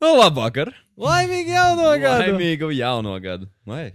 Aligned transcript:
Nu, 0.00 0.14
labvakar! 0.16 0.70
Laimīgi 1.00 1.52
jauno 1.54 1.90
gadu! 2.00 2.32
Laimīgu 2.32 2.70
jauno 2.72 3.12
gadu! 3.20 3.48
Vai? 3.68 3.90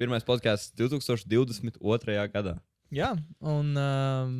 Pirmais 0.00 0.24
podkāsts 0.26 0.72
2022. 0.80 2.14
gadā, 2.32 2.54
Jā, 2.92 3.10
un 3.40 3.68
um, 3.80 4.32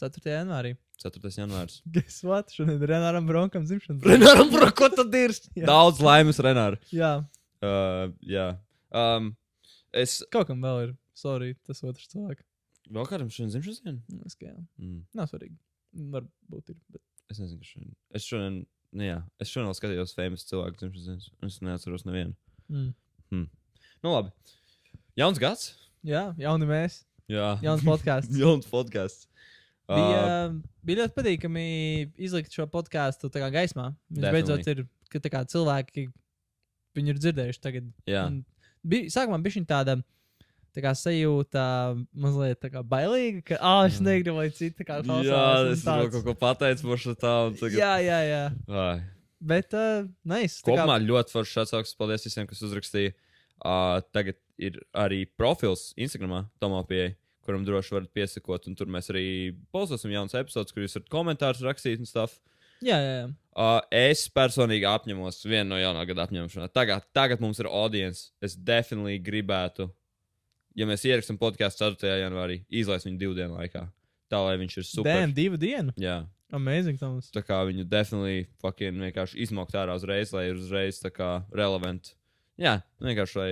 4. 0.00 0.22
janvārī. 0.32 0.74
4. 1.00 1.30
janvārs. 1.38 1.78
Guess 1.94 2.24
what? 2.26 2.50
Šodien 2.52 2.80
ir 2.82 2.90
Renāram 2.90 3.28
Bronkam 3.28 3.64
dzimšanas 3.68 4.02
Renāram, 4.08 4.48
bro, 4.52 4.68
ko 4.76 4.88
tad 4.92 5.14
ir? 5.16 5.32
Daudz 5.70 6.00
laimes, 6.04 6.40
Renāra. 6.44 6.80
Jā, 6.94 7.18
Uh, 7.58 8.12
jā. 8.22 8.52
Um, 8.94 9.32
es 9.90 10.20
kaut 10.30 10.46
kam 10.46 10.60
vēl 10.62 10.76
ir. 10.84 10.90
Sorry, 11.18 11.56
tas 11.66 11.80
otrs 11.82 12.06
cilvēks. 12.12 12.44
vēl 12.86 13.08
kādam 13.10 13.32
šodien 13.34 13.50
dzimšanas 13.50 13.80
dienu? 13.82 14.20
Es, 14.28 14.36
ka 14.38 14.46
jā. 14.46 14.54
Mm. 14.78 15.00
Nav 15.18 15.26
svarīgi. 15.32 15.56
Varbūt 16.14 16.70
ir. 16.70 16.76
Bet... 16.94 17.02
Es 17.34 17.40
nezinu, 17.42 17.58
kas 17.58 17.72
šodien. 17.72 17.96
Es 18.14 18.28
šodien, 18.30 18.60
nu 18.96 19.04
jā, 19.04 19.18
es 19.42 19.50
šodien 19.52 19.74
skatījos 19.76 20.14
famous 20.16 20.46
cilvēku 20.48 20.80
dzimšanas 20.80 21.06
dienas. 21.08 21.30
un 21.42 21.50
Es 21.50 21.60
neatceros 21.64 22.06
nevienu. 22.08 22.34
Mm. 22.68 23.46
Nu 24.04 24.12
labi. 24.14 24.30
Jauns 25.18 25.40
gads? 25.42 25.72
Jā, 26.06 26.28
jauni 26.38 26.68
mēs. 26.68 27.00
Jā. 27.28 27.56
Jauns 27.64 27.82
podkāsts. 27.84 28.36
Jauns 28.42 28.68
podkāsts. 28.70 29.26
Uh, 29.88 29.96
bija, 29.96 30.22
bija 30.84 31.00
ļoti 31.02 31.16
patīkami 31.16 31.64
izlikt 32.20 32.52
šo 32.52 32.66
podkāstu 32.70 33.30
gaismā. 33.52 33.90
Viņš 34.12 34.20
Definitely. 34.20 34.36
beidzot 34.36 34.70
ir, 34.72 34.82
ka 35.08 35.20
kā 35.32 35.42
cilvēki 35.48 36.06
viņu 36.98 37.14
ir 37.14 37.20
dzirdējuši 37.24 37.62
tagad. 37.64 37.90
jā. 38.08 38.26
Un 38.28 38.42
Bija, 38.88 39.10
sākumā 39.10 39.40
bija 39.42 39.56
šī 39.56 39.64
tāda 39.68 39.96
tā 40.78 40.84
kā 40.84 40.94
sajūta, 40.94 41.66
mazliet 42.14 42.60
tā 42.62 42.70
kā 42.70 42.84
bailīga, 42.86 43.42
ka, 43.50 43.58
ah, 43.58 43.82
es 43.90 43.98
negribu, 43.98 44.38
lai 44.38 44.48
citi 44.54 44.86
kā 44.86 45.00
klausās. 45.02 45.26
Jā, 45.26 45.44
es 45.74 45.84
vēl 45.86 46.10
kaut 46.14 46.26
ko 46.28 46.34
pateicu 46.38 46.90
par 46.92 47.00
šo 47.02 47.14
tādu. 47.18 47.58
Tagad... 47.58 47.78
Jā, 47.80 47.94
jā, 48.04 48.18
jā. 48.28 48.42
Vai. 48.70 48.98
Bet, 49.38 49.74
uh, 49.74 50.06
nice. 50.26 50.62
Kopumā 50.66 50.98
ļoti 51.02 51.34
foršs 51.34 51.62
atsauksmes. 51.64 51.98
Paldies 51.98 52.26
visiem, 52.26 52.46
kas 52.50 52.62
uzrakstīja. 52.66 53.14
Uh, 53.58 53.98
tagad 54.14 54.38
ir 54.58 54.78
arī 54.94 55.24
profils 55.38 55.92
Instagram, 55.98 56.46
Tomā 56.62 56.84
pieeja, 56.86 57.16
kuram 57.46 57.64
droši 57.66 57.96
varat 57.96 58.14
piesakot. 58.14 58.70
Un 58.70 58.78
tur 58.78 58.90
mēs 58.90 59.10
arī 59.10 59.26
postosim 59.74 60.14
jaunas 60.14 60.36
epizodes, 60.38 60.74
kur 60.74 60.86
jūs 60.86 60.98
varat 60.98 61.10
komentārus 61.14 61.66
rakstīt 61.66 62.02
un 62.02 62.10
stuff. 62.10 62.38
Jā, 62.78 62.98
jā, 63.02 63.14
jā. 63.14 63.28
Uh, 63.58 63.80
es 63.90 64.28
personīgi 64.30 64.86
apņemos 64.86 65.40
vienu 65.42 65.72
no 65.72 65.78
jaunā 65.80 66.04
gada 66.06 66.28
apņemšanām. 66.28 66.70
Tagad, 66.70 67.06
tagad 67.14 67.42
mums 67.42 67.58
ir 67.58 67.66
audience. 67.66 68.28
Es 68.42 68.54
definitīvi 68.54 69.22
gribētu, 69.26 69.88
ja 70.76 70.86
mēs 70.88 71.04
ierakstām 71.08 71.38
podkāstu 71.40 71.84
4. 71.86 72.18
janvārī, 72.24 72.62
izlaist 72.68 73.06
viņu 73.08 73.20
divu 73.20 73.36
dienu 73.38 73.56
laikā. 73.56 73.86
Tā 74.28 74.40
lai 74.44 74.58
viņš 74.60 74.76
ir 74.76 74.84
super. 74.84 75.08
Dēm, 75.08 75.32
divu 75.36 75.56
dienu. 75.60 75.94
Jā, 75.96 76.26
Amazing, 76.52 76.98
Toms. 77.00 77.30
tā 77.32 77.42
kā 77.44 77.60
viņu 77.68 77.84
definitīvi 77.88 78.46
fucking 78.60 79.00
vienkārši 79.08 79.40
izmaukt 79.44 79.76
ārā 79.76 79.96
uzreiz, 79.96 80.32
lai 80.32 80.46
ir 80.50 80.60
uzreiz 80.60 81.00
tā 81.00 81.10
kā 81.12 81.30
relevant. 81.52 82.14
Jā, 82.60 82.78
vienkārši 83.04 83.38
lai, 83.40 83.50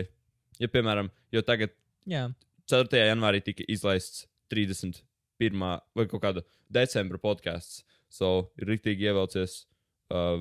ja 0.61 0.69
piemēram, 0.73 1.11
jo 1.33 1.43
tagad 1.45 1.73
Jā, 2.07 2.29
4. 2.71 3.01
janvārī 3.11 3.43
tika 3.43 3.65
izlaists 3.69 4.27
31. 4.53 5.03
vai 5.95 6.07
kaut 6.07 6.23
kāda 6.23 6.45
decembra 6.73 7.19
podkāsts. 7.23 7.83
So, 8.09 8.51
ir 8.57 8.71
rīktīgi 8.71 9.09
ievelcies. 9.11 9.65
Uh, 10.09 10.39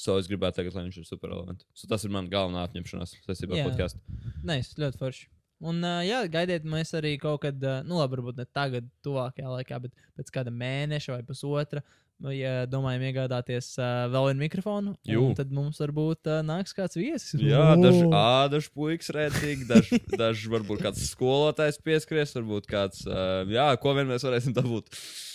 so, 0.00 0.16
es 0.18 0.28
gribētu 0.30 0.62
tagad, 0.62 0.74
lai 0.76 0.86
viņš 0.88 0.98
ir 1.02 1.08
super 1.08 1.30
relevants. 1.30 1.66
So, 1.76 1.86
tas 1.90 2.04
ir 2.06 2.12
mans 2.14 2.32
galvenā 2.32 2.64
apņemšanās 2.66 3.18
saistībā 3.26 3.60
ar 3.60 3.70
podkāstu. 3.70 4.00
nice, 4.48 4.74
ļoti 4.80 5.00
forši. 5.02 5.28
Un, 5.64 5.78
uh, 5.80 6.02
jā, 6.04 6.18
gaidiet, 6.28 6.66
mēs 6.68 6.92
arī 6.98 7.14
kaut 7.20 7.40
kad, 7.46 7.62
uh, 7.64 7.78
nu, 7.86 7.96
labi, 7.96 8.18
varbūt 8.18 8.40
ne 8.42 8.44
tagad, 8.52 8.88
tuvākajā 9.06 9.52
laikā, 9.54 9.78
bet 9.86 9.94
pēc 10.18 10.32
kāda 10.34 10.52
mēneša 10.52 11.14
vai 11.14 11.22
pusotra, 11.24 11.80
ja 12.32 12.52
domājam 12.70 13.02
iegādāties 13.10 13.66
uh, 13.76 14.06
vēl 14.12 14.30
vienu 14.30 14.40
mikrofonu, 14.46 14.94
tad 15.36 15.50
mums 15.52 15.76
varbūt 15.82 16.30
uh, 16.30 16.38
nāks 16.46 16.72
kāds 16.76 16.96
viesis. 16.96 17.34
Jā, 17.36 17.74
O! 17.74 17.80
daži 17.82 18.06
ādaši 18.16 18.70
puikas 18.72 19.10
redzīgi, 19.12 19.66
daži, 19.68 20.00
daži 20.16 20.48
varbūt 20.54 20.80
kāds 20.86 21.04
skolotājs 21.10 21.76
pieskries, 21.84 22.32
varbūt 22.38 22.68
kāds, 22.70 23.02
uh, 23.06 23.44
jā, 23.52 23.68
ko 23.82 23.92
vien 23.98 24.08
mēs 24.08 24.24
varēsim 24.24 24.56
dabūt. 24.56 24.88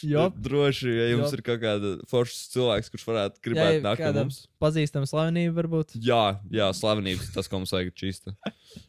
Jop. 0.09 0.33
Droši, 0.41 0.89
ja 0.97 1.09
jums 1.11 1.27
Jop. 1.29 1.37
ir 1.37 1.43
kaut 1.45 1.61
kāda 1.61 1.91
foršs 2.09 2.39
cilvēks, 2.55 2.89
kurš 2.89 3.05
varētu 3.11 3.37
Jā, 3.37 3.43
gribēt 3.45 3.75
ja 3.77 3.83
nākt 3.85 4.01
pie 4.01 4.13
mums. 4.17 4.39
pazīstama 4.61 5.05
slavenība, 5.09 5.53
varbūt. 5.61 5.93
Jā, 6.01 6.23
jā, 6.49 6.71
slavenības, 6.73 7.29
tas, 7.35 7.45
ko 7.51 7.61
mums 7.61 7.73
vajag 7.75 7.93
čista. 8.01 8.33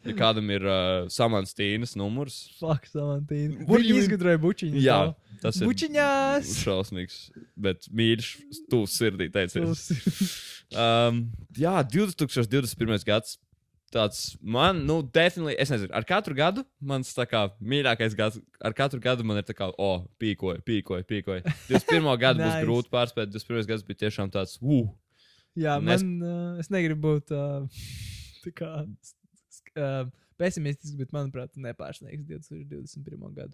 Ja 0.06 0.14
kādam 0.16 0.48
ir 0.54 0.64
uh, 0.64 1.10
Samantīnas 1.12 1.92
numurs, 2.00 2.40
Fuck, 2.60 2.88
Samantīna. 2.88 3.66
Viņi 3.68 3.96
izgudroja 4.00 4.38
bučiņu. 4.40 4.80
jā, 4.80 4.98
tas 5.42 5.58
ir 5.60 5.66
Bučiņās! 5.68 6.52
šausmīgs, 6.62 7.16
bet 7.58 7.81
mīļš, 7.90 8.32
tūs 8.72 8.98
sirdī 9.00 9.30
teiciens. 9.34 9.88
Um, 10.72 11.26
jā, 11.52 11.74
2021. 11.84 13.02
gads. 13.04 13.34
Tāds 13.92 14.38
man, 14.40 14.78
nu, 14.88 15.02
definitīvi, 15.04 15.58
es 15.60 15.68
nezinu, 15.68 15.90
ar 15.92 16.06
katru 16.08 16.32
gadu 16.32 16.62
mans 16.80 17.10
tā 17.12 17.26
kā 17.28 17.42
mīļākais 17.60 18.14
gads, 18.16 18.38
ar 18.64 18.72
katru 18.72 18.96
gadu 19.04 19.26
man 19.28 19.36
ir 19.36 19.44
tā 19.44 19.52
kā, 19.52 19.68
o, 19.68 19.74
oh, 19.84 20.06
pīkoja, 20.16 20.62
pīkoja, 20.64 21.04
pīkoja. 21.04 21.42
21. 21.68 22.08
gadu 22.22 22.40
būs 22.40 22.54
Nice. 22.56 22.64
grūti 22.64 22.88
pārspēt, 22.94 23.34
21. 23.34 23.68
gads 23.68 23.84
bija 23.84 24.00
tiešām 24.06 24.32
tāds, 24.32 24.56
uh, 24.64 24.88
Jā, 25.60 25.76
Un 25.76 25.92
es- 25.92 26.00
man, 26.06 26.14
uh, 26.24 26.62
es 26.64 26.72
negribu 26.72 27.04
būt 27.10 27.34
uh, 27.36 27.84
tā 28.46 28.54
kā 28.56 28.70
uh, 28.86 30.08
pesimistisks, 30.40 30.96
bet, 30.96 31.12
manuprāt, 31.12 31.52
nepārsniegs 31.60 32.24
2021. 32.32 33.28
gadu. 33.36 33.52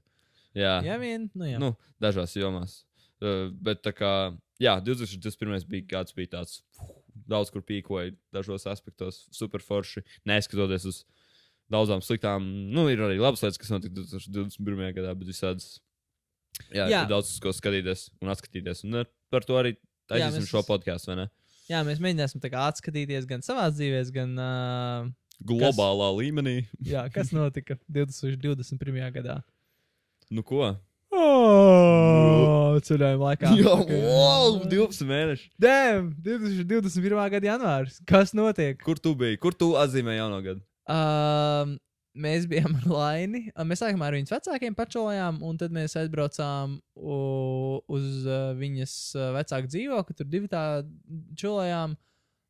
jā, 0.55 0.77
Jā, 0.87 1.01
vien, 1.03 1.27
nu 1.35 1.51
jā. 1.51 1.59
nu, 1.59 1.73
dažās 1.99 2.39
jomās. 2.39 2.85
Uh, 3.19 3.49
bet 3.51 3.81
tā 3.83 3.91
kā, 3.93 4.11
jā, 4.63 4.77
2021. 4.85 5.65
bija 5.67 5.87
gads, 5.91 6.13
bija 6.15 6.37
tāds, 6.37 6.61
daudz 7.29 7.51
kur 7.51 7.63
pīkoja, 7.67 8.13
dažos 8.33 8.67
aspektos 8.71 9.25
super 9.35 9.59
forši, 9.65 10.05
neskatoties 10.29 10.85
uz 10.87 11.01
daudzām 11.69 12.01
sliktām, 12.01 12.47
nu, 12.73 12.87
ir 12.89 13.03
arī 13.05 13.19
labas 13.21 13.43
lietas, 13.43 13.59
kas 13.61 13.73
notika 13.75 13.93
2021. 13.99 14.95
gadā, 14.97 15.17
bet 15.19 15.29
visādas, 15.29 15.81
jā, 16.71 16.87
jā. 16.87 16.91
Jā. 16.95 17.03
daudz 17.11 17.35
ko 17.43 17.51
skatīties 17.53 18.07
un 18.23 18.31
atskatīties. 18.33 18.85
Un 18.87 19.03
ar- 19.03 19.11
par 19.35 19.43
to 19.45 19.59
arī 19.61 19.75
Jā, 19.75 20.15
taisīsim 20.15 20.47
mēs- 20.47 20.53
šo 20.55 20.63
podkāstu, 20.65 21.11
vai 21.13 21.17
ne? 21.25 21.27
jā, 21.69 21.83
mēs 21.85 21.99
mēģināsim 22.01 22.41
tā 22.41 22.49
kā 22.55 22.63
atskatīties 22.71 23.27
gan 23.29 23.43
savā 23.45 23.67
dzīvē, 23.75 24.01
gan 24.15 24.39
uh, 24.39 25.11
Globālā 25.45 26.09
kas? 26.09 26.19
līmenī. 26.23 26.55
jā, 26.87 27.03
kas 27.13 27.33
notika 27.37 27.77
2021. 27.91 29.13
gadā. 29.13 29.43
Nu, 30.31 30.43
ko? 30.43 30.77
Oh, 31.29 32.79
Ceļojuma 32.85 33.33
laikā. 33.33 33.51
Jā, 33.59 33.75
Ok. 33.75 33.91
wow, 34.05 34.57
12 34.71 35.05
mēneši. 35.09 35.51
Damn, 35.61 36.13
2021. 36.25 37.19
gada 37.35 37.51
janvārs. 37.53 37.99
Kas 38.09 38.33
notiek? 38.37 38.79
Kur 38.85 39.01
tu 39.03 39.15
biji? 39.19 39.39
Kur 39.43 39.57
tu 39.57 39.73
atzīmēji 39.81 40.21
jauno 40.21 40.41
gadu? 40.45 40.63
Um, 40.89 41.77
mēs 42.17 42.47
bijām 42.51 42.77
ar 42.81 42.89
Laini. 42.89 43.43
Mēs 43.69 43.83
sākumā 43.85 44.09
ar 44.09 44.17
viņas 44.19 44.35
vecākiem 44.37 44.77
pačolājām, 44.79 45.41
un 45.45 45.59
tad 45.61 45.75
mēs 45.75 45.97
aizbraucām 46.01 46.79
uz 46.97 48.29
viņas 48.63 48.95
vecāku 49.39 49.73
dzīvokli. 49.75 50.19
Tur 50.19 50.31
divi 50.31 50.51
tā 50.53 50.65
čolājām. 51.39 51.97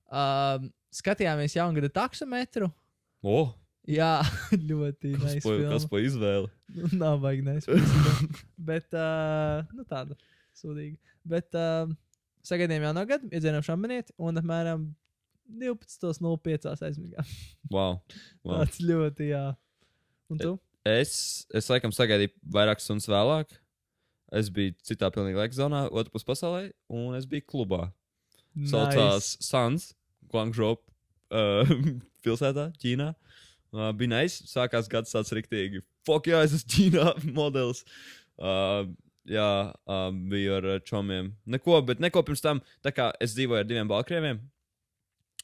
Um, 0.08 0.70
skatījāmies 0.94 1.56
jaungada 1.58 1.90
taksometru. 1.92 2.70
O, 3.20 3.34
oh, 3.42 3.48
Jā, 3.88 4.20
ļoti 4.70 5.14
nice 5.16 5.40
filma. 5.40 5.70
kas 5.72 5.86
pa 5.88 6.00
izvēli? 6.04 6.50
Nu, 6.76 6.90
Nav 7.00 7.22
baigi 7.22 7.44
neizpildīt. 7.46 8.40
Bet, 8.68 8.92
uh, 8.92 9.64
nu, 9.72 9.86
tāda 9.88 10.16
sūdīga. 10.58 10.98
Bet, 11.28 11.48
uh, 11.56 11.88
sagaidījām 12.46 12.88
jau 12.88 12.94
no 12.96 13.04
gada, 13.08 13.30
iedzinām 13.32 13.64
šambanieti 13.64 14.12
un 14.20 14.40
apmēram 14.40 14.84
12.05. 15.48 16.74
aizmigām. 16.84 17.32
Wow. 17.72 17.96
wow. 18.44 18.60
Tāds 18.60 18.82
ļoti, 18.84 19.30
jā. 19.32 19.46
Un 20.28 20.42
tu? 20.42 20.52
Es, 20.88 21.46
es 21.56 21.72
laikam 21.72 21.92
sagaidīju 21.94 22.34
vairākas 22.52 22.84
stundas 22.84 23.08
vēlāk. 23.08 23.56
Es 24.36 24.52
biju 24.52 24.74
citā 24.84 25.08
pilnīgi 25.12 25.40
laika 25.40 25.56
zonā, 25.56 25.86
otrā 25.88 26.12
pusē 26.12 26.28
pasaulē, 26.28 26.62
un 26.92 27.16
es 27.16 27.24
biju 27.28 27.48
klubā. 27.48 27.86
Saucās 28.68 29.38
Suns, 29.40 29.94
Guangzhou 30.28 30.74
uh, 30.76 31.76
pilsētā, 32.26 32.68
Ķīnā. 32.82 33.14
Uh, 33.14 33.44
bija 33.72 34.08
nice. 34.14 34.44
Sākās 34.48 34.88
gads 34.88 35.12
tāds 35.12 35.32
riktīgi. 35.36 35.82
Fok, 36.06 36.26
jā, 36.30 36.42
es 36.46 36.54
esmu 36.56 36.70
Ķīnā 36.74 37.06
modelis. 37.40 37.84
Uh, 38.38 38.86
jā, 39.28 39.48
uh, 39.74 40.10
biju 40.30 40.54
ar 40.60 40.64
uh, 40.76 40.78
čomiem. 40.84 41.32
Neko, 41.46 41.80
bet 41.88 42.00
neko 42.00 42.22
pirms 42.22 42.40
tam. 42.44 42.62
Tā 42.84 42.92
kā 42.94 43.10
es 43.20 43.34
dzīvoju 43.36 43.60
ar 43.64 43.68
diviem 43.68 43.88
balkrieviem. 43.90 44.40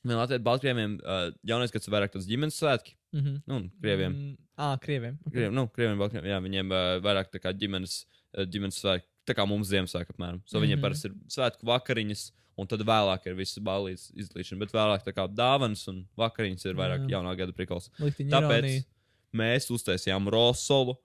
Vienā 0.05 0.19
Latvijā 0.21 0.43
balkrieviem 0.45 0.99
uh, 1.01 1.31
jaunais 1.49 1.73
gads 1.73 1.89
ir 1.89 1.95
vairāk 1.95 2.13
tāds 2.13 2.29
ģimenes 2.29 2.59
svētki. 2.61 2.95
Mm 3.15 3.21
-hmm. 3.21 3.41
Nu, 3.47 3.55
un 3.57 3.71
krieviem. 3.81 4.13
Mm, 4.13 4.37
ah, 4.57 4.77
krieviem. 4.79 5.19
Okay. 5.21 5.33
Krieviem, 5.33 5.55
nu, 5.55 5.69
krieviem, 5.69 5.99
balkrieviem, 5.99 6.31
jā, 6.31 6.41
viņiem 6.43 6.73
uh, 6.73 7.03
vairāk 7.05 7.31
tā 7.33 7.41
kā 7.41 7.53
ģimenes, 7.57 8.05
uh, 8.37 8.45
ģimenes 8.45 8.79
svētki. 8.83 9.07
Tā 9.27 9.33
kā 9.35 9.47
mums 9.49 9.69
Ziemassvētku 9.69 10.13
apmēram. 10.13 10.43
So 10.45 10.61
viņiem 10.61 10.77
Mhm. 10.77 10.83
parasti 10.83 11.09
ir 11.09 11.15
svētku 11.29 11.65
vakariņas, 11.65 12.33
un 12.59 12.69
tad 12.71 12.85
vēlāk 12.87 13.29
ir 13.29 13.39
visas 13.39 13.63
balīdzes 13.65 14.13
izlīšana. 14.25 14.61
Bet 14.65 14.75
vēlāk 14.75 15.07
tā 15.07 15.15
kā 15.17 15.27
dāvanas 15.31 15.87
un 15.93 16.05
vakariņas 16.21 16.69
ir 16.69 16.79
vairāk 16.79 17.07
Jā. 17.07 17.17
jaunā 17.17 17.35
gada 17.39 17.57
prikals. 17.57 17.91
Liktiņa 18.03 18.37
Tāpēc 18.37 18.63
ironija. 18.63 18.87
mēs 19.41 19.73
uztaisījām 19.75 20.31
rosolu. 20.33 20.99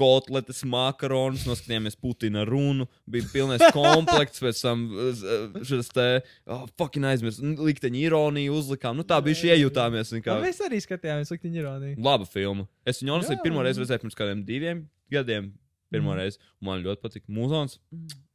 kotletes, 0.00 0.62
makaronus, 0.64 1.42
noskatījāmies 1.44 1.96
Putina 2.00 2.44
runu, 2.48 2.86
bija 3.10 3.26
pilnīgs 3.34 3.72
komplekts, 3.76 4.40
pēc 4.40 4.60
tam 4.62 4.86
uh, 4.94 5.58
šis 5.66 5.90
te, 5.92 6.06
oh, 6.46 6.62
fucking 6.80 7.04
aizmirst, 7.10 7.42
likteņa 7.42 7.98
ironiju 8.06 8.54
uzlikām. 8.54 8.96
Nu, 8.96 9.04
tā 9.04 9.18
bija 9.24 9.40
šī 9.42 9.50
iejutāmies. 9.58 10.14
Kā... 10.24 10.38
Mēs 10.40 10.62
arī 10.64 10.78
skatījāmies 10.80 11.34
likteņa 11.34 11.60
ironiju. 11.64 11.98
Laba 12.06 12.24
filma. 12.30 12.64
Es 12.88 13.02
viņu 13.02 13.18
honestly 13.18 13.36
pirmo 13.42 13.66
reizi 13.66 13.82
redzēju 13.82 14.06
pirms 14.06 14.16
kādiem 14.16 14.46
diviem 14.46 14.86
gadiem. 15.10 15.52
Pirmo 15.90 16.14
mm. 16.14 16.18
reizi. 16.20 16.38
Man 16.62 16.84
ļoti 16.84 17.02
patika. 17.02 17.26
Mūzons. 17.34 17.80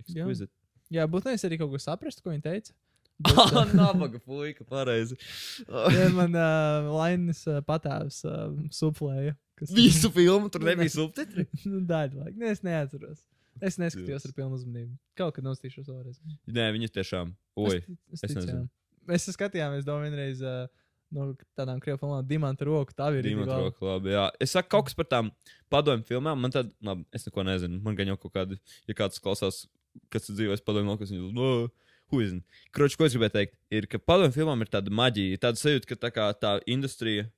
Exquisite. 0.04 0.52
Jā, 0.52 0.65
jā 0.96 1.06
būtu 1.12 1.32
nevis 1.32 1.46
arī 1.48 1.60
kaut 1.62 1.74
ko 1.74 1.82
saprast, 1.82 2.24
ko 2.24 2.34
viņa 2.34 2.46
teica. 2.46 2.76
Ah, 3.24 3.64
nabaga 3.72 4.20
puika, 4.20 4.66
pareizi. 4.68 5.16
ja 5.96 6.10
man 6.12 6.36
uh, 6.36 6.90
Lainis 6.98 7.46
uh, 7.48 7.62
patēvs 7.64 8.22
uh, 8.28 8.50
suplēja. 8.76 9.38
Kas... 9.56 9.72
Visu 9.72 10.12
filmu 10.12 10.52
tur 10.52 10.66
nebija 10.68 10.92
subtitri? 10.98 11.48
nu, 11.64 11.80
daļa 11.88 12.26
laika. 12.26 12.36
Ne, 12.42 12.52
es 12.52 12.64
neatceros. 12.66 13.24
Es 13.64 13.80
neskatījos 13.80 14.26
ar 14.28 14.34
pilnu 14.36 14.58
uzmanību. 14.58 14.98
Kaut 15.16 15.38
kad 15.38 15.46
nostīšos 15.48 15.88
vēlreiz. 15.88 16.20
Nē, 16.52 16.68
viņi 16.76 16.92
tiešām. 16.98 17.32
Oi, 17.64 17.78
es, 17.80 18.18
es, 18.18 18.26
es 18.28 18.36
nezinu. 18.36 18.66
Mēs 19.08 19.30
skatījāmies, 19.32 19.86
domāju, 19.88 20.12
vienreiz. 20.12 20.44
Uh, 20.44 20.66
no 21.16 21.30
tādām 21.58 21.80
krievu 21.84 22.02
filmām, 22.02 22.26
Dimanta 22.28 22.68
roka. 22.68 22.96
Tā 22.98 23.10
ir 23.16 23.26
Dimanta 23.26 23.60
roka, 23.62 23.84
labi. 23.86 24.12
Jā. 24.16 24.26
Es 24.42 24.56
saku 24.56 24.72
kaut 24.74 24.90
kas 24.90 24.98
par 24.98 25.08
tām 25.12 25.32
padomju 25.72 26.08
filmām. 26.10 26.42
Man 26.42 26.54
tad, 26.54 26.72
labi, 26.84 27.06
es 27.16 27.28
neko 27.28 27.46
nezinu. 27.48 27.80
Man 27.86 27.98
gan 27.98 28.12
jau 28.12 28.18
kaut 28.20 28.36
kādi, 28.36 28.60
ja 28.90 28.98
kāds 28.98 29.22
klausās, 29.24 29.64
kas 30.14 30.30
dzīvojas 30.32 30.64
padomju, 30.66 30.98
kas 31.02 31.14
viņu. 31.14 31.32
No, 31.36 31.50
Huizin. 32.14 32.44
Kroči, 32.76 32.98
ko 33.00 33.08
es 33.08 33.16
gribēju 33.16 33.34
teikt, 33.34 33.56
ir, 33.74 33.88
ka 33.90 34.00
padomju 34.02 34.36
filmām 34.36 34.62
ir 34.62 34.70
tāda 34.72 34.94
maģija, 34.94 35.42
tāda 35.48 35.62
sajūta, 35.62 35.90
ka 35.90 36.00
tā, 36.04 36.12
kā, 36.14 36.28
tā 36.38 36.58
industrija 36.70 37.30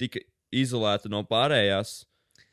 tika 0.00 0.22
izolēta 0.54 1.10
no 1.12 1.24
pārējās. 1.26 2.04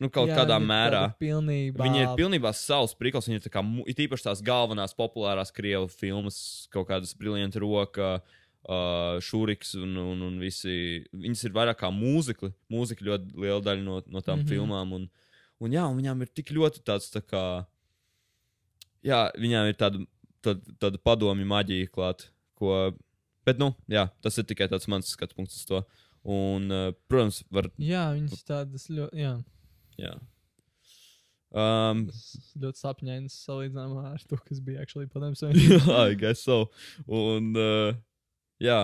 Nu, 0.01 0.09
kaut 0.11 0.31
Jā, 0.31 0.41
kādā 0.41 0.57
mērā. 0.59 1.03
Pilnībā... 1.21 1.83
Viņi 1.85 2.01
ir 2.01 2.13
pilnībā 2.17 2.51
savs 2.57 2.95
prikals. 2.97 3.27
Viņi 3.29 3.39
ir, 3.39 3.51
kā, 3.53 3.61
ir 3.87 3.99
īpaši 4.07 4.25
tās 4.25 4.41
galvenās 4.43 4.95
populārās 4.97 5.53
krievu 5.55 5.87
filmas, 5.91 6.37
kaut 6.73 6.89
kādas 6.89 7.13
briljantas 7.15 7.61
roka, 7.61 8.09
uh, 8.19 9.21
šūriks 9.23 9.75
un, 9.79 9.93
un, 10.01 10.25
un 10.27 10.39
visi. 10.41 11.03
Viņas 11.13 11.45
ir 11.47 11.55
vairāk 11.55 11.79
kā 11.83 11.91
mūzikli. 11.93 12.51
Mūzika 12.73 13.05
ļoti 13.07 13.37
liela 13.45 13.61
daļa 13.63 13.85
no, 13.85 14.01
no 14.07 14.23
tām 14.25 14.41
mm 14.41 14.43
-hmm. 14.43 14.49
filmām. 14.49 14.97
Un, 14.97 15.07
un, 15.61 15.77
jā, 15.77 15.85
un 15.85 16.01
viņām 16.01 16.25
ir 16.25 16.33
tik 16.33 16.51
ļoti 16.57 16.83
tāds, 16.83 17.11
tā 17.13 17.23
kā. 17.23 17.45
Jā, 19.03 19.25
viņām 19.39 19.69
ir 19.69 19.79
tāda 19.79 20.03
tad, 20.43 20.61
tāda 20.81 20.99
padomju 21.03 21.47
maģija 21.49 21.91
klāt. 21.93 22.27
Ko, 22.59 22.91
bet, 23.47 23.59
nu, 23.61 23.71
jā, 23.91 24.07
tas 24.23 24.37
ir 24.39 24.47
tikai 24.49 24.69
tāds 24.71 24.89
mans 24.91 25.13
skatu 25.15 25.37
punkts 25.37 25.61
uz 25.61 25.69
to. 25.69 25.81
Un, 26.23 26.69
uh, 26.71 26.91
protams, 27.11 27.41
var. 27.51 27.67
Jā, 27.81 28.05
viņas 28.15 28.45
tādas 28.47 28.87
ļoti. 28.91 29.23
Jā. 29.23 29.33
jā. 29.99 30.13
Um, 31.53 32.05
tas 32.09 32.53
ļoti 32.57 32.81
sapņains 32.81 33.33
salīdzinājumā 33.43 34.05
ar 34.15 34.23
to, 34.29 34.39
kas 34.47 34.61
bija 34.63 34.85
actually 34.85 35.09
padomju 35.11 35.41
savienībā. 35.41 35.81
jā, 35.91 36.05
I 36.13 36.19
guess 36.19 36.45
so. 36.47 36.63
Un, 37.05 37.51
uh, 37.59 37.91
jā. 38.63 38.79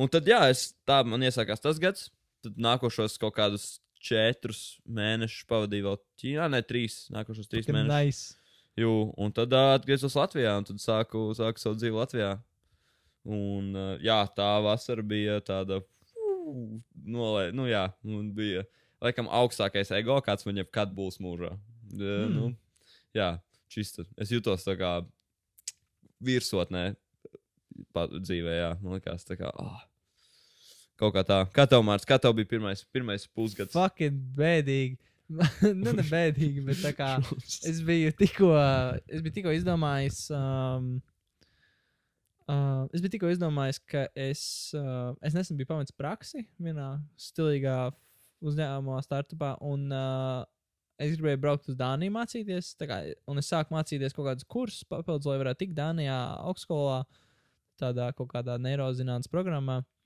Un 0.00 0.10
tad, 0.10 0.26
jā, 0.28 0.42
es, 0.52 0.70
tā 0.88 1.00
man 1.06 1.22
iesākās 1.26 1.62
tas 1.62 1.80
gads. 1.82 2.10
Tad 2.44 2.58
nākošos 2.60 3.18
kaut 3.20 3.36
kādus 3.36 3.78
četrus 4.00 4.80
mēnešus 4.88 5.46
pavadīju 5.48 5.86
vēl 5.86 5.98
Ķīnā, 6.20 6.46
ne 6.56 6.60
trīs, 6.64 7.02
nākošos 7.12 7.50
trīs 7.52 7.68
mēnešus. 7.68 7.92
Nice. 7.92 8.39
Jū, 8.78 8.90
un 9.18 9.32
tad 9.34 9.52
uh, 9.56 9.74
atgriezos 9.74 10.14
Latvijā, 10.18 10.52
un 10.60 10.66
tad 10.68 10.82
sāku, 10.82 11.30
sāku 11.36 11.62
savu 11.62 11.78
dzīvi 11.78 11.96
Latvijā. 11.96 12.34
Un, 13.26 13.72
uh, 13.74 13.94
jā, 14.04 14.20
tā 14.36 14.50
vasara 14.64 15.04
bija 15.04 15.40
tāda, 15.44 15.80
nolē, 17.04 17.50
nu 17.56 17.66
jā, 17.68 17.88
un 18.06 18.30
bija 18.36 18.64
laikam 19.02 19.28
augstākais 19.40 19.92
ego, 19.98 20.16
kāds 20.24 20.46
man 20.46 20.62
jebkad 20.62 20.94
būs 20.96 21.20
mūžā. 21.22 21.52
Uh, 21.90 22.06
mm. 22.06 22.34
nu, 22.36 22.50
jā, 23.16 23.34
čista. 23.72 24.06
Es 24.20 24.32
jutos 24.32 24.64
tā 24.66 24.76
kā 24.80 24.94
virsotnē 26.22 26.92
dzīvē, 27.94 28.56
jā, 28.56 28.72
man 28.82 28.98
liekas, 28.98 29.26
tā 29.26 29.38
kā. 29.40 29.50
Oh. 29.58 29.78
Kaut 31.00 31.14
kā 31.16 31.24
tā. 31.24 31.38
Kā 31.56 31.64
tev, 31.64 31.80
Mārcis, 31.86 32.08
kā 32.08 32.18
tev 32.20 32.34
bija 32.36 32.48
pirmais, 32.50 32.82
pirmais 32.92 33.24
pusgads? 33.32 33.72
Fucking 33.72 34.18
bēdīgi. 34.36 34.98
nu, 35.82 35.92
ne 35.94 36.04
bēdīgi, 36.04 36.62
bet 36.66 36.80
tā 36.82 36.90
kā 36.96 37.12
es 37.68 37.80
biju 37.86 38.10
tikko, 38.18 38.50
es 39.06 39.22
biju 39.22 39.34
tikko 39.36 39.54
izdomājis. 39.54 40.24
Um, 40.34 40.92
uh, 42.50 42.88
es 42.90 43.02
biju 43.02 43.14
tikko 43.14 43.30
izdomājis, 43.30 43.78
ka 43.90 44.06
es, 44.18 44.42
uh, 44.78 45.12
es 45.22 45.36
nesen 45.36 45.58
biju 45.58 45.70
pametis 45.70 45.94
praksi 45.94 46.42
vienā 46.58 46.96
stilīgā 47.20 47.76
uzņēmumā, 48.42 48.98
startupā, 49.06 49.52
un 49.66 49.86
uh, 49.94 50.42
es 51.00 51.14
gribēju 51.14 51.42
braukt 51.44 51.70
uz 51.70 51.78
Dāniju 51.78 52.16
mācīties. 52.16 52.74
Kā, 52.82 53.02
un 53.30 53.40
es 53.40 53.52
sāku 53.52 53.76
mācīties 53.76 54.16
kaut 54.16 54.32
kādus 54.32 54.48
kursus 54.50 54.88
papildus, 54.88 55.30
lai 55.30 55.38
varētu 55.44 55.66
tikt 55.66 55.78
Dānijā 55.78 56.18
augstskolā, 56.42 57.04
tādā 57.80 58.10
kaut 58.18 58.32
kādā 58.34 58.58
neirozinātnes 58.60 59.30
programmā. 59.30 59.80
Uh, 59.84 59.99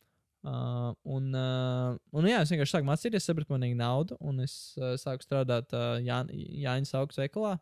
un, 0.45 1.31
uh, 1.33 1.95
un, 2.13 2.27
jā, 2.29 2.43
es 2.45 2.53
vienkārši 2.53 2.77
sāku 2.77 2.89
mācīties, 2.89 3.25
sapratu, 3.25 3.49
ka 3.49 3.57
man 3.57 3.65
ir 3.65 3.79
nauda, 3.79 4.19
un 4.21 4.43
es 4.45 4.75
uh, 4.77 4.93
sāku 5.01 5.25
strādāt 5.25 5.73
uh, 5.73 5.97
Jā, 6.05 6.21
Jāņa 6.29 6.91
Saukas 6.91 7.21
veikalā. 7.23 7.55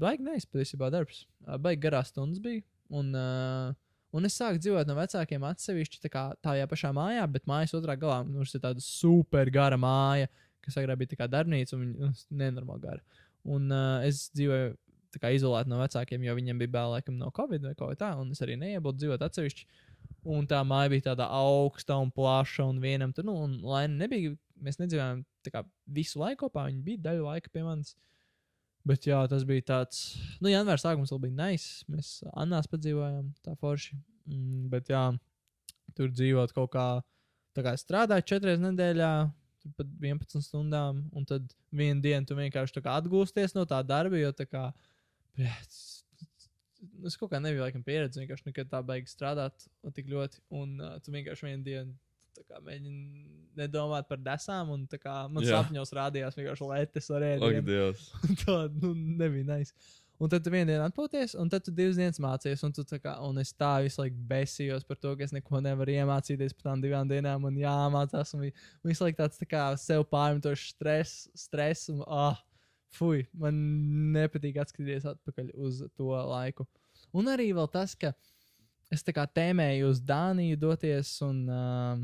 Baigi 0.00 0.24
neizpildījumā 0.24 0.90
darbs. 0.94 1.24
Uh, 1.44 1.58
baigi 1.60 1.82
garās 1.84 2.14
stundas 2.14 2.40
bija. 2.42 2.64
Un, 2.96 3.12
uh, 3.12 3.74
un 4.16 4.28
es 4.28 4.38
sāku 4.40 4.62
dzīvot 4.62 4.88
no 4.88 4.96
vecākiem 4.96 5.44
atsevišķi 5.50 6.00
tā 6.06 6.12
kā 6.12 6.24
tajā 6.42 6.68
pašā 6.70 6.94
mājā, 6.96 7.26
bet 7.30 7.48
mājas 7.50 7.76
otrā 7.76 7.98
galā 8.00 8.22
mums 8.24 8.54
ir 8.56 8.64
tāda 8.64 8.82
super 8.84 9.52
gara 9.52 9.76
māja, 9.80 10.30
kas 10.64 10.80
agrāk 10.80 11.02
bija 11.02 11.12
tā 11.12 11.20
kā 11.20 11.28
darbnīca 11.30 11.76
un 11.76 11.84
viņa 11.84 12.06
nu, 12.06 12.14
nenormāli 12.44 12.86
gara. 12.88 13.20
Un 13.50 13.68
uh, 13.68 14.06
es 14.08 14.30
dzīvoju 14.32 14.72
tā 15.10 15.20
kā 15.20 15.32
izolēti 15.34 15.70
no 15.72 15.80
vecākiem, 15.80 16.24
jo 16.24 16.34
viņiem 16.38 16.60
bija 16.60 16.72
bail 16.78 16.94
laikam 16.94 17.16
no 17.18 17.30
Covid 17.34 17.64
vai 17.66 17.76
kaut 17.76 17.92
kā 17.92 18.00
tā, 18.04 18.10
un 18.20 18.30
es 18.34 18.42
arī 18.44 18.56
neiebildu 18.60 19.04
dzīvot 19.04 19.24
atsevišķi. 19.26 19.66
Un 20.30 20.44
tā 20.48 20.60
māja 20.68 20.90
bija 20.92 21.06
tāda 21.10 21.30
augsta 21.32 21.96
un 22.00 22.10
plaša, 22.12 22.66
un 22.68 22.80
vienam 22.82 23.12
tur, 23.16 23.24
nu, 23.28 23.36
un 23.46 23.58
laina 23.64 24.02
nebija. 24.02 24.34
Mēs 24.60 24.76
nedzīvojām 24.76 25.22
visu 25.88 26.20
laiku 26.20 26.44
kopā, 26.44 26.66
viņa 26.68 26.82
bija 26.84 27.04
daļu 27.06 27.24
laika 27.24 27.52
pie 27.52 27.62
manis. 27.64 27.94
Bet 28.84 29.06
jā, 29.08 29.20
tas 29.28 29.44
bija 29.48 29.64
tāds, 29.70 30.02
nu, 30.40 30.50
janvāra 30.52 30.80
sākums 30.80 31.12
vēl 31.12 31.22
bija 31.26 31.36
nice. 31.38 31.86
Mēs 31.88 32.18
Annās 32.32 32.68
padzīvojām, 32.68 33.30
tā 33.44 33.56
forši. 33.60 33.96
Mm, 34.28 34.68
bet 34.72 34.92
jā, 34.92 35.04
tur 35.96 36.12
dzīvot 36.12 36.52
kaut 36.56 36.72
kā, 36.74 36.86
tā 37.56 37.64
kā 37.64 37.74
strādāt 37.80 38.28
četras 38.28 38.60
nedēļā, 38.62 39.12
pat 39.76 39.88
11 40.00 40.44
stundām, 40.44 41.04
un 41.16 41.26
tad 41.28 41.48
vienu 41.76 42.00
dienu 42.04 42.28
tu 42.28 42.36
vienkārši 42.38 42.84
atgūsties 42.84 43.56
no 43.56 43.66
tā 43.68 43.82
darba, 43.84 44.20
jo 44.20 44.32
tā 44.36 44.46
kā, 44.48 44.70
pēc, 45.36 45.80
es 47.06 47.16
kaut 47.20 47.32
kā 47.32 47.40
nebiju 47.42 47.64
laikam 47.64 47.84
pieredzējis, 47.86 48.22
vienkārši 48.24 48.48
nekad 48.48 48.70
tā 48.72 48.80
baigi 48.86 49.10
strādāt 49.12 49.66
tik 49.96 50.10
ļoti. 50.10 50.42
Un 50.56 50.76
uh, 50.80 50.96
tu 51.04 51.14
vienkārši 51.14 51.48
vienu 51.48 51.66
dienu 51.66 51.96
mēģini 52.64 53.00
nedomāt 53.58 54.08
par 54.08 54.20
desām, 54.22 54.70
un 54.74 54.84
kā, 54.90 55.24
man 55.28 55.44
Jā. 55.44 55.60
sapņos 55.60 55.92
rādījās 55.96 56.38
vienkārši 56.38 56.68
letes 56.70 57.10
ar 57.12 57.26
ēdienu. 57.26 57.64
tā 58.44 58.60
nu, 58.80 58.94
nebija 58.94 59.48
nice. 59.50 59.74
Un 60.20 60.28
tad 60.28 60.44
tu 60.44 60.52
vienu 60.52 60.68
dienu 60.68 60.84
atpūties, 60.84 61.32
un 61.40 61.48
tad 61.48 61.64
tu 61.64 61.72
divas 61.72 61.96
dienas 61.96 62.20
mācījies. 62.20 62.62
Un, 62.66 62.74
kā, 63.00 63.14
un 63.24 63.40
es 63.40 63.54
tā 63.56 63.70
visu 63.84 64.02
laiku 64.02 64.20
besījos 64.28 64.84
par 64.84 64.98
to, 65.00 65.14
ka 65.16 65.24
es 65.24 65.32
neko 65.32 65.62
nevaru 65.64 65.94
iemācīties 65.94 66.52
par 66.58 66.68
tām 66.68 66.82
divām 66.84 67.08
dienām. 67.08 67.46
Man 67.46 67.56
jāmācās, 67.56 68.34
un 68.36 68.44
visu 68.84 69.06
laiku 69.06 69.22
tāds 69.22 69.40
tā 69.40 69.48
kā 69.48 69.64
sev 69.80 70.04
pārmetošs 70.12 70.74
stress, 70.74 71.24
stress 71.46 71.88
un 71.92 72.04
ah, 72.04 72.34
oh, 72.34 72.44
Fui, 72.90 73.22
man 73.38 73.58
nepatīk 74.14 74.56
atskatīties 74.58 75.04
atpakaļ 75.12 75.52
uz 75.62 75.84
to 75.94 76.10
laiku. 76.10 76.66
Un 77.16 77.30
arī 77.32 77.50
tas, 77.72 77.94
ka 77.98 78.12
es 78.90 79.04
tā 79.06 79.14
kā 79.14 79.26
tēmēju 79.26 79.90
uz 79.90 80.00
Dāniju 80.02 80.58
doties, 80.60 81.12
un, 81.26 81.44
uh, 81.48 82.00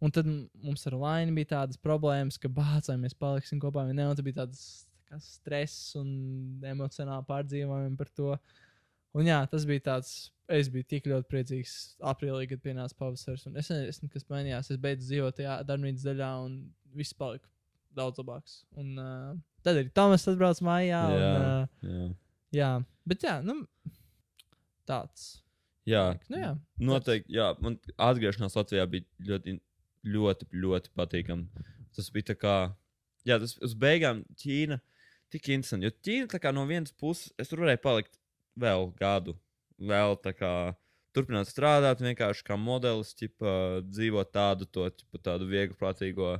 un 0.00 0.12
tad 0.12 0.28
mums 0.28 0.86
ar 0.86 0.98
Lainu 1.00 1.34
bija 1.36 1.52
tādas 1.56 1.80
problēmas, 1.80 2.38
ka 2.38 2.48
bācām 2.48 3.04
mēs 3.04 3.16
paliksim 3.16 3.60
kopā 3.60 3.86
vai 3.86 3.96
ne. 3.96 4.06
Un 4.08 4.16
tas 4.16 4.24
bija 4.24 4.42
tāds 4.44 4.86
tā 5.06 5.20
stress 5.22 5.96
un 5.98 6.62
emocionāli 6.66 7.26
pārdzīvojumi 7.28 7.98
par 7.98 8.10
to. 8.16 8.36
Un 9.16 9.28
jā, 9.28 9.40
tas 9.50 9.68
bija 9.68 9.92
tāds. 9.92 10.16
Es 10.46 10.68
biju 10.70 10.86
tik 10.86 11.08
ļoti 11.10 11.26
priecīgs 11.26 11.72
aprīlī, 12.06 12.44
kad 12.46 12.60
pienāca 12.62 12.94
pavasaris. 13.00 13.48
Es 13.58 13.70
nezinu, 13.72 14.12
kas 14.12 14.28
mainījās. 14.30 14.68
Es 14.70 14.78
beidzu 14.78 15.08
dzīvot 15.08 15.40
tajā 15.40 15.56
darbnīcas 15.66 16.04
daļā, 16.06 16.28
un 16.44 16.60
viss 16.94 17.16
palika 17.18 17.50
daudz 17.96 18.20
labāks. 18.20 18.60
Un, 18.78 18.92
uh, 19.00 19.32
Tad 19.66 19.80
arī 19.80 19.90
Tomas 19.96 20.26
atbrauc 20.30 20.60
mājā. 20.62 21.00
Jā, 21.10 21.32
un, 21.32 21.46
uh, 21.48 21.88
jā. 21.90 22.06
jā. 22.54 22.70
bet 23.10 23.26
jā, 23.26 23.40
nu, 23.42 23.56
tāds. 24.88 25.26
Jā, 25.86 26.16
nu, 26.32 26.40
jā 26.40 26.52
noteikti. 26.82 27.36
Jā, 27.36 27.52
man 27.62 27.78
atgriešanās 28.08 28.56
Latvijā 28.58 28.86
bija 28.90 29.06
ļoti, 29.28 29.58
ļoti, 30.16 30.48
ļoti 30.64 30.92
patīkami. 30.98 31.66
Tas 31.96 32.10
bija 32.14 32.32
tā 32.32 32.36
kā, 32.38 32.56
jā, 33.28 33.38
tas 33.42 33.54
uz 33.62 33.76
beigām 33.78 34.24
Ķīna 34.42 34.80
tik 35.32 35.52
interesanti. 35.54 35.88
Jo 35.88 35.94
Ķīna 36.06 36.32
tā 36.32 36.42
kā 36.42 36.52
no 36.54 36.66
vienas 36.68 36.94
puses, 36.94 37.30
es 37.38 37.50
tur 37.50 37.62
varēju 37.62 37.82
palikt 37.84 38.18
vēl 38.58 38.90
gadu, 38.98 39.36
vēl 39.78 40.18
tā 40.24 40.34
kā 40.36 40.52
turpināt 41.16 41.48
strādāt 41.48 42.02
vienkārši 42.04 42.44
kā 42.44 42.58
modelis, 42.60 43.14
ķipa, 43.16 43.80
dzīvot 43.88 44.32
tādu, 44.34 44.68
to, 44.68 44.84
ķipa, 44.92 45.22
tādu 45.30 45.48
vieglu, 45.48 45.76
prātīgo, 45.80 46.34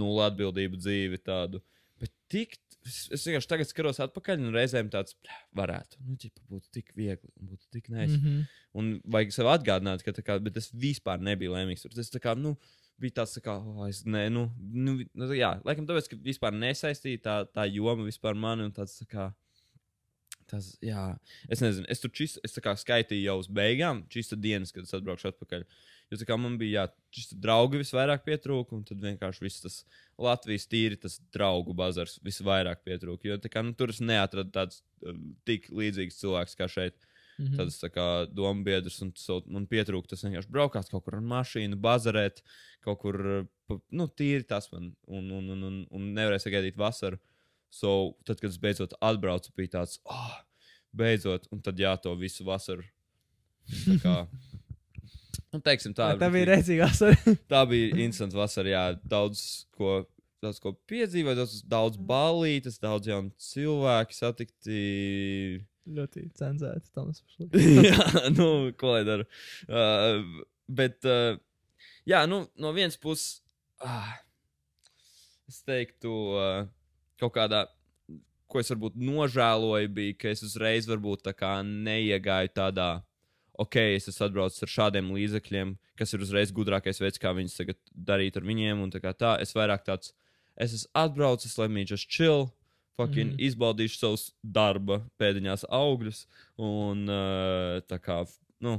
nulli 0.00 0.24
atbildību 0.24 0.80
dzīvi. 0.80 1.20
Tādu. 1.26 1.60
Bet 2.04 2.12
tik, 2.32 2.56
es, 2.84 3.24
vienkārši 3.24 3.50
tagad 3.50 3.70
skatos 3.70 4.00
atpakaļ, 4.04 4.42
un 4.44 4.56
reizēm 4.56 4.90
tāds 4.92 5.16
"Bļā, 5.16 5.40
varētu, 5.60 6.00
nu, 6.04 6.16
ķipa, 6.20 6.44
būtu 6.52 6.72
tik 6.76 6.92
viegli, 6.98 7.32
būtu 7.40 7.70
tik 7.72 7.88
nice. 7.88 8.18
Mm. 8.18 8.24
-hmm. 8.24 8.62
Un 8.80 8.90
vajag 9.16 9.32
sev 9.32 9.48
atgādināt, 9.48 10.04
ka 10.04 10.12
kā, 10.20 10.38
bet 10.42 10.58
es 10.60 10.68
vispār 10.72 11.22
nebiju 11.22 11.54
laimīgs. 11.54 11.86
Tas 11.94 12.12
kā, 12.20 12.36
nu, 12.36 12.56
bija 13.00 13.20
tāds, 13.20 13.36
tā 13.38 13.44
kā, 13.44 13.56
oh, 13.56 13.86
es, 13.88 14.02
nē, 14.06 14.26
nu, 14.32 14.44
nu, 14.58 14.98
nu, 15.14 15.30
jā, 15.34 15.54
laikam 15.64 15.86
tāpēc, 15.88 16.10
ka 16.10 16.20
vispār 16.22 16.54
nesaistīja 16.54 17.22
tā, 17.24 17.36
tā 17.54 17.66
joma 17.70 18.06
vispār 18.06 18.36
mani, 18.38 18.68
un 18.68 18.74
tāds, 18.74 18.98
tā 19.00 19.08
kā, 19.10 19.30
tas, 20.50 20.74
jā, 20.84 21.06
es 21.48 21.62
nezinu, 21.64 21.88
es 21.90 22.02
tur 22.02 22.12
čist, 22.14 22.40
es 22.46 22.54
tā 22.56 22.62
kā 22.64 22.76
skaitīju 22.78 23.26
jau 23.26 23.38
uz 23.40 23.48
beigām, 23.48 24.04
čista 24.12 24.36
dienas, 24.36 24.74
kad 24.74 24.86
es 24.86 24.94
atbraukšu 24.94 25.32
atpakaļ. 25.32 25.66
Jo 26.12 26.26
kā 26.28 26.36
man 26.38 26.58
bija, 26.60 26.84
jā, 26.84 26.90
čista 27.16 27.36
draugi 27.40 27.80
visvairāk 27.80 28.24
pietrūka, 28.26 28.76
un 28.76 28.84
tad 28.86 29.00
vienkārši 29.02 29.44
viss 29.44 29.62
tas 29.64 29.78
Latvijas 30.20 30.68
tīri, 30.70 30.98
tas 31.00 31.16
draugu 31.34 31.74
bazars 31.76 32.18
visvairāk 32.24 32.84
pietrūka. 32.86 33.26
Jo 33.30 33.38
kā, 33.42 33.64
nu, 33.64 33.74
tur 33.78 33.90
es 33.94 34.02
neatradu 34.04 34.52
tāds 34.54 34.82
um, 35.02 35.32
tik 35.48 35.70
līdzīgs 35.72 36.20
cilvēks 36.20 36.58
kā 36.60 36.68
šeit. 36.70 36.98
Mhm. 37.34 37.56
Tāds 37.58 37.80
tā 37.80 37.90
kā 37.90 38.06
domu 38.30 38.62
biedrs, 38.66 39.00
un 39.02 39.10
vēl- 39.10 39.46
man 39.50 39.66
pietrūka 39.66 40.12
tas 40.12 40.22
vienkārši 40.22 40.52
braukāt 40.54 40.90
kaut 40.92 41.04
kur 41.04 41.16
ar 41.18 41.24
mašīnu, 41.32 41.80
bazarēt, 41.82 42.44
kaut 42.84 43.00
kur, 43.02 43.18
nu, 43.90 44.06
tīri 44.06 44.46
tas 44.46 44.70
man, 44.70 44.92
un, 45.08 45.30
un, 45.32 45.48
un, 45.50 45.64
un, 45.70 45.80
un 45.90 46.10
nevarēja 46.14 46.46
sagaidīt 46.46 46.78
vasaru. 46.78 47.18
So, 47.74 48.14
tad, 48.22 48.38
kad 48.38 48.52
es 48.52 48.60
beidzot 48.62 48.94
atbraucu, 49.02 49.50
bija 49.58 49.80
tāds, 49.80 49.98
ah, 50.06 50.28
oh, 50.28 50.68
beidzot, 50.94 51.48
un 51.50 51.58
tad 51.64 51.80
jā, 51.80 51.96
to 51.98 52.12
visu 52.14 52.46
vasaru. 52.46 52.86
Tā 53.66 53.96
kā, 53.98 54.14
nu, 55.54 55.60
teiksim 55.64 55.94
tā. 55.96 56.10
Tā 56.22 56.30
bija 56.34 56.50
rēcīga 56.52 56.88
vasara. 56.88 57.36
Tā 57.50 57.62
bija 57.70 58.00
instants 58.04 58.36
vasarā, 58.36 58.72
jā, 58.72 58.82
daudz 59.08 59.44
ko, 59.76 60.00
daudz 60.44 60.58
ko 60.62 60.74
piedzīvot, 60.90 61.38
daudz, 61.38 61.60
daudz 61.70 62.00
balītas, 62.10 62.80
daudz 62.82 63.10
jaunu 63.10 63.32
cilvēku 63.50 64.16
satikti. 64.16 64.80
Ļoti 65.94 66.26
cenzēta. 66.38 66.88
Toms 66.96 67.22
jā, 67.88 68.08
nu, 68.34 68.48
ko 68.80 68.94
lai 68.96 69.04
dara. 69.06 69.28
Uh, 69.68 70.44
bet, 70.66 71.00
uh, 71.06 71.38
jā, 72.08 72.24
nu, 72.30 72.44
no 72.60 72.74
vienas 72.76 72.98
puses, 73.00 73.42
ah, 73.84 74.14
es 75.50 75.60
teiktu, 75.66 76.12
uh, 76.34 76.64
kaut 77.20 77.34
kādā, 77.36 77.66
ko 78.48 78.62
es 78.62 78.70
varbūt 78.72 78.96
nožēloju, 79.00 79.90
bija, 79.92 80.16
ka 80.18 80.32
es 80.32 80.44
uzreiz 80.46 80.88
varbūt 80.88 81.24
tā 81.28 81.34
kā 81.36 81.58
neiegāju 81.66 82.52
tādā, 82.56 82.88
ok, 83.60 83.78
es 83.94 84.08
esmu 84.10 84.28
atbraucis 84.28 84.64
ar 84.66 84.72
šādiem 84.72 85.12
līdzekļiem, 85.14 85.74
kas 85.98 86.14
ir 86.14 86.24
uzreiz 86.24 86.52
gudrākais 86.54 87.00
veids, 87.02 87.20
kā 87.22 87.34
viņus 87.36 87.56
tagad 87.60 87.78
darīt 87.94 88.38
ar 88.38 88.46
viņiem, 88.46 88.82
un 88.84 88.92
tā 88.94 89.00
kā 89.04 89.14
tā, 89.16 89.36
es 89.42 89.54
vairāk 89.56 89.86
tāds, 89.86 90.12
es 90.56 90.74
esmu 90.80 90.92
atbraucis, 91.04 91.56
lai 91.60 91.70
viņi 91.70 91.94
just 91.96 92.10
chill. 92.10 92.50
Fucking 92.94 93.32
mm 93.32 93.42
izbaudīšu 93.42 93.96
savus 93.98 94.24
darba 94.38 95.00
pēdiņās 95.18 95.64
augļus, 95.66 96.20
un 96.62 97.00
uh, 97.10 97.80
tā 97.90 97.98
kā, 97.98 98.20
nu, 98.62 98.76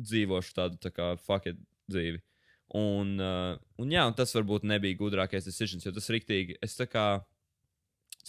dzīvošu 0.00 0.54
tādu 0.56 0.78
tā 0.80 0.88
kā 0.88 1.10
fucking 1.20 1.60
dzīvi. 1.92 2.22
Un, 2.80 3.10
uh, 3.20 3.58
un, 3.76 3.92
jā, 3.92 4.06
un 4.08 4.16
tas 4.16 4.32
varbūt 4.32 4.64
nebija 4.64 4.96
gudrākais 4.96 5.44
decisions, 5.44 5.84
jo 5.84 5.92
tas 5.92 6.08
rīktīgi, 6.08 6.56
es 6.64 6.78
tā 6.78 6.88
kā 6.88 7.04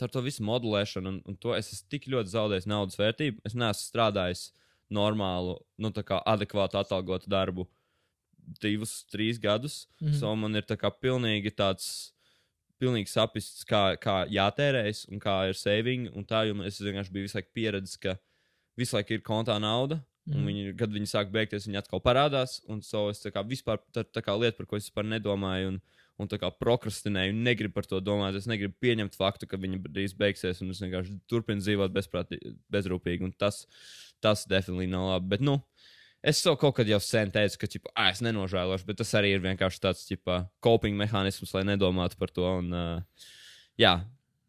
ar 0.03 0.11
to 0.11 0.21
visu 0.25 0.43
modelēšanu 0.43 1.11
un, 1.13 1.21
un 1.23 1.39
to 1.39 1.55
es 1.55 1.71
esmu 1.71 1.87
tik 1.93 2.09
ļoti 2.11 2.33
zaudējis 2.33 2.67
naudas 2.67 2.99
vērtību. 2.99 3.39
Es 3.47 3.55
neesmu 3.55 3.87
strādājis 3.87 4.49
normālu, 4.91 5.59
nu, 5.77 5.91
tā 5.91 6.03
kā 6.03 6.21
adekvātu 6.25 6.79
atalgotu 6.79 7.29
darbu 7.29 7.67
divus, 8.61 9.05
trīs 9.09 9.39
gadus. 9.41 9.87
Mm. 9.99 10.07
-hmm. 10.07 10.19
So 10.19 10.35
man 10.35 10.55
ir 10.55 10.63
tā 10.63 10.77
kā 10.77 10.91
pilnīgi 10.91 11.51
tāds. 11.51 12.11
Pilnīgi 12.75 13.07
saprasts, 13.07 13.63
kā, 13.63 13.95
kā 13.97 14.27
jātērējas 14.27 15.07
un 15.09 15.19
kā 15.19 15.47
ir 15.47 15.53
saving. 15.53 16.09
Un 16.13 16.25
tā, 16.25 16.45
jo 16.47 16.63
es 16.63 16.81
vienkārši 16.81 17.11
biju 17.11 17.23
visu 17.23 17.37
laiku 17.37 17.53
pieredzējis, 17.55 17.97
ka 17.97 18.17
visu 18.77 18.97
laiku 18.97 19.13
ir 19.13 19.21
kontā 19.21 19.59
nauda, 19.59 20.03
Un 20.27 20.41
Mhm. 20.41 20.47
viņi, 20.47 20.77
kad 20.77 20.89
viņi 20.89 21.05
sāk 21.05 21.31
beigties, 21.31 21.67
viņi 21.67 21.77
atkal 21.77 22.01
parādās. 22.01 22.61
Un 22.67 22.81
so 22.81 23.09
es 23.09 23.21
tā 23.21 23.31
kā 23.31 23.43
vispār 23.45 23.77
tā, 23.93 24.03
tā 24.03 24.23
kā 24.25 24.33
lieta, 24.33 24.57
par 24.57 24.65
ko 24.65 24.75
es 24.75 24.89
vispār 24.89 25.05
nedomāju, 25.05 25.67
un, 25.67 25.81
un 26.21 26.29
tā 26.31 26.39
kā 26.39 26.49
prokrastinēju, 26.53 27.35
negribu 27.45 27.75
par 27.75 27.87
to 27.89 27.99
domāt. 28.03 28.37
Es 28.39 28.47
negribu 28.49 28.75
pieņemt 28.83 29.17
faktu, 29.19 29.49
ka 29.51 29.59
viņi 29.59 29.81
drīz 29.85 30.15
beigsies, 30.17 30.61
un 30.63 30.71
es 30.71 30.81
vienkārši 30.83 31.17
turpinu 31.31 31.63
dzīvot 31.63 31.95
bezrūpīgi. 32.71 33.27
Un 33.27 33.35
tas, 33.35 33.63
tas 34.23 34.45
definitīvi 34.49 34.91
nav 34.93 35.09
labi. 35.09 35.31
Bet, 35.35 35.43
nu, 35.45 35.57
es 36.23 36.39
jau 36.45 36.55
kaut 36.59 36.77
kad 36.79 36.89
jau 36.89 37.01
sen 37.03 37.33
teicu, 37.35 37.59
ka, 37.61 37.71
ķipa, 37.75 37.93
ah, 37.93 38.11
es 38.13 38.23
nenožēlošu, 38.25 38.87
bet 38.87 39.01
tas 39.03 39.13
arī 39.19 39.35
ir 39.35 39.43
vienkārši 39.43 39.83
tāds, 39.83 40.05
ķipa, 40.09 40.45
coping 40.63 40.97
mehānisms, 40.99 41.53
lai 41.57 41.65
nedomātu 41.67 42.19
par 42.21 42.31
to. 42.35 42.47
Un, 42.63 42.71
uh, 42.71 43.29
jā, 43.81 43.97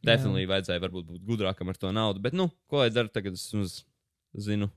definitīvi 0.07 0.53
vajadzēja 0.53 0.85
varbūt 0.87 1.11
būt 1.11 1.27
gudrākam 1.27 1.73
ar 1.73 1.81
to 1.81 1.93
naudu. 1.95 2.23
Bet, 2.23 2.37
nu, 2.39 2.51
ko 2.71 2.85
lai 2.85 2.93
dara 2.95 3.11
tagad? 3.13 3.35
Es 3.39 3.51
uz, 3.59 3.81
zinu, 4.37 4.71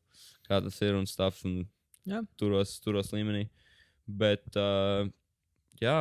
kā 0.48 0.62
tas 0.64 0.82
ir 0.86 0.98
un 0.98 1.06
stāv 1.10 1.38
un 1.46 1.62
Jā. 2.10 2.24
turos, 2.40 2.78
turos 2.84 3.12
līmenī. 3.14 3.46
Bet, 4.10 4.48
uh, 4.58 5.06
jā, 5.82 5.98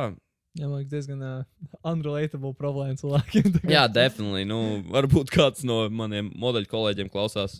Jā, 0.57 0.65
man 0.65 0.79
liekas, 0.79 0.89
diezgan 0.91 1.19
uh, 1.21 1.67
unrelatable 1.85 2.55
problēma 2.57 2.97
cilvēkiem. 2.97 3.59
jā, 3.75 3.83
definitīvi. 3.93 4.47
Nu, 4.49 4.59
varbūt 4.89 5.29
kāds 5.33 5.61
no 5.67 5.83
maniem 5.93 6.31
modeļu 6.41 6.71
kolēģiem 6.71 7.11
klausās. 7.13 7.59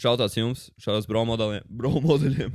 Šautās 0.00 0.38
jums, 0.38 0.68
šādos 0.80 1.08
bro 1.10 1.26
modeļiem. 1.28 1.66
Bro 1.68 2.00
modeļiem. 2.06 2.54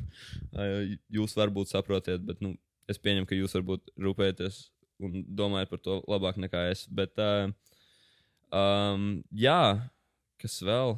Jūs 1.13 1.37
varbūt 1.37 1.69
saprotiet, 1.69 2.25
bet 2.25 2.41
nu, 2.41 2.55
es 2.89 2.97
pieņemu, 3.01 3.29
ka 3.29 3.37
jūs 3.37 3.53
varbūt 3.59 3.93
rūpējaties 4.01 4.63
un 5.05 5.21
domājat 5.37 5.71
par 5.73 5.83
to 5.85 5.99
labāk 6.09 6.39
nekā 6.41 6.65
es. 6.71 6.85
Bet, 6.89 7.13
uh, 7.21 7.51
um, 8.49 9.19
jā, 9.37 9.59
kas 10.41 10.57
vēl? 10.65 10.97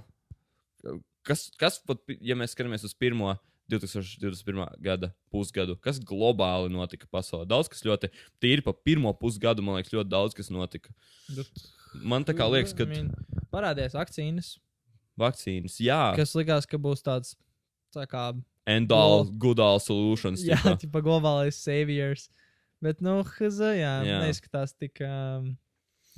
Kas, 1.28 1.50
kas 1.60 1.82
pat, 1.84 2.00
ja 2.24 2.38
mēs 2.40 2.56
skatāmies 2.56 2.88
uz 2.88 2.96
pirmo 2.96 3.36
2021. 3.72 4.68
gada 4.84 5.12
pusgadu, 5.34 5.76
kas 5.84 6.00
globāli 6.00 6.72
notika 6.74 7.10
pasaulē? 7.12 7.48
Daudz 7.50 7.70
kas 7.72 7.84
ļoti 7.88 8.10
tīri 8.44 8.64
pa 8.66 8.74
pirmo 8.74 9.12
pusgadu, 9.18 9.66
man 9.66 9.80
liekas, 9.80 9.94
ļoti 9.96 10.12
daudz 10.12 10.38
kas 10.38 10.52
notika. 10.54 10.94
Man 12.04 12.26
tā 12.28 12.36
kā 12.38 12.48
liekas, 12.52 12.76
ka 12.78 12.88
Parādījās 13.54 13.96
vakcīnas, 13.96 14.54
vakcīnas, 15.20 15.80
jā, 15.84 16.02
kas 16.20 16.36
likās, 16.38 16.68
ka 16.70 16.80
būs 16.82 17.04
tāds 17.06 17.36
tā 17.96 18.04
kā 18.10 18.30
and 18.68 18.92
all 18.92 19.24
good 19.26 19.60
all 19.64 19.80
solutions. 19.80 20.44
Jā, 20.44 20.60
tipā 20.82 21.02
globālais 21.04 21.56
saviors. 21.56 22.28
Bet, 22.84 23.00
nu, 23.02 23.24
jā, 23.26 23.72
Jā. 23.74 23.94
jā. 24.06 24.18
neizskatās 24.22 24.76
tik, 24.78 25.00
um, 25.02 25.56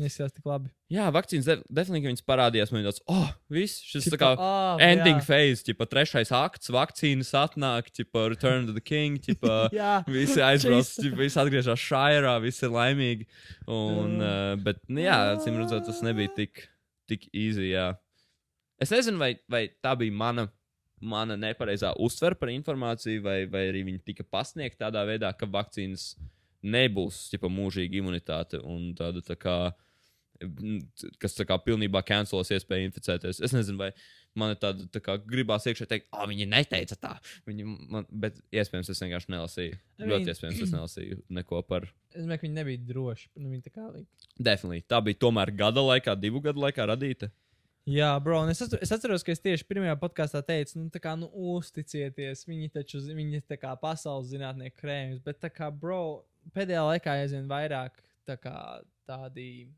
neizskatās 0.02 0.34
tik 0.36 0.46
labi. 0.50 0.70
jā 0.94 1.06
vakcīnas 1.14 1.48
de 1.50 1.56
definitīvi 1.80 2.12
viņas 2.14 2.26
parādījās. 2.28 2.72
Man 2.74 2.86
tāds, 2.88 3.02
oh, 3.12 3.30
viss 3.52 3.84
šis 3.86 4.08
tā 4.08 4.16
Tipa, 4.16 4.20
kā. 4.24 4.30
"Ah, 4.40 4.84
Ending 4.84 5.20
jā. 5.20 5.26
phase, 5.28 5.64
tipo, 5.68 5.86
trešais 5.86 6.32
akts, 6.36 6.72
vakcīnas 6.74 7.32
atnāk, 7.38 7.92
tipo, 7.92 8.28
Return 8.32 8.66
to 8.68 8.74
the 8.74 8.82
King, 8.82 9.20
tipo, 9.20 9.48
Jā, 9.76 10.04
visi 10.08 10.40
aizbrauc, 10.42 10.90
tipo, 10.96 11.20
visi 11.22 11.40
atgriežas 11.40 11.80
šairā, 11.80 12.36
visi 12.42 12.66
ir 12.66 12.72
laimīgi. 12.76 13.28
Un, 13.68 14.16
uh, 14.22 14.56
bet, 14.64 14.82
nu, 14.90 15.04
jā, 15.06 15.18
acīm 15.36 15.60
redzot, 15.62 15.86
tas 15.86 16.02
nebija 16.06 16.32
tik, 16.36 16.66
tik 17.08 17.28
easy, 17.34 17.72
jā. 17.76 17.92
Es 18.80 18.90
nezinu, 18.96 19.20
vai, 19.20 19.34
vai 19.52 19.66
tā 19.84 19.92
bija 20.00 20.16
mana, 20.16 20.48
mana 21.00 21.36
nepareizā 21.40 21.94
uztvere 22.00 22.36
par 22.40 22.50
informāciju, 22.52 23.22
vai, 23.24 23.46
vai 23.52 23.66
arī 23.70 23.86
viņi 23.88 24.02
tika 24.08 24.24
pasniegta 24.24 24.88
tādā 24.88 25.06
veidā, 25.08 25.34
ka 25.38 25.46
vakcīnas 25.48 26.14
nebūs, 26.64 27.30
tipo, 27.32 27.48
mūžīga 27.52 28.00
imunitāte 28.02 28.60
un 28.64 28.90
tāda 28.98 29.22
tā 29.24 29.36
kā 29.40 29.54
mm, 29.72 29.76
kas 31.20 31.36
tā 31.38 31.46
kā 31.50 31.58
pilnībā 31.64 32.02
cancelos 32.08 32.52
iespēju 32.56 32.88
inficēties. 32.90 33.42
Es 33.44 33.54
nezinu, 33.56 33.78
vai 33.82 33.90
man 34.40 34.54
ir 34.54 34.60
tāda 34.62 34.86
tā 34.94 35.02
kā 35.04 35.18
gribās 35.20 35.66
iekšā 35.68 35.88
teikt, 35.90 36.08
ah, 36.16 36.26
viņi 36.30 36.48
neteica 36.52 36.96
tā. 37.00 37.14
Viņi 37.50 37.66
man, 37.68 38.06
bet 38.10 38.40
iespējams 38.56 38.92
es 38.94 39.02
vienkārši 39.04 39.34
nelasīju. 39.36 39.76
I 39.76 40.06
mean- 40.06 40.14
Ļoti 40.14 40.34
iespējams 40.34 40.64
es 40.68 40.72
nelasīju 40.78 41.20
neko 41.40 41.62
par. 41.68 41.90
Es 42.14 42.24
domāju, 42.24 42.40
ka 42.42 42.48
viņi 42.48 42.58
nebija 42.62 42.86
droši. 42.94 43.30
Nu, 43.38 43.50
viņi 43.52 43.66
tā 43.68 43.74
kā 43.76 43.90
lika. 43.92 44.32
Definitīvi. 44.40 44.88
Tā 44.90 45.02
bija 45.06 45.20
tomēr 45.26 45.52
gada 45.56 45.84
laikā, 45.86 46.16
divu 46.20 46.42
gadu 46.46 46.64
laikā 46.64 46.88
radīta. 46.90 47.32
Jā, 47.90 48.10
bro, 48.22 48.44
es, 48.52 48.60
atcer- 48.62 48.82
es 48.86 48.92
atceros, 48.94 49.24
ka 49.26 49.32
es 49.34 49.40
tieši 49.42 49.66
pirmajā 49.66 49.96
podkāstā 49.98 50.44
teicu, 50.46 50.76
nu, 50.78 50.90
tā 50.94 51.00
kā, 51.02 51.16
nu, 51.18 51.26
uzticieties, 51.56 52.44
viņi 52.46 52.68
taču, 52.76 53.00
viņi 53.02 53.40
tā 53.50 53.58
kā 53.58 53.72
pasaules 53.82 54.30
zinātnieku 54.30 54.78
krējums, 54.84 55.22
bet, 55.26 55.40
tā 55.42 55.50
kā, 55.50 55.72
bro, 55.74 56.22
pēdējā 56.54 56.84
laikā 56.86 57.16
aizvien 57.24 57.48
vairāk 57.50 57.98
tā 58.30 58.36
kā 58.38 58.54
tādi 59.10 59.72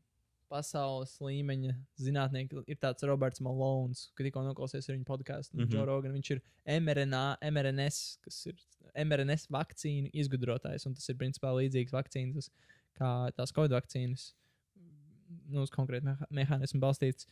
pasaules 0.52 1.14
līmeņa 1.22 1.74
zinātnieki 2.00 2.62
ir 2.70 2.78
tāds 2.80 3.06
Roberts 3.08 3.42
Malonis, 3.44 4.04
kad 4.16 4.26
tikko 4.26 4.44
noklausies 4.44 4.88
viņa 4.90 5.06
podkāstu, 5.08 5.56
mm. 5.56 5.64
-hmm. 5.64 5.74
Joe 5.74 5.86
Rogan, 5.88 6.14
viņš 6.16 6.30
ir 6.34 6.42
mRNA, 6.80 7.24
mRNS, 7.48 8.00
kas 8.24 8.40
ir 8.50 8.60
mRNS 9.04 9.48
vakcīnu 9.52 10.12
izgudrotājs, 10.12 10.86
un 10.88 10.96
tas 10.98 11.08
ir 11.08 11.18
principā 11.20 11.54
līdzīgs 11.56 11.94
vakcīnas, 11.96 12.50
kā 12.98 13.30
tās 13.36 13.54
Covid 13.56 13.72
vakcīnas, 13.78 14.32
nu, 15.48 15.62
uz 15.62 15.72
konkrētu 15.72 16.10
meha 16.10 16.28
mehānismu 16.30 16.82
balstīts. 16.82 17.28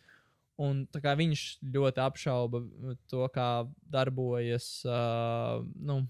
Un 0.61 0.85
tā 0.93 1.01
kā 1.01 1.15
viņš 1.17 1.43
ļoti 1.73 2.03
apšauba 2.05 2.61
to, 3.09 3.23
kā 3.33 3.51
darbojas 3.89 4.83
uh, 4.85 5.63
nu, 5.77 6.03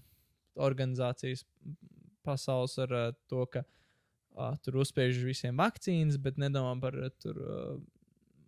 organizācijas 0.59 1.45
pasaules 2.23 2.75
ar 2.83 2.91
uh, 2.91 3.13
to, 3.31 3.45
ka 3.47 3.63
uh, 3.63 3.77
tur 4.63 4.79
uzspiež 4.81 5.19
visiem 5.25 5.57
vakcīnas, 5.59 6.19
bet 6.21 6.37
nedomā 6.41 6.75
par 6.81 6.95
uh, 6.97 7.09
tur, 7.21 7.39
uh, 7.41 7.79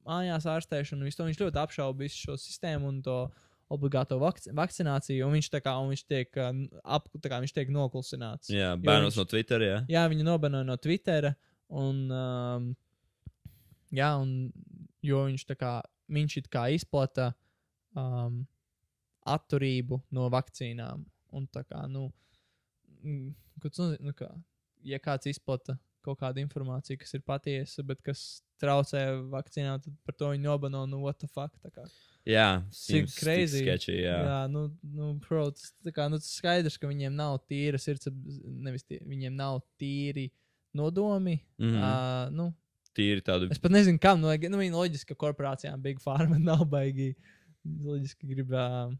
mājās 0.07 0.47
ārstēšanu, 0.49 1.03
visu 1.07 1.19
to 1.21 1.27
viņš 1.29 1.41
ļoti 1.41 1.59
apšauba 1.63 2.03
visu 2.05 2.21
šo 2.27 2.37
sistēmu 2.39 2.89
un 2.91 3.01
to 3.05 3.17
obligāto 3.73 4.19
vakci 4.21 4.51
vakcināciju, 4.53 5.25
un 5.25 5.33
viņš 5.37 5.49
kā 5.63 5.73
un 5.81 5.91
viņš 5.93 6.03
tiek, 6.07 6.39
uh, 6.39 6.51
ap, 6.83 7.07
kā 7.23 7.39
viņš 7.43 7.53
tiek 7.55 7.71
noklusināts. 7.73 8.51
Jā, 8.53 8.73
bērnos 8.79 9.13
viņš- 9.15 9.21
no 9.21 9.25
Twitter, 9.25 9.61
jā. 9.61 9.77
Jā, 9.89 10.05
viņu 10.11 10.27
nobanoja 10.27 10.67
no 10.67 10.77
Twitter. 10.77 11.33
Un, 11.73 12.03
um, 12.11 12.75
jā, 13.91 14.09
un 14.21 14.51
jo 15.01 15.23
viņš 15.25 15.45
tā 15.49 15.55
kā, 15.57 15.81
viņš 16.11 16.37
it 16.43 16.49
kā 16.53 16.67
izplata 16.75 17.31
um, 17.97 18.43
atturību 19.25 20.01
no 20.13 20.29
vakcīnām. 20.29 21.05
Un 21.33 21.47
tā 21.49 21.63
kā, 21.65 21.87
nu, 21.89 22.11
tas 23.63 23.79
nozīmē, 23.79 24.05
nu 24.05 24.13
kā, 24.13 24.29
ja 24.87 24.99
kāds 25.03 25.29
izplata 25.31 25.77
kaut 26.03 26.19
kādu 26.19 26.41
informāciju, 26.43 26.99
kas 26.99 27.15
ir 27.15 27.23
patiesa, 27.25 27.83
bet 27.87 28.01
kas 28.03 28.41
traucē 28.61 29.03
vakcīnām, 29.31 29.81
tad 29.83 29.93
par 30.03 30.17
to 30.19 30.31
viņi 30.33 30.43
nobano, 30.43 30.83
nu, 30.89 30.99
what 31.03 31.19
the 31.21 31.29
fuck. 31.31 31.55
Jā, 32.27 32.63
Cik 32.71 33.09
crazy. 33.17 33.63
sketchy, 33.63 33.97
jā. 34.03 34.17
jā 34.27 34.39
nu, 34.51 34.65
nu, 34.95 35.13
bro, 35.23 35.49
tas, 35.55 35.73
tā 35.83 35.93
kā, 35.95 36.07
nu, 36.11 36.19
skaidrs, 36.23 36.77
ka 36.79 36.91
viņiem 36.91 37.15
nav 37.15 37.41
tīra 37.51 37.79
sirds, 37.81 38.11
nevis 38.11 38.85
tie, 38.87 38.99
viņiem 39.07 39.35
nav 39.39 39.61
tīri 39.79 40.29
nodomi. 40.75 41.39
Mhm. 41.61 41.79
Uh, 41.79 42.35
nu, 42.35 42.51
Tīri 42.93 43.23
tādu. 43.25 43.47
es 43.49 43.57
pat 43.57 43.73
nezinu, 43.73 43.97
kam. 43.97 44.19
Nu, 44.21 44.29
nu, 44.29 44.59
viņa 44.59 44.77
loģiski, 44.77 45.15
ka 45.15 45.23
korporācijām 45.25 45.81
Big 45.81 46.01
Pharma 46.03 46.37
nav 46.51 46.67
baigi. 46.69 47.15
Loģiski 47.63 48.29
grib. 48.29 48.51
Uh, 48.53 48.93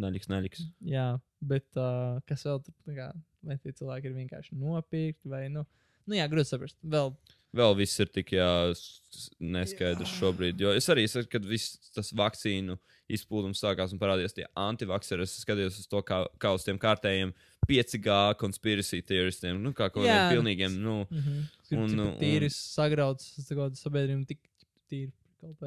Naļiks, 0.00 0.30
naļiks. 0.32 0.64
jā, 0.92 1.08
bet 1.52 1.66
uh, 1.76 2.20
kas 2.28 2.46
vēl 2.46 2.62
tur, 2.64 2.94
kā, 2.96 3.10
vai 3.46 3.58
tie 3.60 3.74
cilvēki 3.76 4.10
ir 4.10 4.16
vienkārši 4.22 4.56
nopirkti, 4.60 5.28
vai, 5.32 5.44
nu, 5.52 5.66
nu 6.06 6.18
jā, 6.18 6.28
grūti 6.30 6.52
saprast. 6.54 6.78
Vēl, 6.82 7.12
Vēl 7.50 7.74
viss 7.74 7.98
ir 7.98 8.10
tik 8.14 8.30
jā, 8.36 8.46
neskaidrs 9.42 10.06
Jā. 10.06 10.16
šobrīd. 10.20 10.60
Jo 10.62 10.70
es 10.78 10.86
arī 10.92 11.02
saku, 11.10 11.26
kad 11.32 11.46
viss 11.46 11.80
tas 11.90 12.12
vakcīnu 12.14 12.76
izplūdums 13.10 13.58
sākās 13.58 13.90
un 13.90 13.98
parādījās 13.98 14.36
tie 14.36 14.44
antivakseri. 14.54 15.26
Es 15.26 15.34
skatījos 15.42 15.80
uz 15.82 15.88
to, 15.90 16.02
kā, 16.06 16.22
kā 16.38 16.52
uz 16.54 16.66
tiem 16.66 16.78
kārtējiem 16.78 17.32
5G 17.66 18.18
konspirāciju 18.38 19.06
teoristiem. 19.06 19.58
Nu, 19.58 19.74
kā 19.74 19.88
kaut 19.90 20.04
kādiem 20.04 20.36
pilnīgiem. 20.36 20.78
Nu, 20.78 21.00
mm 21.10 21.24
-hmm. 21.24 21.48
Un, 21.80 21.98
un, 21.98 22.14
tīri 22.22 22.46
un- 22.46 22.54
sagrauts, 22.54 23.34
sabiedrība 23.82 24.26
tik 24.26 24.38
tīri. 24.90 25.12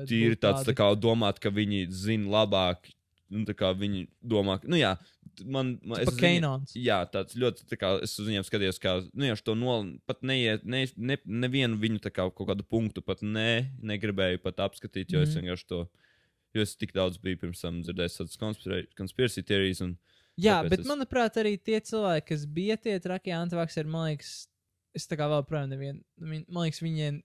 tīri 0.07 0.39
tāds 0.39 0.63
tā 0.63 0.73
kā 0.73 0.87
domāt, 0.95 1.39
ka 1.39 1.49
viņi 1.49 1.89
zina 1.91 2.29
labāk. 2.29 2.93
Nu, 3.33 3.43
tā 3.49 3.55
kā 3.57 3.71
viņi 3.77 4.05
domā, 4.21 4.59
ka, 4.61 4.69
nu 4.69 4.77
jā, 4.77 4.91
man, 5.43 5.73
man 5.81 5.99
Tas 6.03 6.11
pa 6.11 6.15
Keinons. 6.21 6.75
Jā, 6.77 6.99
tāds 7.09 7.35
ļoti, 7.39 7.65
tā 7.71 7.79
kā 7.81 7.89
es 8.05 8.13
uz 8.21 8.27
viņiem 8.29 8.45
skatījos, 8.45 8.79
kā, 8.83 8.95
nu, 9.13 9.25
jau 9.31 9.37
to 9.49 9.55
nol, 9.57 9.87
pat 10.09 10.21
neiet, 10.21 10.63
ne, 10.69 10.85
ne, 10.97 11.17
nevienu 11.25 11.79
viņu 11.81 12.03
tā 12.05 12.11
kā 12.13 12.27
kaut 12.29 12.47
kādu 12.51 12.65
punktu 12.69 13.01
pat 13.05 13.23
ne, 13.25 13.71
negribēju 13.81 14.43
pat 14.45 14.61
apskatīt, 14.67 15.09
jo 15.15 15.19
mm. 15.19 15.27
es 15.27 15.33
Mhm. 15.33 15.41
vienkārši 15.41 15.69
to, 15.73 15.81
jo 16.53 16.61
es 16.67 16.75
tik 16.77 16.93
daudz 16.93 17.17
biju 17.17 17.41
pirms 17.41 17.61
tam 17.65 17.81
dzirdējis 17.81 18.19
tādas 18.21 18.37
konspirācijas 18.99 19.47
teorijas, 19.49 19.81
un 19.81 19.97
Jā, 20.37 20.63
bet 20.67 20.79
es- 20.81 20.87
manuprāt, 20.89 21.35
arī 21.37 21.57
tie 21.61 21.79
cilvēki, 21.79 22.25
kas 22.31 22.45
bija 22.49 22.77
tie 22.81 22.99
trakie 22.99 23.33
antivakseri, 23.37 23.85
man 23.89 24.11
liekas, 24.13 24.47
es 24.95 25.05
tā 25.09 25.17
kā 25.17 25.27
vēl 25.29 25.43
projām 25.49 25.69
nevienu, 25.73 26.01
man 26.21 26.65
liekas, 26.65 26.81
viņiem, 26.81 27.19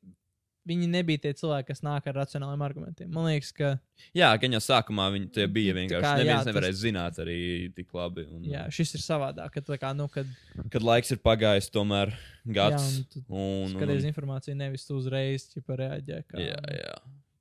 viņi 0.69 0.87
nebija 0.93 1.23
tie 1.25 1.33
cilvēki, 1.39 1.67
kas 1.71 1.81
nāk 1.87 2.07
ar 2.11 2.17
racionāliem 2.21 2.63
argumentiem. 2.67 3.09
Man 3.15 3.27
liekas, 3.31 3.51
ka 3.57 3.71
jā, 4.17 4.29
gan 4.43 4.55
jau 4.57 4.61
sākumā 4.65 5.07
viņi 5.15 5.31
tie 5.35 5.47
bija 5.51 5.75
vienkārši, 5.77 6.05
kā, 6.05 6.13
jā, 6.15 6.23
neviens 6.23 6.45
tas- 6.45 6.51
nevarēja 6.51 6.77
zināt 6.83 7.21
arī 7.25 7.39
tik 7.77 7.95
labi, 7.97 8.27
un, 8.29 8.43
jā, 8.49 8.65
šis 8.75 8.95
ir 8.99 9.05
savādāk, 9.05 9.51
ka, 9.57 9.63
tā 9.71 9.79
kā, 9.81 9.93
nu, 9.97 10.07
kad 10.13 10.29
kad 10.75 10.85
laiks 10.85 11.15
ir 11.17 11.21
pagājis 11.25 11.71
tomēr 11.75 12.13
gads, 12.47 12.89
Jā, 12.99 13.23
un 13.29 13.39
un, 13.39 13.63
un, 13.69 13.77
skaties 13.77 14.09
informāciju, 14.13 14.57
nevis 14.61 14.85
uzreiz 14.95 15.49
ķipa 15.55 15.79
reaģē. 15.83 16.21
Kā, 16.29 16.43
Jā, 16.45 16.61
jā, 16.79 16.99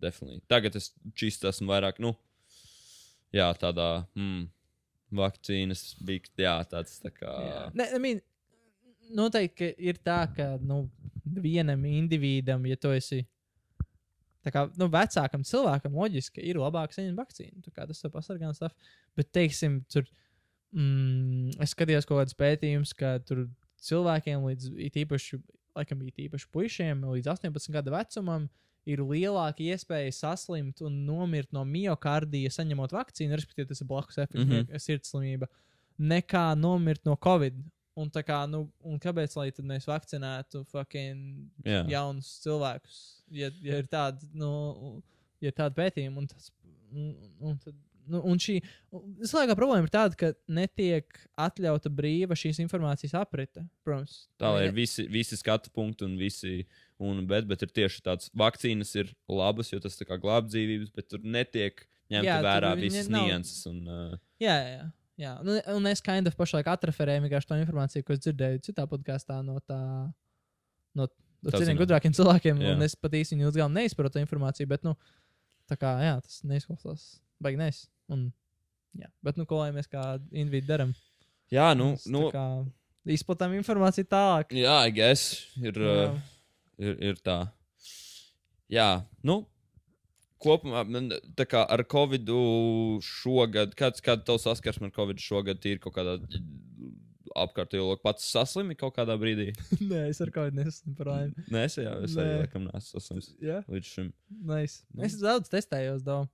definitīvi. 0.07 0.45
Tagad 0.47 0.75
es 0.79 0.91
čist 1.17 1.43
esmu 1.47 1.69
vairāk, 1.73 1.99
nu, 2.03 2.15
jā, 3.35 3.47
tādā, 3.59 4.05
mm, 4.15 4.47
vakcīnas 5.17 5.83
bija, 6.03 6.31
jā, 6.41 6.55
tāds 6.71 6.97
tā 7.03 7.11
kā. 7.15 7.31
Jā. 7.47 7.61
Ne, 7.79 7.85
I 7.95 7.99
mean, 8.03 8.19
noteikti 9.15 9.69
ir 9.87 9.99
tā, 10.03 10.25
ka 10.35 10.47
nu, 10.61 10.81
vienam 11.43 11.85
individam, 11.89 12.65
ja 12.69 12.77
tu 12.79 12.91
esi 12.95 13.23
kā, 14.53 14.65
nu, 14.79 14.87
vecākam 14.91 15.43
cilvēkam, 15.47 15.95
loģiski 15.97 16.43
ir 16.45 16.59
labāk 16.61 16.93
saņemt 16.95 17.19
vakcīnu. 17.19 17.63
Tas 17.75 18.03
ir 18.03 18.13
pasargā 18.13 18.49
un 18.49 18.55
stuff. 18.57 18.75
Bet, 19.17 19.31
teiksim, 19.35 19.81
tur 19.91 20.05
mm, 20.75 21.57
es 21.63 21.73
skatījos 21.75 22.07
kaut 22.07 22.21
kādus 22.21 22.37
pētījumus, 22.39 22.93
ka 22.97 23.17
tur 23.27 23.45
cilvēkiem 23.87 24.45
līdz 24.47 24.71
īpaši, 25.03 25.41
laikam, 25.77 26.05
īpaši 26.07 26.49
puišiem 26.53 27.03
līdz 27.11 27.33
18 27.35 27.75
gadu 27.75 27.95
vecumam. 27.95 28.49
Ir 28.87 29.01
lielāka 29.03 29.65
iespēja 29.65 30.13
saslimt 30.15 30.79
un 30.85 31.01
nomirt 31.03 31.51
no 31.51 31.65
miocardija, 31.67 32.53
saņemot 32.55 32.93
vakcīnu, 32.95 33.35
respektīvi, 33.35 33.67
tas 33.73 33.83
ir 33.83 33.89
blakus 33.89 34.21
efekts, 34.21 34.45
mm. 34.45 34.53
-hmm. 34.53 34.83
sirdslimība, 34.85 35.49
nekā 35.99 36.45
nomirt 36.55 37.03
no 37.03 37.17
covid. 37.19 37.57
Un, 37.97 38.11
kā, 38.13 38.43
nu, 38.45 38.67
un 38.85 38.99
kāpēc 39.01 39.33
lai 39.39 39.47
tad 39.55 39.65
mēs 39.65 39.87
vakcinētu 39.89 40.61
fucking 40.69 41.65
Jā. 41.65 41.81
jaunus 41.89 42.29
cilvēkus, 42.43 42.99
ja, 43.33 43.49
ja 43.63 43.79
ir 43.81 43.89
tādi, 43.89 44.29
nu, 44.37 44.51
ja 45.41 45.49
ir 45.49 45.57
tādi 45.57 45.79
pētījumi, 45.79 46.21
un 46.21 46.29
tas, 46.29 46.51
un, 46.93 47.07
un, 47.41 47.55
tad, 47.63 47.79
nu, 48.11 48.21
un 48.21 48.41
šī, 48.41 48.59
vislabākā 49.21 49.55
problēma 49.57 49.87
ir 49.87 49.93
tāda, 49.93 50.17
ka 50.19 50.29
netiek 50.59 51.17
atļauta 51.47 51.91
brīva 51.93 52.37
šīs 52.37 52.61
informācijas 52.63 53.17
aprite, 53.17 53.65
protams. 53.87 54.27
Tā 54.37 54.53
lai 54.53 54.67
ir 54.69 54.77
visi, 54.77 55.07
visi 55.11 55.39
skatu 55.39 55.73
punkti 55.73 56.05
un 56.07 56.17
visi. 56.21 56.61
Un, 57.01 57.19
bet, 57.29 57.45
bet 57.45 57.61
ir 57.61 57.69
tieši 57.69 58.01
tāds, 58.05 58.31
vakcīnas 58.37 58.95
ir 58.97 59.11
labas, 59.29 59.69
jo 59.69 59.77
tas 59.81 59.99
tā 59.99 60.07
kā 60.09 60.17
glāb 60.21 60.47
dzīvības, 60.49 60.93
bet 60.97 61.09
tur 61.11 61.21
netiek 61.21 61.83
ņemta 62.09 62.29
Jā, 62.29 62.37
vērā 62.41 62.71
visas 62.79 63.09
nianses. 63.11 63.59
Un, 63.69 63.83
uh, 63.85 64.15
Jā, 64.41 64.55
jā, 64.65 64.87
jā. 65.17 65.33
jā. 65.33 65.33
Nu, 65.45 65.57
un 65.75 65.89
es 65.91 66.01
kind 66.05 66.29
of 66.29 66.37
pašlaik 66.39 66.69
atrefērēju 66.71 67.25
vienkārši 67.25 67.49
to 67.51 67.59
informāciju, 67.61 68.05
ko 68.07 68.15
es 68.15 68.23
dzirdēju 68.25 68.63
citā 68.69 68.87
podkāstā 68.89 69.39
no 69.45 69.59
tā, 69.65 69.79
no, 70.97 71.07
citiem 71.53 71.77
gudrākiem 71.79 72.15
cilvēkiem, 72.17 72.61
Jā. 72.63 72.75
un 72.75 72.85
es 72.85 72.95
pat 72.97 73.15
īsti 73.17 73.37
viņu 73.37 73.51
uzgāju 73.51 73.69
neizprotu 73.73 74.17
to 74.17 74.23
informāciju, 74.23 74.69
bet, 74.71 74.85
nu, 74.87 74.95
tā 75.69 75.77
kā, 75.79 75.93
jā, 76.05 76.15
tas 76.23 76.41
neizklausās, 76.47 77.05
baigi 77.43 77.61
nes. 77.61 77.83
Un, 78.13 78.29
jā, 78.97 79.09
bet, 79.25 79.37
nu, 79.39 79.45
ko 79.49 79.61
lai 79.61 79.69
mēs 79.75 79.89
kā 79.91 80.15
individu 80.31 80.71
darām? 80.71 80.95
jā, 81.53 81.69
nu, 81.77 81.93
Mēs 81.95 82.07
nu 82.11 82.27
kā 82.33 82.47
izplatām 83.07 83.53
informāciju 83.55 84.07
tālāk. 84.11 84.55
jā, 84.55 84.79
I 84.87 84.95
guess, 84.95 85.37
ir, 85.61 85.77
Jā. 85.79 86.09
uh, 86.11 86.17
ir, 86.81 86.97
ir 87.11 87.21
tā. 87.23 87.45
Jā, 88.67 88.89
nu, 89.23 89.41
kopumā 90.43 90.83
man 90.87 91.11
tā 91.37 91.45
kā 91.49 91.63
ar 91.65 91.83
Covid 91.89 92.29
šogad, 93.05 93.75
kāds, 93.77 94.03
kāda 94.05 94.25
tev 94.27 94.39
saskarsme 94.43 94.89
ar 94.89 94.95
Covid 94.95 95.21
šogad 95.23 95.65
ir 95.69 95.81
kaut 95.83 95.95
kādā 95.97 96.17
apkārtējo 97.37 97.85
loku 97.89 98.03
pats 98.05 98.25
saslimi 98.31 98.77
kaut 98.77 98.95
kādā 98.97 99.17
brīdī? 99.19 99.51
Nē, 99.91 100.07
es 100.11 100.21
ar 100.23 100.31
kaut 100.33 100.49
kādu 100.49 100.61
nesmu 100.63 100.95
par 100.97 101.11
laimi. 101.11 101.45
Nē, 101.53 101.65
es 101.67 101.77
jau 101.79 101.97
es 102.05 102.15
arī 102.17 102.39
laikam 102.41 102.65
neesmu 102.65 103.01
saslims 103.01 103.29
Jā, 103.43 103.59
līdz 103.69 103.91
šim. 103.93 104.07
nice. 104.53 104.81
Nu. 104.93 105.03
Es 105.07 105.17
daudz 105.21 105.51
testējos, 105.53 106.05
daudz. 106.07 106.31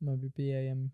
Man 0.00 0.16
bija 0.22 0.32
pieejami 0.38 0.88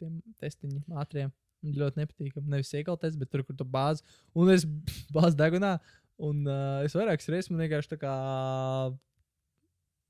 tie 0.00 0.08
testiņi 0.42 0.82
ātrie. 0.98 1.28
Un 1.62 1.74
ļoti 1.74 1.98
nepatīkami. 2.00 2.50
Nevis 2.50 2.70
iekalties, 2.74 3.16
bet 3.18 3.30
tur, 3.30 3.44
kur 3.46 3.56
tu 3.58 3.66
bāzi. 3.66 4.04
Un 4.34 4.50
es 4.54 4.66
bāzu 5.14 5.38
degunā. 5.38 5.76
Un 6.18 6.42
uh, 6.46 6.82
es 6.86 6.94
vairākas 6.98 7.30
reizes 7.30 7.50
man 7.52 7.62
vienkārši 7.62 7.92
tā 7.92 7.98
kā 8.02 8.14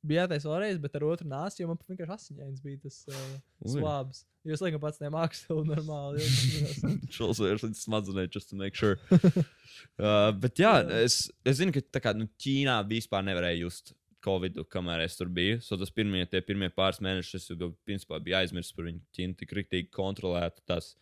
bija 0.07 0.25
jātais 0.25 0.47
vēlreiz, 0.47 0.79
bet 0.83 0.97
ar 0.99 1.07
otru 1.09 1.29
nāsi, 1.29 1.63
jo 1.63 1.69
man 1.71 1.79
vienkārši 1.89 2.15
asiņains 2.15 2.65
bija 2.65 2.81
tas 2.85 2.99
uh, 3.11 3.23
Ui. 3.65 3.73
slāpes. 3.75 4.25
Jo 4.47 4.57
es 4.57 4.63
laikam 4.65 4.83
pats 4.83 5.01
nemāku 5.03 5.39
to 5.43 5.61
normāli. 5.67 6.25
Šos 7.17 7.43
ir 7.45 7.61
līdz 7.61 7.83
smadzenēm, 7.83 8.29
just 8.35 8.53
to 8.53 8.59
make 8.59 8.79
sure. 8.79 8.99
uh, 9.13 10.31
bet 10.39 10.63
jā, 10.63 10.75
es, 11.03 11.25
es 11.45 11.59
zinu, 11.61 11.75
ka 11.75 11.83
tā 11.99 12.03
kā 12.05 12.15
nu, 12.17 12.29
Ķīnā 12.41 12.79
vispār 12.89 13.27
nevarēja 13.27 13.65
just 13.65 13.95
Covid, 14.25 14.59
kamēr 14.73 15.05
es 15.05 15.19
tur 15.19 15.31
biju. 15.33 15.59
So 15.65 15.79
tas 15.81 15.93
pirmie, 15.95 16.25
tie 16.31 16.41
pirmie 16.45 16.71
pāris 16.75 17.03
mēnešus, 17.05 17.43
es 17.43 17.51
jau 17.53 17.73
principā 17.87 18.19
biju 18.23 18.39
aizmirsis 18.41 18.75
par 18.77 18.89
viņu. 18.89 19.03
Ķīna 19.15 19.39
tik 19.39 19.55
rīktīgi 19.59 19.91
kontrolēta. 19.95 20.63
Tas 20.69 20.95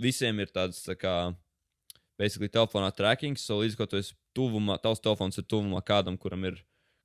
visiem 0.00 0.40
ir 0.42 0.50
tāds, 0.54 0.82
tā 0.86 0.96
kā, 0.98 1.16
basically 2.18 2.50
telefonā 2.52 2.90
tracking, 2.96 3.38
so 3.38 3.60
līdz 3.60 3.76
ko 3.78 3.86
tu 3.90 4.00
esi 4.00 4.16
tuvumā, 4.36 4.78
tavs 4.82 5.02
telefons 5.04 5.38
ir 5.40 5.46
tuvumā 5.48 5.82
kādam, 5.86 6.18
kuram 6.20 6.48
ir 6.48 6.58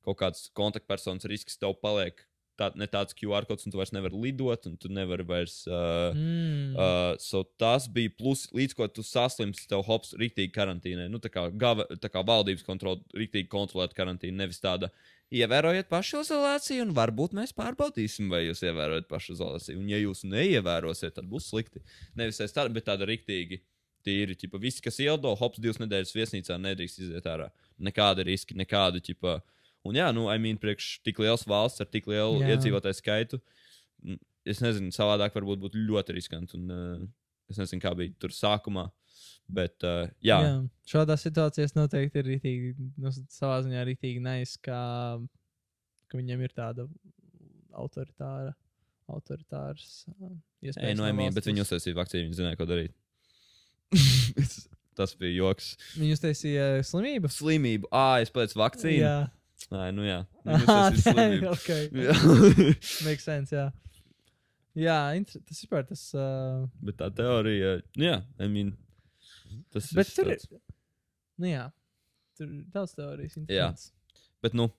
kaut 0.05 0.19
kāds 0.21 0.49
kontaktpersonas 0.57 1.27
risks, 1.29 1.59
tev 1.61 1.77
paliek 1.81 2.25
tā, 2.61 2.69
ne 2.77 2.87
tāds 2.89 3.15
QR 3.17 3.45
kods, 3.49 3.65
un 3.65 3.73
tu 3.73 3.79
vairs 3.79 3.93
nevari 3.95 4.19
lidot, 4.25 4.67
un 4.69 4.77
tu 4.79 4.91
nevari 4.93 5.25
vairs. 5.27 5.61
Uh, 5.69 5.89
Mm. 6.11 6.75
Uh, 6.75 7.15
so 7.21 7.43
tas 7.59 7.87
bija 7.91 8.11
plus, 8.17 8.45
līdz 8.55 8.75
ko 8.77 8.87
tu 8.91 9.03
saslimsti, 9.05 9.67
tev 9.69 9.83
hops 9.87 10.13
rīktīgi 10.19 10.51
karantīnē. 10.55 11.07
Nu, 11.11 11.21
tā 11.23 11.31
kā, 11.33 11.45
gava, 11.49 11.85
tā 12.01 12.09
kā 12.11 12.23
valdības 12.25 12.65
kontrola, 12.67 13.01
rīktīgi 13.17 13.49
kontrolēt 13.51 13.95
karantīnu, 13.97 14.37
nevis 14.41 14.61
tāda. 14.63 14.91
Ievērojiet 15.31 15.87
pašizolāciju, 15.91 16.83
un 16.83 16.95
varbūt 16.97 17.35
mēs 17.37 17.53
pārbaudīsim, 17.55 18.27
vai 18.33 18.43
jūs 18.49 18.65
ievērojat 18.67 19.07
pašizolāciju. 19.11 19.79
Un, 19.79 19.87
ja 19.93 20.01
jūs 20.01 20.25
neievērosiet, 20.27 21.15
tad 21.15 21.29
būs 21.31 21.47
slikti. 21.53 21.83
Nevis 22.19 22.41
es 22.43 22.55
tādu, 22.55 22.73
bet 22.75 22.89
tāda 22.89 23.07
rīktīgi. 23.07 23.61
Tīri, 24.01 24.35
ķipa, 24.35 24.59
visi, 24.59 24.81
kas 24.81 24.97
ieldo, 24.99 25.31
hops, 25.37 25.61
divas 25.61 25.77
nedēļas 25.79 26.15
viesnīcā 26.17 26.57
nedrīkst 26.57 27.03
iziet 27.05 27.27
ārā. 27.29 27.51
Nekāda 27.79 28.25
riska, 28.25 28.57
nekāda, 28.57 28.99
ķipa. 29.03 29.37
Un 29.87 29.97
jā, 29.97 30.11
nu, 30.13 30.27
I 30.29 30.37
mean, 30.41 30.59
priekš 30.61 30.99
tik 31.05 31.19
liels 31.23 31.43
valsts 31.49 31.81
ar 31.81 31.89
tik 31.89 32.05
lielu 32.09 32.41
Jā. 32.43 32.53
iedzīvotāju 32.53 32.97
skaitu. 32.99 33.39
Es 34.47 34.61
nezinu, 34.61 34.93
savādāk 34.93 35.33
varbūt 35.37 35.61
būtu 35.63 35.81
ļoti 35.87 36.15
riskanti. 36.17 36.57
Un, 36.59 36.73
uh, 36.73 37.05
es 37.49 37.57
nezinu, 37.61 37.81
kā 37.81 37.93
bija 37.97 38.13
tur 38.21 38.33
sākumā. 38.35 38.87
Bet, 39.51 39.81
uh, 39.83 40.05
jā, 40.23 40.37
jā. 40.45 40.53
Šādā 40.87 41.17
situācijā 41.19 41.65
noteikti 41.75 42.21
ir 42.21 42.29
rītīgi, 42.29 42.71
nu, 43.01 43.11
savā 43.33 43.59
ziņā 43.65 43.83
rītīgi 43.89 44.21
nais, 44.23 44.53
ka, 44.63 44.77
ka 46.07 46.19
viņam 46.19 46.45
ir 46.45 46.53
tāda 46.55 46.85
autoritāra, 47.81 48.53
autoritārs. 49.11 50.05
uh, 50.13 50.29
Ei, 50.29 50.69
iespējas 50.69 50.97
nu, 50.97 51.01
no 51.01 51.09
valsts 51.09 51.37
bet 51.39 51.49
viņi 51.49 51.65
uztaisīja 51.65 51.97
vakcīnu, 51.97 52.29
viņi 52.29 52.39
zināja, 52.39 52.61
ko 52.61 52.69
darīt. 52.69 52.95
Tas 54.97 55.13
bija 55.17 55.33
joks. 55.33 55.73
Viņi 55.97 56.15
uztaisīja 56.17 56.65
slimību. 56.85 57.29
Slimība. 57.31 57.89
Ah, 57.95 58.17
es 58.21 58.31
pēc 58.33 58.53
vakcīnu. 58.59 59.01
Jā, 59.01 59.15
Ai, 59.71 59.89
nu 59.95 60.03
jā. 60.07 60.19
Uztaisīja 60.45 60.65
tā, 60.65 61.01
slimību. 61.05 61.51
okay. 61.55 61.87
Jā. 62.07 62.15
Makes 63.07 63.27
sense, 63.27 63.55
jā. 63.55 63.67
Jā, 64.81 64.97
inter- 65.19 65.41
tas 65.43 65.59
vispār 65.59 65.83
tas. 65.89 66.03
Uh, 66.15 66.63
Bet 66.87 66.97
tā 67.01 67.09
teorija, 67.15 67.77
nu 67.99 68.05
jā, 68.07 68.17
I 68.39 68.47
mean, 68.51 68.71
tas 69.75 69.89
bet 69.91 70.07
viss 70.07 70.15
tur 70.15 70.31
ir. 70.31 70.45
Nu 71.41 71.49
jā, 71.51 71.65
tur 72.39 72.47
ir 72.47 72.61
daudz 72.71 72.95
teorijas. 72.95 73.35
Jā. 73.35 73.43
interesants. 73.43 73.89
Bet, 74.41 74.55
nu, 74.57 74.69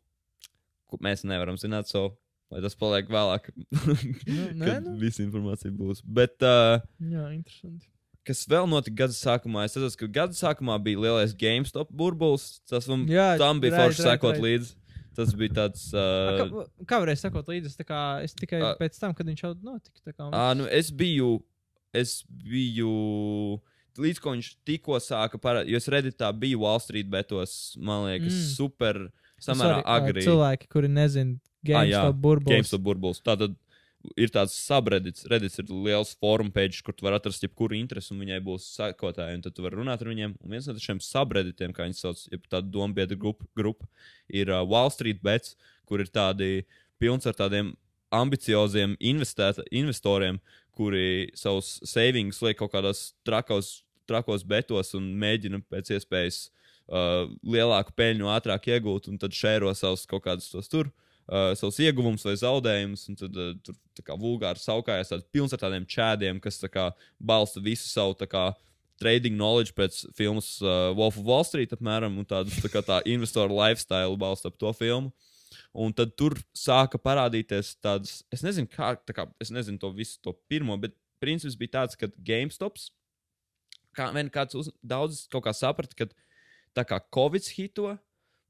mēs 1.05 1.27
nevaram 1.29 1.61
zināt, 1.61 1.93
so, 1.93 2.07
lai 2.53 2.63
tas 2.65 2.77
paliek 2.79 3.09
vēlāk, 3.13 3.51
nē, 4.33 4.49
kad 4.65 4.89
nu. 4.89 4.97
visa 5.01 5.23
informācija 5.27 5.73
būs. 5.77 6.01
Bet, 6.05 6.39
uh, 6.41 6.81
Jā, 6.99 7.29
interesanti. 7.37 7.89
Kas 8.27 8.45
vēl 8.51 8.69
notika 8.71 8.97
gada 9.05 9.17
sākumā? 9.17 9.65
Es 9.67 9.75
saprotu, 9.77 9.99
ka 10.05 10.07
gada 10.21 10.37
sākumā 10.39 10.77
bija 10.83 11.01
lielais 11.03 11.35
GameStop 11.39 11.91
burbulis. 11.91 12.61
Tas 12.71 12.87
man 12.91 13.07
Jā, 13.11 13.33
tam 13.41 13.61
bija 13.63 13.75
right, 13.77 13.83
forši 13.91 14.03
right, 14.05 14.21
sekot 14.21 14.37
right. 14.37 14.47
līdzi. 14.47 14.75
Tas 15.13 15.35
bija 15.37 15.53
tāds. 15.59 15.89
Uh, 15.93 16.39
Kā, 16.41 16.67
kā 16.89 17.01
varēja 17.03 17.21
sekot 17.27 17.51
līdzi? 17.53 17.69
Es, 17.69 17.77
kā, 17.85 18.03
es 18.25 18.33
tikai 18.39 18.63
Ā. 18.65 18.71
pēc 18.81 18.97
tam, 19.01 19.13
kad 19.15 19.27
viņš 19.29 19.43
jau 19.45 19.51
notika. 19.61 20.01
Kā, 20.15 20.31
Ā, 20.33 20.47
nu 20.57 20.65
es 20.73 20.89
biju, 20.91 21.35
es 21.93 22.23
biju, 22.31 22.93
līdz 24.01 24.21
ko 24.25 24.33
viņš 24.33 24.49
tikko 24.65 24.97
sāka 25.05 25.37
parādīt, 25.43 25.75
jo 25.75 25.81
es 25.83 25.89
redītā 25.93 26.31
biju 26.33 26.63
Wall 26.65 26.81
Street 26.81 27.11
betos, 27.13 27.75
man 27.77 28.07
liekas, 28.09 28.33
Mm. 28.33 28.47
super, 28.57 29.03
samērā 29.43 29.83
Sorry, 29.83 29.85
agri. 29.99 30.23
Cilvēki, 30.25 30.69
kuri 30.73 30.89
nezina, 30.89 31.37
Ah, 31.37 31.69
GameStop 31.85 32.17
burbulis. 32.25 32.57
GameStop 32.57 32.81
burbulis. 32.83 33.21
Tātad 33.23 33.53
ir 34.19 34.31
tāds 34.35 34.55
subreddits, 34.57 35.27
Reddits 35.31 35.61
ir 35.61 35.71
liels 35.71 36.13
forum 36.19 36.51
page, 36.53 36.83
kur 36.85 36.95
tu 36.97 37.07
vari 37.07 37.19
atrast 37.19 37.45
jebkuru 37.45 37.77
interesi, 37.79 38.13
un 38.15 38.23
viņai 38.23 38.41
būs 38.45 38.67
sekotāji, 38.77 39.39
un 39.39 39.45
tad 39.45 39.57
tu 39.57 39.65
vari 39.65 39.79
runāt 39.79 40.03
ar 40.03 40.11
viņiem. 40.11 40.35
Un 40.43 40.57
viens 40.57 40.69
no 40.69 40.75
šiem 40.83 41.01
subredditiem, 41.03 41.75
kā 41.77 41.87
viņi 41.87 41.99
sauc, 41.99 42.25
ir 42.33 42.43
tāda 42.49 42.71
dombiedra 42.73 43.19
grupa, 43.19 43.47
grupa, 43.59 43.89
ir 44.33 44.53
uh, 44.53 44.63
Wall 44.69 44.91
Street 44.95 45.23
bets, 45.25 45.57
kur 45.89 46.03
ir 46.03 46.11
tādi 46.13 46.65
pilns 47.03 47.29
ar 47.29 47.39
tādiem 47.39 47.73
ambicioziem 48.13 48.97
investēt- 49.01 49.63
investoriem, 49.73 50.41
kuri 50.77 51.31
savus 51.39 51.79
savings 51.89 52.41
liek 52.45 52.59
kaut 52.61 52.73
kādos 52.73 53.13
trakos, 53.27 53.83
trakos 54.09 54.45
betos 54.45 54.95
un 54.99 55.13
mēģina 55.21 55.63
pēc 55.73 55.95
iespējas 55.97 56.43
uh, 56.89 57.31
lielāku 57.45 57.95
peļņu 57.97 58.29
ātrāk 58.35 58.69
iegūt, 58.75 59.09
un 59.13 59.21
tad 59.21 59.37
šēro 59.37 59.73
savus 59.77 60.05
kaut 60.09 60.27
kādus 60.27 60.51
tos 60.53 60.69
tur. 60.73 60.91
Uh, 60.91 61.12
savus 61.57 61.79
ieguvumus 61.81 62.27
vai 62.27 62.35
zaudējumus, 62.37 63.07
un 63.09 63.17
tad 63.17 63.39
uh, 63.41 63.55
tur 63.65 63.77
tā 63.97 64.05
kā 64.05 64.17
vulgāri 64.21 64.61
saukājas 64.61 65.13
tāds 65.13 65.29
pilns 65.33 65.55
ar 65.55 65.63
tādiem 65.63 65.87
čēdiem, 65.89 66.41
kas 66.43 66.61
tā 66.61 66.69
kā 66.73 66.91
balsta 67.17 67.63
visu 67.65 67.89
savu 67.89 68.17
tā 68.19 68.29
kā 68.29 68.51
trading 69.01 69.39
knowledge 69.39 69.75
pēc 69.77 70.03
filmas 70.17 70.55
uh, 70.63 70.93
Wolf 70.99 71.17
of 71.19 71.27
Wall 71.27 71.47
Street, 71.49 71.73
apmēram, 71.75 72.19
un 72.21 72.29
tādu 72.29 72.53
tā 72.63 72.71
kā 72.71 72.83
tā 72.85 73.01
investoru 73.09 73.57
lifestyle 73.57 74.19
balsta 74.21 74.53
ap 74.53 74.59
to 74.61 74.73
filmu. 74.77 75.13
Un 75.73 75.95
tad 75.97 76.13
tur 76.21 76.37
sāka 76.57 77.01
parādīties 77.01 77.75
tādas, 77.81 78.21
es 78.33 78.45
nezinu, 78.45 78.69
kā, 78.69 78.93
tā 79.09 79.17
kā, 79.17 79.25
es 79.41 79.51
nezinu 79.53 79.81
to 79.81 79.89
visu 79.97 80.21
to 80.25 80.35
pirmo, 80.53 80.77
bet 80.81 80.93
princips 81.23 81.57
bija 81.57 81.79
tāds, 81.79 81.97
ka 81.97 82.11
GameStops, 82.21 82.91
kā 83.97 84.11
vien 84.13 84.29
kāds 84.33 84.59
uz, 84.59 84.69
daudz 84.85 85.25
kaut 85.33 85.47
kā 85.47 85.55
saprata, 85.57 85.97
ka 85.97 86.09
tā 86.77 86.85
kā 86.89 87.01
Covid 87.15 87.49
hito, 87.57 87.95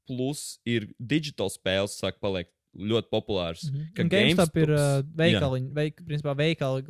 plus 0.07 0.57
ir 0.67 0.89
digital 0.99 1.47
spēles, 1.51 1.95
sāk 1.95 2.19
paliekt 2.19 2.51
ļoti 2.73 3.11
populārs. 3.13 3.67
Mhm. 3.69 3.89
ka 3.95 4.05
Un 4.05 4.13
GameStop 4.13 4.61
ir 4.63 4.73
uh, 4.73 5.01
veikaliņi, 5.17 5.73
veik, 5.75 6.01
principā 6.07 6.37
veikali. 6.37 6.85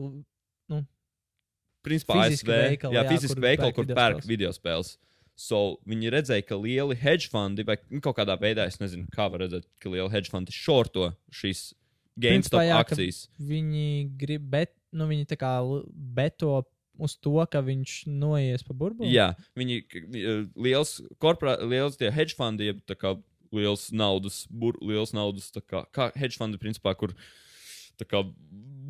Principā 1.84 2.16
fiziski 2.16 2.48
ASV, 2.48 2.54
veikali, 2.54 2.96
jā, 2.96 3.02
jā, 3.02 3.10
fiziski 3.12 3.44
veikali, 3.44 3.76
kur 3.76 3.88
pērk 3.92 4.24
video 4.24 4.54
spēles. 4.56 4.94
So, 5.36 5.80
viņi 5.90 6.12
redzēja, 6.14 6.46
ka 6.48 6.56
lieli 6.56 6.96
hedge 6.96 7.28
fondi, 7.34 7.66
vai 7.68 7.76
nu, 7.90 8.00
kaut 8.06 8.16
kādā 8.20 8.38
veidā, 8.40 8.68
es 8.70 8.78
nezinu, 8.80 9.10
kā 9.12 9.26
var 9.34 9.44
redzēt, 9.44 9.66
ka 9.84 9.92
lieli 9.92 10.12
hedge 10.14 10.32
fondi 10.32 10.54
šorto 10.56 11.10
šīs 11.34 11.74
GameStop 12.14 12.62
Principā, 12.62 12.64
jā, 12.70 12.78
akcijas. 12.86 13.20
Viņi 13.42 13.88
grib, 14.22 14.46
bet 14.54 14.72
nu, 14.94 15.10
viņi 15.10 15.28
tā 15.34 15.40
kā 15.42 15.52
beto 16.16 16.62
uz 17.02 17.18
to, 17.18 17.36
ka 17.50 17.64
viņš 17.66 17.96
noies 18.14 18.64
pa 18.64 18.78
burbuli. 18.78 19.12
Jā, 19.12 19.32
viņi 19.58 19.80
eh, 19.82 20.44
liels, 20.56 21.00
korporā, 21.22 21.58
liels 21.66 21.98
tie 22.00 22.14
hedge 22.14 22.38
fondi, 22.38 22.70
jeb 22.70 22.84
tā 22.88 22.96
kā 23.00 23.16
liels 23.54 23.88
naudas, 23.96 24.44
bur, 24.50 24.78
liels 24.82 25.14
naudas, 25.16 25.52
kā, 25.70 25.86
kā 25.94 26.10
hedge 26.18 26.40
fondi, 26.42 26.60
principā, 26.62 26.96
kur 26.98 27.16
kā 28.04 28.24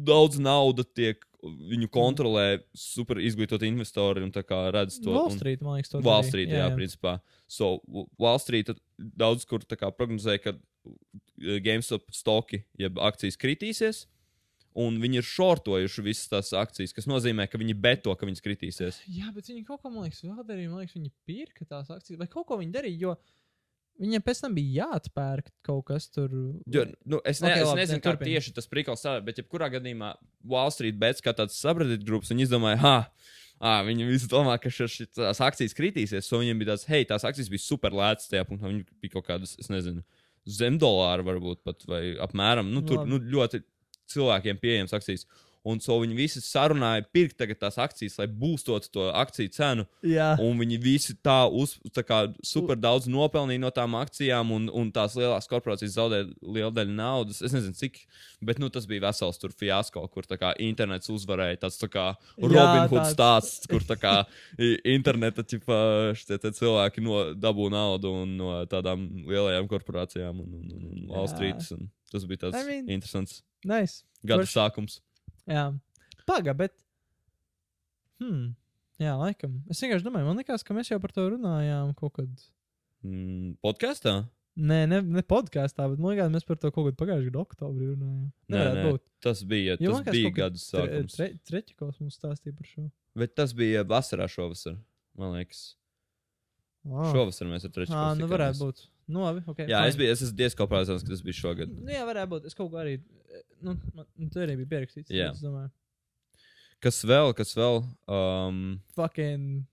daudz 0.07 0.39
nauda 0.41 0.83
tiek, 0.83 1.21
viņu 1.43 1.89
kontrolē 1.91 2.61
super 2.77 3.19
izglītoti 3.19 3.67
investori 3.67 4.23
un 4.23 4.31
redz 4.31 4.99
to. 5.03 5.11
Wall 5.11 5.27
un- 5.29 5.37
Street, 5.37 5.61
man 5.61 5.77
liekas, 5.77 5.91
to 5.91 5.99
Wall. 5.99 6.23
Street, 6.23 6.49
jā, 6.49 6.61
jā, 6.63 6.69
jā. 6.69 6.77
principā. 6.77 7.19
So, 7.47 7.81
Wall 8.17 8.39
Street 8.39 8.71
daudz 8.97 9.45
kur 9.45 9.59
kā 9.59 9.91
prognozēja, 9.91 10.41
ka 10.41 10.55
uh, 10.55 11.59
GameStop 11.63 12.07
stoki, 12.15 12.63
jeb 12.79 12.99
akcijas 12.99 13.39
kritīsies. 13.39 14.05
Un 14.73 14.97
viņi 14.97 15.19
ir 15.21 15.25
šortojuši 15.27 16.01
visas 16.01 16.29
tās 16.31 16.47
akcijas, 16.57 16.95
kas 16.97 17.05
nozīmē, 17.05 17.45
ka 17.45 17.59
viņi 17.61 17.75
beto, 17.77 18.15
ka 18.17 18.25
viņas 18.25 18.41
kritīsies. 18.41 19.03
Jā, 19.05 19.29
bet 19.35 19.45
viņi 19.51 19.61
kaut 19.67 19.83
ko, 19.83 19.91
man 19.93 20.07
liekas, 20.07 20.23
vēl 20.25 20.47
darīja. 20.47 20.71
Man 20.71 20.81
liekas, 20.81 20.95
viņi 20.97 21.11
pirka 21.29 21.67
tās 21.69 21.91
akcijas, 21.93 22.17
vai 22.17 22.25
kaut 22.31 22.47
ko 22.49 22.57
viņi 22.57 22.73
darīja, 22.73 23.03
jo 23.03 23.13
viņiem 24.01 24.23
pēc 24.25 24.41
tam 24.43 24.55
bija 24.57 24.87
jāatpērk 24.87 25.51
kaut 25.65 25.85
kas 25.89 26.09
tur. 26.11 26.31
Jo, 26.71 26.85
nu, 27.05 27.19
es, 27.27 27.41
ne, 27.43 27.51
Ok, 27.51 27.53
okay, 27.53 27.61
es 27.61 27.69
labi, 27.69 27.81
nezinu, 27.81 28.03
turpini. 28.05 28.33
tieši 28.33 28.55
tas 28.57 28.69
prikals 28.69 29.03
strādā, 29.03 29.23
bet 29.25 29.41
jebkurā 29.41 29.69
gadījumā 29.73 30.13
Wall 30.49 30.73
Street 30.73 30.97
bets 30.99 31.23
kā 31.23 31.35
tāds 31.37 31.57
subreddit 31.59 32.05
grupas, 32.07 32.31
viņi 32.33 32.47
izdomāja, 32.47 32.79
ha, 32.83 32.95
ah, 33.61 33.79
viņi 33.87 34.09
visi 34.09 34.29
domā, 34.31 34.57
ka 34.61 34.71
tās 34.73 35.43
akcijas 35.45 35.77
kritīsies, 35.77 36.27
so 36.27 36.41
viņiem 36.41 36.61
bija 36.61 36.73
tāds, 36.73 36.87
hei, 36.89 37.05
tās 37.09 37.25
akcijas 37.27 37.51
bija 37.53 37.63
super 37.63 37.95
lētas 37.95 38.31
tajā 38.31 38.47
punktā, 38.49 38.69
viņi 38.71 38.85
bija 39.03 39.17
kaut 39.17 39.29
kādas, 39.29 39.55
es 39.61 39.71
nezinu, 39.71 40.03
zem 40.49 40.79
dolāra 40.81 41.23
varbūt 41.25 41.63
pat, 41.63 41.85
vai 41.87 42.03
apmēram, 42.23 42.73
nu, 42.73 42.83
tur 42.85 43.03
Labi. 43.03 43.13
nu, 43.13 43.21
ļoti 43.37 43.63
cilvēkiem 44.13 44.59
pieejams 44.61 44.95
akcijas. 44.95 45.27
Un 45.63 45.79
so 45.79 45.95
viņi 46.01 46.15
visi 46.17 46.41
sarunāja 46.43 47.05
pirkt 47.15 47.39
tās 47.59 47.77
akcijas, 47.79 48.17
lai 48.19 48.25
būstotu 48.27 48.89
to 48.91 49.05
akciju 49.15 49.51
cenu. 49.55 49.85
Jā, 50.03 50.33
Un 50.43 50.57
viņi 50.59 50.79
visi 50.83 51.15
tā, 51.23 51.45
uz, 51.47 51.77
tā 51.95 52.03
kā 52.03 52.17
super 52.43 52.75
daudz 52.75 53.07
nopelnīja 53.07 53.61
no 53.63 53.69
tām 53.71 53.95
akcijām, 53.95 54.51
un, 54.51 54.65
un 54.67 54.91
tās 54.91 55.15
lielās 55.15 55.47
korporācijas 55.47 55.95
zaudēja 55.95 56.27
lielu 56.43 56.71
daļu 56.75 56.95
naudas. 56.97 57.39
Es 57.41 57.55
nezinu, 57.55 57.77
cik, 57.79 58.01
bet 58.43 58.59
nu, 58.59 58.67
tas 58.73 58.87
bija 58.89 59.05
vesels 59.05 59.39
tur 59.39 59.55
fiasko, 59.55 60.03
kur 60.11 60.27
tā 60.27 60.35
kā 60.41 60.51
internets 60.59 61.07
uzvarēja. 61.13 61.61
Tas 61.63 61.79
tā 61.79 61.87
kā 61.93 62.09
Robin 62.37 62.89
Hood 62.91 63.07
stāsts, 63.13 63.63
kur 63.71 63.87
kā 63.99 64.25
interneta 64.83 65.45
ķipa, 65.47 65.79
šitie 66.19 66.51
cilvēki 66.59 67.03
no, 67.05 67.21
dabū 67.39 67.69
naudu 67.71 68.11
un 68.23 68.35
no 68.39 68.51
tādām 68.69 69.07
lielajām 69.29 69.71
korporācijām 69.71 70.43
un, 70.43 70.59
un, 70.59 70.75
un, 70.75 70.85
un 70.91 71.07
Wall. 71.13 71.29
Street. 71.31 71.63
Un 71.71 71.87
tas 72.11 72.27
bija 72.29 72.45
tāds 72.45 72.59
I 72.59 72.67
mean- 72.67 72.89
interesants 72.91 73.41
nice. 73.65 74.03
gada 74.25 74.43
Forši. 74.43 74.57
sākums. 74.59 74.99
Jā, 75.49 75.65
paga, 76.29 76.53
bet. 76.57 76.75
Hmm. 78.21 78.53
Jā, 79.01 79.15
laikam. 79.19 79.57
Es 79.73 79.81
vienkārši 79.83 80.05
domāju, 80.05 80.29
man 80.29 80.39
liekas, 80.39 80.63
ka 80.63 80.75
mēs 80.77 80.91
jau 80.91 80.99
par 81.03 81.11
to 81.15 81.25
runājām 81.33 81.91
kaut 81.97 82.13
kad. 82.19 82.45
Mm, 83.03 83.55
podkāstā? 83.65 84.21
Nē, 84.53 84.83
ne, 84.85 84.99
ne 85.01 85.23
podkāstā, 85.25 85.87
bet 85.89 85.99
man 85.99 86.13
liekas, 86.13 86.29
mēs 86.31 86.45
par 86.47 86.59
to 86.61 86.69
kaut 86.71 86.91
kad 86.91 86.99
pagājušajā 87.01 87.31
gada 87.31 87.41
oktobrī 87.41 87.89
runājām. 87.89 88.27
Nē, 88.53 88.63
nē, 88.77 88.83
būt. 88.85 89.03
tas 89.25 89.41
bija, 89.49 89.77
Jo 89.81 89.97
tas 89.97 90.13
bija 90.13 90.33
gada 90.37 90.61
sākums. 90.61 91.17
Tre, 91.17 91.29
tre, 91.33 91.45
Treķikos 91.49 91.97
mums 92.03 92.19
stāstīja 92.19 92.55
par 92.59 92.69
šo. 92.69 92.85
Bet 93.17 93.33
tas 93.39 93.55
bija 93.57 93.81
vasarā 93.89 94.29
šovasar, 94.29 94.77
man 95.19 95.33
liekas. 95.39 95.71
Ah, 96.83 97.09
Šovasar 97.15 97.49
mēs 97.49 97.65
ar 97.65 97.73
trešo 97.73 97.95
ah 97.97 98.13
nu 98.19 98.27
varētu 98.29 98.59
būt. 98.67 98.85
Nu, 99.07 99.23
labi, 99.25 99.41
ok. 99.47 99.59
Jā, 99.67 99.81
fine. 99.83 99.89
es 99.91 99.97
biju, 99.99 100.11
es 100.15 100.21
esmu 100.23 100.37
diezgan 100.39 100.69
pārliecināts, 100.71 101.03
ka 101.03 101.11
tas 101.11 101.23
bija 101.25 101.35
šogad. 101.41 101.71
Nu, 101.75 101.91
jā, 101.91 102.03
varētu 102.07 102.31
būt. 102.37 102.45
Es 102.47 102.55
kaut 102.55 102.71
kā 102.71 102.83
arī. 102.85 102.97
eh, 103.33 103.41
Nu, 103.63 103.73
man, 103.95 104.05
nu, 104.19 104.29
tur 104.31 104.43
arī 104.45 104.55
bija 104.59 104.69
pierakstīts. 104.75 105.11
Jā. 105.11 105.31
Es 105.33 105.41
domāju, 105.43 105.71
Kas 106.83 106.97
vēl, 107.07 107.29
kas 107.35 107.53
vēl? 107.55 107.77
Um, 108.11 108.57
fucking. 108.95 109.63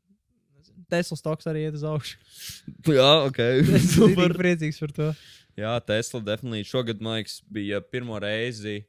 Tesla 0.90 1.16
stoks 1.18 1.46
arī 1.50 1.64
iet 1.66 1.74
uz 1.74 1.82
augšu. 1.86 2.18
jā, 3.00 3.08
ok. 3.26 3.40
Es 3.78 3.88
Super. 3.96 4.30
esmu 4.30 4.38
priecīgs 4.38 4.78
par 4.82 4.92
to. 4.94 5.08
Jā, 5.58 5.72
Tesla 5.82 6.20
definitīvi 6.28 6.68
šogad, 6.70 7.02
man 7.02 7.18
liekas, 7.18 7.40
bija 7.50 7.80
pirmo 7.82 8.18
reizi 8.22 8.84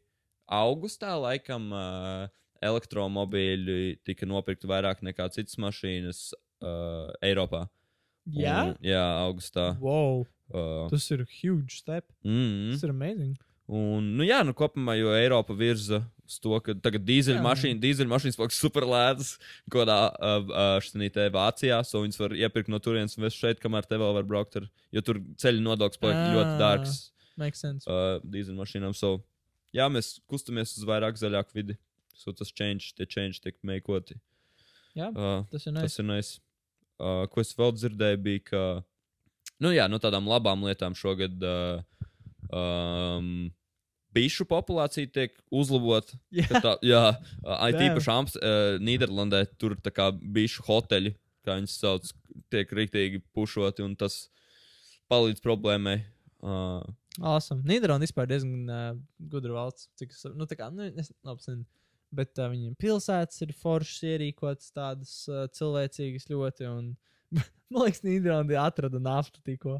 augustā, 0.51 1.15
laikam, 1.17 1.65
uh, 1.73 2.29
elektromobīļi 2.61 3.97
tika 4.05 4.27
nopirkti 4.29 4.69
vairāk 4.69 5.01
nekā 5.05 5.25
citas 5.33 5.57
mašīnas 5.61 6.21
uh, 6.61 7.09
Eiropā. 7.25 7.65
Jā, 8.29 8.57
Un, 8.69 8.75
jā, 8.85 9.01
augustā. 9.25 9.71
wow. 9.81 10.25
Uh, 10.53 10.89
Tas 10.91 11.09
ir 11.11 11.23
huge 11.41 11.77
step. 11.79 12.05
mm, 12.25 12.73
Tas 12.73 12.83
ir 12.83 12.89
amazing. 12.91 13.37
Un, 13.71 14.17
nu, 14.17 14.23
jā, 14.27 14.41
nu, 14.43 14.51
kopumā, 14.53 14.97
jo 14.99 15.13
Eiropa 15.15 15.55
virza 15.55 16.01
uz 16.27 16.39
to, 16.43 16.51
ka 16.59 16.73
tagad 16.75 17.05
dīzeļmašīna, 17.07 17.79
dīzeļmašīnas 17.79 18.35
paliks 18.37 18.59
super 18.59 18.83
lētas, 18.83 19.37
ko 19.71 19.85
tā 19.87 19.95
šī 20.83 21.07
te 21.15 21.29
Vācijā, 21.31 21.79
so 21.87 22.01
viņas 22.03 22.19
var 22.19 22.35
iepirkt 22.35 22.67
no 22.69 22.79
turienes 22.83 23.15
un 23.17 23.23
vest 23.23 23.39
šeit, 23.39 23.61
kamēr 23.63 23.87
te 23.87 23.95
vēl 23.95 24.13
var 24.17 24.27
braukt 24.27 24.57
ar, 24.59 24.67
jo 24.91 25.01
tur 25.01 25.21
ceļu 25.39 25.63
nodoklis 25.63 26.01
paliek 26.03 26.19
Ah. 26.19 26.33
ļoti 26.35 26.59
dārgs 26.59 26.97
Makes 27.37 27.59
sense. 27.63 27.87
uh, 27.87 28.19
dīzeļmašīnām. 28.27 28.93
So, 28.93 29.23
jā, 29.73 29.87
mēs 29.87 30.19
kustamies 30.27 30.75
uz 30.77 30.83
vairāk 30.83 31.15
zaļāku 31.15 31.55
vidi. 31.55 31.77
So 32.13 32.33
tas 32.33 32.51
change, 32.51 32.91
tie 32.93 33.05
change 33.07 33.39
tiek 33.39 33.55
meikoti. 33.63 34.19
Jā, 34.95 35.07
Uh, 35.15 35.45
tas 35.49 35.65
ir 35.65 35.71
Tas 35.73 35.81
nice. 35.83 35.99
ir 35.99 36.05
nice. 36.05 36.39
Uh, 37.01 37.23
ko 37.31 37.41
es 37.41 37.55
vēl 37.57 37.73
dzirdēju, 37.73 38.19
bija, 38.21 38.43
ka, 38.45 38.61
nu, 39.63 39.71
jā, 39.73 39.87
no 39.89 39.97
tādām 40.01 40.29
labām 40.29 40.67
lietām 40.67 40.93
šogad 40.97 41.41
uh, 41.41 41.81
um, 42.53 43.49
bišu 44.13 44.45
populācija 44.45 45.09
tiek 45.09 45.33
uzlabota. 45.49 46.19
Ka 46.51 46.61
Tā, 46.61 46.75
jā, 46.85 47.03
uh, 47.41 47.57
it 47.71 47.81
īpaši 47.87 48.13
Amps, 48.13 48.37
uh, 48.37 48.77
Nīderlandē 48.83 49.47
tur 49.57 49.77
tā 49.81 49.93
kā 49.95 50.11
bišu 50.13 50.67
hoteļi, 50.67 51.15
kā 51.47 51.57
viņas 51.57 51.77
sauc, 51.81 52.13
tiek 52.53 52.69
rīktīgi 52.77 53.23
pušoti, 53.33 53.87
un 53.87 53.97
tas 53.97 54.27
palīdz 55.11 55.41
problēmai. 55.43 56.03
Uh, 56.41 56.85
Awesome. 57.19 57.65
Nīderlanda 57.67 58.05
vispār 58.05 58.29
diezgan 58.29 58.69
uh, 58.71 58.91
gudra 59.31 59.57
valsts. 59.57 59.89
Cik 59.99 60.13
nu, 60.37 60.47
kā, 60.47 60.69
nu, 60.71 60.87
es 60.87 61.11
nezinu. 61.11 61.65
Bet 62.11 62.35
uh, 62.41 62.49
viņiem 62.51 62.73
pilsētas 62.75 63.39
ir 63.45 63.53
foršas, 63.55 64.01
ierīkotas 64.15 64.73
tādas 64.75 65.13
uh, 65.31 65.45
cilvēcīgas 65.55 66.27
ļoti. 66.27 66.67
Un, 66.67 66.89
man 67.71 67.85
liekas, 67.85 68.01
Nīderlandē 68.03 68.57
atrada 68.59 68.99
naftu 68.99 69.39
tikko. 69.47 69.77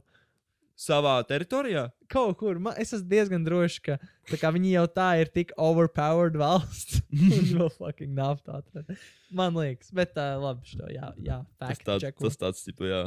savā 0.82 1.18
teritorijā? 1.28 1.90
Kaut 2.10 2.38
kur. 2.40 2.58
Man, 2.64 2.74
es 2.82 2.94
esmu 2.96 3.10
diezgan 3.12 3.44
drošs, 3.46 3.82
ka 3.86 3.98
tā 4.32 4.50
viņi 4.56 4.72
jau 4.78 4.86
tā 4.96 5.10
ir 5.22 5.30
tik 5.36 5.52
overpowered 5.60 6.40
valsts. 6.40 7.02
Viņi 7.12 7.58
vēl 7.60 7.70
fucking 7.76 8.16
naftu 8.18 8.56
atrada. 8.56 8.96
Man 9.36 9.54
liekas, 9.60 9.92
bet 9.94 10.16
uh, 10.18 10.40
labi, 10.42 10.66
šo, 10.72 10.88
jā, 10.90 11.12
jā, 11.22 11.42
Tas 11.60 11.76
fact 11.76 11.86
tāds, 11.90 12.06
checko. 12.08 12.24
tas 12.30 12.40
tāds, 12.40 12.64
tipu, 12.66 12.88
jā, 12.90 13.04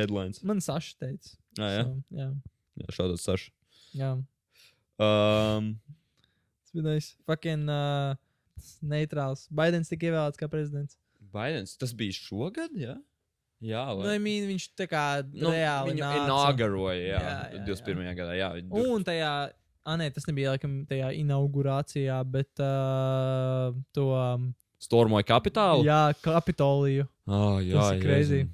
headlines. 0.00 0.40
Man 0.42 0.64
Saša 0.64 0.96
teica. 1.04 1.36
Ah, 1.60 1.70
jā, 1.76 1.84
So, 1.84 1.94
jā, 2.16 2.30
jā 2.80 2.96
šādā 2.96 3.20
saša. 3.20 3.52
jā. 4.00 4.10
Um, 4.98 5.74
Tas 6.64 6.72
bija 6.72 6.84
nice. 6.88 7.14
Fucking 7.28 7.68
uh, 7.70 8.16
neitrāls. 8.82 9.46
Baidens 9.50 9.88
tika 9.92 10.08
ievēlēts 10.10 10.40
kā 10.40 10.48
prezidents. 10.52 10.96
Baidens, 11.32 11.76
tas 11.80 11.92
bija 11.96 12.14
šogad, 12.16 12.72
jā? 12.78 12.96
Jā, 13.64 13.86
Nu, 13.96 14.02
vai? 14.04 14.16
I 14.16 14.20
mean, 14.20 14.44
viņš 14.50 14.66
tā 14.76 14.84
kā 14.88 15.02
Nu, 15.32 15.48
reāli 15.50 15.94
inaugurēja, 15.96 17.06
jā, 17.06 17.20
Jā, 17.20 17.20
jā, 17.22 17.60
jā, 17.60 17.62
21. 17.66 18.10
gadā. 18.18 18.34
Jā, 18.36 18.48
tur- 18.68 18.90
Un 18.92 19.04
tajā, 19.04 19.30
ah, 19.86 19.96
nē, 19.96 20.10
tas 20.12 20.26
nebija 20.28 20.52
laikam 20.54 20.74
tajā 20.86 21.08
inaugurācijā, 21.22 22.18
bet 22.30 22.52
uh, 22.60 23.72
to. 23.96 24.10
Um, 24.12 24.54
stormoja 24.78 25.24
kapitālu. 25.24 25.86
jā, 25.88 26.12
Kapitoliju. 26.22 27.08
oh, 27.26 27.56
jā 27.64 27.72
Tas 27.80 27.92
ir 27.96 28.02
crazy. 28.02 28.40
Jēzum. 28.44 28.52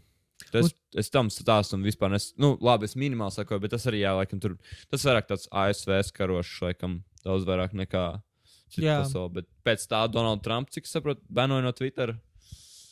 Tas, 0.52 0.72
es 0.94 1.08
tam 1.10 1.28
stāstu 1.32 1.74
un 1.74 1.82
vispār 1.82 2.10
nes, 2.12 2.32
nu, 2.38 2.56
labi, 2.60 2.84
es 2.84 2.94
minimāli 2.94 3.32
sakoju, 3.34 3.60
bet 3.60 3.70
tas 3.74 3.86
arī, 3.90 4.02
jā, 4.04 4.12
laikam, 4.16 4.38
tur, 4.40 4.54
tas 4.90 5.02
vairāk 5.06 5.26
tāds 5.30 5.48
ASV 5.50 6.12
karošs, 6.12 6.60
laikam, 6.62 7.00
daudz 7.24 7.44
vairāk 7.48 7.72
nekā 7.74 8.22
pasaule. 8.80 9.32
Bet 9.40 9.48
pēc 9.66 9.84
tā 9.90 10.00
Donalda 10.08 10.42
Trumpa, 10.46 10.72
cik 10.72 10.88
saprotu, 10.88 11.20
banoja 11.28 11.66
no 11.66 11.72
Twitter. 11.76 12.14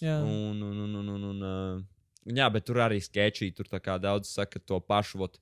Jā, 0.01 0.19
Un, 0.25 0.61
un, 0.65 0.77
un, 0.85 0.95
un, 0.97 1.09
un, 1.15 1.25
un, 1.31 1.41
uh, 1.45 2.35
jā, 2.37 2.47
bet 2.53 2.65
tur 2.69 2.81
arī 2.85 3.01
sketčī, 3.05 3.51
tur 3.57 3.69
tā 3.69 3.81
kā 3.81 3.99
daudz 4.01 4.29
saka 4.33 4.61
to 4.61 4.79
pašu 4.81 5.21
vot, 5.21 5.41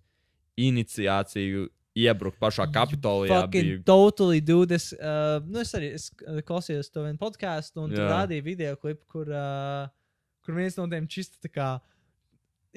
iniciāciju 0.58 1.68
iebrukt 1.98 2.38
pašā 2.42 2.66
kapitolijā. 2.72 3.42
fucking 3.42 3.68
Bija, 3.78 3.84
totally 3.86 4.42
dude. 4.44 4.74
Es, 4.74 4.90
uh, 4.94 5.38
nu, 5.46 5.62
es 5.62 5.74
arī 5.78 5.92
es, 5.96 6.08
klausījos 6.46 6.90
to 6.94 7.04
vienu 7.06 7.18
podkāstu, 7.20 7.84
un 7.84 7.94
tur 7.94 8.04
Jā. 8.04 8.10
rādīja 8.12 8.46
video 8.46 8.74
klipu, 8.78 9.04
kur, 9.14 9.30
uh, 9.32 9.86
kur 10.46 10.58
viens 10.58 10.78
no 10.78 10.86
tiem 10.90 11.08
čista 11.10 11.40
tā 11.44 11.50
kā. 11.52 11.70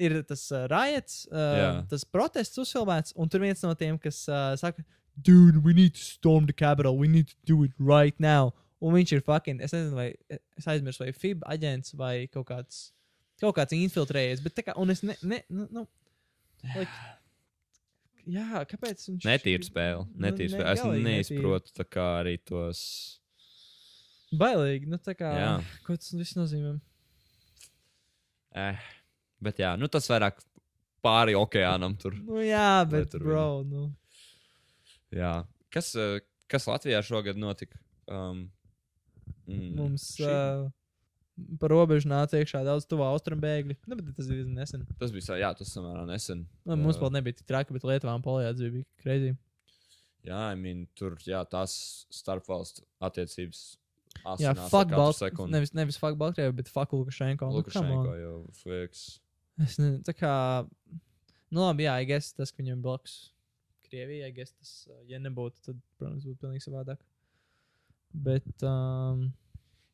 Ir 0.02 0.16
tas 0.26 0.46
uh, 0.50 0.64
riots, 0.72 1.26
uh, 1.30 1.58
Jā. 1.60 1.70
tas 1.90 2.06
protests 2.08 2.58
uzfilmēts, 2.58 3.14
un 3.18 3.30
tur 3.30 3.44
viens 3.44 3.62
no 3.66 3.74
tiem, 3.78 3.98
kas 4.00 4.24
uh, 4.30 4.54
saka, 4.58 4.82
Dude, 5.20 5.62
we 5.64 5.72
need 5.74 5.94
to 5.94 6.00
storm 6.00 6.46
the 6.46 6.52
capital, 6.52 6.96
we 6.96 7.08
need 7.08 7.28
to 7.28 7.36
do 7.44 7.62
it 7.64 7.72
right 7.78 8.14
now. 8.18 8.54
Un 8.82 8.94
viņš 8.96 9.12
ir 9.14 9.20
fucking, 9.22 9.60
es 9.62 9.70
nezinu, 9.74 9.94
vai 9.94 10.08
es 10.58 10.66
aizmirsu, 10.66 11.04
vai 11.04 11.12
FIB 11.14 11.44
aģents 11.46 11.94
vai 11.94 12.26
kaut 12.32 12.48
kāds, 12.48 12.78
kaut 13.38 13.54
kāds 13.58 13.76
infiltrējies, 13.76 14.40
bet 14.42 14.56
tā 14.56 14.64
kā, 14.66 14.74
un 14.80 14.90
es 14.90 15.04
ne, 15.06 15.14
ne, 15.22 15.42
nu, 15.52 15.68
nu 15.70 15.84
like, 16.74 16.90
jā, 18.26 18.64
kāpēc 18.72 19.04
viņš. 19.06 19.28
Netīra 19.28 19.68
spēle. 19.68 20.06
Nu, 20.08 20.24
Netīra 20.26 20.50
ne- 20.50 20.58
spēle. 20.58 20.96
Es 20.98 21.04
neizprotu 21.06 21.76
tā 21.76 21.86
kā 21.86 22.08
arī 22.24 22.38
tos. 22.42 22.82
Bailīgi, 24.32 24.88
nu 24.88 24.98
tā 24.98 25.14
kā. 25.14 25.30
Jā. 25.36 25.52
Ko 25.86 25.94
tas 25.94 26.10
viss 26.16 26.34
nozīmē? 26.38 26.78
Eh, 28.56 28.78
bet 29.40 29.60
jā, 29.62 29.76
nu 29.78 29.86
tas 29.92 30.08
vairāk 30.10 30.40
pāri 31.04 31.34
okeānam 31.38 31.94
tur. 32.00 32.16
Nu 32.18 32.40
jā, 32.42 32.80
Lai 32.82 32.90
bet, 32.90 33.10
tur 33.14 33.22
bro, 33.24 33.46
nu. 33.62 33.90
Jā. 35.12 35.32
Kas, 35.72 35.94
eh, 35.96 36.20
kas 36.48 36.66
Latvijā 36.68 37.00
šogad 37.04 37.36
notika? 37.40 37.78
Um, 38.08 38.50
mm, 39.48 39.74
Mums 39.76 40.16
šī- 40.18 40.28
uh, 40.28 40.70
par 41.60 41.70
robežu 41.72 42.08
nāca 42.10 42.40
iekšā 42.40 42.64
daudz 42.64 42.86
tuvā 42.86 43.08
austrumbēgļu. 43.12 43.76
Nu, 43.86 43.96
bet 43.96 44.16
tas 44.16 44.28
bija 44.28 44.44
nesen. 44.48 44.86
Tas 45.00 45.12
bija 45.14 45.38
jā, 45.40 45.52
tas 45.56 45.72
samērā 45.74 46.06
nesen. 46.06 46.46
Nu, 46.64 46.76
mums 46.76 46.96
Uh, 46.96 47.02
vēl 47.06 47.12
nebija 47.18 47.36
tik 47.36 47.46
traki, 47.46 47.72
bet 47.72 47.82
Lietuvā 47.82 48.14
un 48.14 48.22
Polijā 48.22 48.52
tas 48.52 48.60
bija 48.60 48.84
crazy. 49.02 49.36
Jā, 50.24 50.52
I 50.52 50.54
mean, 50.54 50.86
tur 50.94 51.16
jā, 51.26 51.40
tās 51.50 52.06
starpvalstu 52.10 52.84
attiecības. 53.02 53.76
Jā, 54.38 54.52
fuck 54.68 54.92
sekundi. 55.16 55.50
Nevis, 55.50 55.72
nevis 55.74 55.96
fuck 55.98 56.16
Baltkrieviju, 56.20 56.54
bet 56.54 56.68
fuck 56.68 56.92
Lukašenko. 56.92 57.48
Nu. 57.48 57.58
Lukašenko 57.62 58.12
jau 58.20 58.36
flieks. 58.60 59.18
Es 59.58 59.78
nezinu, 59.78 60.02
tā 60.04 60.14
kā. 60.14 60.68
Nu, 61.50 61.64
labi, 61.66 61.84
jā, 61.88 61.96
I 62.00 62.04
guess 62.06 62.32
tas, 62.32 62.52
ka 62.52 62.62
viņam 62.62 62.82
blakus 62.84 63.31
Krievija, 63.92 64.30
I 64.30 64.32
guess 64.32 64.54
tas, 64.56 64.72
ja 65.08 65.18
nebūtu, 65.20 65.60
tad, 65.68 65.80
protams, 66.00 66.24
būtu 66.24 66.40
pilnīgi 66.46 66.64
savādāk. 66.64 67.02
Bet, 68.12 68.48
um, 68.64 69.26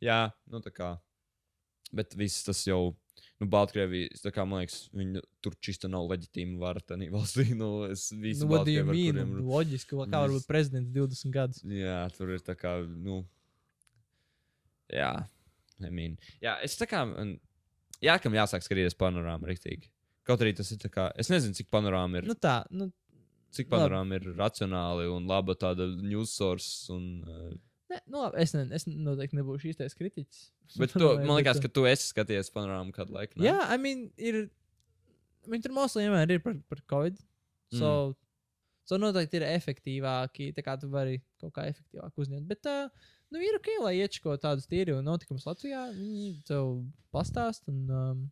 Jā, 0.03 0.29
nu 0.51 0.61
tā 0.63 0.71
kā. 0.71 0.93
Bet 1.91 2.13
viss 2.19 2.45
tas 2.47 2.61
jau, 2.69 2.93
nu, 3.41 3.49
Baltkrievija, 3.51 4.13
tā 4.23 4.31
kā 4.35 4.45
man 4.47 4.61
liekas, 4.63 4.85
viņi 4.95 5.23
tur 5.43 5.57
čista 5.65 5.89
nav 5.91 6.07
leģitīma 6.13 6.59
vara 6.61 6.83
tajā 6.85 7.09
valstī. 7.17 7.49
Nu, 7.59 7.71
es 7.91 8.07
visi 8.15 8.45
nu, 8.45 8.53
Baltkrievi, 8.53 8.85
ar 8.85 8.93
mean? 8.93 9.19
kuriem- 9.19 9.51
Loģiski, 9.51 9.99
kā 10.13 10.23
var 10.23 10.35
būt 10.37 10.47
prezidents 10.47 10.93
20 10.95 11.35
gadus. 11.35 11.65
Jā, 11.67 11.99
tur 12.15 12.31
ir 12.37 12.45
tā 12.47 12.55
kā, 12.61 12.77
nu. 12.87 13.25
Jā, 14.93 15.11
I 15.83 15.91
mean. 15.93 16.15
Jā, 16.43 16.57
es 16.65 16.79
tā 16.81 16.87
kā. 16.89 17.03
Jā, 18.05 18.15
kam 18.23 18.37
jāsāk 18.37 18.63
skatīties 18.65 18.95
panorāmu 18.99 19.51
rīktīgi. 19.51 19.91
Kaut 20.29 20.43
arī 20.45 20.53
tas 20.55 20.71
ir 20.71 20.79
tā 20.79 20.91
kā. 20.93 21.09
Es 21.19 21.31
nezinu, 21.33 21.57
cik 21.57 21.71
panorāma 21.73 22.21
ir. 22.21 22.29
Nu 22.29 22.37
tā, 22.39 22.61
nu, 22.71 22.91
cik 23.55 23.71
panorāma 23.73 24.19
ir 24.19 24.29
racionāli 24.37 25.09
un 25.13 25.27
laba 25.31 25.57
tāda 25.59 25.89
news 26.03 26.35
source. 26.37 26.89
Un, 26.93 27.09
uh, 27.25 27.57
ne, 27.93 28.01
nu 28.07 28.23
labi, 28.23 28.43
es, 28.45 28.55
ne, 28.57 28.67
es 28.77 28.87
noteikti 28.89 29.39
nebūšu 29.39 29.73
īstais 29.73 29.97
kritiķis. 29.99 30.45
bet 30.81 30.95
tu, 30.95 31.09
man 31.23 31.39
liekas, 31.41 31.61
ka 31.65 31.71
tu 31.73 31.87
esi 31.89 32.11
skatījies 32.13 32.53
panorāmu 32.55 32.95
kādu 32.97 33.17
laiku. 33.17 33.39
ne? 33.39 33.49
Jā, 33.49 33.59
I 33.73 33.81
mean, 33.81 34.09
ir. 34.21 34.47
Viņi 35.49 35.65
tur 35.65 35.73
mostly 35.73 36.05
vienmēr 36.05 36.35
ir 36.35 36.43
par, 36.45 36.59
par 36.69 36.81
Covid. 36.93 37.21
So, 37.73 37.91
mm. 38.11 38.17
so 38.91 38.99
noteikti 39.01 39.39
ir 39.41 39.47
efektīvāki. 39.49 40.51
Tā 40.57 40.65
kā 40.65 40.75
tu 40.81 40.91
vari 40.93 41.23
kaut 41.41 41.55
kā 41.57 41.65
efektīvāk 41.71 42.21
uzņemt. 42.21 42.45
Bet, 42.51 42.69
uh, 42.69 43.15
nu, 43.33 43.41
ir 43.41 43.57
ok, 43.57 43.71
lai 43.87 43.95
iečko 44.03 44.37
tādus 44.43 44.69
tīri 44.69 44.93
un 44.97 45.09
notikumus 45.09 45.47
Latvijā. 45.49 45.87
Viņi 45.97 46.35
tev 46.49 46.75
pastāst 47.15 47.65
un, 47.73 47.81
um, 47.89 48.27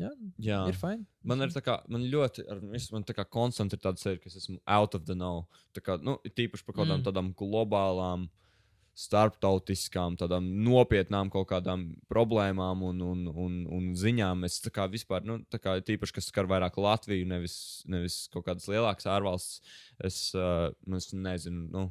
jā, 0.00 0.10
Jā. 0.42 0.60
ir 0.68 0.78
fine. 0.78 1.04
Man 1.22 1.44
ir 1.44 1.52
tā 1.54 1.62
kā, 1.64 1.78
man 1.88 2.06
ļoti, 2.10 2.46
ar 2.50 2.62
visu, 2.72 2.92
man 2.96 3.04
tā 3.04 3.14
kā 3.16 3.24
konstanti 3.24 3.78
ir 3.78 3.82
tāda 3.84 4.00
seja, 4.02 4.18
ka 4.18 4.30
es 4.30 4.38
esmu 4.42 4.58
out 4.66 4.94
of 4.94 5.04
the 5.06 5.14
know. 5.14 5.46
Tā 5.76 5.82
kā, 5.84 5.98
nu, 6.02 6.18
ir 6.24 6.34
tīpaši 6.34 6.66
par 6.66 6.74
kaut 6.74 6.86
kādām 6.86 7.02
Mm. 7.02 7.06
tādām 7.10 7.34
globālām, 7.38 8.28
starptautiskām, 8.94 10.14
tādām 10.18 10.46
nopietnām 10.62 11.30
kaut 11.32 11.48
kādām 11.50 11.86
problēmām 12.10 12.84
un, 12.86 13.00
un, 13.02 13.24
un, 13.28 13.56
un 13.74 13.88
ziņām. 13.98 14.44
Es 14.46 14.60
tā 14.62 14.70
kā 14.74 14.86
vispār, 14.90 15.24
nu, 15.26 15.40
tā 15.50 15.58
kā 15.58 15.74
tīpaši, 15.82 16.14
kas 16.14 16.28
skar 16.30 16.46
vairāk 16.50 16.78
Latviju, 16.78 17.26
nevis, 17.26 17.56
nevis 17.90 18.20
kaut 18.32 18.46
kādas 18.46 18.68
lielākas 18.70 19.08
ārvalstis, 19.10 19.60
es, 19.98 20.20
uh, 20.38 20.70
es 20.94 21.10
nezinu, 21.10 21.66
nu, 21.74 21.84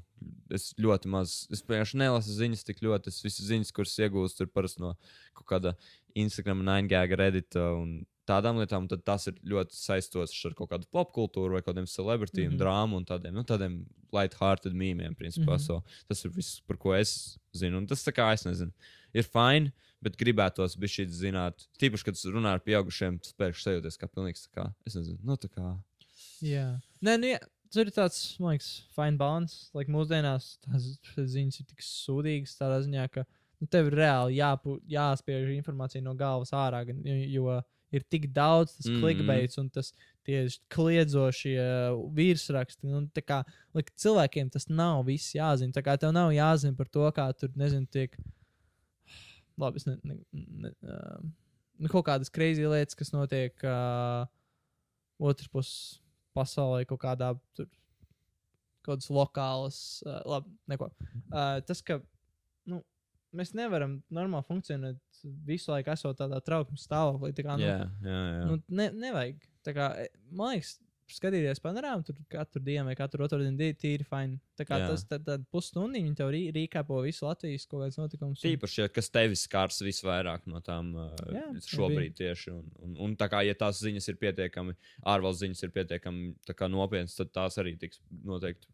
es 0.53 0.69
ļoti 0.79 1.11
maz, 1.11 1.35
es 1.51 1.63
vienkārši 1.67 1.99
nelasu 1.99 2.37
ziņas 2.37 2.63
tik 2.69 2.79
ļoti. 2.85 3.11
Es 3.11 3.19
visas 3.25 3.49
ziņas, 3.51 3.73
kuras 3.75 3.97
iegūstu, 3.99 4.47
ir 4.47 4.53
parasti 4.55 4.83
no 4.85 4.95
kaut 5.35 5.49
kāda 5.51 5.75
Instagram, 6.15 6.63
9gag, 6.67 7.15
Reddit 7.19 7.55
un 7.59 8.03
tādām 8.29 8.59
lietām, 8.61 8.87
tad 8.87 9.03
tas 9.03 9.27
ir 9.27 9.35
ļoti 9.43 9.75
saistots 9.75 10.35
ar 10.47 10.53
kaut 10.55 10.69
kādu 10.71 10.87
popkultūru 10.95 11.57
vai 11.57 11.61
kādiem 11.65 11.87
celebrity 11.89 12.45
mm 12.45 12.45
Mhm. 12.45 12.53
-hmm. 12.53 12.61
drāmu 12.61 12.95
un 12.97 13.05
tādiem, 13.05 13.33
nu, 13.33 13.43
tādiem 13.43 13.85
light-hearted 14.13 14.73
mīmiem, 14.73 15.15
principā. 15.15 15.57
Mm. 15.57 15.57
-hmm. 15.57 15.65
so, 15.65 15.83
tas 16.07 16.25
ir 16.25 16.31
viss, 16.31 16.61
par 16.61 16.77
ko 16.77 16.93
es 16.95 17.37
zinu. 17.53 17.77
Un 17.77 17.87
tas 17.87 18.03
tā 18.05 18.11
kā 18.13 18.33
es 18.33 18.45
nezinu. 18.45 18.71
Ir 19.13 19.23
fini, 19.23 19.71
bet 20.01 20.17
gribētos 20.17 20.77
bija 20.77 20.89
šī 20.89 21.05
zināt, 21.09 21.67
tīpaši, 21.79 22.03
kad 22.03 22.15
runā 22.15 22.53
ar 22.53 22.59
pieaugušiem, 22.59 23.19
tas 23.19 23.33
pēkšņi 23.33 23.63
sajūties 23.63 23.97
kā 23.99 24.07
pilnīgs, 24.07 24.47
tā 24.47 24.51
kā, 24.61 24.73
es 24.85 24.95
nezinu, 24.95 25.19
nu 25.23 25.35
tā 25.35 25.49
kā. 25.49 25.77
Jā, 26.41 26.79
Nē, 27.01 27.17
nu, 27.19 27.25
jā. 27.27 27.39
tur 27.71 27.87
ir 27.87 27.91
tāds, 27.91 28.39
man 28.39 28.51
liekas, 28.53 28.83
fine 28.95 29.17
balance. 29.17 29.69
Like, 29.73 29.91
mūsdienās 29.91 30.57
tās 30.63 30.99
ziņas 31.17 31.59
ir 31.59 31.65
tik 31.65 31.81
sūdīgas 31.81 32.57
tādā 32.59 32.81
ziņā, 32.85 33.09
ka 33.11 33.25
nu, 33.63 33.69
tev 33.71 33.87
ir 33.89 33.95
reāli 34.01 34.39
jāpu, 34.41 34.77
jāspiež 34.91 35.53
informācija 35.55 36.03
no 36.03 36.13
galvas 36.19 36.51
ārā, 36.51 36.83
jo, 37.31 37.61
ir 37.93 38.03
tik 38.09 38.27
daudz 38.33 38.73
tas 38.75 38.89
Mhm. 38.89 38.99
clickbaits 39.01 39.57
un 39.61 39.69
tas 39.69 39.93
tie 40.25 40.47
kliedzošie 40.73 41.61
virsraksti. 42.15 42.87
Nu, 42.89 43.03
tā 43.13 43.21
kā, 43.23 43.43
like, 43.73 43.93
cilvēkiem 43.95 44.49
tas 44.51 44.67
nav 44.69 45.03
viss 45.05 45.33
jāzina. 45.35 45.71
Tā 45.75 45.83
kā 45.85 45.97
tev 45.99 46.11
nav 46.15 46.31
jāzina 46.33 46.75
par 46.75 46.87
to, 46.89 47.05
kā 47.11 47.27
tur, 47.37 47.49
nezinu, 47.55 47.87
tiek. 47.87 48.17
Labi, 49.59 49.77
es 49.77 49.85
ne, 49.85 49.97
ne, 50.03 50.15
ne, 50.33 50.71
uh, 50.81 51.87
kaut 51.91 52.05
kādas 52.07 52.31
crazy 52.33 52.65
lietas, 52.65 52.95
kas 52.97 53.11
notiek 53.13 53.53
uh, 53.63 54.25
otrs 55.21 55.47
puses 55.53 55.99
pasaulē, 56.33 56.87
kaut 56.89 56.99
kādā 57.03 57.29
tur, 57.53 57.67
kaut 58.81 58.97
kādas 58.97 59.11
lokālas, 59.13 59.77
uh, 60.07 60.23
labi, 60.25 60.49
neko. 60.67 60.89
Uh, 61.29 61.59
tas, 61.61 61.83
ka 61.85 61.99
nu, 62.65 62.81
mēs 63.33 63.53
nevaram 63.57 63.97
normāli 64.13 64.45
funkcionēt 64.49 65.23
visu 65.47 65.71
laiku, 65.73 65.93
esot 65.95 66.17
tādā 66.21 66.39
trauksmes 66.43 66.85
stāvoklī. 66.87 67.33
Tā 67.37 67.45
kā, 67.47 67.57
nu, 67.59 67.65
Jā, 67.67 67.77
jā, 68.05 68.21
jā. 68.37 68.47
nu, 68.49 68.57
ne, 68.69 68.89
nevajag. 69.07 69.45
Tā 69.65 69.73
kā, 69.77 69.91
e, 70.03 70.09
man 70.31 70.55
liekas, 70.55 70.77
skatīties 71.13 71.59
panorāmu, 71.61 72.01
tur 72.07 72.15
katru 72.31 72.61
dienu 72.63 72.87
vai 72.87 72.95
katru 72.97 73.25
otru 73.25 73.37
dienu 73.43 73.57
di- 73.59 73.73
tīri 73.77 74.05
fini. 74.07 74.39
Tā 74.57 74.65
kā 74.65 74.79
Jā. 74.81 74.87
tas 74.89 75.03
tad 75.05 75.27
pusstundu 75.51 75.99
viņi 75.99 76.15
tev 76.17 76.31
rī, 76.33 76.39
rīkāpo 76.55 77.01
visu 77.03 77.25
Latvijas 77.27 77.67
kaut 77.69 77.83
kādas 77.83 77.99
notikumus. 77.99 78.39
un- 78.39 78.49
Tīpaši, 78.49 78.79
ja 78.81 78.87
kas 78.89 79.09
tevi 79.13 79.35
skars 79.37 79.81
visvairāk 79.83 80.47
no 80.47 80.61
tām 80.61 80.93
Jā, 81.29 81.45
šobrīd 81.67 82.15
tieši. 82.17 82.51
Un, 82.55 82.71
un, 82.81 82.95
un 82.97 83.15
tā 83.19 83.29
kā, 83.29 83.43
ja 83.45 83.53
tās 83.53 83.81
ziņas 83.83 84.09
ir 84.09 84.15
pietiekami, 84.15 84.75
ārvalsts 85.05 85.43
ziņas 85.43 85.63
ir 85.63 85.69
pietiekami 85.75 86.35
tā 86.47 86.69
nopietnas, 86.71 87.15
tad 87.19 87.31
tās 87.35 87.57
arī 87.61 87.77
tiks 87.77 87.99
noteikti, 88.23 88.65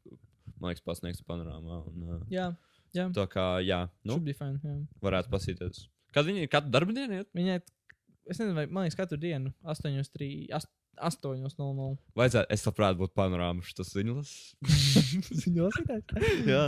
man 0.59 0.71
liekas, 0.71 0.85
pasniegts 0.85 1.25
panorāmā. 1.25 1.81
Un, 1.87 2.03
uh, 2.07 2.25
Jā, 2.29 2.55
jā. 2.95 3.07
tā 3.15 3.25
kā, 3.31 3.45
jā, 3.65 3.83
Nu? 4.03 4.15
nu, 4.15 4.17
Should 4.17 4.25
be 4.29 4.35
fine. 4.37 4.59
Jā. 4.63 4.75
varētu 5.05 5.31
pasīties. 5.33 5.85
Kad 6.15 6.25
viņi 6.25 6.45
ir 6.47 6.49
katru 6.51 6.71
darbu 6.73 6.95
dienu, 6.97 7.19
iet? 7.21 7.29
Viņai, 7.37 7.59
es 8.29 8.39
nezinu, 8.39 8.55
vai 8.57 8.65
man 8.67 8.87
liekas, 8.87 8.97
katru 8.99 9.19
dienu 9.21 9.53
8.00. 9.63 10.59
8.00. 10.99 11.93
vajadzētu, 12.19 12.49
es 12.51 12.65
labprāt 12.67 12.97
būtu 12.99 13.13
panorāma 13.15 13.63
šis 13.63 13.93
ziņas. 13.95 14.31
Viņa 15.45 15.61
lasītājs. 15.69 16.41
jā, 16.49 16.63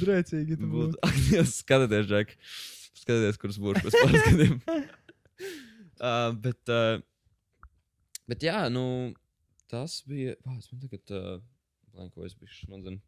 Drēcīgi. 0.00 0.56
tu 0.58 0.70
būtu. 0.72 1.12
skatieties, 1.60 2.08
Džek. 2.10 2.32
Skatieties, 2.98 3.38
kurš 3.38 3.60
būs 3.62 3.78
pēc 3.84 3.98
pāris 4.00 4.24
gadiem. 4.26 4.56
uh, 6.02 6.32
bet, 6.42 6.72
uh, 6.74 6.98
bet, 8.26 8.42
jā, 8.48 8.64
nu, 8.74 8.82
tas 9.70 10.00
bija. 10.10 10.34
Vārds, 10.48 10.72
man 10.72 10.82
tagad, 10.82 11.14
uh, 11.14 11.38
blanko, 11.94 12.26
es 12.26 12.34
biju 12.34 12.50
šmadzinu. 12.56 12.98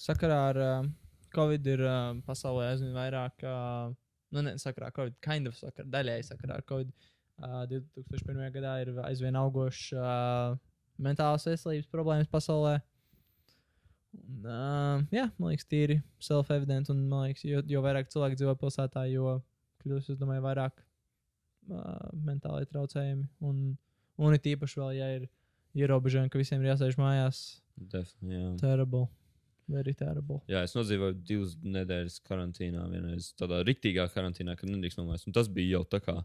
Sakarā 0.00 0.38
ar 0.50 0.58
uh, 0.64 0.90
Covid 1.34 1.66
ir 1.68 1.82
uh, 1.84 2.14
pasaulē 2.26 2.70
aizvien 2.72 2.94
vairāk, 2.96 3.44
uh, 3.44 3.90
nu, 4.32 4.44
ne 4.46 4.56
sakarā 4.60 4.88
ar 4.88 4.96
Covid, 4.96 5.18
kind 5.24 5.50
of 5.50 5.58
sakarā, 5.58 5.88
daļēji 5.92 6.28
sakarā 6.30 6.56
ar 6.60 6.66
Covid. 6.68 6.92
Uh, 7.40 7.64
2001. 7.70 8.40
gadā 8.54 8.74
ir 8.82 8.92
aizvien 9.06 9.36
augošs 9.40 9.90
uh, 9.96 10.56
mentālās 11.00 11.46
veselības 11.48 11.88
problēmas 11.92 12.32
pasaulē. 12.32 12.78
Un, 14.16 14.48
uh, 14.48 15.04
jā, 15.14 15.28
man 15.38 15.52
liekas, 15.52 15.68
tīri 15.70 16.00
self-evident, 16.24 16.90
un 16.92 17.04
man 17.08 17.28
liekas, 17.28 17.44
jo, 17.46 17.62
jo 17.68 17.84
vairāk 17.84 18.10
cilvēku 18.12 18.40
dzīvo 18.40 18.56
pilsētā, 18.60 19.04
jo 19.12 19.38
kļūst, 19.84 20.14
es 20.14 20.20
domāju, 20.20 20.44
vairāk 20.48 20.80
uh, 20.80 22.10
mentāli 22.26 22.68
traucējumi. 22.72 23.28
Un, 23.46 23.62
un 24.20 24.36
it 24.36 24.48
īpaši 24.56 24.82
vēl, 24.82 24.92
ja 24.98 25.14
ir 25.20 25.30
ierobežojumi, 25.78 26.32
ka 26.32 26.40
visiem 26.40 26.64
ir 26.64 26.72
jāsēž 26.72 26.98
mājās. 27.00 27.44
Definitīvi. 27.80 28.42
Jā. 28.42 28.52
Terrible. 28.64 29.06
Very 29.70 29.94
terrible. 29.94 30.40
jā, 30.50 30.64
es 30.66 30.74
nodzīvoju 30.74 31.18
divas 31.26 31.56
nedēļas 31.62 32.20
karantīnā, 32.26 32.86
vienreiz 32.90 33.32
tādā 33.38 33.60
riktīgā 33.66 34.08
karantīnā, 34.14 34.56
kad 34.58 34.72
nedrīkst 34.72 34.98
nomēst. 34.98 35.28
Un 35.30 35.36
tas 35.36 35.50
bija 35.52 35.78
jau 35.78 35.84
tā 35.96 36.02
kā 36.04 36.16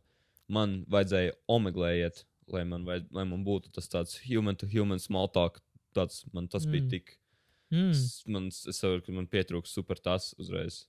man 0.52 0.80
vajadzēja 0.92 1.36
omeglējiet, 1.52 2.26
lai 2.54 2.64
man, 2.70 2.86
vajad, 2.88 3.08
lai 3.14 3.26
man 3.30 3.46
būtu 3.46 3.72
tas 3.74 3.90
tāds 3.90 4.18
human 4.26 4.58
to 4.58 4.70
human 4.70 5.02
small 5.02 5.30
talk. 5.30 5.62
Tāds, 5.96 6.26
man 6.36 6.50
tas 6.52 6.66
mm. 6.68 6.74
bija 6.74 6.90
tik 6.98 7.16
Mm. 7.74 7.92
Es, 7.92 8.24
man, 8.30 8.50
es 8.52 8.78
saprotu, 8.78 9.08
ka 9.08 9.16
man 9.16 9.30
pietrūks 9.30 9.74
super 9.74 10.00
tas 10.02 10.34
uzreiz. 10.42 10.84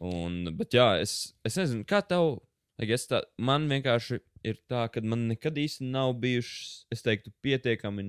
Un, 0.00 0.46
bet 0.56 0.74
jā, 0.76 0.94
es, 1.02 1.34
es 1.46 1.58
nezinu, 1.60 1.84
kā 1.88 2.02
tev. 2.06 2.38
Tā, 2.80 3.18
man 3.36 3.66
vienkārši 3.68 4.16
ir 4.48 4.56
tā, 4.70 4.86
ka 4.88 5.02
man 5.04 5.26
nekad 5.28 5.58
īsti 5.60 5.84
nav 5.92 6.14
bijušas, 6.22 6.86
es 6.94 7.04
teiktu, 7.04 7.28
pietiekami, 7.44 8.04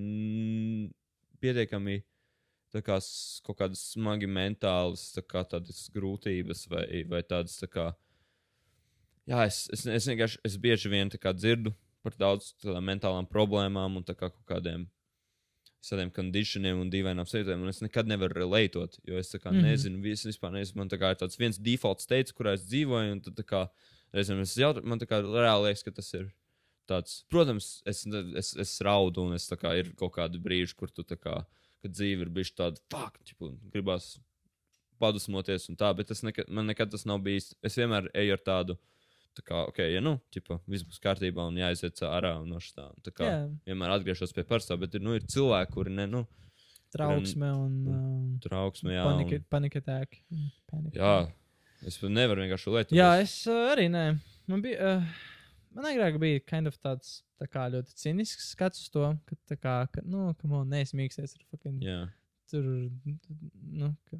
pietiekami 1.43 1.97
tā 2.71 2.81
kā, 2.85 2.97
kaut 3.45 3.59
kādas 3.59 3.83
smagi 3.93 4.29
mentālas 4.29 5.09
tā 5.15 5.23
kā, 5.25 5.43
grūtības 5.93 6.67
vai, 6.71 6.85
vai 7.09 7.21
tādas. 7.23 7.57
Tā 7.61 7.69
kā, 7.71 7.91
jā, 9.29 9.45
es, 9.45 9.65
es, 9.73 9.85
es 9.85 10.09
vienkārši 10.11 10.41
es 10.47 10.57
bieži 10.61 10.91
vien 10.91 11.11
kā 11.21 11.35
dzirdu 11.35 11.75
par 12.01 12.17
daudz 12.17 12.53
mentālām 12.81 13.27
problēmām 13.29 13.99
un 13.99 14.07
kā 14.17 14.29
kaut 14.31 14.43
kādiem 14.49 14.87
tādiem 15.81 16.11
kondicioniem 16.13 16.77
un 16.77 16.91
dīvainām 16.93 17.25
un 17.63 17.71
es 17.71 17.81
nekad 17.81 18.09
nevaru 18.09 18.43
relētot, 18.43 18.99
jo 19.07 19.17
es 19.17 19.31
kā 19.33 19.49
mm. 19.49 19.55
-hmm. 19.55 19.61
nezinu, 19.65 20.01
vis, 20.01 20.25
vispār 20.25 20.51
nezinu, 20.53 20.77
man 20.77 20.89
tā 20.89 20.99
kā 21.01 21.11
ir 21.11 21.17
tāds 21.17 21.39
viens 21.39 21.57
default 21.57 22.01
states, 22.01 22.33
kurā 22.33 22.53
es 22.53 22.67
dzīvoju, 22.67 23.11
un 23.11 23.21
tad 23.21 23.41
kā, 23.45 23.67
reizēm 24.13 24.41
es 24.41 24.55
jautāju, 24.57 24.85
man 24.85 24.99
kā 24.99 25.21
reāli 25.21 25.65
liekas, 25.65 25.83
ka 25.83 25.91
tas 25.91 26.13
ir 26.13 26.29
tāds, 26.87 27.23
protams, 27.29 27.81
es, 27.85 28.05
es, 28.35 28.55
es 28.57 28.81
raudu, 28.81 29.25
un 29.25 29.33
es 29.33 29.49
kā 29.49 29.73
ir 29.79 29.93
kaut 29.95 30.13
kādi 30.13 30.37
brīži, 30.37 30.75
kur 30.75 30.91
tu 30.91 31.03
kā, 31.03 31.45
kad 31.81 31.95
dzīve 31.97 32.27
ir 32.27 32.31
bijusi 32.33 32.55
tāda, 32.57 32.81
fuck, 32.93 33.17
ķipu, 33.27 33.51
gribās 33.73 34.13
padusmoties 35.01 35.69
un 35.71 35.77
tā, 35.79 35.89
bet 35.97 36.11
tas 36.11 36.21
nekad, 36.25 36.49
man 36.53 36.67
nekad 36.69 36.91
tas 36.93 37.05
nav 37.09 37.21
bijis, 37.25 37.51
es 37.65 37.77
vienmēr 37.79 38.09
eju 38.21 38.35
ar 38.35 38.43
tādu, 38.45 38.75
tā 39.37 39.45
kā, 39.47 39.63
ok, 39.71 39.79
ja 39.89 40.01
nu, 40.03 40.17
ķipa, 40.35 40.59
viss 40.69 40.85
būs 40.85 41.01
kārtībā 41.01 41.47
un 41.49 41.57
jāiziet 41.57 42.03
ārā 42.05 42.35
no 42.45 42.59
šitām, 42.61 42.93
tā 43.05 43.13
kā, 43.15 43.29
Jā, 43.31 43.39
vienmēr 43.71 43.95
atgriežos 43.95 44.35
pie 44.35 44.45
parastā, 44.47 44.77
bet 44.81 44.93
ir, 44.99 45.03
nu, 45.05 45.15
ir 45.17 45.25
cilvēki, 45.31 45.73
kuri 45.73 45.95
ne, 45.97 46.05
nu, 46.11 46.25
trauksme 46.93 47.49
un 47.55 47.75
um, 47.87 48.31
trauksme, 48.43 48.93
jā. 48.93 49.05
panika- 49.07 49.39
Un, 49.39 49.47
panikatēki. 49.55 50.21
Panic 50.69 50.97
jā, 50.99 51.13
es 51.87 51.97
nevaru 52.03 52.43
vienkārši 52.43 52.73
lietot. 52.75 52.95
Jā, 52.97 53.13
es 53.23 53.35
uh, 53.49 53.71
arī 53.71 53.87
nē. 53.93 54.05
Man 54.51 54.61
bija, 54.65 54.97
uh, 54.99 55.21
man 55.77 55.87
agrāk 55.93 56.19
bija 56.21 56.43
kind 56.45 56.67
of 56.67 56.75
tāds 56.83 57.21
tā 57.41 57.47
kā 57.49 57.67
ļoti 57.73 57.95
cinisks 57.97 58.51
skats 58.53 58.83
uz 58.83 58.91
to, 58.93 59.07
ka 59.27 59.37
tā 59.49 59.57
kā, 59.57 59.77
ka, 59.93 60.03
nu, 60.05 60.29
ka 60.37 60.49
man 60.49 60.69
neesmīksies 60.71 61.37
ar 61.37 61.47
fucking 61.49 61.81
Jā, 61.81 62.03
tur, 62.51 62.67
nu, 63.81 63.89
ka 64.09 64.19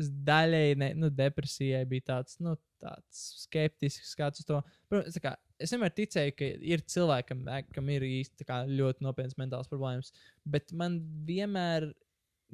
es 0.00 0.10
daļēji, 0.26 0.78
ne, 0.82 0.90
nu, 0.98 1.10
depresijai 1.14 1.82
bija 1.90 2.08
tāds, 2.12 2.38
nu, 2.42 2.54
tāds 2.82 3.24
skeptisks 3.44 4.14
skats 4.14 4.42
uz 4.42 4.48
to. 4.48 4.60
Protams, 4.90 5.18
kā, 5.22 5.34
es 5.62 5.74
vienmēr 5.74 5.94
ticēju, 5.94 6.34
ka 6.38 6.48
ir 6.74 6.84
cilvēki, 6.94 7.28
kam, 7.30 7.44
kam 7.74 7.90
ir 7.94 8.06
īsti 8.08 8.46
kā, 8.48 8.62
ļoti 8.70 9.06
nopietnas 9.06 9.38
mentālas 9.40 9.70
problēmas, 9.70 10.10
bet 10.46 10.74
man 10.76 10.98
vienmēr 11.28 11.90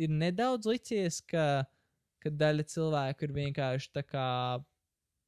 ir 0.00 0.12
nedaudz 0.12 0.68
licies, 0.68 1.20
ka, 1.28 1.64
ka 2.20 2.32
daļa 2.32 2.66
cilvēku 2.68 3.26
ir 3.26 3.36
vienkārši 3.40 3.92
tā 3.96 4.04
kā 4.06 4.28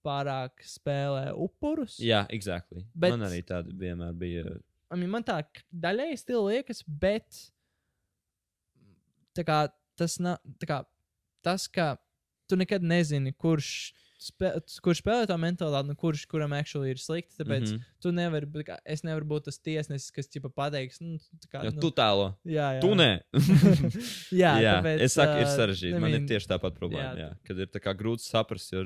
pārāk 0.04 0.62
spēlē 0.66 1.30
upurus. 1.34 1.98
jā 2.02 2.24
exactly. 2.30 2.84
Bet-. 2.94 3.16
Man 3.16 3.28
arī 3.28 3.42
tāda 3.46 3.72
vienmēr 3.72 4.14
bija. 4.18 4.44
I 4.92 4.98
mean, 5.00 5.10
man 5.10 5.24
tā 5.24 5.40
daļēji 5.72 6.20
stila 6.20 6.52
liekas, 6.52 6.82
bet 6.84 7.48
tā 9.36 9.44
kā, 9.48 9.64
tas, 9.98 10.18
na, 10.22 10.36
kā, 10.68 10.82
tas, 11.44 11.66
ka 11.72 11.94
tu 12.50 12.58
nekad 12.60 12.84
nezini, 12.84 13.32
kurš, 13.40 13.70
spē, 14.22 14.52
kurš 14.84 15.00
spēlē 15.00 15.26
to 15.30 15.36
mentālitāti, 15.40 15.94
un 15.94 15.98
kurš 15.98 16.26
kuram 16.30 16.54
actually 16.56 16.92
ir 16.92 17.00
slikti. 17.00 17.38
Tāpēc 17.38 17.64
mm. 17.64 17.72
-hmm. 17.72 17.98
tu 18.04 18.12
nevari, 18.12 18.64
kā, 18.68 18.78
es 18.84 19.04
nevaru 19.06 19.30
būt 19.34 19.48
tas 19.48 19.58
tiesnesis, 19.58 20.12
kas 20.14 20.28
ķipa 20.28 20.52
pateiks, 20.54 21.00
nu, 21.00 21.18
tā 21.40 21.48
kā, 21.48 21.64
nu, 21.64 21.80
tu 21.80 21.90
tēlo. 21.90 22.32
jā, 22.44 22.68
jā. 22.76 22.80
Tu 22.84 22.94
nē. 22.94 23.10
jā, 24.42 24.54
jā 24.66 24.74
tāpēc, 24.78 25.04
es 25.08 25.18
saku, 25.18 25.38
ir 25.40 25.48
ā, 25.48 25.54
sarežģīti. 25.56 26.00
Man 26.04 26.18
ir 26.18 26.26
tieši 26.28 26.52
tāpat 26.54 26.76
problēma. 26.78 27.14
jā. 27.16 27.28
Jā, 27.28 27.36
kad 27.48 27.64
ir 27.64 27.72
tā 27.72 27.80
kā 27.80 27.96
grūti 27.96 28.28
saprast, 28.28 28.72
jo 28.72 28.84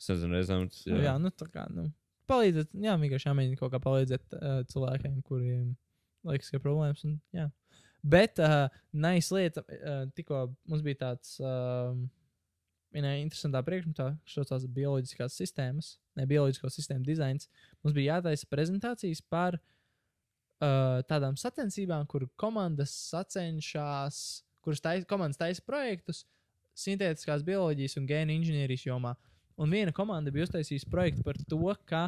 es 0.00 0.10
nezinu, 0.12 0.34
reizēm 0.36 0.66
tas 0.72 0.82
Nu, 0.88 1.00
jā, 1.04 1.14
nu, 1.22 1.32
tā 1.32 1.48
kā, 1.52 1.66
nu, 1.72 1.88
palīdzēt, 2.30 2.74
jā, 2.84 2.96
vienkārši 3.02 3.30
jāmēģina 3.30 3.60
kaut 3.60 3.72
kā 3.74 3.80
palīdzēt 3.82 4.36
uh, 4.36 4.58
cilvēkiem, 4.72 5.20
kuriem 5.26 5.70
liekas, 6.26 6.50
ka 6.50 6.58
ir 6.58 6.64
problēmas. 6.64 7.04
Un, 7.06 7.16
jā. 7.36 7.48
Bet, 8.06 8.40
uh, 8.42 8.68
nice 8.94 9.34
lieta, 9.34 9.64
uh, 9.66 10.04
tikko 10.14 10.46
mums 10.68 10.84
bija 10.86 11.00
tāds, 11.06 11.36
uh, 11.42 11.94
viena 12.94 13.16
interesantā 13.20 13.62
priekšmetā, 13.66 14.10
kas 14.24 14.36
saucās 14.38 14.66
bioloģiskās 14.76 15.36
sistēmas, 15.40 15.96
ne 16.18 16.26
bioloģisko 16.28 16.70
sistēmu 16.72 17.06
dizains. 17.06 17.50
Mums 17.84 17.96
bija 17.96 18.16
jātaisa 18.16 18.48
prezentācijas 18.50 19.22
par 19.32 19.58
uh, 19.58 21.02
tādām 21.10 21.38
sacensībām, 21.40 22.06
kur 22.10 22.28
komandas 22.40 22.94
sacenšas, 23.10 24.20
kuras 24.64 24.82
tais, 24.84 25.06
komandas 25.08 25.40
taisa 25.40 25.64
projektus 25.66 26.24
sintētiskās 26.76 27.44
bioloģijas 27.46 27.96
un 28.00 28.08
gēnu 28.08 28.36
inženierijas 28.36 28.86
jomā. 28.88 29.14
Un 29.56 29.70
viena 29.72 29.92
komanda 29.96 30.32
bija 30.34 30.44
uztaisījusi 30.48 30.88
projektu 30.92 31.22
par 31.24 31.38
to, 31.48 31.60
ka 31.88 32.02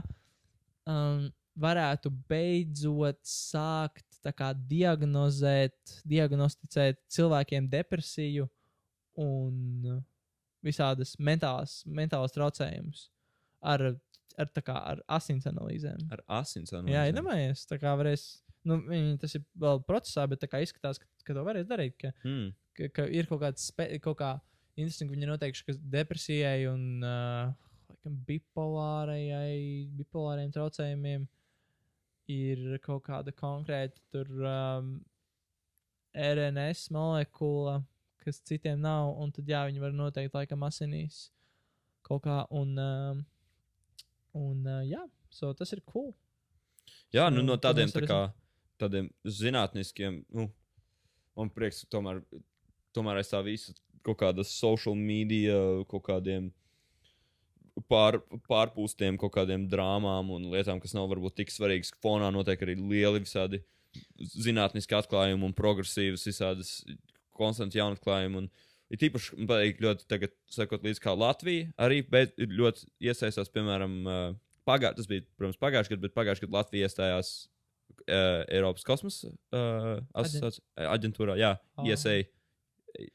um, 0.89 1.29
varētu 1.59 2.11
beidzot 2.29 3.19
sākt 3.27 4.05
kā 4.37 4.51
diagnozēt, 4.69 6.01
diagnosticēt 6.05 6.99
cilvēkiem 7.15 7.69
depresiju 7.73 8.45
un 9.19 10.03
visādas 10.67 11.15
mentālas, 11.23 11.79
mentālas 11.87 12.35
traucējumus 12.35 13.07
ar, 13.65 13.85
ar, 14.37 14.51
kā, 14.67 14.75
ar 14.93 15.01
asins 15.19 15.47
analīzēm. 15.49 16.03
Ar 16.13 16.23
asins 16.41 16.75
Jā, 16.75 16.83
analīzēm. 16.83 17.13
iedomājies, 17.15 17.65
tā 17.71 17.79
kā 17.81 17.95
varēs, 17.99 18.27
nu, 18.69 18.81
tas 19.23 19.39
ir 19.39 19.47
vēl 19.59 19.81
procesā, 19.89 20.27
bet 20.31 20.45
izskatās, 20.67 21.01
ka, 21.01 21.09
ka 21.25 21.39
to 21.39 21.47
varēs 21.47 21.71
darīt, 21.71 21.97
ka, 22.03 22.13
Mm. 22.27 22.53
ka, 22.77 22.91
ka 22.99 23.07
ir 23.09 23.31
kaut 23.31 23.41
kāds, 23.47 23.71
kaut 24.05 24.19
kā 24.21 24.35
interesanti, 24.79 25.09
ka 25.09 25.15
viņi 25.17 25.27
ir 25.27 25.33
noteikuši, 25.33 25.67
ka 25.67 25.75
depresijai 25.99 26.69
un, 26.71 26.85
uh, 27.03 27.69
laikam, 27.91 28.17
bipolārajai, 28.29 29.89
bipolārajiem 29.99 30.53
traucējumiem 30.55 31.27
ir 32.29 32.79
kaut 32.85 33.05
kāda 33.07 33.33
konkrēta 33.33 34.01
tur 34.13 34.29
um, 34.45 34.93
RNS 36.15 36.91
molekula, 36.95 37.81
kas 38.25 38.41
citiem 38.45 38.81
nav, 38.81 39.15
un 39.21 39.33
tad, 39.33 39.49
jā, 39.49 39.65
viņi 39.69 39.83
var 39.83 39.97
noteikt, 39.97 40.35
laikam, 40.37 40.65
asinīs 40.69 41.29
kaut 42.09 42.25
kā, 42.25 42.43
un, 42.57 42.73
um, 42.79 43.25
un 44.39 44.67
uh, 44.67 44.83
jā, 44.87 45.03
so 45.31 45.53
tas 45.57 45.73
ir 45.77 45.83
cool. 45.89 46.15
Jā, 47.13 47.29
nu 47.33 47.43
no 47.45 47.59
tādiem, 47.61 47.91
tā 47.93 48.05
kā, 48.05 48.21
tādiem 48.81 49.11
zinātniskiem, 49.25 50.23
nu, 50.33 50.49
man 51.37 51.53
prieks, 51.53 51.83
ka 51.85 51.99
tomēr, 51.99 52.23
tomēr 52.97 53.21
aiz 53.21 53.33
tā 53.33 53.43
visa 53.45 53.75
kaut 54.07 54.21
kāda 54.23 54.45
social 54.47 54.97
media, 54.99 55.57
kaut 55.91 56.05
kādiem 56.07 56.51
pār, 57.91 58.21
pārpūstiem, 58.51 59.19
kaut 59.21 59.35
kādiem 59.37 59.67
drāmām 59.71 60.33
un 60.35 60.49
lietām, 60.53 60.81
kas 60.83 60.95
nav 60.97 61.09
varbūt 61.13 61.39
tik 61.41 61.53
svarīgas. 61.55 61.95
Fonā 62.03 62.31
notiek 62.35 62.63
arī 62.65 62.79
lieli 62.79 63.25
visādi 63.25 63.63
zinātniski 64.19 64.97
atklājumi 64.99 65.47
un 65.49 65.55
progresīvas 65.57 66.27
visādas 66.29 66.73
konstantas 67.39 67.79
jaunatklājumi. 67.79 68.45
Un, 68.45 68.51
Ir 68.89 68.97
tīpaši 69.03 69.37
man 69.37 69.49
patīk 69.51 69.83
ļoti 69.85 70.07
tagad, 70.09 70.33
sekot 70.49 70.85
līdzi, 70.87 71.03
kā 71.05 71.13
Latvija 71.13 71.67
arī 71.85 71.99
bet, 72.09 72.31
ir 72.41 72.55
ļoti 72.57 72.87
iesaistās, 73.05 73.51
piemēram, 73.53 73.99
pagā, 74.65 74.95
tas 74.97 75.05
bija, 75.11 75.27
protams, 75.37 75.59
pagājušajā 75.61 75.93
gadā, 75.93 76.07
bet 76.07 76.15
pagājušajā 76.17 76.47
gadā 76.47 76.57
Latvija 76.57 76.89
iestājās 76.89 77.33
uh, 78.07 78.47
Eiropas 78.49 78.87
kosmosa 78.89 79.29
uh, 79.29 79.99
asociācijas 80.17 80.63
aģentūrā, 80.89 81.37
jā, 81.37 81.51
Ah. 81.77 81.85
ESA, 81.85 82.15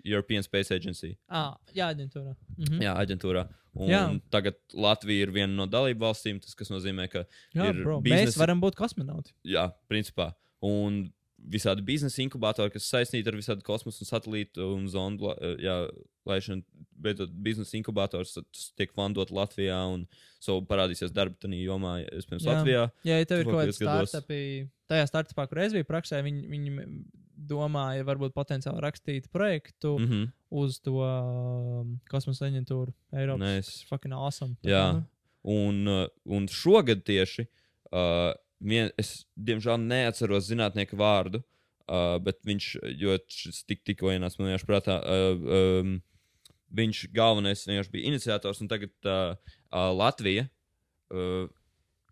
European 0.04 0.44
Space 0.44 0.72
Agency. 0.72 1.18
Ah, 1.30 1.58
jā, 1.76 1.90
aģentūrā. 1.94 2.36
Mhm. 2.58 2.82
Jā, 2.82 2.94
aģentūrā. 3.06 3.48
Un 3.76 3.90
Jā. 3.90 4.22
tagad 4.30 4.56
Latvija 4.74 5.24
ir 5.26 5.32
viena 5.34 5.56
no 5.56 5.66
dalību 5.66 5.98
valstīm, 6.06 6.40
tas 6.42 6.54
kas 6.54 6.70
nozīmē, 6.70 7.10
ka 7.10 7.26
jā 7.56 7.72
bro, 7.84 8.00
biznesa- 8.02 8.28
mēs 8.28 8.38
varam 8.38 8.62
būt 8.62 8.76
kosmonauti. 8.76 9.32
Jā, 9.44 9.74
principā. 9.90 10.36
Un 10.62 11.12
visādi 11.44 11.82
biznesa 11.84 12.22
inkubatori, 12.24 12.72
kas 12.72 12.86
saistīti 12.90 13.28
ar 13.28 13.34
visādi 13.34 13.64
kosmosa 13.64 14.00
un 14.06 14.08
satelītu 14.08 14.76
un 14.78 14.86
zondu 14.88 15.24
la- 15.28 15.36
jā, 15.58 15.90
laišanu, 16.26 16.64
bet 17.02 17.18
biznesa 17.44 17.74
inkubators 17.82 18.38
tiek 18.78 18.94
vandot 18.96 19.30
Latvijā 19.32 19.92
un 19.94 20.08
so 20.40 20.62
parādīsies 20.62 21.12
darba 21.12 21.36
tajā 21.42 21.66
jomā, 21.66 22.08
iespējams, 22.14 22.46
Jā. 22.46 22.54
Latvijā. 22.54 22.92
Jā, 23.04 23.20
ja 23.20 23.26
tev 23.26 23.40
ir 23.40 23.46
kaut 23.46 23.56
kāda 23.56 23.80
gados. 23.80 24.10
startupi, 24.14 24.70
tajā 24.88 25.10
startupā, 25.10 25.50
kur 25.50 25.58
es 25.60 25.74
biju 25.74 25.84
praksē, 25.84 26.22
viņi, 26.24 26.48
viņi 26.48 27.06
domāja, 27.50 28.06
varbūt 28.08 28.36
potenciāli 28.36 28.84
rakstīt 28.84 29.30
projektu 29.34 29.98
mm. 29.98 30.04
Mm 30.04 30.12
-hmm. 30.12 30.30
uz 30.64 30.80
to 30.80 31.00
um, 31.00 31.98
kosmosa 32.10 32.48
aģentūru 32.50 32.94
Eiropas. 33.14 33.66
Tas 33.66 33.82
ir 33.82 33.90
fucking 33.90 34.14
awesome. 34.14 34.56
Jā. 34.64 34.94
nu, 34.94 35.04
Un, 35.44 35.88
uh, 35.88 36.08
un 36.24 36.48
šogad 36.48 37.04
tieši 37.04 37.44
uh, 37.92 38.32
vien, 38.64 38.92
es, 38.98 39.26
diemžēl, 39.36 39.76
neatceros 39.82 40.48
zinātnieka 40.48 40.96
vārdu, 40.96 41.42
uh, 41.92 42.16
bet 42.24 42.40
viņš, 42.48 42.68
jo 42.96 43.18
šis 43.28 43.66
tik, 43.68 43.84
tikko 43.84 44.14
ienāca 44.14 44.40
man 44.40 44.52
vienkārši 44.52 44.70
prātā, 44.70 44.98
uh, 45.04 45.82
um, 45.84 45.98
viņš 46.74 47.04
galvenais 47.12 47.66
vienkārši 47.68 47.92
bija 47.92 48.14
iniciators, 48.14 48.62
un 48.64 48.72
tagad 48.72 48.94
uh, 49.04 49.36
uh, 49.36 49.92
Latvija 49.92 50.48
uh, 50.48 51.52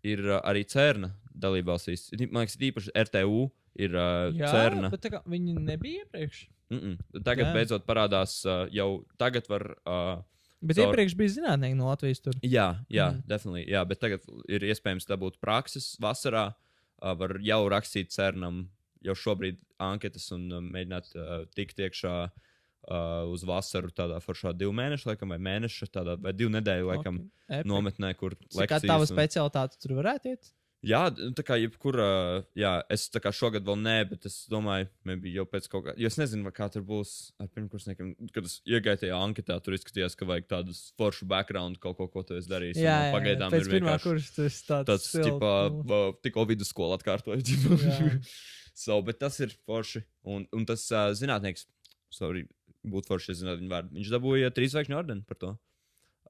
ir 0.04 0.24
uh, 0.28 0.38
arī 0.44 0.66
CERNA 0.68 1.14
dalībvalstīs. 1.32 2.10
Man 2.28 2.44
liekas, 2.44 2.60
īpaši 2.60 2.94
RTU 3.08 3.46
ir 3.78 3.94
uh, 3.96 4.32
Jā, 4.36 4.50
CERNA. 4.52 4.90
bet 4.92 5.08
kā 5.12 5.22
viņi 5.28 5.54
nebija 5.60 6.04
iepriekš. 6.04 6.48
Mm 6.72 6.78
-mm. 6.80 7.22
Tagad 7.24 7.46
Jā. 7.46 7.54
beidzot 7.54 7.86
parādās, 7.86 8.44
uh, 8.48 8.68
jau 8.72 9.04
tagad 9.18 9.48
var. 9.48 9.74
Uh, 9.86 10.22
Bet 10.62 10.76
Caur- 10.76 10.92
iepriekš 10.92 11.16
bija 11.18 11.28
zinātnieki 11.28 11.74
no 11.74 11.88
Latvijas 11.88 12.20
tur. 12.20 12.34
Jā, 12.42 12.78
jā, 12.88 13.10
mm. 13.12 13.22
definitely. 13.26 13.66
Jā, 13.66 13.84
bet 13.84 13.98
tagad 14.00 14.20
ir 14.48 14.60
iespējams 14.60 15.06
dabūt 15.08 15.40
prakses 15.40 15.96
vasarā. 16.00 16.54
Uh, 17.02 17.14
var 17.18 17.36
jau 17.40 17.68
rakstīt 17.68 18.10
cernam, 18.10 18.68
jau 19.02 19.14
šobrīd 19.14 19.58
anketas 19.78 20.30
un 20.32 20.52
uh, 20.52 20.60
mēģināt 20.60 21.16
uh, 21.16 21.44
tikt 21.54 21.78
iekšā 21.78 22.30
uh, 22.30 23.32
uz 23.32 23.42
vasaru 23.42 23.90
tādā 23.90 24.20
foršā 24.22 24.52
divu 24.56 24.72
mēnešu, 24.72 25.08
laikam, 25.10 25.28
vai 25.34 25.38
mēneša, 25.38 25.86
tādā, 25.90 26.16
vai 26.22 26.32
divu 26.32 26.50
nedēļu, 26.50 26.86
laikam, 26.86 27.30
Okay. 27.52 27.66
Nometnē, 27.68 28.14
kur 28.16 28.32
Kā 28.48 28.78
tava 28.80 29.04
specialitāte 29.04 29.76
tur 29.82 29.92
varētu 29.98 30.30
iet? 30.30 30.52
Jā, 30.82 31.00
d- 31.14 31.28
tā 31.38 31.44
kā 31.46 31.54
jebkurā, 31.60 32.42
jā, 32.58 32.72
es 32.90 33.04
tā 33.14 33.20
kā 33.22 33.30
šogad 33.30 33.62
vēl 33.62 33.76
nē, 33.78 33.94
bet 34.10 34.24
es 34.26 34.40
domāju, 34.50 34.88
maybe 35.06 35.30
jau 35.30 35.44
pēc 35.46 35.68
kaut 35.70 35.84
kā, 35.86 35.92
jo 35.94 36.10
es 36.10 36.16
nezinu, 36.18 36.50
kā 36.54 36.66
tur 36.74 36.82
būs 36.86 37.12
ar 37.38 37.46
pirmkursniekiem, 37.54 38.08
kad 38.34 38.48
es 38.48 38.56
iegāju 38.66 39.04
tajā 39.04 39.20
anketā, 39.22 39.60
tur 39.62 39.76
izskatījās, 39.76 40.16
ka 40.18 40.26
vajag 40.26 40.48
tādu 40.50 40.74
foršu 40.98 41.28
background, 41.30 41.78
kaut 41.82 42.00
ko, 42.00 42.08
ko 42.10 42.24
tu 42.26 42.34
esi 42.34 42.50
darījis. 42.50 42.80
Jā, 42.82 42.96
jā, 43.06 43.12
pagaidām 43.14 43.54
pēc 43.54 43.68
ir 43.68 43.76
pirmā 43.76 43.94
kursa 44.02 44.34
tas 44.40 44.58
tāds. 44.66 45.06
silts, 45.06 45.28
tipā, 45.30 45.52
nu. 45.70 45.86
uh, 45.86 46.18
tikko 46.26 46.48
vidusskola 46.50 46.98
atkārtoja. 46.98 47.38
Jā. 47.46 48.10
so, 48.82 48.98
bet 49.06 49.22
tas 49.22 49.38
ir 49.44 49.54
forši. 49.68 50.02
Un, 50.26 50.48
un 50.50 50.66
tas 50.66 50.82
uh, 50.90 51.12
zinātnieks, 51.14 51.68
sorry, 52.10 52.48
būtu 52.82 53.14
forši, 53.14 53.30
ja 53.30 53.38
zinātu 53.44 53.62
viņu 53.62 53.70
vārdu. 53.76 53.94
Viņš 54.00 54.14
dabūja 54.18 54.50
trīs 54.58 54.74
zvaigžņu 54.74 54.98
ordeni 54.98 55.22
par 55.30 55.38
to. 55.38 55.54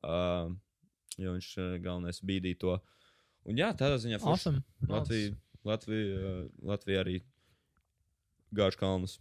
Uh, 0.05 0.53
jo 1.17 1.39
viņš 1.39 1.53
uh, 1.57 1.77
galvenais 1.81 2.21
bīdīja 2.21 2.61
to. 2.67 2.81
Un 3.49 3.59
jā, 3.59 3.73
tādā 3.79 3.97
ziņā. 4.03 4.21
Awesome. 4.23 4.63
Latvija, 4.89 5.33
Latvija, 5.67 6.21
uh, 6.21 6.49
Latvija 6.63 7.03
arī 7.05 7.17
gāž 8.55 8.77
kalnus. 8.79 9.19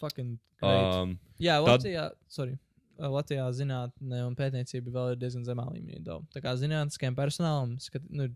Fucking 0.00 0.36
great. 0.60 0.94
Um, 1.02 1.18
Jā, 1.40 1.56
tad- 1.64 1.80
Latvijā, 1.80 2.10
sorry. 2.28 2.58
Latvijā 2.96 3.44
zinātnē 3.52 4.22
un 4.26 4.34
pētniecība 4.36 4.92
vēl 4.92 5.10
ir 5.12 5.16
diezgan 5.20 5.44
zemā 5.44 5.66
līmenī. 5.72 5.98
Daudz. 6.04 6.30
Tā 6.32 6.40
kā 6.44 6.54
zinātniskajam 6.56 7.16
personālam 7.18 7.74
skat, 7.80 8.02
nu, 8.08 8.24
ir 8.30 8.34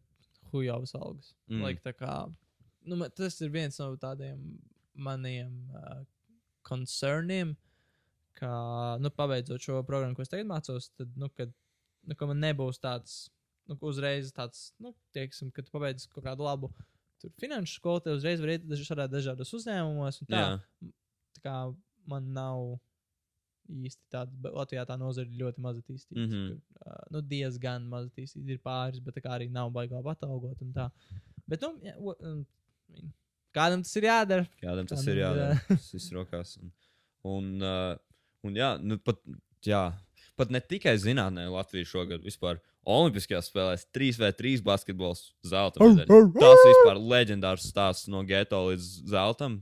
hujovas 0.52 0.92
algas. 0.98 1.34
Mm. 1.48 1.62
Like, 1.64 1.80
tā 1.84 1.94
kā, 1.96 2.14
nu, 2.84 2.96
ma- 2.96 3.08
tas 3.08 3.40
ir 3.40 3.48
viens 3.54 3.78
no 3.80 3.94
tādiem 3.96 4.58
maniem 4.94 5.54
uh, 5.72 6.02
koncerniem, 6.62 7.54
ka, 8.36 8.50
nu, 9.00 9.08
pabeidzot 9.10 9.60
šo 9.64 9.82
programmu, 9.86 10.16
ko 10.16 10.22
es 10.26 10.28
tagad 10.32 10.48
mācos, 10.50 10.90
tad, 10.96 11.08
nu, 11.16 11.28
kad, 11.36 11.52
nu, 12.04 12.14
ka 12.16 12.26
man 12.28 12.40
nebūs 12.44 12.80
tāds, 12.82 13.30
nu, 13.70 13.78
uzreiz 13.86 14.32
tāds, 14.34 14.70
nu, 14.82 14.92
teiksim, 15.16 15.52
kad 15.54 15.68
pabeidz 15.70 16.08
kaut 16.10 16.26
kādu 16.26 16.46
labu 16.46 16.72
tur 17.20 17.32
finanšu 17.40 17.78
skolu, 17.78 18.02
tad 18.04 18.18
uzreiz 18.18 18.40
var 18.42 18.54
iet 18.54 18.68
dažādā, 18.68 19.06
dažādos 19.12 19.52
uzņēmumos. 19.58 20.22
un 20.22 20.30
Tā, 20.30 20.40
jā, 20.40 20.92
tā 21.36 21.42
kā 21.44 21.56
man 22.10 22.30
nav 22.36 22.78
īsti 23.70 24.02
tāda, 24.12 24.34
bet 24.42 24.56
Latvijā 24.56 24.84
tā 24.88 24.96
nozara 24.98 25.28
ir 25.28 25.42
ļoti 25.42 25.62
maz 25.62 25.78
attīstīta. 25.80 26.18
Mm. 26.18 26.30
-hmm. 26.30 26.46
kur, 26.48 26.86
uh, 26.86 27.02
nu, 27.14 27.22
diezgan 27.32 27.86
maz 27.92 28.08
attīstīta. 28.08 28.56
Ir 28.56 28.62
pāris, 28.64 29.02
bet 29.04 29.18
tā 29.18 29.24
kā 29.24 29.36
arī 29.36 29.50
nav 29.52 29.70
baigā 29.74 30.00
atalgot 30.00 30.62
un 30.64 30.72
tā. 30.74 30.88
Bet, 31.46 31.62
nu, 31.62 31.76
jā, 31.84 31.94
um, 32.00 32.44
kādam 33.54 33.84
tas 33.86 33.96
ir 33.96 34.08
jādara. 34.08 34.48
kādam 34.62 34.88
tas 34.88 35.04
Kādam 35.04 35.12
ir 35.12 35.16
ir, 35.16 35.22
jādara. 35.24 35.60
Tas 35.68 35.92
viss 35.94 36.16
rokās. 36.16 36.56
Un, 36.62 36.72
un, 37.34 37.52
uh, 37.62 37.94
un 38.42 38.58
jā, 38.58 38.72
nu, 38.82 38.98
pat, 38.98 39.22
jā, 39.66 39.84
pat 40.36 40.50
ne 40.50 40.60
tikai 40.60 40.96
zinātnē, 40.98 41.46
Latvija 41.52 41.84
šogad 41.84 42.24
vispār 42.26 42.60
Olimpiskajās 42.88 43.50
spēlēs 43.50 43.84
3v3 43.92 44.54
basketbols 44.64 45.26
zelta 45.44 45.84
medaļa. 45.84 46.20
Tas 46.40 46.62
vispār 46.64 47.00
leģendārs 47.12 47.66
stāsts 47.68 48.08
no 48.08 48.22
geto 48.24 48.62
līdz 48.70 48.86
zeltam. 49.12 49.58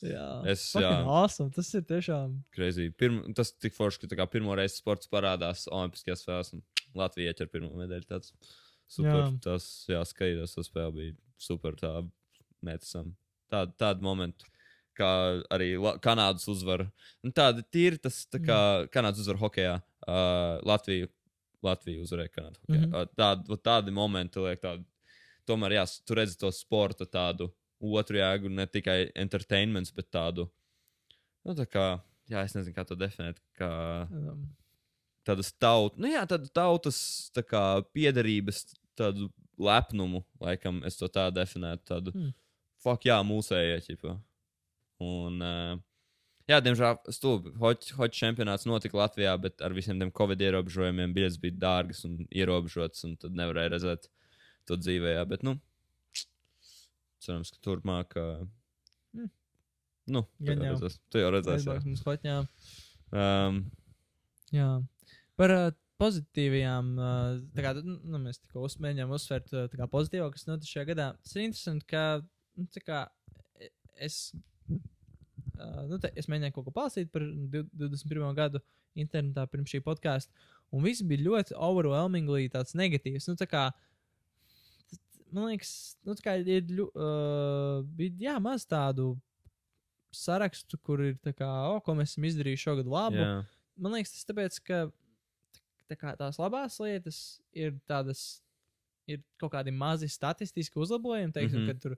Jā, 0.00 0.26
Es, 0.48 0.62
jā. 0.72 0.90
Awesome. 1.04 1.50
Tas 1.52 1.68
ir 1.76 1.84
tiešām. 1.84 2.38
Crazy. 2.56 2.88
Pirm, 2.96 3.20
tas 3.36 3.52
tik 3.52 3.74
forši, 3.76 4.08
ka 4.16 4.24
pirmo 4.32 4.56
reizi 4.56 4.78
sports 4.80 5.10
parādās 5.12 5.66
Olimpiskajās 5.68 6.24
spēlēs. 6.24 6.54
Latvija 6.96 7.34
ieķer 7.34 7.50
pirmo 7.52 7.74
medaļu. 7.76 8.06
Tas 8.08 8.32
super. 8.88 9.18
Jā. 9.20 9.26
Tas, 9.44 9.66
jā, 9.90 10.00
skaidrs, 10.08 10.56
tas 10.56 10.70
spēle 10.70 10.94
bija 10.96 11.18
super. 11.40 11.76
Tā 11.76 11.92
neticam. 12.64 13.12
Tāda, 13.52 13.76
tāda 13.84 14.04
momenta. 14.06 14.48
Kā 14.96 15.10
arī 15.52 15.74
La 15.80 15.94
Kanādas 16.02 16.48
uzvara. 16.50 16.88
Un 17.24 17.32
tāda 17.36 17.62
ir 17.78 18.00
tas, 18.02 18.24
tā 18.32 18.40
kā 18.42 18.58
Kanādas 18.92 19.22
uzvara 19.22 19.44
hokeja. 19.44 19.76
Uh, 20.00 20.56
Latvija, 20.66 21.08
Latvija 21.62 22.02
uzvarēja 22.02 22.32
Kanādu. 22.34 22.58
Mm 22.68 22.74
Mhm. 22.76 22.84
-hmm. 22.92 23.50
uh, 23.50 23.58
tādi, 23.64 23.90
momenti, 23.90 24.40
liek, 24.40 24.60
tādi, 24.60 24.84
tomēr, 25.46 25.72
jā, 25.78 25.84
tu 26.06 26.14
redzi 26.14 26.38
to 26.38 26.50
sporta 26.52 27.04
tādu 27.06 27.50
otru 27.80 28.16
jēgu, 28.16 28.48
ne 28.50 28.66
tikai 28.66 29.10
entertainments, 29.14 29.90
bet 29.92 30.10
tādu, 30.10 30.50
nu, 31.44 31.54
tā 31.54 31.66
kā, 31.66 32.00
jā, 32.30 32.44
es 32.44 32.54
nezinu, 32.54 32.74
kā 32.74 32.84
to 32.86 32.94
definēt, 32.94 33.40
kā 33.58 34.06
Um, 34.10 34.48
tādas 35.24 35.52
tautas, 35.58 35.98
nu, 35.98 36.06
jā, 36.08 36.26
tādu 36.26 36.48
tautas, 36.52 37.30
tā 37.34 37.42
kā, 37.42 37.82
piederības, 37.94 38.74
tādu 38.96 39.30
lepnumu, 39.58 40.24
laikam, 40.40 40.84
es 40.86 40.96
to 40.96 41.08
tā 41.08 41.30
definētu, 41.32 41.84
tādu 41.84 42.12
Hmm. 42.14 42.32
fuck, 42.78 43.02
jā, 43.04 43.22
mūsējie, 43.22 43.80
ķipa. 43.86 44.20
Un, 45.00 45.42
uh, 45.42 45.78
jā, 46.50 46.60
diemžēl, 46.64 46.98
stulbi, 47.14 47.54
hoķu 47.60 48.08
čempionāts 48.16 48.66
notika 48.68 48.98
Latvijā, 49.00 49.34
bet 49.40 49.62
ar 49.64 49.74
visiem 49.76 50.00
tiem 50.02 50.12
covid 50.14 50.42
ierobežojumiem 50.48 51.14
biļetes 51.16 51.40
bija 51.42 51.58
dārgas 51.64 52.04
un 52.08 52.20
ierobežotas, 52.28 53.06
un 53.08 53.16
tad 53.20 53.36
nevarēja 53.38 53.74
redzēt 53.76 54.08
to 54.68 54.78
dzīvē. 54.80 55.16
Jā, 55.18 55.26
bet, 55.30 55.46
nu, 55.46 55.56
cerams, 57.24 57.52
ka 57.54 57.62
turpmāk. 57.66 58.16
Uh. 58.18 59.28
Nu, 60.10 60.24
Gan 60.42 60.64
jau 60.64 60.74
redzēsi. 60.74 60.98
Tu 61.12 61.20
jau 61.22 61.30
redzēsi. 61.30 61.68
jā. 61.70 61.82
Mums 61.86 62.02
hoķņā. 62.06 62.40
Um, 63.10 63.60
Jā. 64.54 64.70
Par 65.38 65.54
uh, 65.54 65.68
pozitīvajām, 66.00 66.90
uh, 66.98 67.38
tā 67.54 67.64
kā 67.64 67.74
nu, 67.78 67.96
nu, 68.02 68.20
mēs 68.24 68.40
tikko 68.42 68.66
mēģinājām 68.82 69.14
uzsvērt 69.14 69.52
uh, 69.54 69.84
pozitīvo, 69.92 70.30
kas 70.34 70.48
notic 70.48 70.70
šajā 70.70 70.88
gadā. 70.90 71.08
Tas 71.22 71.36
ir 71.36 71.46
interesanti, 71.46 71.86
ka, 71.92 72.04
nu, 72.58 72.66
tā 72.74 72.82
kā 72.82 73.02
e- 73.60 73.70
es, 74.08 74.18
uh, 75.60 75.84
nu, 75.90 75.98
te, 76.02 76.10
es 76.18 76.28
mēģināju 76.30 76.56
kaut 76.56 76.68
ko 76.68 76.74
palasīt 76.74 77.12
par 77.12 77.24
div- 77.52 77.70
21. 77.76 78.26
gadu 78.38 78.62
internetā 78.98 79.46
pirms 79.50 79.70
šī 79.70 79.82
podkāsta, 79.86 80.32
un 80.72 80.84
viss 80.86 81.04
bija 81.06 81.26
ļoti 81.28 81.56
overwhelmingly 81.56 82.50
tāds 82.52 82.74
negatīvs. 82.78 83.28
Nu, 83.30 83.36
tā 83.38 83.46
kā, 83.50 83.68
man 85.30 85.50
liekas, 85.52 85.74
nu, 86.06 86.16
tā 86.18 86.26
kā 86.26 86.38
ir, 86.42 86.70
uh, 86.88 87.84
bija, 87.96 88.16
jā, 88.30 88.38
maz 88.42 88.66
tādu 88.68 89.12
sarakstu, 90.14 90.78
kur 90.82 91.02
ir 91.04 91.18
tā 91.22 91.32
kā, 91.36 91.48
o, 91.70 91.78
ko 91.84 91.94
mēs 91.98 92.14
esam 92.14 92.26
izdarījuši 92.26 92.66
šogad 92.66 92.88
labu 92.90 93.20
jā. 93.20 93.34
man 93.78 93.94
liekas, 93.94 94.16
tas 94.16 94.26
tāpēc, 94.26 94.58
ka 94.66 94.80
tā 95.90 95.98
kā, 95.98 96.14
tās 96.18 96.38
labās 96.40 96.78
lietas 96.82 97.18
ir 97.56 97.76
tādas, 97.90 98.40
ir 99.10 99.22
kaut 99.40 99.54
kādi 99.54 99.74
mazi 99.74 100.10
statistiski 100.10 100.78
uzlabojumi, 100.82 101.34
teiksim, 101.34 101.64
mm 101.64 101.68
-hmm. 101.68 101.78
ka 101.78 101.82
tur 101.82 101.96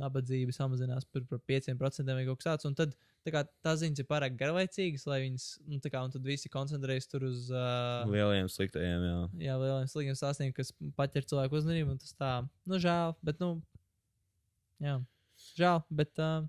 nabadzība 0.00 0.54
samazinās 0.54 1.06
par, 1.12 1.24
par 1.30 1.40
5% 1.48 2.16
vai 2.16 2.24
kaut 2.28 2.40
kas 2.40 2.48
tāds. 2.48 2.68
Un 2.68 2.76
tad 2.78 2.96
tā 3.26 3.34
kā, 3.34 3.42
tās 3.64 3.80
ziņas 3.82 4.02
ir 4.02 4.08
pārāk 4.10 4.36
garlaicīgas, 4.38 5.06
lai 5.10 5.22
viņas, 5.24 5.46
nu, 5.68 5.80
tā 5.84 5.92
kā, 5.92 6.02
un 6.06 6.14
tad 6.14 6.26
visi 6.26 6.52
koncentrējas 6.52 7.10
tur 7.12 7.28
uz. 7.28 7.46
Uh, 7.52 8.04
Lieliem 8.12 8.50
sliktajiem, 8.52 9.06
jā. 9.08 9.20
Jā, 9.48 9.60
lieliem 9.62 9.88
sliktiem 9.90 10.18
stāstiem, 10.18 10.52
kas 10.56 10.74
paķer 10.98 11.28
cilvēku 11.32 11.60
uzmanību, 11.60 11.96
un 11.96 12.02
tas 12.02 12.12
tā, 12.18 12.34
nu, 12.68 12.82
žēl, 12.82 13.16
bet, 13.26 13.40
nu, 13.42 13.56
jā, 14.84 15.00
žēl, 15.56 15.82
bet, 16.02 16.14
uh, 16.22 16.44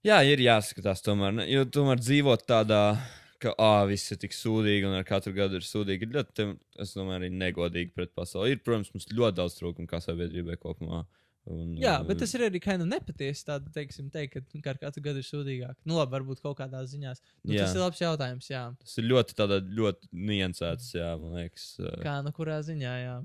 Jā, 0.00 0.22
ir 0.24 0.40
jāskatās 0.40 1.02
tomēr. 1.04 1.42
Jo 1.44 1.66
tomēr 1.68 2.00
dzīvot 2.00 2.46
tādā, 2.48 2.96
ka, 3.40 3.52
ah, 3.60 3.82
viss 3.88 4.08
ir 4.14 4.20
tik 4.22 4.32
sūdīgi 4.32 4.88
un 4.88 4.96
ar 4.96 5.04
katru 5.04 5.34
gadu 5.36 5.58
ir 5.60 5.66
sūdīgi, 5.66 6.06
ir 6.06 6.14
ļoti, 6.14 6.46
es 6.80 6.94
domāju, 6.96 7.18
arī 7.18 7.28
negodīgi 7.34 7.92
pret 7.96 8.14
pasauli. 8.16 8.54
Ir, 8.54 8.62
protams, 8.64 8.88
mums 8.94 9.10
ļoti 9.12 9.36
daudz 9.42 9.58
trūkumu 9.58 9.90
kā 9.90 10.00
sabiedrībai 10.00 10.56
kopumā. 10.62 11.02
Un, 11.50 11.70
Jā, 11.80 11.94
bet 12.06 12.18
tas 12.20 12.34
ir 12.36 12.42
arī 12.46 12.60
kind 12.62 12.84
of 12.84 12.88
nepatiesi. 12.90 13.42
Tāda, 13.48 13.70
teiksim, 13.74 14.10
teikt, 14.12 14.34
ka 14.36 14.42
nu, 14.44 14.60
ar 14.70 14.76
katru 14.82 15.02
gadu 15.02 15.22
ir 15.22 15.26
sūdīgāk. 15.26 15.78
Nu, 15.88 15.96
labi, 15.96 16.12
varbūt 16.18 16.42
kaut 16.44 16.58
kādās 16.60 16.90
ziņās. 16.92 17.22
Nu, 17.42 17.54
Jā. 17.56 17.64
tas 17.64 17.74
ir 17.74 17.80
labs 17.80 18.02
jautājums, 18.02 18.50
jā. 18.52 18.60
Tas 18.84 18.98
ir 19.00 19.08
ļoti, 19.08 19.34
tādā, 19.38 19.58
ļoti 19.64 20.10
niansēts, 20.12 20.90
jā, 20.94 21.08
man 21.18 21.38
liekas. 21.40 21.64
uh, 21.80 21.96
Kā 22.04 22.18
no 22.22 22.30
kurā 22.36 22.60
ziņā, 22.66 22.92
jā. 23.06 23.16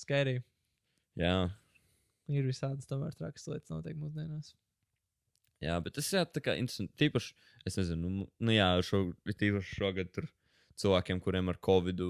Skaidri. 0.00 0.40
Jā, 1.20 1.36
Ir 2.32 2.46
visādas 2.48 2.86
tomēr 2.88 3.12
trakas 3.18 3.44
lietas 3.50 3.68
notiek 3.68 3.96
mūsdienās. 4.00 4.54
jā, 5.60 5.74
bet 5.84 5.92
tas 5.98 6.08
ir 6.14 6.24
tā 6.32 6.40
kā 6.42 6.54
interesanti. 6.56 6.94
Tīpaši, 6.98 7.34
es 7.68 7.76
nezinu, 7.76 8.08
nu, 8.08 8.28
nu 8.40 8.54
jā, 8.54 8.70
šo, 8.86 9.02
tīpaši 9.28 9.76
šogad 9.78 10.08
tur 10.16 10.30
cilvēkiem, 10.80 11.20
kuriem 11.22 11.50
ar 11.52 11.58
covid 11.62 12.00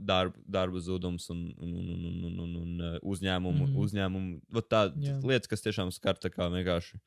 darbu, 0.00 0.40
darba 0.46 0.80
zudums 0.82 1.28
un, 1.32 1.44
un, 1.58 1.74
un, 1.80 1.90
un, 1.94 2.04
un, 2.04 2.24
un, 2.28 2.40
un, 2.44 2.56
un 2.62 2.80
uh, 2.80 2.96
uzņēmumu, 3.02 3.68
mm 3.68 3.82
uzņēmumu 3.84 4.62
tā, 4.68 4.86
Jā. 5.00 5.18
lietas, 5.24 5.50
kas 5.50 5.64
tiešām 5.64 5.92
skar 5.94 6.18
vienkārši 6.22 7.00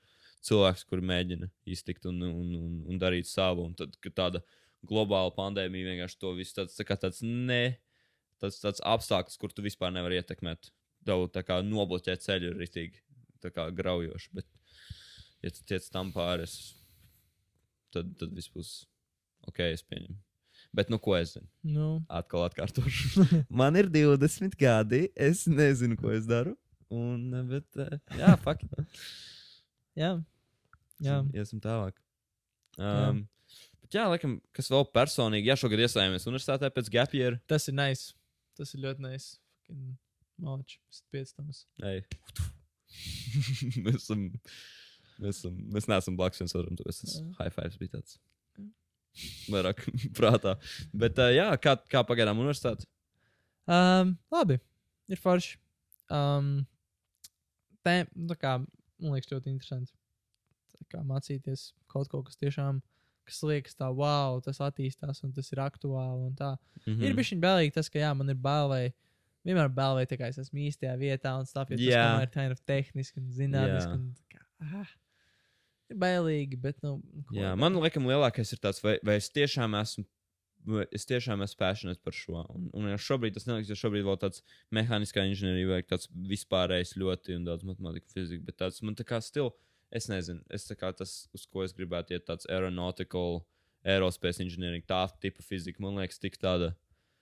cilvēks, 0.48 0.86
kur 0.88 1.02
mēģina 1.02 1.50
iztikt 1.68 2.08
un, 2.10 2.22
un, 2.28 2.54
un, 2.58 2.74
un 2.88 3.02
darīt 3.02 3.30
savu. 3.30 3.66
Un 3.68 3.76
tad, 3.78 3.95
kad 4.04 4.16
tāda 4.18 4.43
globāla 4.88 5.34
pandēmija 5.36 5.91
vienkārši 5.91 6.20
to 6.22 6.34
visu 6.38 6.60
tāds, 6.60 6.78
tā 6.78 6.86
tāds 6.88 7.24
ne. 7.24 7.78
Tas 8.41 8.60
tāds 8.62 8.84
apstākļus, 8.86 9.39
kur 9.41 9.54
tu 9.54 9.66
vispār 9.66 9.93
nevari 9.95 10.20
ietekmēt. 10.20 10.70
Tev 11.08 11.26
tā 11.34 11.41
kā 11.48 11.60
nobloķēt 11.66 12.22
ceļu 12.22 12.52
ir 12.52 12.62
rītīgi 12.62 13.02
graujoši. 13.78 14.30
Bet, 14.38 14.45
ja 15.41 15.54
tu 15.54 15.66
tiec 15.66 15.88
tam 15.93 16.12
pāri, 16.14 16.45
tad, 17.95 18.14
tad 18.20 18.36
viss 18.38 18.54
būs 18.54 18.78
ok, 19.50 19.66
es 19.72 19.86
pieņemu. 19.88 20.26
Bet, 20.76 20.89
nu, 20.91 20.99
ko 21.01 21.15
es 21.18 21.36
zinu? 21.36 21.47
Nu, 21.65 21.88
Atkal 22.11 22.47
atkārtošu. 22.47 23.26
Man 23.61 23.80
ir 23.80 23.89
20 23.93 24.57
gadi, 24.59 25.07
es 25.15 25.45
nezinu, 25.49 25.97
ko 25.99 26.11
es 26.13 26.28
daru. 26.30 26.55
Un, 26.93 27.32
bet, 27.49 27.68
eh, 27.84 27.97
jā, 28.20 28.36
fuck. 28.43 28.63
jā. 30.03 30.13
Jā. 31.03 31.18
Iesim 31.36 31.61
tālāk. 31.63 31.97
Um, 32.78 33.24
bet, 33.82 33.97
jā, 33.97 34.05
laikam, 34.11 34.38
kas 34.55 34.72
vēl 34.74 34.88
personīgi, 34.95 35.49
jā, 35.51 35.57
šogad 35.59 35.84
iestājāmies 35.86 36.28
universitātē 36.30 36.72
pēc 36.74 36.91
gap 36.93 37.13
year. 37.18 37.39
Tas 37.49 37.68
ir 37.70 37.78
nice. 37.78 38.15
Tas 38.57 38.74
ir 38.74 38.84
ļoti 38.86 39.05
nice. 39.05 39.38
Malči, 40.41 40.80
piecstams. 41.13 41.65
Ei. 41.86 42.03
mēs 43.86 44.03
esam. 44.03 44.28
Mēs, 45.18 45.39
esam, 45.39 45.55
mēs 45.74 45.88
neesam 45.89 46.18
blakus 46.18 46.43
viens 46.43 46.53
otram, 46.53 46.76
tāpēc 46.78 46.99
tas 47.01 47.15
Jā. 47.18 47.24
high 47.39 47.53
fives 47.55 47.80
bija 47.82 47.95
tāds. 47.95 48.20
Vairāk 49.53 49.84
prātā. 50.18 50.55
Bet, 50.93 51.20
uh, 51.22 51.32
jā, 51.34 51.49
kā, 51.61 51.78
kā 51.91 52.03
pagaidām 52.07 52.41
universitāte? 52.43 52.88
Um, 53.68 54.15
labi, 54.32 54.59
ir 55.11 55.22
forši. 55.22 55.57
Um, 56.13 56.61
tē, 57.84 58.03
tā 58.32 58.38
kā, 58.39 58.57
man 59.01 59.15
liekas, 59.15 59.32
ļoti 59.34 59.51
interesanti. 59.53 59.93
Kā 60.91 61.01
mācīties 61.03 61.72
kaut 61.91 62.07
ko, 62.11 62.22
kas 62.24 62.39
tiešām, 62.39 62.80
kas 63.28 63.41
liekas 63.43 63.76
tā, 63.76 63.89
wow, 63.91 64.38
tas 64.43 64.61
attīstās 64.63 65.20
un 65.26 65.34
tas 65.36 65.51
ir 65.51 65.59
aktuāli 65.63 66.30
un 66.30 66.38
tā. 66.38 66.53
Mm. 66.86 66.93
Mhm. 66.93 67.03
Ir 67.03 67.18
bijis 67.18 67.34
viņa 67.34 67.43
bailīgi 67.43 67.76
tas, 67.76 67.91
ka 67.91 67.99
jā, 67.99 68.13
man 68.15 68.32
ir 68.32 68.39
bail 68.39 68.72
vai 68.72 68.84
vienmēr 69.47 69.72
bail 69.74 69.97
vai 69.99 70.05
tā 70.09 70.18
kā 70.20 70.30
es 70.32 70.39
esmu 70.41 70.63
īstajā 70.68 70.93
vietā 70.99 71.34
un 71.39 71.47
stāv 71.47 71.70
pie 71.70 71.80
tā, 71.80 72.05
ir 72.24 72.32
kind 72.34 72.55
of 72.55 72.63
tehniski 72.68 73.22
un 73.22 73.30
zinātniski. 73.36 73.99
Kā, 74.34 74.43
ah, 74.63 74.95
bailīgi, 75.95 76.59
bet, 76.61 76.77
nu, 76.83 76.97
ko 77.27 77.35
Jā, 77.38 77.53
man 77.59 77.77
liekas, 77.79 78.03
lielākais 78.03 78.53
ir 78.53 78.61
tas, 78.63 78.79
vai, 78.83 78.97
vai 79.05 79.17
es 79.21 79.29
tiešām 79.33 79.77
esmu. 79.79 80.05
Es 80.91 81.05
tiešām 81.07 81.39
esmu 81.45 81.59
passionate 81.61 82.01
par 82.03 82.15
šo. 82.17 82.41
Un, 82.51 82.65
un 82.75 82.89
jau 82.91 82.97
šobrīd 83.05 83.38
tas 83.38 83.45
neliekas, 83.47 83.69
jo 83.71 83.77
šobrīd 83.79 84.03
vēl 84.03 84.17
tāds 84.19 84.41
mehāniskā 84.75 85.23
inženierija, 85.29 85.69
vai 85.69 85.83
tāds 85.88 86.09
vispārējais 86.27 86.97
ļoti 86.99 87.38
un 87.38 87.45
daudz 87.47 87.63
matemātika, 87.69 88.11
fizika. 88.11 88.43
Bet 88.49 88.57
tāds 88.59 88.81
man 88.83 88.97
tā 88.99 89.05
kā 89.07 89.21
stils, 89.23 89.55
es 89.95 90.09
nezinu, 90.11 90.43
es 90.51 90.67
tā 90.67 90.75
kā 90.75 90.91
tas, 90.91 91.13
uz 91.35 91.45
ko 91.47 91.63
es 91.63 91.75
gribētu 91.77 92.17
iet, 92.17 92.25
tāds 92.27 92.49
aeronautical, 92.51 93.45
aerospace 93.88 94.43
engineering, 94.43 94.83
tā 94.83 95.05
tipa 95.23 95.45
fizika, 95.45 95.79
man 95.83 96.01
liekas, 96.01 96.19
tik 96.19 96.35
tāda. 96.41 96.73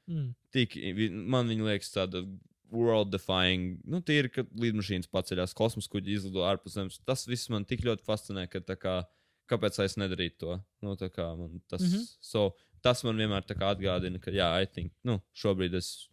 Mm. 0.10 0.34
Tik, 0.56 0.80
man 1.14 1.50
viņa 1.52 1.70
liekas 1.70 1.94
tāda 1.94 2.24
world 2.72 3.12
defying. 3.14 3.80
Nu, 3.88 4.02
tie 4.06 4.22
ir, 4.24 4.30
kad 4.34 4.50
lidmašīnas 4.60 5.10
paceļās, 5.12 5.56
kosmosa 5.58 5.92
kuģi 5.92 6.18
izlido 6.18 6.46
ārpus 6.48 6.78
zemes. 6.78 7.00
Tas 7.08 7.26
viss 7.30 7.52
man 7.54 7.68
tik 7.68 7.86
ļoti 7.86 8.06
fascinē, 8.08 8.48
ka 8.52 8.62
tā 8.66 8.78
kā, 8.80 8.96
kāpēc 9.52 9.80
es 9.86 9.98
nedarītu 10.02 10.42
to? 10.44 10.58
Nu, 10.86 10.96
tā 11.00 11.10
kā 11.14 11.28
man 11.38 11.62
tas, 11.70 11.82
mm. 11.82 11.92
-hmm. 11.94 12.06
so, 12.22 12.46
tas 12.82 13.04
man 13.04 13.18
vienmēr 13.18 13.46
atgādina, 13.46 14.22
ka, 14.22 14.32
jā, 14.32 14.50
I 14.62 14.66
think, 14.66 14.94
nu, 15.04 15.20
šobrīd 15.34 15.76
es, 15.76 16.10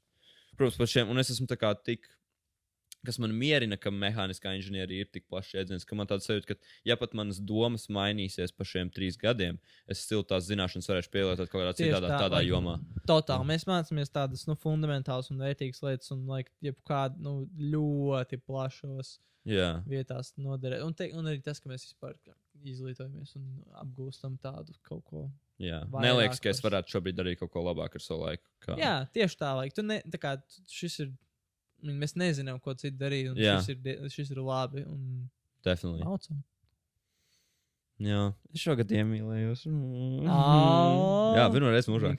protams, 0.57 0.79
par 0.79 0.87
šiem, 0.87 1.09
un 1.09 1.19
es 1.19 1.31
esmu 1.31 1.47
tā 1.47 1.57
kā 1.57 1.75
tik. 1.85 2.09
Kas 3.03 3.19
man 3.19 3.33
mierina, 3.35 3.75
ka 3.81 3.91
mehāniskā 3.91 4.53
inženierija 4.55 5.03
ir 5.03 5.09
tik 5.11 5.25
plašs 5.27 5.57
jēdziens, 5.57 5.83
ka 5.89 5.97
man 5.99 6.07
tāds 6.07 6.29
sajūta, 6.29 6.53
ka, 6.53 6.69
ja 6.87 6.95
pat 7.01 7.17
manas 7.19 7.41
domas 7.43 7.89
mainīsies 7.91 8.55
pa 8.55 8.63
šiem 8.69 8.93
trīs 8.95 9.17
gadiem, 9.19 9.59
es 9.91 10.05
stilu 10.05 10.23
tās 10.23 10.47
zināšanas 10.47 10.87
varēšu 10.87 11.11
pielietot 11.11 11.51
kaut 11.51 11.65
kādā 11.65 11.73
citādā 11.81 12.13
tā, 12.13 12.21
tādā 12.29 12.45
jomā. 12.47 12.77
Totāli. 13.11 13.49
Mēs 13.51 13.67
mācāmies 13.67 14.13
tādas 14.15 14.47
nu, 14.47 14.55
fundamentālas 14.55 15.33
un 15.35 15.43
vērtīgas 15.43 15.83
lietas, 15.83 16.13
un 16.15 16.23
like, 16.31 16.55
jebkāda 16.63 17.19
nu, 17.19 17.49
ļoti 17.59 18.39
plašos 18.47 19.17
Jā, 19.51 19.81
vietās 19.91 20.31
noderēt. 20.39 20.85
Un, 20.87 20.95
te, 20.95 21.09
un 21.19 21.27
arī 21.27 21.43
tas, 21.43 21.59
ka 21.59 21.67
mēs 21.73 21.89
vispār 21.89 22.15
izglītojamies 22.63 23.35
un 23.41 23.49
apgūstam 23.83 24.37
tādu 24.39 24.77
kaut 24.87 25.03
ko. 25.11 25.25
jā. 25.59 25.81
Neliekas, 25.91 26.39
ka 26.39 26.53
es 26.53 26.61
par- 26.63 26.71
varētu 26.71 26.95
šobrīd 26.95 27.19
darīt 27.19 27.41
kaut 27.43 27.51
ko 27.51 27.65
labāk 27.67 27.99
ar 27.99 28.05
savu 28.05 28.29
laiku. 28.29 28.47
Kā. 28.63 28.79
Jā, 28.79 28.95
tieši 29.11 29.41
tā, 29.43 29.51
like, 29.59 29.75
tu 29.75 29.83
ne, 29.83 29.99
tā 30.07 30.23
kā 30.23 30.37
šis 30.71 31.01
ir. 31.03 31.13
Mēs 31.83 32.15
nezinām, 32.19 32.61
ko 32.63 32.75
citu 32.79 32.97
darīt, 33.01 33.33
šis 33.37 33.73
ir, 33.75 34.09
šis 34.13 34.31
ir 34.35 34.41
labi. 34.45 34.85
Un 34.87 35.29
Definitely. 35.67 36.05
mācām. 36.07 36.43
Jā, 38.03 38.21
es 38.55 38.63
šogad 38.65 38.91
iemīlējos. 38.91 39.67
Mm. 39.71 40.27
Ā, 40.27 40.39
Jā, 41.39 41.45
pirmā 41.55 41.71
reize 41.75 41.91
mūžā. 41.93 42.15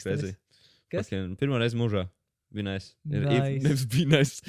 Kas? 0.93 1.09
Pirmā 1.39 1.59
reize 1.63 1.75
mūžā. 1.79 2.05
Nice. 2.53 2.91
Ir, 3.09 3.23
Nice. 3.25 3.87
nice. 4.13 4.41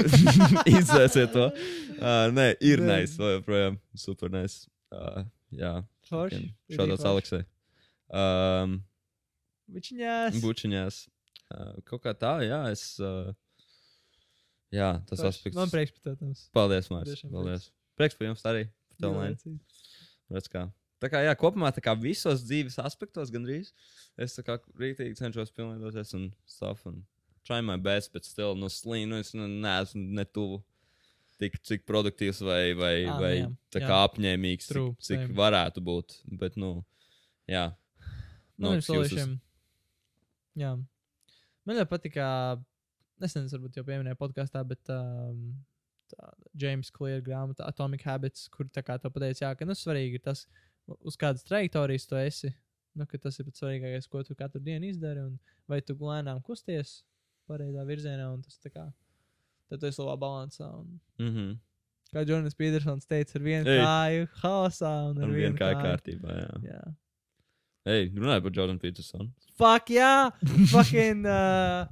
Izdzēsiet 0.72 1.34
to. 1.34 1.50
Uh, 1.98 2.30
nē, 2.32 2.46
ir 2.64 2.80
Nē. 2.80 3.02
nice. 3.04 3.18
Vēl 3.20 3.34
joprojām. 3.36 3.76
Super 4.00 4.32
nice. 4.32 4.64
Uh, 4.94 5.26
jā. 5.52 5.74
Forši. 6.08 6.46
Šādāds 6.72 7.04
Aleksai. 7.08 7.42
Um, 8.14 8.78
Viņas. 9.74 10.40
bučiņās. 10.40 11.02
Uh, 11.54 11.74
kaut 11.84 12.02
kā 12.06 12.14
tā, 12.16 12.38
jā. 12.48 12.62
Es, 12.72 12.94
uh, 13.04 13.28
jā, 14.74 14.90
tas 15.08 15.24
aspekts. 15.30 15.58
Man 15.58 15.72
prieks 15.72 15.94
par 15.94 16.10
to. 16.10 16.16
Tams. 16.20 16.46
Paldies, 16.56 16.90
Mārcis. 16.92 17.24
Paldies. 17.30 17.68
Prieks 17.98 18.18
par 18.18 18.30
jums 18.30 18.44
arī. 18.50 18.66
par 18.92 19.06
tavu 19.06 19.22
laimi. 19.22 19.58
Redz 20.34 20.50
kā. 20.50 20.66
Tā 21.02 21.10
kā, 21.12 21.20
jā, 21.26 21.34
kopumā 21.36 21.68
tā 21.74 21.82
kā 21.84 21.92
visos 21.98 22.44
dzīves 22.46 22.78
aspektos 22.80 23.32
gandrīz 23.34 23.74
es 24.20 24.36
tā 24.36 24.44
kā 24.46 24.56
rītīgi 24.80 25.18
cenšos 25.18 25.50
pilnveidoties 25.52 26.14
un 26.16 26.30
stuff 26.48 26.86
un 26.88 27.02
try 27.44 27.60
my 27.60 27.76
best, 27.76 28.12
bet 28.14 28.24
still, 28.24 28.54
nu, 28.56 28.70
slīnu, 28.72 29.10
nu, 29.12 29.20
es 29.20 29.34
nu, 29.36 29.46
neesmu 29.46 30.00
ne 30.16 30.24
tuvu 30.24 30.62
tik, 31.42 31.58
cik 31.66 31.84
produktīvs 31.88 32.40
vai, 32.46 32.62
vai, 32.78 32.94
nu 33.04 33.16
vai 33.20 33.32
jā, 33.36 33.48
jā. 33.74 33.82
kā 33.84 34.00
apņēmīgs, 34.06 34.70
True, 34.70 34.94
cik, 34.96 35.06
cik 35.08 35.24
same. 35.26 35.36
varētu 35.38 35.82
būt. 35.84 36.18
Bet, 36.40 36.56
nu, 36.60 36.78
jā. 37.50 37.68
No 38.56 38.76
No. 38.78 39.02
Jā. 40.54 40.76
Man 41.66 41.80
ļoti 41.80 41.90
patīk, 41.90 42.12
kā 42.14 42.28
nesen 43.24 43.48
es 43.48 43.54
varbūt 43.56 43.80
jau 43.80 43.84
pieminēju 43.88 44.20
podkāstā, 44.20 44.62
bet 44.68 44.92
um, 44.92 45.40
James 46.60 46.90
Clear 46.94 47.22
grāmata 47.24 47.66
Atomic 47.68 48.04
Habits, 48.06 48.46
kur 48.52 48.68
tā 48.72 48.84
kā 48.86 48.98
to 49.00 49.10
pateica, 49.12 49.46
jā, 49.46 49.52
ka 49.58 49.66
nu 49.68 49.76
svarīgi 49.78 50.20
ir 50.20 50.24
tas, 50.24 50.44
uz 51.00 51.16
kādas 51.20 51.46
trajektorijas 51.48 52.06
tu 52.10 52.18
esi. 52.20 52.52
Nu, 52.94 53.06
tas 53.10 53.38
ir 53.40 53.46
pats 53.48 53.58
svarīgākais, 53.58 54.06
ko 54.06 54.22
tu 54.22 54.36
katru 54.38 54.60
dienu 54.62 54.86
izdari, 54.86 55.24
un 55.26 55.38
vai 55.70 55.80
tu 55.82 55.96
lēnām 55.98 56.38
kusties 56.46 57.00
pareizā 57.50 57.82
virzienā, 57.88 58.28
un 58.30 58.42
tas 58.44 58.60
tā 58.62 58.70
kā, 58.70 58.84
tad 59.70 59.82
tu 59.82 59.88
esi 59.88 60.02
labā 60.02 60.18
balansā. 60.26 60.68
Un, 60.78 61.00
Mm 61.18 61.32
-hmm. 61.34 61.56
kā 62.14 62.28
Jonas 62.28 62.54
Petersons 62.54 63.06
teica, 63.06 63.32
ar 63.38 63.42
vienu 63.42 63.70
Ei. 63.70 63.80
kāju 63.80 64.28
haosā 64.42 64.92
un 65.10 65.18
ar 65.18 65.24
Ar 65.24 65.30
vienu 65.30 65.40
vienu 65.40 65.56
kā 65.56 65.72
kāju. 65.72 65.82
kārtībā, 65.82 66.36
jā. 66.38 66.62
Jā. 66.70 66.94
Ej, 67.86 68.12
runāj 68.14 68.42
par 68.42 68.52
Jordanu 68.52 68.78
Petersonu. 68.78 69.32
Fuck, 69.58 69.90
jā! 69.90 70.30
Fucking 70.70 71.26
uh, 71.38 71.86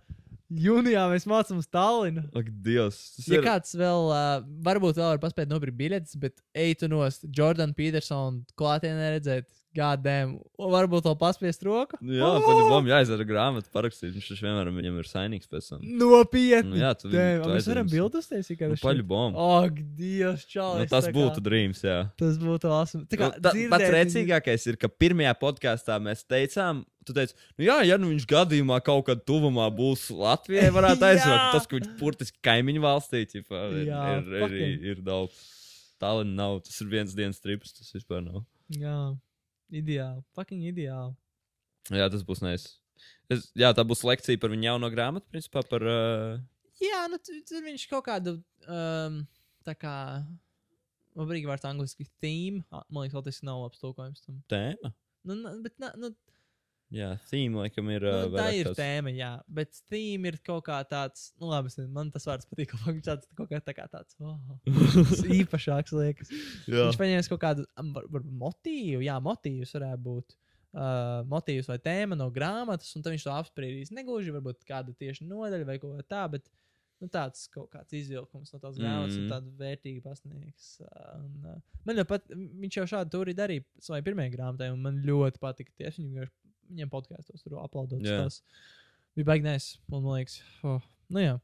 jūnijā 0.60 1.04
mēs 1.12 1.26
mācāmies 1.30 1.68
Tallinu. 1.72 2.24
Ak, 2.36 2.48
Dievs. 2.64 3.00
Tas 3.16 3.28
Ja 3.30 3.40
ir... 3.40 3.46
kāds 3.46 3.74
vēl, 3.78 4.08
uh, 4.12 4.44
varbūt 4.66 5.00
vēl 5.00 5.14
var 5.14 5.22
paspēt 5.22 5.50
nopirkt 5.50 5.78
biļetes, 5.78 6.18
bet 6.22 6.42
eitu 6.54 6.90
nost 6.92 7.26
Jordan 7.28 7.74
Petersonu 7.76 8.42
klātienē 8.58 9.14
redzēt, 9.16 9.48
gādēm, 9.76 10.34
varbūt 10.58 11.06
vēl 11.08 11.16
paspiest 11.20 11.64
roku. 11.66 11.98
Jā, 12.04 12.26
oh! 12.26 12.38
paņemam, 12.44 12.90
jāizdara 12.90 13.26
grāmatu, 13.28 13.70
parakstīt. 13.74 14.12
Viņš 14.16 14.28
taču 14.32 14.46
vienmēr 14.46 14.70
viņam 14.76 15.00
ir 15.00 15.08
sainīgs 15.10 15.50
pēc 15.50 15.70
tam. 15.72 15.82
Nopietni! 16.00 16.74
Nu, 16.74 16.80
jā, 16.82 16.92
tu- 16.98 17.10
Damn, 17.12 17.42
tu 17.44 17.54
mēs 17.54 17.68
varam 17.72 17.90
bildes 17.90 18.30
taisīt, 18.30 18.58
kā 18.60 18.70
Nu, 18.72 18.78
paļu 18.82 19.06
bombu. 19.08 19.48
Ak, 19.62 19.80
Dievs, 19.98 20.46
čau! 20.50 20.74
Nu, 20.80 20.86
tas 20.90 21.08
būtu 21.14 21.42
drīms, 21.44 21.82
jā. 21.86 21.98
Tas 22.20 22.38
būtu 22.42 22.72
awesome. 22.72 23.06
Tā 23.10 23.20
kā 23.20 23.32
Nu, 23.32 23.40
ta, 23.40 23.54
dzirdēt 23.56 23.72
pats 23.74 23.94
rēcīgākais 23.96 24.68
ir, 24.72 24.80
ka 24.80 24.92
pirmajā 24.92 25.34
podkāstā 25.40 25.98
mēs 26.02 26.24
teicām, 26.28 26.84
tu 27.06 27.16
teici, 27.16 27.34
nu 27.58 27.66
jā, 27.66 27.78
ja 27.88 27.98
nu 28.00 28.12
viņš 28.12 28.26
gadījumā 28.30 28.78
kaut 28.84 29.06
kad 29.08 29.24
tuvumā 29.28 29.66
būs 29.74 30.08
Latvijai, 30.14 30.70
varētu 30.78 31.08
aizvākt. 31.08 31.48
Tas, 31.56 31.66
ka 31.66 31.78
viņš 31.78 31.90
burtiski 32.00 32.38
kaimiņu 32.44 32.84
valstī 32.84 33.24
ķipa, 33.30 33.66
ir, 33.80 33.90
Jā, 33.90 34.04
ir, 34.20 34.30
ir, 34.44 34.56
ir, 34.60 34.78
ir 34.94 35.02
daudz. 35.06 35.40
Tālāk 36.02 36.26
nav, 36.26 36.56
tas 36.66 36.80
ir 36.82 36.88
viens 36.90 37.12
dienas 37.14 37.38
trips, 37.38 37.76
tas 37.76 37.92
vispār 37.94 38.24
nav. 38.24 38.42
Jā, 38.74 38.96
ideāli. 39.80 40.22
Fucking 40.36 40.62
ideāli. 40.70 41.14
Jā, 41.90 42.06
tas 42.12 42.22
būs 42.26 42.42
nais. 42.44 42.68
Es, 43.32 43.48
jā, 43.58 43.72
tā 43.74 43.82
būs 43.88 44.04
lekcija 44.06 44.38
par 44.38 44.52
viņu 44.52 44.68
jauno 44.68 44.90
grāmatu, 44.92 45.26
principā 45.32 45.62
par 45.66 45.82
uh, 45.82 46.38
Jā, 46.82 47.04
nu 47.10 47.18
tu- 47.22 47.62
viņš 47.64 47.88
kaut 47.90 48.04
kādu 48.06 48.36
um, 48.68 49.20
tā 49.66 49.74
kā. 49.78 49.94
Man 51.14 51.28
brīvīgi 51.28 51.48
vārds 51.50 51.66
angliski 51.68 52.06
theme. 52.22 52.62
Ah, 52.72 52.84
Man 52.88 53.04
liekas, 53.06 53.24
tas 53.26 53.42
nav 53.44 53.60
labs 53.66 53.80
tulkojums 53.82 54.22
tam. 54.24 54.38
tēmu. 54.48 54.92
Nu, 55.28 55.36
bet, 55.62 55.74
na, 55.78 55.90
nu, 56.00 56.08
Jā, 56.92 57.08
theme 57.30 57.56
laikam 57.56 57.86
ir. 57.88 58.04
nu, 58.04 58.10
Uh, 58.12 58.24
tā 58.28 58.32
vairāk 58.34 58.56
ir 58.58 58.66
tāds- 58.68 58.80
tēma, 58.82 59.12
jā. 59.16 59.30
Bet 59.48 59.78
theme 59.88 60.28
ir 60.28 60.36
kaut 60.44 60.64
kā 60.66 60.76
tāds, 60.84 61.30
nu, 61.40 61.48
labi, 61.48 61.70
es 61.72 61.78
man 61.88 62.10
tas 62.12 62.26
vārds 62.28 62.44
patīk. 62.50 62.68
ka 62.74 62.76
Viņš 62.90 63.06
tāds 63.06 63.28
kaut 63.38 63.48
kā, 63.48 63.60
tā 63.64 63.72
kā 63.78 63.86
tāds 63.88 64.16
oh, 64.20 64.36
īpašāks 65.40 65.94
liekas. 65.96 66.32
Jā, 66.68 66.86
Viņš 66.90 66.98
paņēma 67.00 67.28
kaut 67.32 67.42
kādu 67.42 67.66
var, 67.96 68.08
var, 68.12 68.26
motīvu, 68.44 69.02
jā, 69.06 69.16
motīvus 69.24 69.72
varētu 69.78 70.04
būt. 70.08 70.36
Uh, 70.72 71.20
motīvs 71.28 71.66
vai 71.68 71.76
tēma 71.84 72.16
no 72.16 72.30
grāmatas, 72.32 72.94
un 72.96 73.02
tad 73.04 73.12
viņš 73.12 73.24
to 73.26 73.32
apspriedīs. 73.36 73.90
Negluži 73.92 74.32
varbūt 74.32 74.62
kāda 74.68 74.94
tieši 74.96 75.26
nodaļa 75.28 75.66
vai 75.68 75.76
kaut 75.82 75.98
kā 75.98 76.06
tā, 76.08 76.22
bet 76.32 76.46
nu, 77.02 77.08
tāds 77.12 77.42
kaut 77.52 77.68
kāds 77.74 77.92
izvilkums 77.98 78.52
no 78.54 78.60
tās 78.62 78.78
grāmatas 78.80 79.16
mm. 79.18 79.18
Mm. 79.18 79.26
un 79.26 79.32
tādu 79.34 79.52
vērtīgu 79.60 80.00
pasniegs. 80.04 80.70
Un, 81.18 81.34
uh, 81.50 81.58
man 81.84 81.98
ļoti 82.00 82.08
pat, 82.14 82.30
viņš 82.62 82.78
jau 82.80 82.86
šādu 82.94 83.12
turi 83.16 83.34
darīja 83.36 83.66
savai 83.84 84.00
pirmajai 84.06 84.32
grāmatai, 84.36 84.70
un 84.72 84.80
man 84.86 85.02
ļoti 85.04 85.42
patika 85.44 85.72
tieši 85.82 86.00
viņam, 86.06 86.14
vienkārši- 86.22 86.38
viņam 86.72 86.92
podkāstos 86.92 87.44
tur 87.44 87.58
aplaudot. 87.62 88.02
Jā. 88.04 88.24
Tas 88.24 88.40
bija 89.16 89.28
baigi 89.28 89.46
nēs, 89.46 89.68
man 89.92 90.06
liekas. 90.08 90.40
Oh, 90.66 90.82
nu 91.12 91.24
jā. 91.24 91.34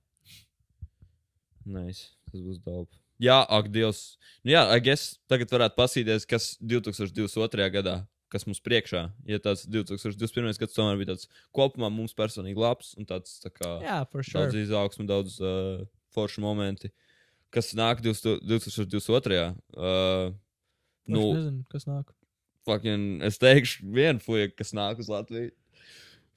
nice. 1.69 2.15
tas 2.31 2.41
būs 2.41 2.61
daudz. 2.65 3.01
Jā, 3.19 3.41
ak, 3.43 3.67
Dievs. 3.75 4.17
Nu, 4.45 4.53
jā, 4.55 4.63
I 4.71 4.79
guess 4.85 5.17
tagad 5.31 5.51
varētu 5.51 5.75
pasīties, 5.79 6.27
kas 6.29 6.53
2022. 6.63 7.67
gadā, 7.75 7.97
kas 8.31 8.47
mums 8.47 8.61
priekšā. 8.63 9.09
Ja 9.27 9.41
tāds 9.43 9.65
2021. 9.67 10.55
gads 10.61 10.77
tomēr 10.77 11.01
bija 11.01 11.15
tāds 11.15 11.27
kopumā 11.57 11.91
mums 11.91 12.15
personīgi 12.15 12.63
labs 12.63 12.95
un 13.01 13.09
tāds 13.11 13.41
tā 13.43 13.51
kā. 13.51 13.73
Jā, 13.83 14.03
for 14.13 14.23
sure. 14.23 14.47
Daudz 14.47 14.61
izaugsmu, 14.63 15.09
daudz 15.11 15.41
uh, 15.43 15.83
foršu 16.15 16.45
momenti. 16.45 16.93
Kas 17.51 17.73
nāk 17.75 18.05
20- 18.05 18.45
2022. 18.47 19.49
Uh, 19.75 20.37
Nu, 21.09 21.21
nu, 21.21 21.29
nezinu, 21.39 21.63
kas 21.73 21.87
nāk. 21.89 22.13
Fucking, 22.69 23.23
es 23.27 23.41
teikšu, 23.43 23.89
vienu 23.97 24.21
fuju, 24.25 24.53
kas 24.59 24.75
nāk 24.77 25.01
uz 25.03 25.09
Latviju. 25.11 25.51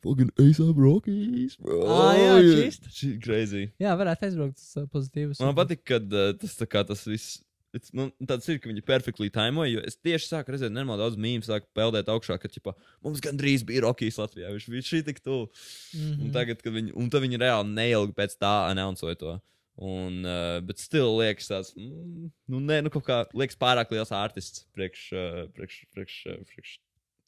Fucking 0.01 0.31
ASAP 0.41 0.79
Rockies. 0.81 1.59
bro. 1.61 1.83
Ā, 1.85 2.05
jā, 2.17 2.33
čist. 2.41 2.87
Shit, 2.89 3.19
crazy. 3.21 3.67
Jā, 3.81 3.91
varētu 3.99 4.25
aizbraukt 4.31 4.57
uz 4.57 4.71
uh, 4.81 4.87
pozitīvas. 4.89 5.41
Man 5.43 5.53
patīk, 5.59 5.83
ka 5.85 5.99
uh, 6.01 6.31
tas, 6.41 6.55
tā 6.57 6.65
kā, 6.65 6.81
tas 6.87 7.03
viss. 7.05 7.43
it's- 7.77 7.93
Nu, 7.93 8.07
tāds 8.25 8.49
ir, 8.49 8.57
ka 8.59 8.67
viņi 8.71 8.81
perfekti 8.83 9.29
taimoja. 9.29 9.75
jo 9.75 9.83
Es 9.85 9.95
tieši 10.01 10.27
sāku 10.31 10.55
redzēt, 10.55 10.73
nenormāli 10.73 11.03
daudz 11.05 11.19
mīmīmu, 11.21 11.45
sāku 11.45 11.69
peldēt 11.77 12.09
augšā, 12.09 12.39
ka 12.41 12.49
ķipa, 12.49 12.73
mums 13.05 13.21
gandrīz 13.21 13.61
bija 13.63 13.85
Rockies 13.85 14.17
Latvijā. 14.17 14.49
Viņš 14.51 14.65
bija 14.73 14.87
šī 14.89 15.03
tik 15.05 15.21
tuvu. 15.21 15.51
Mm 15.93 16.01
-hmm. 16.01 16.25
Un 16.25 16.31
tagad, 16.33 16.61
kad 16.65 16.73
viņi, 16.73 16.91
un 16.97 17.09
tad 17.09 17.21
viņi 17.21 17.37
reāli 17.37 17.69
neilgi 17.77 18.13
pēc 18.17 18.35
tā 18.41 18.55
anonsoja 18.71 19.15
to. 19.15 19.39
Un, 19.81 20.21
uh, 20.29 20.59
bet 20.61 20.77
still 20.77 21.15
liekas 21.17 21.47
tāds, 21.49 21.71
mm, 21.73 22.27
nu, 22.53 22.59
nē, 22.61 22.83
nu, 22.85 22.91
kaut 22.93 23.05
kā 23.07 23.23
liekas 23.33 23.57
pārāk 23.57 23.89
liels 23.95 24.11
artists 24.13 24.67
priekš, 24.77 25.07
uh, 25.17 25.39
priekš, 25.55 25.79
priekš, 25.95 26.17
uh, 26.29 26.43
priekš 26.51 26.75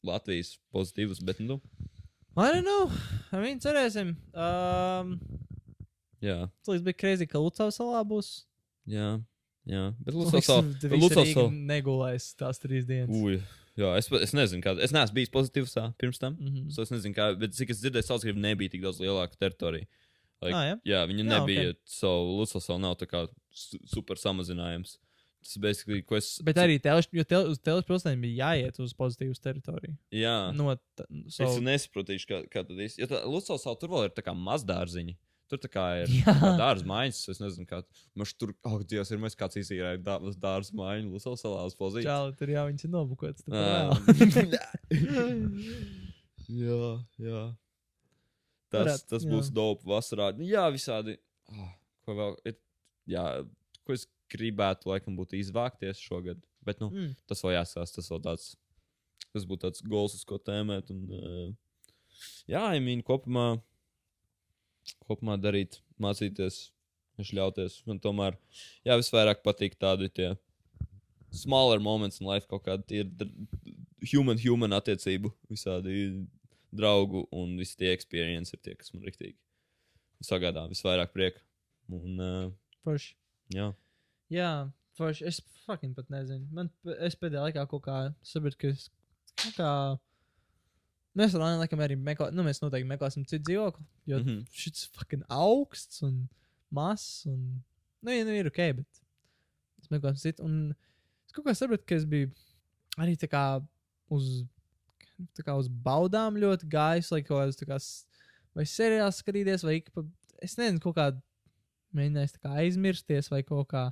Latvijas 0.06 0.52
pozitīvas, 0.70 1.18
bet, 1.26 1.40
nu, 1.42 1.58
I 2.36 2.50
don't 2.50 2.66
know. 2.66 2.90
I 3.30 3.38
mean, 3.38 3.60
cerēsim. 3.62 4.16
Um, 4.34 5.12
jā, 6.22 6.48
Tas 6.66 6.82
bija 6.82 6.98
krēsli, 6.98 7.28
ka 7.30 7.38
Lucavas 7.38 7.78
salā 7.78 8.00
būs. 8.06 8.30
jā, 8.90 9.12
jā. 9.70 9.84
Bet 10.02 10.16
visu 10.16 10.32
Lucas 10.34 11.20
Rīgu 11.22 11.36
vēl, 11.38 11.52
negulēs 11.70 12.32
tās 12.38 12.58
trīs 12.62 12.88
dienas. 12.88 13.14
uj, 13.14 13.38
jā, 13.78 13.92
es, 14.00 14.10
es 14.18 14.34
nezinu, 14.34 14.64
kā, 14.66 14.74
es 14.82 14.94
neesmu 14.94 15.14
bijis 15.20 15.30
pozitīvs 15.34 15.78
pirms 15.98 16.18
tam. 16.18 16.34
Mm 16.40 16.50
-hmm. 16.50 16.70
So 16.74 16.82
es 16.82 16.90
nezinu, 16.90 17.14
kā, 17.14 17.30
bet 17.38 17.54
cik 17.54 17.70
es 17.70 17.82
dzirdēju, 17.82 18.08
Salzgrība 18.08 18.42
nebija 18.48 18.74
tik 18.74 18.82
daudz 18.82 18.98
lielāka 18.98 19.38
teritorija. 19.38 19.86
Like, 20.44 20.54
Ah, 20.60 20.66
jā? 20.68 20.76
jā, 20.92 21.00
viņa 21.10 21.24
Jā, 21.24 21.30
nebija, 21.32 21.64
ok. 21.72 21.78
okay. 21.78 21.94
so 21.96 22.12
Lucas 22.28 22.68
vēl 22.70 22.80
nav 22.84 22.98
tā 23.00 23.08
kā 23.10 23.24
su 23.50 23.80
super 23.88 24.20
samazinājums. 24.20 24.98
Tas 25.44 25.58
basically, 25.60 26.00
ko 26.08 26.16
es. 26.16 26.38
Bet 26.44 26.56
arī 26.56 26.78
telš, 26.80 27.10
jo 27.12 27.24
tel, 27.28 27.50
uz 27.52 27.58
telšu 27.60 27.84
pilsētām 27.90 28.22
bija 28.24 28.46
jāiet 28.54 28.78
uz 28.80 28.94
pozitīvu 28.96 29.34
teritoriju. 29.44 29.92
Jā. 30.16 30.36
No, 30.56 30.70
t- 30.96 31.04
So, 31.28 31.44
es 31.44 31.58
nesaprotīšu, 31.60 32.28
kā, 32.30 32.38
kā 32.48 32.62
tad 32.64 32.80
īsti. 32.80 33.02
Jo 33.04 33.10
tā 33.10 33.20
Lucas 33.28 33.60
salu 33.66 33.76
tur 33.76 33.92
vēl 33.92 34.06
ir 34.08 34.14
tā 34.16 34.24
kā 34.24 34.32
mazdārziņi. 34.32 35.16
Tur 35.52 35.60
tā 35.60 35.68
kā 35.68 35.82
ir 36.00 36.08
Jā. 36.24 36.32
dārza 36.56 36.86
maiņas. 36.88 37.18
Es 37.28 37.38
nezinu, 37.42 37.66
kā. 37.68 37.82
Mēs 38.16 38.32
tur, 38.40 38.54
oh, 38.64 38.78
Dievs, 38.88 39.10
ir 39.12 39.20
mēs 39.20 39.36
kāds 39.36 39.60
izīrēja 39.60 40.00
dā- 40.00 40.16
dārza 40.40 40.72
maiņu 40.80 41.12
Lucas 41.12 41.44
salā 41.44 41.66
uz 41.68 41.76
pozīciju. 41.76 42.08
čāli, 42.08 42.32
tur 42.40 42.48
jau 42.54 42.64
viņš 42.70 42.84
ir 42.88 42.94
nobukots. 42.96 43.44
vēl. 43.44 43.92
jā, 46.48 46.80
jā. 47.20 47.42
Tas, 48.74 48.82
Varētu, 48.86 49.08
tas 49.14 49.24
būs 49.30 49.50
dope 49.54 49.86
vasarā. 49.88 50.32
Nu, 50.36 50.46
Jā, 50.48 50.66
visādi. 50.74 51.16
Oh, 51.52 51.70
ko 52.06 52.16
vēl? 52.18 52.36
Ir, 52.50 52.56
jā, 53.14 53.24
ko 53.86 53.94
es 53.96 54.06
gribētu, 54.34 54.88
laikam, 54.90 55.16
būtu 55.18 55.38
izvākties 55.38 56.00
šogad. 56.02 56.40
Bet, 56.64 56.80
nu, 56.80 56.88
Mm. 56.90 57.12
tas 57.30 57.42
vēl 57.44 57.54
jāsās, 57.58 57.92
tas 57.94 58.08
vēl 58.10 58.22
tāds. 58.24 58.54
Tas 59.34 59.44
būtu 59.50 59.66
tāds 59.66 59.82
gols, 59.82 60.14
uz 60.14 60.24
ko 60.24 60.38
tēmēt. 60.38 60.90
Un, 60.94 61.00
uh, 61.10 61.80
jā, 62.48 62.62
I 62.76 62.80
mean, 62.80 63.02
kopumā, 63.02 63.60
kopumā 65.08 65.36
darīt, 65.40 65.80
mācīties, 66.00 66.70
ļauties. 67.18 67.80
Man 67.86 68.00
tomēr, 68.02 68.36
jā, 68.86 68.96
visvairāk 69.00 69.42
patīk 69.44 69.76
tādi 69.80 70.08
tie 70.12 70.32
smaller 71.34 71.80
moments 71.82 72.20
in 72.20 72.26
life, 72.26 72.46
kaut 72.50 72.64
kādi 72.64 72.86
tie 72.86 73.04
human, 74.12 74.38
human 74.38 74.70
attiecību, 74.76 75.32
visādi 75.50 76.26
draugu 76.74 77.24
un 77.34 77.56
visi 77.60 77.76
tie 77.80 77.92
experience 77.94 78.54
ir 78.54 78.62
tie, 78.64 78.76
kas 78.78 78.92
man 78.94 79.04
riktīgi 79.06 79.38
sagādā 80.24 80.64
visvairāk 80.70 81.12
prieka. 81.14 81.42
Un, 81.92 82.20
uh, 82.20 82.48
Forši. 82.86 83.12
jā. 83.52 83.68
Jā, 84.32 84.50
forši. 84.98 85.26
Es 85.28 85.42
fucking 85.66 85.92
pat 85.96 86.08
nezinu. 86.12 86.48
Man, 86.54 86.70
es 87.04 87.16
pēdējā 87.20 87.44
laikā 87.48 87.66
kaut 87.70 87.84
kā 87.84 87.98
sapratu, 88.24 88.60
ka 88.62 88.72
es 88.72 88.88
kaut 89.36 89.58
kā. 89.58 89.70
Mēs 91.14 91.36
ar 91.36 91.44
Lēnu 91.44 91.60
laikam 91.60 91.82
arī 91.84 91.94
meklējam, 92.00 92.34
nu 92.34 92.42
mēs 92.46 92.58
noteikti 92.58 92.88
meklēsim 92.90 93.26
citu 93.30 93.44
dzīvokli, 93.50 93.84
jo 94.10 94.18
mm. 94.18 94.24
-hmm. 94.26 94.40
šis 94.50 94.88
fucking 94.96 95.22
augsts 95.30 96.02
un 96.02 96.24
mazs 96.74 97.28
un, 97.30 97.60
nu, 98.02 98.10
ja 98.10 98.24
nu 98.26 98.34
ir 98.34 98.48
ok, 98.50 98.58
bet 98.80 99.04
Es 99.84 99.92
meklēju 99.92 100.20
citu. 100.20 100.48
Un 100.48 100.72
es 101.26 101.36
kaut 101.36 101.44
kā 101.44 101.54
sapratu, 101.56 101.84
ka 101.84 101.98
es 101.98 102.06
biju 102.08 102.30
arī 103.00 103.18
tā 103.20 103.28
kā 103.28 103.44
uz, 104.14 104.44
uz 105.58 105.68
baudām 105.68 106.38
ļoti 106.40 106.68
gājis, 106.70 107.10
lai 107.14 107.22
kaut 107.22 107.40
kādas 107.42 107.60
kā, 107.68 107.78
vai 108.54 108.64
seriāls 108.68 109.20
skatīties, 109.22 109.64
vai 109.66 109.78
ik 109.80 109.90
pa, 109.94 110.04
es 110.42 110.56
nezinu, 110.60 110.82
kaut 110.82 110.96
kā 110.98 111.08
mēģinājis 111.94 112.38
kā 112.42 112.54
aizmirsties, 112.62 113.30
vai 113.30 113.42
kaut 113.46 113.68
kā, 113.70 113.84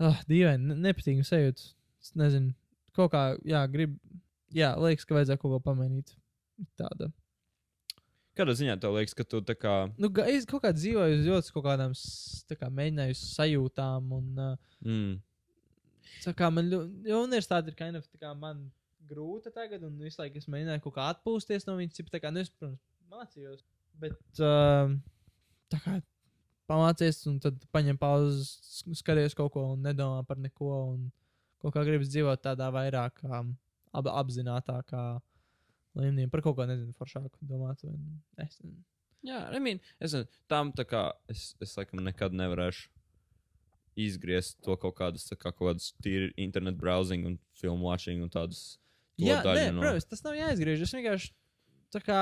ah, 0.00 0.22
dīvaini, 0.28 0.70
ne- 0.72 0.78
nepatīkami 0.88 1.26
sajūta. 1.28 1.72
Es 2.04 2.14
nezinu, 2.18 2.54
kaut 2.96 3.12
kā, 3.12 3.24
jā, 3.44 3.64
grib, 3.70 3.98
jā, 4.54 4.72
liekas, 4.80 5.04
ka 5.08 5.18
vajadzētu 5.18 5.42
kaut 5.42 5.56
ko 5.56 5.60
pamainīt. 5.72 6.14
Tāda. 6.78 7.10
Kādā 8.34 8.54
ziņā 8.58 8.74
tev 8.82 8.94
liekas, 8.96 9.14
ka 9.14 9.24
tu 9.26 9.40
tā 9.46 9.54
kā. 9.54 9.74
Nu, 9.98 10.10
es 10.26 10.46
kaut 10.46 10.64
kā 10.64 10.72
dzīvoju 10.74 11.20
uz 11.20 11.26
ļoti 11.28 11.52
kaut 11.54 11.64
kādām, 11.68 11.92
kā 12.58 12.70
mēģināju 12.70 13.18
sajūtām 13.20 14.10
un. 14.18 14.32
Uh, 14.38 14.56
Mm, 14.84 15.20
Tā 16.24 16.32
kā 16.36 16.50
man 16.52 16.68
ļoti, 16.70 17.08
jo 17.08 17.20
universitāte 17.24 17.72
ir 17.72 17.76
kind 17.78 17.96
of, 17.98 18.04
tā 18.12 18.20
kā 18.20 18.32
man 18.36 18.70
grūta 19.08 19.52
tagad, 19.54 19.84
un 19.86 19.98
visu 20.00 20.20
laiku 20.20 20.40
es 20.40 20.48
mēģināju 20.50 20.82
kaut 20.86 20.96
kā 20.96 21.08
atpūsties 21.12 21.66
no 21.68 21.76
viņas. 21.78 22.02
Tā 22.10 22.20
kā, 22.22 22.32
nu, 22.34 22.42
es, 22.44 22.50
protams, 22.54 22.80
mācījos, 23.12 23.64
bet 24.02 24.42
uh, 24.42 24.94
tā 25.72 25.80
kā 25.84 25.98
pamācies, 26.70 27.20
un 27.30 27.38
tad 27.44 27.60
paņem 27.74 27.98
pauzes, 28.00 28.54
sk- 28.80 28.96
skaties 29.02 29.36
kaut 29.36 29.52
ko 29.54 29.66
un 29.74 29.84
nedomā 29.84 30.24
par 30.28 30.40
neko, 30.40 30.70
un 30.94 31.10
kaut 31.62 31.76
kā 31.76 31.84
gribas 31.86 32.10
dzīvot 32.12 32.42
tādā 32.44 32.70
vairāk 32.74 33.20
um, 33.28 33.54
ap, 33.92 34.08
apzinātākā 34.24 35.04
līmenī, 36.00 36.26
par 36.32 36.42
kaut 36.44 36.58
ko 36.58 36.66
nezinu, 36.68 36.96
foršāku 36.98 37.36
domāt. 37.46 37.84
Es, 37.84 38.58
nezinu. 38.62 38.80
jā, 39.26 39.44
I 39.54 39.60
mean, 39.62 39.80
es 40.00 40.16
nezinu, 40.16 40.42
tam 40.50 40.72
tā 40.74 40.86
kā 40.88 41.06
es, 41.30 41.52
es 41.62 41.76
laikam 41.78 42.02
nekad 42.04 42.34
nevarēšu 42.36 42.90
izgriezt 43.94 44.58
to 44.66 44.74
kaut 44.80 44.96
kādas, 44.98 45.28
kā 45.30 45.52
kaut 45.52 45.68
kādas 45.68 45.92
tīri 46.02 46.32
internet 46.40 46.74
browsing 46.80 47.28
un 47.28 47.36
filmu 47.60 47.86
watching 47.86 48.24
un 48.24 48.32
tādas. 48.32 48.78
Jā, 49.18 49.42
nē, 49.44 49.72
no- 49.74 49.80
protams, 49.84 50.04
tas 50.10 50.22
nav 50.24 50.34
jāizgriež. 50.34 50.82
Es 50.82 50.92
vienkārši 50.92 51.30
tā 51.94 52.02
kā. 52.02 52.20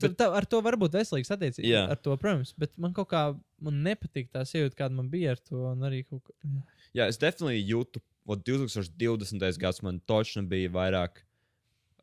Bet- 0.00 0.16
tā, 0.16 0.28
ar 0.34 0.44
to 0.46 0.60
var 0.62 0.74
būt 0.78 0.92
veselīgs 0.94 1.30
attiecības. 1.30 1.66
Jā. 1.66 1.88
Ar 1.90 1.96
to, 1.96 2.16
protams, 2.16 2.52
bet 2.58 2.70
man 2.78 2.92
kaut 2.94 3.08
kā 3.10 3.38
man 3.60 3.82
nepatīk 3.82 4.30
tā 4.30 4.42
sajūta, 4.46 4.74
kāda 4.78 4.94
man 4.94 5.08
bija 5.10 5.32
ar 5.32 5.36
to. 5.42 5.56
Un 5.72 5.80
arī 5.80 6.04
kaut 6.06 6.22
kā. 6.24 6.62
Jā, 6.94 7.08
es 7.08 7.18
definitīvi 7.18 7.66
jūtu, 7.68 8.00
ka 8.26 8.36
2020. 8.36 9.58
gads 9.58 9.82
man 9.82 10.00
točni 10.06 10.46
bija 10.48 10.70
vairāk, 10.70 11.22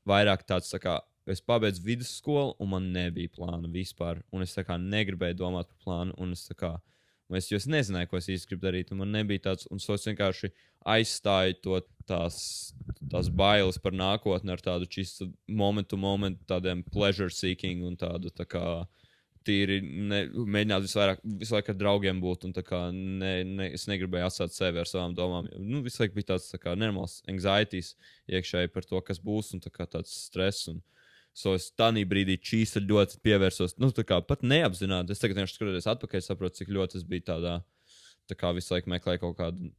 vairāk 0.07 0.43
tāds, 0.47 0.71
tā 0.73 0.79
kā 0.79 0.99
es 1.27 1.39
pabeidzu 1.41 1.83
vidusskolu, 1.85 2.55
un 2.59 2.69
man 2.69 2.91
nebija 2.93 3.29
plāna 3.29 3.69
vispār. 3.71 4.23
Un 4.33 4.41
es 4.41 4.55
tā 4.55 4.65
kā 4.65 4.79
negribēju 4.81 5.37
domāt 5.37 5.67
par 5.69 5.77
plānu, 5.85 6.13
un 6.17 6.31
es 6.31 6.47
tā 6.49 6.55
kā. 6.55 6.81
Un 7.29 7.37
Es, 7.37 7.51
es 7.53 7.67
nezināju, 7.69 8.09
ko 8.09 8.17
es 8.17 8.29
īsti 8.33 8.49
gribu 8.49 8.65
darīt, 8.65 8.93
man 8.97 9.11
nebija 9.13 9.49
tāds, 9.49 9.67
un 9.69 9.77
es 9.77 10.07
vienkārši 10.07 10.49
aizstāju 10.89 11.59
to 11.61 11.81
tās, 12.09 12.39
tās 13.11 13.29
bailes 13.29 13.77
par 13.77 13.93
nākotni 13.93 14.53
ar 14.53 14.63
tādu 14.63 14.87
čistu 14.89 15.29
momentu, 15.47 15.97
momentu, 15.97 16.41
tādiem 16.49 16.81
pleasure 16.83 17.29
seeking 17.29 17.85
un 17.85 17.99
tādu 17.99 18.33
tā 18.33 18.47
kā 18.49 18.63
tīri 19.47 19.79
ne, 19.83 20.23
mēģināt 20.33 20.85
visu, 20.85 20.99
vairāk, 20.99 21.21
visu 21.41 21.55
laiku 21.55 21.73
ar 21.73 21.79
draugiem 21.79 22.21
būt. 22.23 22.47
Un, 22.49 22.99
ne, 23.21 23.33
ne, 23.47 23.69
es 23.77 23.87
negribēju 23.89 24.27
atstāt 24.27 24.55
sevi 24.55 24.81
ar 24.81 24.89
savām 24.89 25.15
domām. 25.17 25.49
Nu, 25.57 25.83
visu 25.85 26.03
laiku 26.03 26.17
bija 26.17 26.33
tāds 26.33 26.49
tā 26.51 26.59
kā, 26.61 26.75
normāls 26.77 27.19
anxieties 27.29 27.93
iekšēji 28.29 28.73
par 28.73 28.87
to, 28.89 29.01
kas 29.05 29.21
būs, 29.23 29.53
un 29.55 29.63
tā 29.63 29.71
kā, 29.73 29.87
tāds 29.89 30.13
stress. 30.27 30.69
Un, 30.71 30.81
so 31.39 31.55
es 31.55 31.69
tādā 31.79 32.03
brīdī 32.09 32.35
čīsti 32.43 32.83
ļoti 32.83 33.21
pievērsos. 33.23 33.77
Nu, 33.79 33.91
tā 33.95 34.03
kā 34.07 34.19
pat 34.25 34.43
neapzināti. 34.43 35.15
Es 35.15 35.21
tagad 35.21 35.39
vienkārši 35.39 35.55
skatoties 35.55 35.87
atpakaļ, 35.93 36.23
saprotu, 36.25 36.59
cik 36.59 36.73
ļoti 36.75 36.99
es 36.99 37.05
biju 37.07 37.27
tādā. 37.31 37.59
Tā 38.29 38.37
kā 38.37 38.51
visu 38.57 38.75
laiku 38.75 38.91
meklēju 38.91 39.23
kaut 39.23 39.37
kādu 39.39 39.71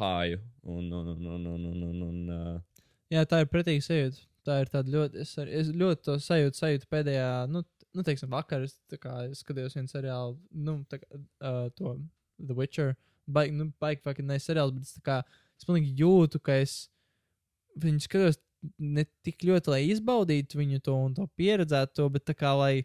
hāju. 0.00 0.40
Un, 0.64 0.88
un, 0.88 1.12
un, 1.12 1.28
un, 1.34 1.46
un, 1.52 1.68
un, 1.72 1.84
un, 1.90 2.00
un, 2.08 2.22
uh, 2.32 2.80
Jā, 3.12 3.22
tā 3.28 3.44
ir 3.44 3.50
pretīga 3.52 3.84
sajūta. 3.84 4.24
Tā 4.46 4.60
ir 4.62 4.70
tāda 4.72 4.92
ļoti. 4.94 5.22
Es, 5.22 5.34
arī, 5.42 5.54
es 5.60 5.70
ļoti 5.74 6.06
to 6.08 6.16
sajūtu, 6.22 6.58
sajūtu 6.58 6.88
pēdējā, 6.90 7.30
nu, 7.52 7.62
nu 7.94 8.04
teiksim, 8.06 8.30
vakar. 8.32 8.66
Es, 8.66 8.78
es 8.90 9.42
skatījos 9.42 9.76
vienu 9.78 9.90
seriālu, 9.90 10.36
nu, 10.66 10.80
tā 10.90 11.00
kā, 11.02 11.20
uh, 11.42 11.66
to 11.78 11.96
The 12.40 12.56
Witcher. 12.56 12.94
Baigi, 13.26 13.54
nu, 13.58 13.68
baigi, 13.82 14.02
fucking 14.06 14.28
ne 14.30 14.38
seriāls, 14.42 14.74
bet 14.74 14.86
es 14.86 14.98
tā 14.98 15.04
kā, 15.06 15.20
es 15.58 15.66
pilnīgi 15.66 15.96
jūtu, 15.98 16.40
ka 16.46 16.60
es 16.62 16.84
viņu 17.82 18.04
skatos 18.06 18.38
ne 18.78 19.04
tik 19.26 19.42
ļoti, 19.48 19.70
lai 19.72 19.82
izbaudītu 19.92 20.58
viņu 20.60 20.80
to 20.82 20.94
un 21.06 21.14
to 21.14 21.26
pieredzētu 21.38 21.94
to, 22.00 22.08
bet 22.10 22.32
kā, 22.38 22.52
lai, 22.58 22.84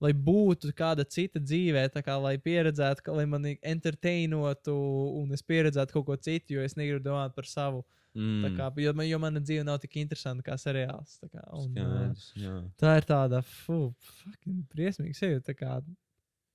lai 0.00 0.12
būtu 0.12 0.72
kāda 0.76 1.04
cita 1.04 1.40
dzīvē, 1.40 1.86
kā, 2.02 2.16
lai 2.22 2.36
pieredzētu, 2.38 3.02
ka, 3.04 3.12
lai 3.12 3.26
mani 3.26 3.58
entertainotu 3.62 4.74
un 5.20 5.32
es 5.36 5.42
pieredzētu 5.42 5.92
kaut 5.92 6.06
ko 6.06 6.16
citu, 6.16 6.54
jo 6.56 6.62
es 6.64 6.74
negribu 6.76 7.04
domāt 7.04 7.34
par 7.34 7.44
savu. 7.44 7.84
mm, 8.14 8.56
kā, 8.58 8.66
jo, 8.82 8.92
man- 8.92 9.06
jo 9.06 9.18
mana 9.22 9.38
dzīve 9.40 9.62
nav 9.64 9.78
tik 9.78 9.92
interesanta 10.02 10.42
kā 10.42 10.56
seriāls. 10.58 11.18
tā 11.22 11.28
Kā, 11.30 11.44
un, 11.54 11.68
skaidrs, 11.74 12.32
jā. 12.34 12.54
tā 12.76 12.96
ir 12.98 13.04
tāda 13.06 13.42
fu, 13.44 13.94
fucking 14.00 14.64
briesmīga 14.74 15.14
sajūta. 15.14 15.54
kā, 15.54 15.82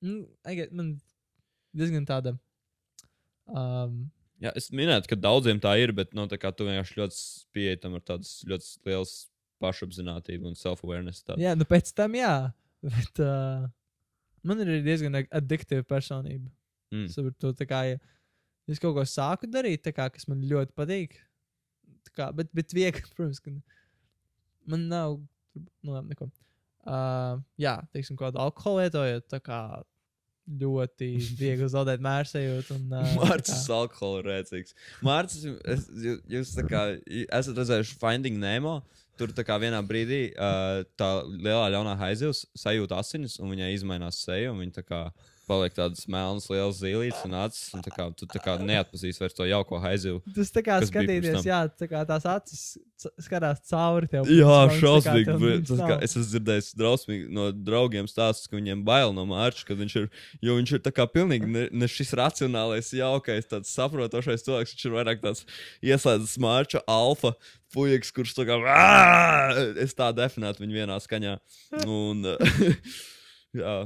Nu, 0.01 0.27
man 0.71 0.99
diezgan 1.73 2.05
tāda. 2.05 2.37
Um, 3.47 4.11
Jā, 4.43 4.51
es 4.59 4.67
minēju, 4.75 5.05
ka 5.07 5.15
daudziem 5.15 5.61
tā 5.63 5.77
ir, 5.79 5.93
bet 5.95 6.11
nu, 6.17 6.25
tā 6.31 6.37
kā 6.39 6.51
tu 6.51 6.67
vienkārši 6.67 6.97
ļoti 6.99 7.19
pieeji 7.55 7.79
tam 7.83 7.95
ar 7.95 8.03
tādu 8.03 8.27
ļoti 8.51 8.89
lielu 8.89 9.07
pašapziņotību 9.63 10.49
un 10.49 10.57
self-awareness. 10.59 11.23
jā, 11.39 11.53
nu 11.55 11.67
pēc 11.69 11.93
tam 11.95 12.17
jā. 12.19 12.33
Bet 12.85 13.21
uh, 13.23 13.63
man 14.45 14.61
ir 14.65 14.83
diezgan 14.85 15.15
ad- 15.21 15.31
addiktīva 15.39 15.85
personība. 15.87 16.51
Mm. 16.93 17.07
Sapratu, 17.09 17.39
to, 17.41 17.53
tā 17.57 17.67
kā, 17.69 17.79
ja 17.93 18.01
es 18.71 18.81
kaut 18.81 18.97
ko 18.97 19.05
sāku 19.07 19.47
darīt, 19.49 19.87
kā, 19.95 20.09
kas 20.11 20.27
man 20.29 20.43
ļoti 20.45 20.75
patīk. 20.77 21.15
Kā, 22.15 22.29
bet, 22.35 22.51
bet 22.55 22.75
viegli, 22.75 23.07
protams, 23.15 23.39
ka 23.39 23.55
man 24.69 24.89
nav. 24.91 25.21
Nu, 25.55 25.95
labi, 25.95 26.11
neko. 26.11 26.27
Uh, 26.85 27.39
jā, 27.57 27.79
teiksim, 27.95 28.17
kādu 28.19 28.37
alkoholu 28.43 28.83
lietojot, 28.83 29.25
tā 29.31 29.39
kā 29.41 29.59
ļoti 30.45 31.09
viegli 31.39 31.67
zaudēt 31.71 32.03
mērsējot. 32.05 32.71
Un, 32.75 32.85
uh, 32.93 33.15
Mārcis 33.21 33.63
kā- 33.65 33.79
alkohola 33.79 34.23
rēcīgs. 34.27 34.75
Mārcis, 35.05 35.47
es, 35.75 35.87
jūs, 36.05 36.21
jūs 36.35 36.53
kā 36.69 36.83
esat 37.25 37.57
redzējuši 37.61 37.97
Finding 38.01 38.41
Nemo. 38.41 38.79
Tur 39.15 39.31
tā 39.31 39.45
kā 39.47 39.55
vienā 39.61 39.79
brīdī 39.87 40.25
uh, 40.35 40.81
tā 40.99 41.07
lielā 41.23 41.69
ļaunā 41.71 41.93
haizivs 42.01 42.41
sajūt 42.59 42.91
asinis, 42.97 43.37
un 43.39 43.53
viņai 43.53 43.69
izmainās 43.77 44.19
seja, 44.25 44.49
un 44.51 44.59
viņa 44.59 44.75
tā 44.81 44.83
kā 44.83 44.99
paliek 45.47 45.75
tādas 45.75 46.07
melnas, 46.11 46.49
lielas 46.51 46.79
zīlītes 46.81 47.23
un 47.27 47.37
acis. 47.43 47.69
Un 47.75 47.85
tā 47.85 47.93
kā, 47.93 48.09
tu 48.17 48.27
tā 48.29 48.41
kā 48.43 48.57
neatpazīsti 48.61 49.23
vairs 49.23 49.37
to 49.37 49.47
jauko 49.49 49.79
haizivu. 49.83 50.21
Tas 50.35 50.53
tā 50.55 50.65
kā 50.65 50.79
skatīties, 50.85 51.45
jā, 51.47 51.61
tā 51.79 51.89
kā 51.91 52.03
tās 52.09 52.27
acis 52.29 52.65
skatās 53.21 53.59
cauri 53.69 54.07
tev. 54.09 54.27
Jā, 54.31 54.59
šausmīgi. 54.79 55.35
Tas, 55.67 55.81
kā, 55.81 55.97
es 56.05 56.15
esmu 56.15 56.25
dzirdējis 56.29 56.69
drausmīgi 56.79 57.27
no 57.35 57.49
draugiem 57.53 58.07
stāstus, 58.09 58.49
ka 58.49 58.57
viņiem 58.57 58.85
bail 58.87 59.13
no 59.15 59.25
mārča, 59.29 59.65
kad 59.69 59.79
viņš 59.81 59.97
ir, 60.01 60.07
jo 60.45 60.55
viņš 60.59 60.75
ir 60.77 60.83
tā 60.85 60.93
kā 60.95 61.07
pilnīgi 61.11 61.49
ne, 61.49 61.65
ne 61.71 61.89
šis 61.91 62.15
racionālais, 62.17 62.93
jaukais, 62.95 63.49
tāds 63.51 63.73
saprotošais 63.75 64.45
cilvēks, 64.47 64.75
viņš 64.75 64.87
ir 64.87 64.95
vairāk 64.95 65.21
tāds 65.25 65.43
ieslēdzis 65.85 66.39
mārča 66.41 66.81
alfa 66.91 67.35
puikas, 67.75 68.13
kurš 68.15 68.35
tā 68.37 68.47
kā, 68.47 68.57
es 69.83 69.95
tā 69.97 70.09
definētu 70.15 70.63
viņu 70.63 70.79
vienā 70.79 70.97
skaņā. 71.03 71.37
Un, 71.83 72.25
jā. 73.61 73.77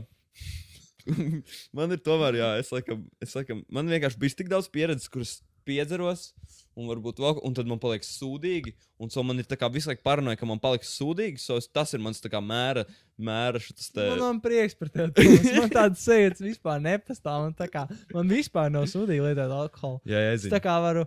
man 1.78 1.96
ir 1.96 2.02
tomēr, 2.06 2.40
jā, 2.40 2.50
es 2.62 2.72
laikam, 2.74 3.06
es 3.24 3.36
laikam, 3.38 3.64
man 3.74 3.90
vienkārši 3.92 4.20
bija 4.22 4.40
tik 4.42 4.52
daudz 4.52 4.70
pieredzes, 4.74 5.10
kuras 5.12 5.38
piedzeros, 5.70 6.32
un 6.80 6.88
varbūt 6.90 7.20
vēl, 7.22 7.40
un 7.46 7.54
tad 7.54 7.68
man 7.70 7.78
paliks 7.82 8.08
sūdīgi, 8.18 8.72
un 9.04 9.12
so 9.14 9.22
man 9.28 9.38
ir 9.42 9.46
tā 9.50 9.58
kā 9.60 9.68
visu 9.70 9.92
laiku 9.92 10.02
paranoja, 10.08 10.40
ka 10.40 10.48
man 10.50 10.62
paliks 10.64 10.90
sūdīgi, 10.98 11.38
so 11.44 11.60
es, 11.62 11.68
tas 11.70 11.94
ir 11.94 12.02
mans 12.02 12.22
tā 12.24 12.32
kā 12.32 12.40
mēra, 12.42 12.86
mēra 13.20 13.62
šis 13.62 13.92
te. 13.94 14.08
Man, 14.08 14.24
man 14.24 14.40
prieks 14.42 14.78
par 14.80 14.90
tevi. 14.94 15.14
Toms. 15.20 15.50
Man 15.60 15.74
tādas 15.76 16.06
sajūtas 16.08 16.42
vispār 16.48 16.82
nepastāv. 16.82 17.44
Man, 17.46 17.54
tā 17.60 17.68
kā, 17.70 17.84
man 18.16 18.32
vispār 18.32 18.72
nav 18.74 18.88
sūdīgi 18.90 19.28
lietot 19.28 19.54
alkoholu. 19.60 20.02
Jā, 20.10 20.24
jā, 20.30 20.34
Es 20.40 20.48
tā 20.48 20.56
zinu. 20.56 20.64
kā 20.66 20.78
varu. 20.88 21.06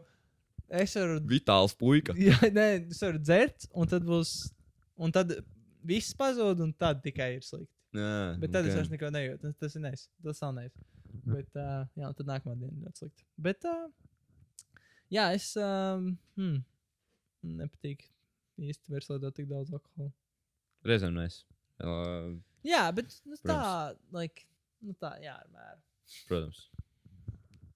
Es 0.82 0.94
varu. 1.00 1.18
Vitāls 1.32 1.74
puika. 1.80 2.14
Jā, 2.20 2.38
nē, 2.54 2.68
es 2.92 3.02
varu 3.02 3.18
dzert, 3.24 3.66
un 3.74 3.90
tad 3.90 4.06
būs. 4.06 4.36
Un 5.02 5.10
tad 5.16 5.32
viss 5.88 6.14
pazūd, 6.14 6.60
un 6.62 6.70
tad 6.78 7.00
tikai 7.02 7.32
ir 7.40 7.42
slikti. 7.42 7.72
Jā, 7.92 8.10
Bet 8.40 8.52
tad 8.54 8.64
okay. 8.64 8.70
es 8.72 8.78
vairs 8.78 8.90
neko 8.92 9.10
nejūtu. 9.12 9.40
Tas, 9.44 9.56
tas 9.60 9.74
ir 9.76 9.82
neis. 9.84 10.06
Tas 10.24 10.40
nav 10.44 10.54
neis. 10.56 10.72
Bet, 11.28 11.48
uh, 11.60 11.82
jā, 12.00 12.08
tad 12.16 12.28
nākamā 12.30 12.54
diena 12.56 12.86
ļoti 12.86 13.02
slikti. 13.02 13.26
Bet, 13.48 13.66
uh, 13.68 14.78
jā, 15.12 15.26
es. 15.36 15.50
Um, 15.60 16.14
hmm, 16.40 16.62
nepatīk 17.60 18.06
īsti 18.62 18.92
vairs 18.94 19.10
lietot 19.12 19.36
tik 19.36 19.48
daudz 19.50 19.72
alkohola. 19.76 20.12
Reizēm 20.88 21.14
mēs. 21.20 21.42
Uh, 21.82 22.38
Jā, 22.66 22.84
bet 22.94 23.10
nu, 23.26 23.34
tā, 23.42 23.58
like, 24.14 24.44
nu, 24.86 24.94
tā, 25.02 25.16
jā, 25.22 25.34
ar 25.34 25.48
mēru. 25.50 25.80
protams. 26.28 26.60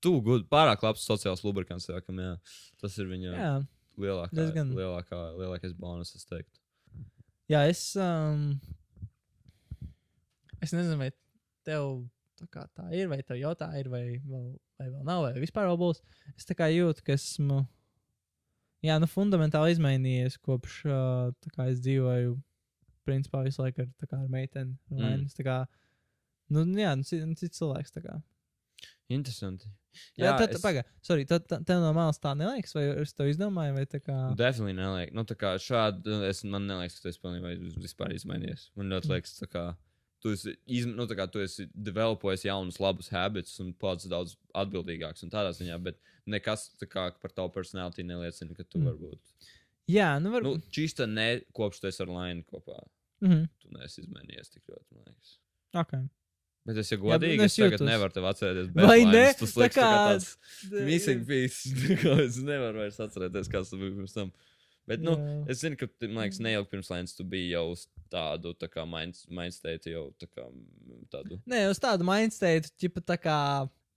Tu 0.04 0.12
gudi, 0.22 0.44
pārāk 0.52 0.84
labs 0.84 1.02
sociāls 1.08 1.42
lubrikants, 1.42 1.88
sākam, 1.90 2.20
jā. 2.22 2.34
Tas 2.78 2.94
ir 3.02 3.08
viņa 3.10 3.32
Jā, 3.32 3.52
lielākā, 3.98 4.36
diezgan. 4.38 4.70
lielākā, 4.78 5.20
lielākais 5.40 5.74
bonus, 5.80 6.12
es 6.14 6.24
teiktu. 6.28 6.60
jā 7.50 7.64
es. 7.70 7.82
Um, 7.98 8.60
es 10.66 10.74
nezinu, 10.76 10.98
vai 11.00 11.10
tev 11.66 12.04
tā, 12.52 12.66
tā 12.76 12.86
ir, 12.94 13.08
vai 13.10 13.20
tev 13.26 13.38
jau 13.40 13.54
tā 13.58 13.70
ir, 13.80 13.88
vai 13.92 14.04
vēl 14.20 14.46
vai 14.76 14.90
vēl 14.92 15.06
nav, 15.08 15.22
vai 15.24 15.40
vispār 15.40 15.70
vēl 15.70 15.78
būs. 15.80 16.02
Es 16.36 16.44
tā 16.48 16.54
kā 16.58 16.66
jūtu, 16.68 17.00
ka 17.06 17.14
esmu. 17.16 17.62
Jā, 18.84 18.98
nu, 19.00 19.08
fundamentāli 19.08 19.72
izmainījies 19.72 20.36
kopš 20.44 20.82
tā 20.84 21.52
kā 21.54 21.70
es 21.72 21.80
dzīvoju. 21.84 22.36
Principā 23.06 23.40
visu 23.46 23.62
laiku 23.62 23.84
ar, 23.86 23.88
kā, 24.04 24.18
ar 24.18 24.28
meiteni. 24.30 24.74
Mm. 24.90 25.02
Mm. 25.22 25.26
Tā 25.38 25.44
kā, 25.46 25.56
nu, 26.52 26.64
jā, 26.76 26.92
nu, 26.98 27.06
cits, 27.06 27.24
nu, 27.24 27.36
cits 27.38 27.58
cilvēks. 27.62 27.94
tā 27.94 28.02
kā. 28.04 28.16
Interesanti. 29.08 29.68
Jā, 30.18 30.34
tad, 30.36 30.50
es- 30.52 30.60
pagaidi, 30.60 30.84
sorry, 31.06 31.24
tad, 31.24 31.46
tev 31.48 31.78
no 31.80 31.92
malas 31.96 32.18
tā 32.20 32.34
neliekas, 32.36 32.74
vai 32.76 32.82
es 33.00 33.14
to 33.16 33.24
izdomāju, 33.30 33.76
vai 33.78 33.86
tā 33.88 34.00
kā. 34.02 34.16
Definitely 34.36 34.74
neliek. 34.76 35.12
Nu, 35.16 35.24
tā 35.24 35.36
kā 35.40 35.54
šādi, 35.62 36.18
es, 36.28 36.42
man 36.44 36.66
neliekas, 36.68 36.98
ka 37.00 37.08
tas 37.08 37.18
pilnībā 37.22 37.54
iz- 37.54 37.78
vispār 37.80 38.12
izmainījies. 38.12 38.66
Man 38.76 38.90
ļoti 38.92 39.08
liekas, 39.14 39.38
tā 39.40 39.48
kā 39.48 39.64
tu 40.26 40.32
esi, 40.34 40.56
izm, 40.78 40.96
nu, 40.98 41.06
tā 41.06 41.14
kā 41.18 41.28
tu 41.30 41.38
esi 41.44 41.68
developojis 41.88 42.44
jaunus, 42.48 42.80
labus 42.82 43.08
habits 43.14 43.54
un 43.62 43.70
pats 43.78 44.08
daudz 44.10 44.34
atbildīgāks 44.58 45.22
un 45.26 45.30
tādā 45.32 45.54
ziņā, 45.56 45.78
bet 45.86 46.00
nekas 46.26 46.66
tā 46.82 46.88
kā 46.90 47.06
par 47.22 47.30
tavu 47.36 47.52
personalitāti 47.54 48.04
neliecina, 48.08 48.56
ka 48.58 48.64
tu 48.66 48.78
Mm. 48.80 48.82
mm. 48.82 48.90
varbūt. 48.90 49.20
Jā, 49.88 50.10
nu, 50.18 50.30
Nu, 50.30 50.34
varbūt. 50.34 50.66
čīsta 50.74 51.06
ne 51.06 51.28
kopš 51.54 51.78
tu 51.80 51.86
esi 51.86 52.02
ar 52.02 52.08
Lainu 52.10 52.42
kopā. 52.50 52.80
Nu, 53.22 53.28
mhm, 53.28 53.44
Tu 53.62 53.68
neesi 53.78 54.02
izmainījies 54.02 54.50
tik 54.50 54.62
ļoti, 54.66 54.86
man 54.96 55.04
liekas. 55.06 55.36
ok. 55.74 55.92
Bet 56.66 56.76
es 56.82 56.88
jau 56.90 56.98
Jā, 56.98 57.04
godīgi, 57.14 57.36
nu, 57.38 57.44
es 57.46 57.52
es 57.52 57.56
tagad 57.62 57.78
jūtos- 57.78 57.86
nevaru 57.86 58.12
tev 58.12 58.24
atcerēties. 58.26 58.72
Vai 58.74 59.04
bez 59.04 59.12
ne? 59.14 59.26
Tas 59.38 59.52
Tā 59.54 59.60
liekas 59.62 59.76
tā 59.76 59.78
kā 59.78 59.90
kā- 59.92 60.08
tāds 60.10 60.84
missing 60.88 61.22
piece. 61.28 61.70
Tā 62.02 62.18
es 62.26 62.36
nevaru 62.42 62.82
vairs 62.82 62.98
atcerēties, 62.98 63.48
kas 63.52 63.70
tas 63.70 63.78
bija 63.78 63.94
pirms 63.94 64.12
tam. 64.18 64.32
Bet, 64.86 65.00
nu, 65.02 65.16
Jā. 65.18 65.38
es 65.50 65.60
zinu, 65.64 65.74
ka, 65.80 65.88
man 66.06 66.24
liekas, 66.28 66.38
neilgi 66.44 66.70
pirms 66.70 66.90
Lainas 66.92 67.16
tu 67.18 67.24
biji 67.26 67.48
jau 67.56 67.64
uz 67.72 67.86
tādu, 68.12 68.52
tā 68.54 68.68
kā 68.70 68.84
minds- 68.86 69.24
mindstate, 69.28 69.90
jau 69.90 70.04
tā 70.20 70.28
kā 70.30 70.44
mm, 70.46 71.00
tādu. 71.10 71.40
Nē, 71.50 71.64
uz 71.72 71.80
tādu 71.82 72.06
mindstate, 72.06 72.70
tipa 72.78 73.00
tā 73.02 73.16
kā. 73.18 73.38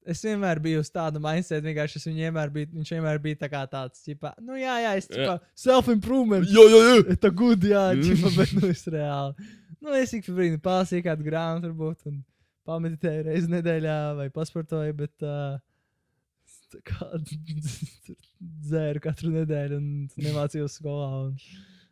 Es 0.10 0.24
vienmēr 0.26 0.58
biju 0.64 0.80
uz 0.82 0.90
tādu 0.90 1.20
mindstate, 1.22 1.62
vienkārši 1.62 2.00
es 2.00 2.06
viņu 2.08 2.24
vienmēr 2.24 2.50
biju, 2.56 2.70
viņš 2.80 2.92
vienmēr 2.96 3.20
bija 3.22 3.36
tā 3.44 3.50
kā 3.52 3.62
tāds, 3.70 4.02
tipa, 4.02 4.32
nu 4.42 4.56
jā, 4.58 4.80
jā, 4.82 4.96
es 4.98 5.06
tipa, 5.12 5.36
self-improvement. 5.60 6.48
Jo, 6.50 6.64
jo, 6.72 6.80
jo! 6.88 7.16
Tā 7.22 7.30
gud, 7.36 7.68
jā, 7.70 7.84
Mm. 7.94 8.02
tipa, 8.08 8.32
bet 8.40 8.54
nu 8.58 8.70
es 8.74 8.82
reāli. 8.88 9.50
Nu, 9.82 9.94
es 9.94 10.14
ik 10.18 10.26
pa 10.26 10.32
brīdim 10.40 10.60
palasīju 10.64 11.06
kādu 11.06 11.28
grāmatu, 11.28 11.70
varbūt, 11.70 12.08
un 12.10 12.24
pameditēju 12.66 13.28
reizi 13.30 13.52
nedēļā 13.52 13.98
vai 14.18 14.30
pasportoju, 14.34 14.96
bet 15.04 15.28
uh, 15.28 15.60
dzēru 18.70 19.01
katru 19.03 19.32
nedēļu 19.34 19.78
un 19.80 19.88
nemācījos 20.22 20.80
skolā. 20.80 21.09
Un, 21.28 21.38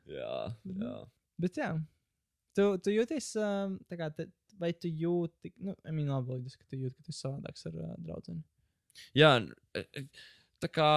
Jā, 0.07 0.35
jā. 0.71 0.91
bet 1.43 1.57
jā, 1.59 1.69
tu, 2.55 2.67
tu 2.79 2.93
jūties, 2.93 3.25
um, 3.43 3.73
kā, 3.91 4.07
te, 4.15 4.29
vai 4.61 4.69
tu 4.71 4.87
jūti, 4.87 5.51
nu, 5.59 5.73
I 5.83 5.91
mean, 5.91 6.07
labi, 6.13 6.31
loģiski, 6.31 6.63
ka 6.63 6.71
tu 6.71 6.79
jūti, 6.79 6.95
ka 6.95 7.03
tu 7.07 7.11
esi 7.11 7.25
savādāks 7.25 7.67
ar 7.67 7.75
uh, 7.75 7.89
draugu. 8.05 8.37
Jā, 9.17 9.33
e- 9.77 9.83
e, 9.99 10.05
tā 10.63 10.69
kā. 10.73 10.91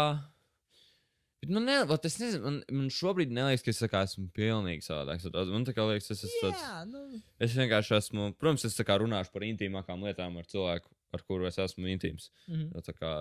Bet 1.41 1.53
Man, 1.57 1.64
ne, 1.64 1.78
vat 1.88 2.05
es 2.05 2.18
nezinu, 2.20 2.43
man, 2.45 2.57
man 2.82 2.88
šobrīd 2.93 3.30
neliekas, 3.32 3.62
ka 3.64 3.72
es 3.72 3.78
tā 3.80 3.88
kā 3.88 4.03
esmu 4.05 4.26
pilnīgi 4.36 4.84
savādāks. 4.84 5.24
Man 5.49 5.64
tā 5.64 5.72
kā 5.72 5.86
liekas, 5.88 6.11
es 6.12 6.24
esmu 6.26 6.43
tāds. 6.51 6.61
Jā, 6.66 6.82
nu, 6.91 7.20
Es 7.41 7.55
vienkārši 7.57 7.95
esmu, 7.97 8.26
protams, 8.36 8.66
es 8.68 8.76
tā 8.76 8.84
kā 8.84 8.99
runāšu 9.01 9.32
par 9.32 9.47
intīmākām 9.49 10.05
lietām 10.05 10.36
ar 10.36 10.45
cilvēku, 10.51 10.91
ar 11.16 11.24
kuru 11.24 11.49
es 11.49 11.57
esmu 11.64 11.88
intīms. 11.88 12.28
mhm. 12.49 12.66
Nu, 12.74 12.82
tā 12.84 12.93
kā 12.93 13.12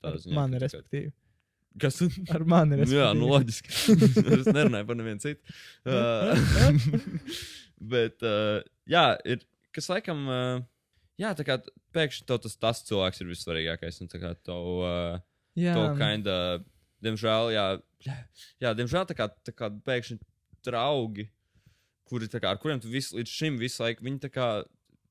tādā 0.00 0.22
ziņā. 0.24 0.34
tā 0.34 0.56
kā- 0.56 0.62
respektīvi. 0.64 1.12
Kas? 1.78 2.00
Ar 2.32 2.44
mani, 2.48 2.78
Nu, 2.80 2.86
jā, 3.02 3.10
nu 3.12 3.28
loģiski. 3.28 3.68
es 4.40 4.46
nerunāju 4.48 4.86
par 4.88 4.96
nevienu 4.96 5.20
citu. 5.20 5.56
Uh, 5.84 6.32
bet, 7.92 8.22
uh, 8.24 8.62
jā, 8.88 9.04
ir, 9.28 9.42
kas 9.76 9.90
laikam, 9.92 10.22
uh, 10.32 10.62
jā, 11.20 11.34
tā 11.36 11.44
kā 11.44 11.58
pēkšņi 11.96 12.24
tev 12.28 12.40
tas, 12.46 12.56
tas 12.56 12.80
cilvēks 12.88 13.20
ir 13.20 13.28
vissvarīgākais. 13.34 14.00
Un 14.00 14.08
tā 14.12 14.22
kā 14.22 14.32
tev, 14.40 14.70
uh, 14.80 15.20
to 15.76 15.84
kinda, 16.00 16.38
diemžēl, 17.04 17.52
jā, 17.54 17.66
jā 18.62 18.72
diemžēl 18.78 19.08
tā 19.08 19.16
kā, 19.18 19.28
tā 19.44 19.54
kā 19.56 19.70
pēkšņi 19.86 20.18
draugi, 20.66 21.28
kuri, 22.06 22.28
kā, 22.30 22.52
ar 22.52 22.60
kuriem 22.62 22.80
tu 22.82 22.90
visu, 22.92 23.16
līdz 23.18 23.32
šim 23.32 23.58
visu 23.60 23.82
laiku, 23.82 24.04
viņi 24.06 24.22
tā 24.26 24.30
kā, 24.32 24.48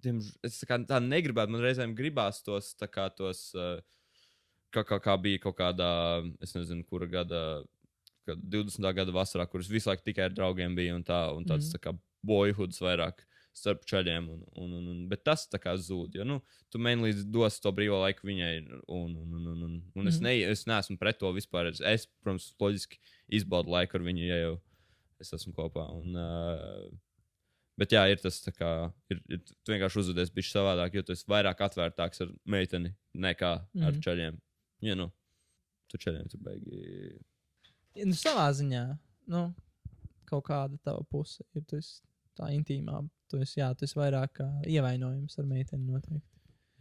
diemž, 0.06 0.32
es 0.46 0.60
tā 0.62 0.70
kā 0.70 0.80
tā 0.88 1.02
negribētu, 1.04 1.54
man 1.54 1.64
reizēm 1.66 1.96
gribās 1.98 2.42
tos, 2.46 2.74
tā 2.80 2.88
kā 2.92 3.10
tos, 3.14 3.50
uh, 3.58 3.80
kā, 4.76 4.84
kā, 4.88 5.00
kā 5.04 5.16
bija 5.22 5.44
kaut 5.46 5.58
kādā, 5.60 5.92
es 6.44 6.56
nezinu, 6.56 6.86
kura 6.88 7.08
gada, 7.12 7.42
kad 8.26 8.42
20. 8.42 8.90
gada 8.98 9.14
vasarā, 9.16 9.46
kuras 9.50 9.70
visu 9.72 9.92
laiku 9.92 10.08
tikai 10.08 10.30
ar 10.30 10.36
draugiem 10.36 10.76
bija 10.78 10.96
un, 10.98 11.04
tā, 11.06 11.28
un 11.36 11.46
tāds 11.46 11.70
Mhm. 11.70 11.76
tā 11.76 11.84
kā 11.84 11.98
boyhoods 12.26 12.82
vairāk 12.82 13.22
starp 13.56 13.86
ceļiem. 13.88 14.26
Un, 14.34 14.41
un, 14.60 14.74
un, 14.80 14.88
un, 14.91 14.97
bet 15.12 15.24
tas 15.24 15.45
tā 15.47 15.60
kā 15.64 15.74
zūd. 15.80 16.18
Jo, 16.20 16.26
nu, 16.28 16.41
tu 16.70 16.80
mēģini 16.84 17.24
dos 17.32 17.60
to 17.64 17.72
brīvo 17.76 18.01
laiku 18.03 18.28
viņai. 18.28 18.53
Un, 18.91 19.16
un, 19.16 19.34
un, 19.39 19.47
un, 19.53 19.64
un, 19.70 19.78
un 19.95 20.08
es, 20.12 20.20
Mhm. 20.20 20.24
ne, 20.28 20.36
es 20.51 20.66
neesmu 20.68 20.97
pret 20.99 21.20
to 21.22 21.32
vispār. 21.36 21.72
Es, 21.72 21.80
es 21.82 22.06
protams, 22.22 22.51
loģiski 22.60 22.99
izbaudu 23.39 23.72
laiku 23.72 23.97
ar 23.97 24.06
viņu, 24.10 24.28
ja 24.28 24.38
jau 24.43 24.53
es 25.24 25.32
esmu 25.34 25.53
kopā. 25.56 25.88
Un, 25.95 26.16
uh, 26.20 26.89
bet 27.80 27.91
jā, 27.95 28.03
ir 28.12 28.20
tas 28.24 28.41
tā 28.43 28.51
kā, 28.56 28.72
ir, 29.12 29.22
ir, 29.32 29.39
tu 29.64 29.72
vienkārši 29.74 30.01
uzvedies 30.03 30.30
bišķi 30.36 30.58
savādāk, 30.58 30.93
jo 30.99 31.01
tu 31.08 31.16
esi 31.16 31.26
vairāk 31.32 31.64
atvērtāks 31.66 32.22
ar 32.28 32.34
meiteni 32.45 32.91
nekā 33.16 33.53
ar 33.56 33.91
Mhm. 33.93 34.01
ceļiem. 34.03 34.41
Ja, 34.84 34.95
nu, 34.99 35.08
tu 35.88 35.97
ceļiem 35.97 36.28
tu 36.30 36.38
beigi. 36.43 37.22
Nu, 38.03 38.12
savā 38.20 38.49
ziņā, 38.51 38.84
nu, 39.32 39.45
kaut 40.28 40.43
kāda 40.49 40.76
tava 40.84 41.03
puse 41.08 41.43
ir. 41.56 41.64
Esi 41.78 42.01
tā 42.36 42.49
intīmā. 42.51 42.99
Tu 43.32 43.42
esi, 43.42 43.60
jā, 43.60 43.72
tu 43.78 43.88
esi 43.88 43.98
vairāk 43.98 44.42
ievainojams 44.70 45.40
ar 45.42 45.48
meiteni 45.50 45.88
noteikti. 45.90 46.26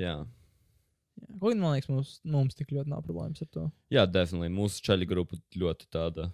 Jā. 0.02 0.14
Jā. 0.14 0.16
Kaut 1.38 1.52
gan 1.52 1.60
man 1.62 1.76
liekas, 1.76 1.90
mums, 1.92 2.14
mums 2.26 2.56
tik 2.58 2.72
ļoti 2.74 2.90
nav 2.90 3.04
problēmas 3.06 3.44
ar 3.44 3.50
to. 3.54 3.68
Jā, 3.94 4.04
definitīvi. 4.10 4.52
Mūsu 4.54 4.82
ceļu 4.84 5.06
grupa 5.08 5.38
ļoti 5.60 5.88
tāda 5.94 6.28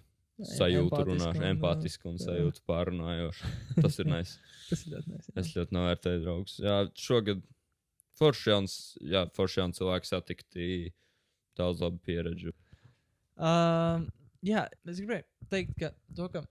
sajūta, 0.49 1.03
runāšana, 1.05 1.43
un, 1.43 1.49
empātiska 1.55 2.09
un 2.09 2.17
jā. 2.17 2.27
sajūta 2.29 2.65
pārunājoša. 2.69 3.51
Tas 3.85 3.99
ir 4.01 4.09
nice. 4.09 4.39
Tas 4.71 4.85
ir 4.87 4.95
ļoti 4.95 5.13
nice. 5.13 5.29
jā. 5.29 5.37
Es 5.43 5.53
ļoti 5.57 5.77
novērtēju 5.77 6.23
draugus. 6.25 6.57
Jā, 6.65 6.79
šogad 6.99 7.43
forši 8.21 8.53
jauns, 8.55 8.79
jā, 9.05 9.25
forši 9.37 9.61
jauns 9.63 9.81
cilvēks 9.81 10.15
satikti 10.15 10.71
daudz 11.61 11.85
labu 11.85 12.01
pieredžu. 12.07 12.55
Um, 13.41 14.09
jā, 14.45 14.67
es 14.89 15.01
gribēju 15.01 15.27
teikt, 15.53 15.77
ka, 15.81 15.93
to, 16.17 16.29
ka 16.33 16.45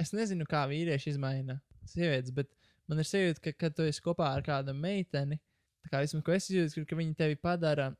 es 0.00 0.14
nezinu, 0.14 0.46
kā 0.50 0.64
vīrieši 0.70 1.14
izmaina 1.14 1.58
sievietes, 1.90 2.32
bet 2.34 2.50
man 2.90 3.00
ir 3.00 3.08
sajūta, 3.08 3.42
ka, 3.44 3.54
kad 3.64 3.76
tu 3.76 3.86
esi 3.88 4.02
kopā 4.04 4.30
ar 4.36 4.44
kādu 4.46 4.74
meiteni, 4.76 5.40
tā 5.84 5.92
kā 5.92 6.02
vismaz, 6.04 6.24
ko 6.26 6.34
es 6.36 6.48
jūtu, 6.50 6.86
ka 6.88 6.98
viņi 6.98 7.16
tevi 7.18 7.38
padara 7.40 7.90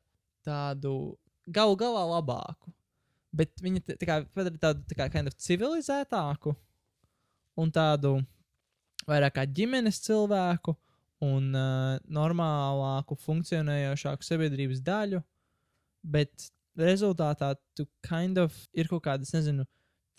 tādu 0.45 1.15
galu 1.45 1.77
galā 1.79 2.05
labāku. 2.15 2.73
Bet 3.35 3.51
viņi 3.61 3.83
tā 3.91 4.07
kā 4.07 4.21
padara 4.35 4.61
tādu 4.69 4.85
tā 4.89 4.97
kā 4.97 5.09
kind 5.11 5.27
of 5.29 5.35
civilizētāku 5.41 6.55
un 7.59 7.71
tādu 7.73 8.17
vairāk 9.09 9.35
kā 9.37 9.45
ģimenes 9.57 9.99
cilvēku 10.05 10.75
un 11.25 11.51
uh, 11.55 11.95
normālāku, 12.11 13.17
funkcionējošāku 13.25 14.25
sabiedrības 14.25 14.81
daļu. 14.85 15.21
Bet 16.05 16.49
rezultātā 16.77 17.53
tu 17.77 17.87
kind 18.05 18.39
of 18.41 18.55
ir 18.75 18.89
kaut 18.91 19.05
kādas, 19.07 19.31
nezinu, 19.35 19.65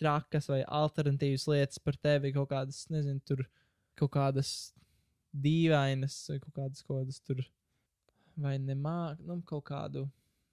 trakas 0.01 0.49
vai 0.51 0.63
alternatīvas 0.65 1.47
lietas 1.51 1.81
par 1.83 1.97
tevi, 2.01 2.33
kaut 2.35 2.51
kādas, 2.53 2.85
nezinu, 2.93 3.21
tur 3.29 3.45
kaut 3.99 4.13
kādas 4.17 4.53
dīvainas, 5.37 6.17
vai 6.31 6.39
kaut 6.43 6.55
kādas, 6.61 6.85
kādas 6.87 7.21
tur, 7.27 7.43
vai 8.41 8.57
nemāk, 8.63 9.21
nu, 9.27 9.41
kaut 9.49 9.65
kādu. 9.69 10.07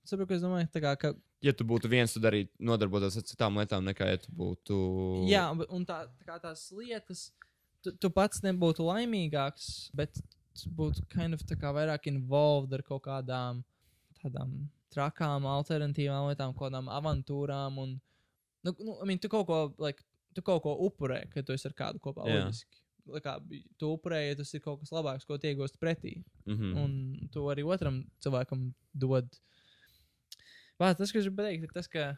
Saprotu, 0.03 0.31
ko 0.31 0.37
es 0.37 0.43
domāju, 0.43 0.71
kā, 0.83 0.95
ka 0.99 1.13
Ja 1.43 1.51
tu 1.51 1.65
būtu 1.67 1.89
viens, 1.91 2.13
tad 2.15 2.23
arī 2.29 2.45
nodarbotos 2.63 3.17
ar 3.19 3.23
citām 3.27 3.57
lietām, 3.59 3.83
nekā 3.83 4.05
ja 4.07 4.19
tu 4.23 4.31
būtu. 4.31 4.75
Jā, 5.27 5.49
un- 5.51 5.85
tā, 5.85 6.05
tā 6.19 6.27
kā 6.27 6.37
tās 6.39 6.69
lietas, 6.71 7.31
tu, 7.83 7.91
tu 7.91 8.09
pats 8.09 8.39
nebūtu 8.45 8.85
laimīgāks, 8.87 9.89
bet 9.93 10.21
tu 10.55 10.69
būtu 10.71 11.03
kind 11.11 11.35
of 11.35 11.43
tā 11.43 11.57
kā 11.59 11.73
vairāk 11.75 12.07
involved 12.07 12.71
ar 12.71 12.83
kaut 12.87 13.03
kādām 13.09 13.59
tādām 14.23 14.69
trakām, 14.93 15.43
alternatīvām 15.43 16.29
lietām, 16.31 16.53
kaut 16.55 16.69
kādām 16.71 16.87
avantūrām. 16.87 17.77
Un, 17.83 17.99
nu, 18.63 18.75
nu, 18.79 18.95
I 19.01 19.05
mean, 19.09 19.19
tu, 19.19 19.27
kaut 19.27 19.47
ko, 19.49 19.73
like, 19.83 19.99
tu 20.33 20.41
kaut 20.41 20.63
ko 20.63 20.77
upurē, 20.87 21.25
kad 21.33 21.45
tu 21.45 21.51
esi 21.51 21.67
ar 21.67 21.73
kādu 21.75 21.99
kopā. 21.99 22.23
Jā. 22.29 22.45
Loģiski. 22.45 22.79
Kā, 23.23 23.37
tu 23.77 23.93
upurēji, 23.97 24.37
tas 24.39 24.53
ir 24.53 24.61
kaut 24.63 24.79
kas 24.79 24.93
labāks, 24.95 25.25
ko 25.27 25.35
iegūst 25.35 25.79
pretī. 25.81 26.23
Mm 26.45 26.57
-hmm. 26.57 26.77
Un 26.83 27.29
to 27.31 27.41
arī 27.51 27.65
otram 27.65 28.05
cilvēkam 28.23 28.73
dod. 28.93 29.27
Vā, 30.79 30.95
tas, 30.95 31.09
es 31.09 31.11
gribu 31.11 31.35
pateikt, 31.35 31.63
ir 31.63 31.73
tas, 31.73 31.87
ka 31.87 32.17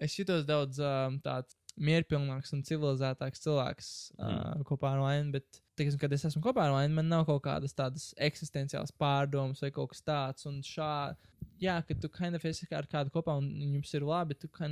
es 0.00 0.16
jutos 0.18 0.44
daudz 0.44 0.78
um, 0.78 1.20
tāds 1.20 1.56
mierpilnāks 1.80 2.52
un 2.54 2.62
civilizētāks 2.62 3.42
cilvēks 3.44 3.88
uh, 4.18 4.24
Mm. 4.24 4.64
kopā 4.68 4.92
ar 4.94 5.00
Lainu. 5.02 5.32
Bet, 5.32 5.60
teiksim, 5.78 5.98
kad 5.98 6.12
es 6.12 6.24
esmu 6.24 6.42
kopā 6.42 6.68
ar 6.68 6.74
Lainu, 6.76 6.94
man 6.94 7.08
nav 7.10 7.24
kaut 7.26 7.42
kādas 7.42 7.74
tādas 7.74 8.12
eksistenciālas 8.22 8.92
pārdomas 8.92 9.62
vai 9.64 9.70
kaut 9.74 9.90
kas 9.90 10.02
tāds. 10.06 10.46
Un 10.46 10.60
šā, 10.62 11.16
jā, 11.60 11.80
ka 11.86 11.94
tu 11.94 12.08
kind 12.08 12.34
of 12.38 12.44
esi 12.44 12.68
kā 12.70 12.78
ar 12.78 12.86
kādu 12.90 13.10
kopā 13.10 13.36
un 13.40 13.50
jums 13.74 13.94
ir 13.94 14.06
labi, 14.06 14.34
tu 14.38 14.48
kā, 14.48 14.70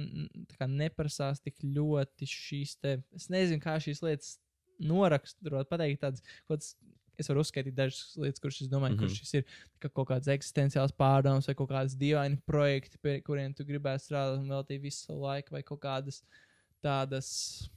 kā 0.59 0.69
neprasās 0.71 1.43
tik 1.43 1.59
ļoti 1.65 2.29
šīs 2.29 2.79
te. 2.81 3.03
Es 3.19 3.29
nezinu, 3.29 3.63
kā 3.63 3.79
šīs 3.83 4.03
lietas 4.03 4.39
noraksturot, 4.81 5.69
pateikt 5.69 6.01
tādas 6.01 6.23
kaut 6.47 6.59
kādas 6.59 6.75
es 7.19 7.29
varu 7.29 7.41
uzskaitīt 7.45 7.75
dažas 7.77 8.15
lietas, 8.17 8.41
kuras 8.41 8.61
es 8.63 8.69
domāju, 8.69 8.95
mm 8.95 8.97
Mhm. 8.97 9.05
-hmm. 9.05 9.09
kurš 9.09 9.19
šis 9.21 9.35
ir 9.35 9.45
ka 9.79 9.89
kaut 9.89 10.09
kāds 10.09 10.29
eksistenciāls 10.33 10.93
pārdoms 10.97 11.47
vai 11.47 11.55
kaut 11.55 11.69
kādas 11.71 11.95
dīvaini 11.97 12.41
projekti, 12.47 12.99
pie 13.03 13.21
kuriem 13.21 13.55
tu 13.55 13.65
gribētu 13.65 14.03
strādāt 14.09 14.39
un 14.41 14.49
veltīt 14.49 14.81
visu 14.81 15.05
savu 15.07 15.21
laiku, 15.21 15.51
vai 15.53 15.63
kaut 15.63 15.81
kādas 15.81 16.23
tādas, 16.83 17.69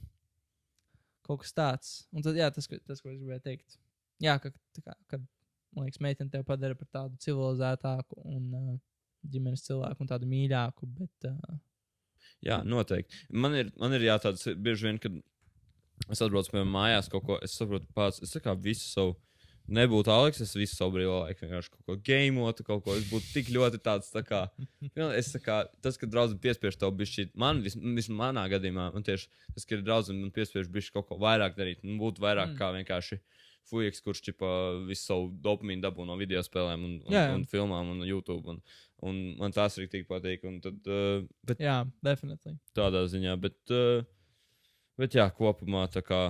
kaut 1.22 1.40
kas 1.42 1.52
tāds. 1.52 2.06
Un 2.12 2.22
tad, 2.22 2.34
jā, 2.38 2.50
tas, 2.54 2.66
ko- 2.66 2.78
tas 2.86 3.00
ko 3.00 3.10
es 3.10 3.18
gribēju 3.20 3.42
teikt. 3.42 3.76
Jā, 4.22 4.38
ka, 4.40 4.50
kā, 4.80 4.94
kad, 5.08 5.20
man 5.76 5.84
liekas, 5.86 6.00
meitene 6.00 6.30
tevi 6.30 6.44
padara 6.44 6.74
par 6.74 6.88
tādu 6.88 7.16
civilizētāku 7.18 8.22
un 8.24 8.54
uh, 8.54 8.78
ģimenes 9.28 9.62
cilvēku 9.66 10.00
un 10.00 10.06
tādu 10.08 10.26
mīļāku, 10.26 10.86
bet 10.98 11.30
uh, 11.30 11.58
Jā, 12.42 12.62
noteikti. 12.64 13.14
Man 13.30 13.54
ir, 13.54 13.70
man 13.78 13.92
ir 13.96 14.00
jā, 14.00 14.18
tāds 14.20 14.44
bieži 14.60 14.84
vien, 14.88 14.98
kad 14.98 15.12
es 16.10 16.20
atbraucu 16.22 16.52
pie 16.54 16.64
mājās 16.68 17.08
kaut 17.12 17.24
ko, 17.26 17.38
es 17.42 17.54
saprotu 17.58 17.86
pats, 17.96 18.22
es 18.22 18.36
kā 18.42 18.54
visu 18.58 18.88
savu. 18.90 19.16
Nebūtu 19.66 20.12
Aleks, 20.14 20.38
es 20.44 20.52
visu 20.54 20.76
savu 20.78 20.92
brīvo 20.94 21.16
laiku 21.24 21.42
vienkārši 21.42 21.72
kaut 21.72 21.86
ko 21.88 21.94
gameotu, 22.06 22.62
kaut 22.68 22.84
ko. 22.84 22.94
Es 22.94 23.08
būtu 23.10 23.32
tik 23.34 23.48
ļoti 23.50 23.80
tāds, 23.82 24.12
tā 24.14 24.22
kā, 24.22 24.44
nu, 24.94 25.08
es 25.10 25.32
tā 25.34 25.40
kā, 25.42 25.56
tas, 25.82 25.98
ka 25.98 26.06
draudzene 26.06 26.38
piespiež 26.44 26.78
tev 26.78 26.92
bišķi, 26.94 27.32
man, 27.34 27.64
vis, 27.64 27.74
vismaz 27.74 28.14
manā 28.20 28.44
gadījumā, 28.52 28.92
man 28.94 29.02
tieši 29.08 29.26
tas, 29.56 29.66
ka 29.66 29.74
ir 29.74 29.82
draudzene 29.82 30.20
man 30.22 30.30
piespiež 30.36 30.70
bišķi 30.70 30.94
kaut 30.94 31.08
ko 31.10 31.18
vairāk 31.18 31.58
darīt, 31.58 31.82
un 31.82 31.98
būtu 31.98 32.22
vairāk 32.22 32.54
Mm. 32.54 32.60
kā 32.60 32.70
vienkārši 32.78 33.18
fujiks, 33.66 34.04
kurš, 34.06 34.22
čipa, 34.28 34.48
visu 34.86 35.02
savu 35.08 35.32
dopamīnu 35.42 35.82
dabū 35.82 36.06
no 36.06 36.14
video 36.14 36.38
spēlēm 36.46 36.84
un, 36.86 36.92
un, 37.02 37.10
Jā, 37.10 37.26
jā. 37.26 37.34
un 37.34 37.42
filmām 37.50 37.90
un 37.96 38.06
YouTube, 38.06 38.46
un, 38.46 38.60
un 39.02 39.18
man 39.40 39.50
tas 39.50 39.74
arī 39.80 39.90
tik 39.90 40.06
patīk, 40.06 40.46
un 40.46 40.60
tad, 40.62 40.78
uh, 40.86 41.26
bet 41.42 41.58
jā, 41.58 41.80
definitīvi. 42.06 42.60
tādā 42.78 43.02
ziņā. 43.10 43.34
Bet, 43.42 43.58
uh, 43.74 44.06
bet 44.98 45.14
jā, 45.14 45.26
kopumā 45.30 45.86
tā 45.92 46.02
kā 46.04 46.20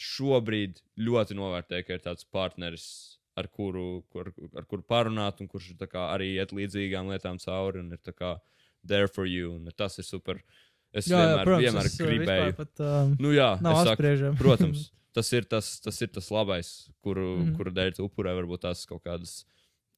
šobrīd 0.00 0.80
ļoti 0.98 1.36
novērtēju, 1.38 1.86
ka 1.86 1.98
ir 1.98 2.02
tāds 2.02 2.26
partneris, 2.34 2.86
ar 3.38 3.48
kuru, 3.50 4.02
kur, 4.10 4.30
ar 4.54 4.66
kuru 4.70 4.82
parunāt, 4.86 5.40
un 5.42 5.50
kurš 5.50 5.72
kā 5.90 6.10
arī 6.12 6.34
iet 6.36 6.54
līdzīgām 6.54 7.10
lietām 7.10 7.38
cauri 7.42 7.82
un 7.82 7.94
ir 7.94 8.02
tā 8.02 8.14
kā 8.14 8.36
there 8.86 9.08
for 9.08 9.26
you. 9.26 9.54
Un 9.56 9.70
tas 9.76 9.98
ir 9.98 10.06
super. 10.06 10.40
Es 10.94 11.08
jā, 11.10 11.18
vienmēr, 11.18 11.48
jā, 11.48 11.56
vienmēr 11.64 11.88
es, 11.90 11.96
uh, 11.98 12.06
gribēju. 12.06 12.54
Pat, 12.58 12.84
um, 12.84 13.16
Nu, 13.18 13.32
jā, 13.34 13.54
nav 13.64 13.80
apspriežami. 13.82 14.38
protams, 14.42 14.86
tas 15.16 15.32
ir 15.34 15.48
tas, 15.50 15.72
tas 15.82 15.98
ir 16.06 16.12
tas 16.14 16.30
labais, 16.34 16.70
kuru, 17.02 17.26
mm. 17.32 17.42
-hmm. 17.42 17.56
kuru 17.58 17.74
dēļ 17.74 17.96
tu 17.96 18.06
upurē 18.06 18.36
varbūt 18.38 18.66
tās 18.68 18.84
kaut 18.86 19.02
kādas 19.02 19.42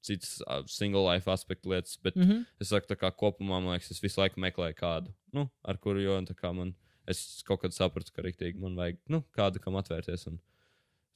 citas 0.07 0.39
single 0.71 1.05
life 1.05 1.31
aspektu 1.31 1.71
lietas. 1.75 1.99
Bet 2.03 2.17
Mm 2.17 2.29
-hmm. 2.29 2.45
Es 2.61 2.69
saku, 2.69 2.87
tā 2.87 2.97
kā 2.97 3.11
kopumā, 3.13 3.61
man 3.61 3.73
liekas, 3.75 3.91
es 3.91 4.03
visu 4.03 4.21
laiku 4.21 4.41
meklēju 4.41 4.75
kādu, 4.75 5.15
nu, 5.33 5.51
ar 5.65 5.77
kuru 5.77 6.01
jau 6.01 6.21
tā 6.25 6.35
kā 6.35 6.55
man, 6.55 6.75
es 7.09 7.43
kaut 7.47 7.63
kad 7.63 7.75
sapratu, 7.77 8.13
ka 8.15 8.25
rīktīgi 8.27 8.61
man 8.63 8.77
vajag, 8.79 8.99
nu, 9.13 9.23
kādu, 9.37 9.63
kam 9.63 9.79
atvērties 9.81 10.27
un 10.31 10.41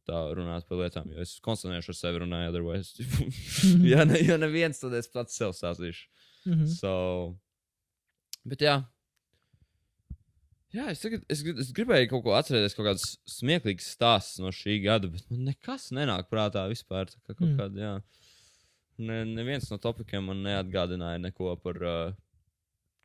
tā 0.08 0.20
runāt 0.34 0.66
par 0.68 0.80
lietām, 0.80 1.10
jo 1.12 1.20
es 1.22 1.36
koncentrēšu 1.44 1.92
ar 1.92 1.98
sevi 1.98 2.22
runāju, 2.22 2.52
otherwise, 2.52 3.04
ja, 3.92 4.06
ne, 4.08 4.18
ja 4.24 4.38
neviens, 4.40 4.80
tad 4.80 4.94
es 4.98 5.10
pats 5.12 5.36
sev 5.36 5.52
stāstīšu. 5.56 6.08
Mm 6.46 6.54
-hmm. 6.54 6.72
So, 6.78 6.94
bet 8.48 8.64
jā. 8.64 8.78
Jā, 10.70 10.86
es, 10.92 11.00
tagad, 11.02 11.24
es, 11.28 11.42
es 11.42 11.72
gribēju 11.74 12.08
kaut 12.12 12.22
ko 12.24 12.34
atcerēties, 12.38 12.76
kaut 12.78 12.86
kādas 12.86 13.16
smieklīgas 13.26 13.88
stāstus 13.96 14.38
no 14.38 14.52
šī 14.54 14.76
gada, 14.84 15.08
bet 15.10 15.26
man 15.30 15.48
nekas 15.50 15.88
nenāk 15.90 16.28
prātā 16.30 16.68
vispār. 16.70 17.10
Kā 17.26 17.34
Mm. 17.34 17.56
kāda, 17.58 17.80
jā. 17.80 18.02
Ne, 18.98 19.24
neviens 19.24 19.70
no 19.70 19.78
topikiem 19.78 20.24
man 20.24 20.42
neatgādināja 20.44 21.18
neko 21.18 21.56
par 21.64 21.82
uh, 21.82 22.12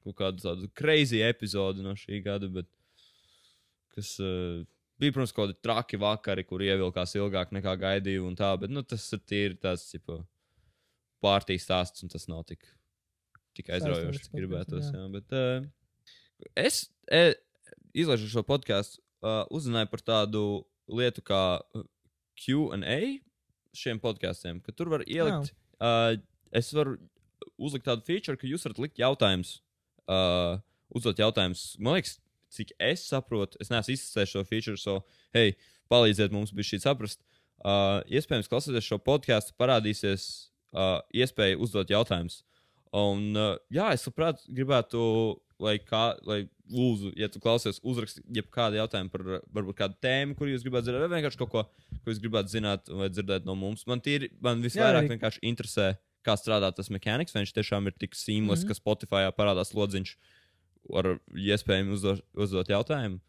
kaut 0.06 0.18
kādu 0.20 0.43
tādu 0.43 0.70
crazy 0.78 1.22
epizodi 1.26 1.84
no 1.86 1.95
šī 1.97 2.22
gada, 2.26 2.49
bet 2.51 2.70
kas 3.95 4.16
uh, 4.22 4.62
bija, 5.01 5.16
protams, 5.16 5.34
kaut 5.36 5.49
kādi 5.49 5.62
traki 5.66 5.99
vakari, 6.01 6.45
kur 6.47 6.64
ievilkās 6.64 7.16
ilgāk 7.18 7.53
nekā 7.56 7.76
gaidīju 7.82 8.28
un 8.28 8.38
tā, 8.38 8.51
bet 8.62 8.74
nu, 8.74 8.84
tas 8.86 9.06
ir 9.16 9.24
tīri 9.28 9.60
tāds, 9.62 9.88
pārtīs 11.24 11.66
stāsts, 11.66 12.03
un 12.06 12.12
tas 12.12 12.28
nav 12.32 12.43
tik, 12.49 12.68
tik 13.58 13.72
aizraujoši, 13.74 14.28
cik 14.28 14.38
gribētos. 14.38 14.91
podcasts, 14.91 14.99
Jā. 14.99 15.08
Bet, 15.16 15.36
uh, 15.36 16.45
es, 16.60 16.84
e, 17.10 17.24
izlaižot 17.97 18.34
šo 18.36 18.45
podkāstu, 18.47 19.01
uh, 19.26 19.43
uzzināju 19.56 19.91
par 19.91 20.06
tādu 20.06 20.45
lietu 20.91 21.24
kā 21.26 21.41
QA 22.43 22.99
šiem 23.76 23.99
podkāstiem, 24.03 24.62
ka 24.64 24.76
tur 24.76 24.91
var 24.93 25.03
ielikt. 25.08 25.56
Uh, 25.80 26.16
es 26.56 26.72
varu 26.76 26.95
uzlikt 27.60 27.88
tādu 27.88 28.06
feature, 28.08 28.38
ka 28.39 28.47
jūs 28.47 28.64
varat 28.68 28.82
likt 28.84 29.01
jautājumus, 29.01 29.58
uh, 30.12 30.58
uzdot 30.95 31.20
jautājumus. 31.22 31.76
Man 31.80 31.97
liekas, 31.97 32.18
cik 32.56 32.72
es 32.80 33.06
saprotu, 33.10 33.60
es 33.62 33.72
neesmu 33.74 33.95
izsmeļojis 33.97 34.34
šo 34.36 34.43
feature, 34.47 34.80
so, 34.80 34.99
hei, 35.36 35.56
palīdziet 35.91 36.32
mums 36.36 36.53
bija 36.56 36.72
šī 36.74 36.82
saprast. 36.86 37.22
Uh, 37.66 38.01
iespējams, 38.14 38.49
klausoties 38.51 38.86
šo 38.86 38.99
podkāstu, 39.01 39.56
parādīsies 39.60 40.26
uh, 40.76 40.99
iespēja 41.16 41.58
uzdot 41.62 41.89
jautājumus. 41.89 42.43
Un, 42.95 43.32
uh, 43.36 43.56
jā, 43.74 43.89
es 43.95 44.06
labprāt 44.08 44.43
gribētu, 44.47 45.01
lai, 45.60 45.78
kā, 45.84 46.14
lai 46.28 46.43
lūdzu, 46.72 47.12
ja 47.20 47.28
tu 47.32 47.41
klausies, 47.43 47.80
uzrakstīt 47.84 48.24
jebkādu 48.38 48.78
jautājumu 48.80 49.12
par 49.12 49.24
varbūt 49.56 49.78
kādu 49.82 49.97
tēmu, 50.03 50.36
kur 50.38 50.49
jūs 50.51 50.64
gribētu 50.66 50.88
dzirdēt, 50.88 51.03
vai 51.08 51.18
vienkārši 51.20 51.39
kaut 51.41 51.51
ko, 51.51 51.64
ko 52.03 52.14
jūs 52.14 52.22
gribētu 52.24 52.53
zināt 52.53 52.91
vai 52.91 53.10
dzirdēt 53.12 53.47
no 53.47 53.56
mums. 53.60 53.86
Man 53.89 54.03
tīri, 54.06 54.30
man 54.43 54.62
visvairāk 54.64 55.03
arī- 55.03 55.14
vienkārši 55.16 55.43
interesē, 55.51 55.89
kā 56.26 56.36
strādā 56.39 56.71
tas 56.76 56.89
mehānisms, 56.93 57.36
viņš 57.38 57.53
tiešām 57.55 57.89
ir 57.89 57.95
tik 58.01 58.17
seamless, 58.17 58.63
mm. 58.63 58.71
-hmm. 58.71 58.73
ka 58.73 58.82
Spotify 58.82 59.30
parādās 59.38 59.73
lodziņš 59.78 60.15
ar 60.93 61.15
iespēju 61.34 61.93
uzdot, 61.95 62.26
uzdot 62.34 62.69
jautājumu. 62.69 63.21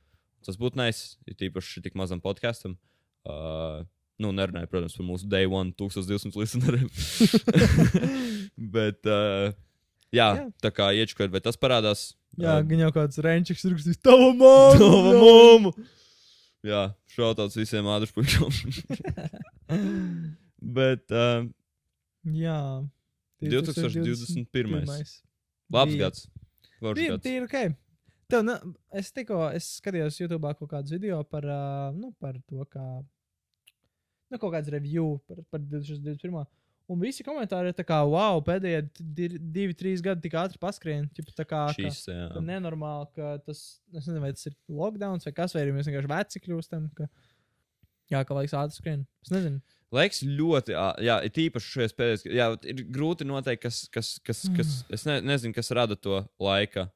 Tas 0.45 0.59
būtu 0.61 0.79
nice, 0.79 1.17
ir 1.27 1.37
tīpaši 1.39 1.83
tik 1.85 1.97
mazam 1.99 2.21
podkāstam. 2.23 2.77
Uh, 3.27 3.83
nu, 4.23 4.31
nerunāju, 4.37 4.69
protams, 4.71 4.95
par 4.97 5.07
mūsu 5.09 5.29
day 5.29 5.49
one 5.49 5.73
1200 5.75 6.37
listeneriem. 6.39 6.87
Bet, 8.77 9.03
uh, 9.09 9.51
jā, 10.15 10.29
Jā. 10.39 10.47
tā 10.63 10.73
kā 10.75 10.93
iečukot, 10.95 11.33
vai 11.33 11.43
tas 11.43 11.59
parādās? 11.59 12.13
Jā, 12.37 12.59
uh, 12.61 12.65
gan 12.69 12.85
jau 12.87 12.93
kāds 12.95 13.21
renčiks 13.25 13.67
rakstīs, 13.67 13.99
tava 13.99 14.31
māma! 14.37 14.79
Tava 14.81 15.17
mamma! 15.19 15.75
Jā, 16.67 16.83
šautauts 17.15 17.59
visiem 17.59 17.87
ātrpuikam. 17.91 18.51
Bet 20.79 21.13
uh, 21.15 21.47
Jā. 22.27 22.59
2021. 23.41 24.87
labs 25.71 25.93
Bija- 25.93 25.99
gads. 25.99 26.29
Bija 26.81 27.11
gads. 27.17 27.25
tīri 27.27 27.45
ok. 27.47 27.77
Tev, 28.29 28.43
ne, 28.43 28.57
es 28.99 29.13
tikko 29.15 29.39
es 29.55 29.69
skatījos 29.81 30.17
YouTube 30.19 30.43
kaut 30.59 30.69
kādus 30.71 30.91
video 30.91 31.23
par, 31.25 31.45
uh, 31.47 31.93
nu, 31.95 32.13
par 32.19 32.35
to, 32.49 32.65
kā. 32.67 33.05
Nu, 34.31 34.39
kaut 34.43 34.53
kāds 34.57 34.71
review 34.73 35.21
par, 35.29 35.37
par 35.51 35.61
2021. 35.61 36.47
Un 36.89 37.01
visi 37.03 37.25
komentāri 37.27 37.71
ir 37.73 37.75
tā 37.75 37.83
kā, 37.87 38.01
wow, 38.07 38.41
pēdējie 38.47 38.81
di- 39.15 39.39
divi, 39.39 39.75
trīs 39.75 40.03
gadi 40.03 40.23
tik 40.23 40.33
ātri 40.39 40.59
paskrien. 40.63 41.09
Ķipa, 41.15 41.33
tā 41.35 41.45
kā, 41.45 41.63
ka, 41.71 41.75
Šīs, 41.75 42.05
jā. 42.11 42.29
ka 42.35 42.41
nenormāli, 42.43 43.09
ka 43.15 43.39
tas, 43.47 43.81
es 43.95 44.07
nezinu, 44.07 44.21
vai 44.23 44.31
tas 44.33 44.47
ir 44.47 44.55
lockdown 44.69 45.23
vai 45.25 45.33
kas, 45.33 45.55
vai 45.55 45.63
arī 45.65 45.75
mēs 45.75 45.87
vienkārši 45.91 46.11
veci 46.13 46.43
kļūstam. 46.45 46.91
Ka, 46.95 47.09
jā, 48.11 48.25
ka 48.27 48.35
laiks 48.39 48.55
ātri 48.55 48.79
skrien. 48.79 49.07
Es 49.23 49.31
nezinu. 49.35 49.61
Laiks 49.95 50.25
ļoti, 50.27 50.75
jā, 51.07 51.17
ir 51.29 51.41
īpaši 51.47 51.73
šajos 51.77 51.95
pēdējos, 51.95 52.25
jā, 52.35 52.47
ir 52.73 52.81
grūti 52.91 53.27
noteikt, 53.29 53.63
kas, 53.63 53.85
kas, 53.93 54.17
kas, 54.27 54.41
kas 54.57 54.73
es 54.93 55.05
ne, 55.07 55.21
nezinu, 55.23 55.55
kas 55.55 55.71
rada 55.77 55.95
to 55.95 56.25
laika 56.43 56.89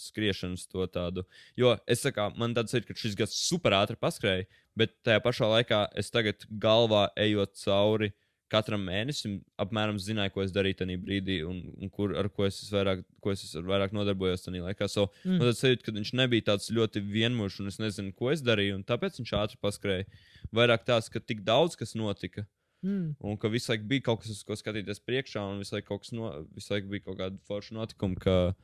skriešanas, 0.00 0.64
to 0.70 0.86
tādu. 0.88 1.26
Jo 1.60 1.74
es 1.90 2.00
saku, 2.06 2.30
man 2.40 2.54
tāds 2.56 2.72
ir, 2.76 2.86
ka 2.88 2.96
šis 2.96 3.18
gads 3.18 3.36
super 3.36 3.76
ātri 3.76 3.98
paskrēja, 4.00 4.48
bet 4.78 4.96
tajā 5.04 5.20
pašā 5.24 5.50
laikā 5.52 5.82
es 6.00 6.08
tagad 6.14 6.46
galvā 6.62 7.10
ejot 7.20 7.52
cauri 7.60 8.14
katram 8.50 8.82
mēnesim, 8.86 9.38
apmēram 9.62 9.98
zināju, 10.02 10.32
ko 10.34 10.42
es 10.44 10.52
darīju 10.54 10.80
tajā 10.80 10.98
brīdī, 11.00 11.36
un, 11.46 11.60
un 11.80 11.90
kur, 11.94 12.12
ar 12.18 12.28
ko 12.34 12.44
es 12.48 12.58
vairāk, 12.72 13.04
ko 13.22 13.32
es 13.34 13.44
vairāk 13.54 13.94
nodarbojos 13.96 14.44
tajā 14.46 14.62
laikā. 14.66 14.88
So, 14.90 15.08
Mm. 15.24 15.38
Man 15.38 15.54
sajūta, 15.54 15.84
ka 15.86 15.92
viņš 15.96 16.12
nebija 16.18 16.46
tāds 16.52 16.70
ļoti 16.74 17.02
vienmuļš, 17.04 17.60
un 17.62 17.68
es 17.68 17.78
nezinu, 17.78 18.14
ko 18.16 18.30
es 18.32 18.42
darīju, 18.42 18.78
un 18.80 18.84
tāpēc 18.84 19.20
viņš 19.20 19.32
ātri 19.38 19.60
paskrēja. 19.62 20.06
Vairāk 20.52 20.84
tās, 20.88 21.08
ka 21.12 21.20
tik 21.20 21.42
daudz 21.46 21.76
kas 21.76 21.94
notika, 21.94 22.46
Mm. 22.82 23.14
un 23.20 23.36
ka 23.36 23.48
visu 23.52 23.72
laiku 23.72 23.84
bija 23.84 24.02
kaut 24.08 24.22
kas, 24.22 24.30
uz 24.30 24.42
ko 24.42 24.54
skatīties 24.56 25.02
priekšā, 25.04 25.42
un 25.52 25.58
visu 25.60 25.74
laiku, 25.76 26.00
no, 26.16 26.30
visu 26.56 26.72
laiku 26.72 26.88
bija 26.88 27.04
kaut 27.04 27.18
kāda 27.18 27.38
forša 27.46 27.74
notikuma, 27.76 28.16
ka 28.16 28.54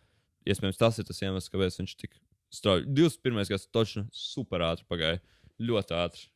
iespējams 0.46 0.78
tas 0.78 0.98
ir 0.98 1.04
tas 1.04 1.20
iemesls, 1.20 1.50
kāpēc 1.52 1.76
viņš 1.82 1.96
tik 2.00 2.14
strauji. 2.50 2.86
21. 2.88 3.44
gads 3.50 3.66
točni 3.68 4.06
super 4.12 4.60
ātri 4.60 4.86
pagāja. 4.88 5.20
Ļoti 5.60 5.92
ātri. 5.96 6.26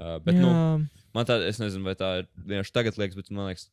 Uh, 0.00 0.16
bet, 0.24 0.32
jā. 0.38 0.40
nu, 0.40 0.48
Jā. 0.48 1.04
man 1.12 1.26
tā, 1.28 1.36
es 1.44 1.58
nezinu, 1.60 1.84
vai 1.84 1.92
tā 1.98 2.08
ir 2.22 2.28
vienkārši 2.40 2.72
tagad 2.72 2.96
liekas, 2.96 3.18
bet 3.18 3.30
man 3.36 3.50
liekas, 3.50 3.66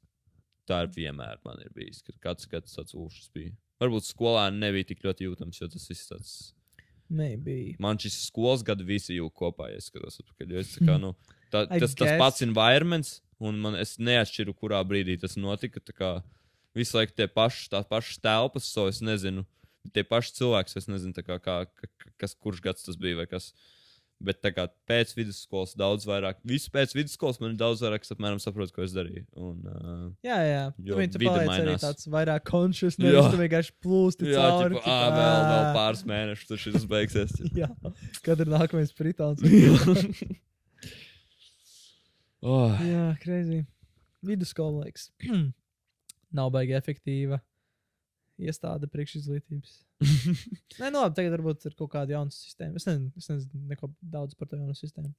tā 0.67 0.81
ir 0.83 0.89
vienmēr 0.91 1.39
man 1.47 1.61
ir 1.63 1.69
bijis, 1.75 2.01
ka 2.03 2.11
kāds 2.25 2.49
gads 2.51 2.75
tāds 2.75 2.95
ūšas 2.99 3.29
bija. 3.31 3.53
Varbūt 3.79 4.09
skolā 4.09 4.47
nebija 4.51 4.89
tik 4.89 5.05
ļoti 5.05 5.27
jūtams, 5.29 5.61
jo 5.61 5.69
tas 5.71 5.85
viss 5.87 6.09
tāds 6.09 6.33
Maybe. 7.07 7.75
man 7.79 7.95
šis 8.01 8.17
skolas 8.27 8.65
gada 8.67 8.83
visi 8.83 9.15
jau 9.15 9.29
kopā, 9.31 9.69
ja 9.71 9.79
skatos 9.79 10.19
atpakaļ. 10.19 10.51
Jo 10.51 10.63
es 10.65 10.73
kā, 10.81 10.97
nu, 10.99 11.13
tā, 11.53 11.63
tas, 11.69 11.93
tas 11.95 11.95
guess. 12.01 12.19
pats 12.19 12.43
environments, 12.43 13.13
un 13.39 13.61
man 13.63 13.77
es 13.79 13.95
neatšķiru, 14.01 14.55
kurā 14.57 14.81
brīdī 14.83 15.15
tas 15.21 15.37
notika. 15.39 15.79
Tā 15.79 15.95
kā 15.95 16.11
visu 16.75 16.97
laiku 16.99 17.15
tie 17.15 17.29
paši, 17.31 17.69
tās 17.71 17.87
pašas 17.87 18.19
telpas, 18.19 18.67
so 18.67 18.89
es 18.91 18.99
nezinu, 19.05 19.45
tie 19.95 20.03
paši 20.03 20.35
cilvēki, 20.41 20.75
es 20.81 20.89
nezinu, 20.91 21.15
kā, 21.23 21.39
kā, 21.39 21.61
ka- 21.71 22.11
kas, 22.19 22.35
kurš 22.35 22.59
gads 22.65 22.83
tas 22.83 22.99
bija 22.99 23.21
vai 23.21 23.27
kas. 23.31 23.53
Bet 24.17 24.39
tā 24.41 24.49
kā 24.49 24.63
pēc 24.89 25.11
vidusskolas 25.13 25.75
daudz 25.77 26.01
vairāk, 26.09 26.39
visu 26.47 26.71
pēc 26.73 26.95
vidusskolas 26.97 27.37
man 27.37 27.51
ir 27.51 27.57
daudz 27.59 27.83
vairāk, 27.85 28.01
es 28.01 28.09
apmēram 28.15 28.39
saprotu, 28.41 28.73
ko 28.73 28.81
es 28.81 28.89
darīju. 28.95 29.27
Un, 29.37 29.59
uh, 29.69 30.07
Jā, 30.25 30.39
jā. 30.41 30.63
Tu, 30.73 30.95
viņi, 30.97 31.11
tu 31.13 31.21
vide 31.21 31.33
paliec 31.35 31.51
arī 31.53 31.67
mainās. 31.67 31.83
tāds 31.85 32.09
vairāk 32.15 32.41
conscious, 32.49 32.97
Jā. 32.97 33.03
nevis 33.05 33.29
tu 33.29 33.37
vienkārši 33.43 33.75
plūsti 33.85 34.25
jā, 34.31 34.41
cauri. 34.41 34.73
tipo, 34.79 34.89
ā, 34.89 34.97
vēl, 35.13 35.37
vēl 35.51 35.69
pāris 35.77 36.01
mēnešus, 36.09 36.49
tad 36.49 36.57
šis 36.63 36.87
beigsies. 36.89 37.31
Jā, 37.61 37.69
kad 38.25 38.41
ir 38.41 38.49
nākamais 38.55 38.89
pritāns. 38.97 39.37
oh, 42.41 42.73
jā, 42.89 43.05
crazy. 43.21 43.61
Vidusskola 44.25 44.81
liekas. 44.87 45.11
Nav 46.37 46.49
baigi 46.57 46.73
efektīva 46.77 47.37
iestāde 48.41 48.89
priekšizglītības. 48.89 49.83
Nē, 50.01 50.91
nu 50.91 51.01
labi, 51.01 51.15
tagad 51.17 51.33
varbūt 51.37 51.65
ir 51.69 51.75
kaut 51.77 51.89
kāda 51.95 52.17
jauna 52.17 52.33
sistēma. 52.33 52.77
Es 52.77 52.85
nezinu, 52.85 53.09
es 53.17 53.29
nezinu 53.31 53.63
neko 53.71 53.89
daudz 54.01 54.37
par 54.37 54.49
to 54.49 54.59
jaunu 54.59 54.75
sistēmu. 54.77 55.13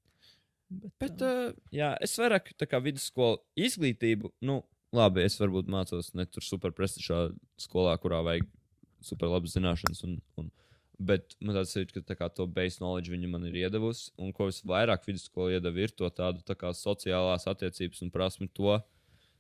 Bet, 0.69 0.93
Bet, 1.01 1.23
uh, 1.25 1.55
jā, 1.73 1.95
es 2.05 2.15
vairāk 2.21 2.53
tā 2.61 2.69
kā 2.69 2.81
vidusskolu 2.85 3.41
izglītību, 3.59 4.35
nu, 4.45 4.61
labi, 4.95 5.25
es 5.25 5.39
varbūt 5.41 5.71
mācos 5.73 6.13
ne 6.19 6.27
tur 6.29 6.45
super 6.45 6.75
prestižā 6.77 7.29
skolā, 7.61 7.97
kurā 8.03 8.21
vajag 8.27 8.47
super 9.05 9.33
labas 9.33 9.57
zināšanas. 9.57 10.05
Un, 10.05 10.19
un, 10.39 10.53
bet 10.99 11.35
man 11.41 11.57
tāds 11.57 11.75
ir, 11.81 11.89
ka 11.91 12.05
tā 12.05 12.19
kā 12.21 12.29
to 12.35 12.47
base 12.47 12.83
knowledge 12.83 13.11
viņa 13.11 13.33
man 13.33 13.49
ir 13.49 13.57
iedavusi, 13.65 14.13
un 14.21 14.35
ko 14.37 14.51
visvairāk 14.51 15.09
vidusskola 15.09 15.57
iedeva, 15.57 15.83
ir 15.83 15.97
to 15.97 16.11
tādu 16.13 16.45
tā 16.47 16.59
kā 16.59 16.75
sociālās 16.77 17.49
attiecības 17.51 18.05
un 18.05 18.13
prasmi 18.15 18.51
to 18.53 18.77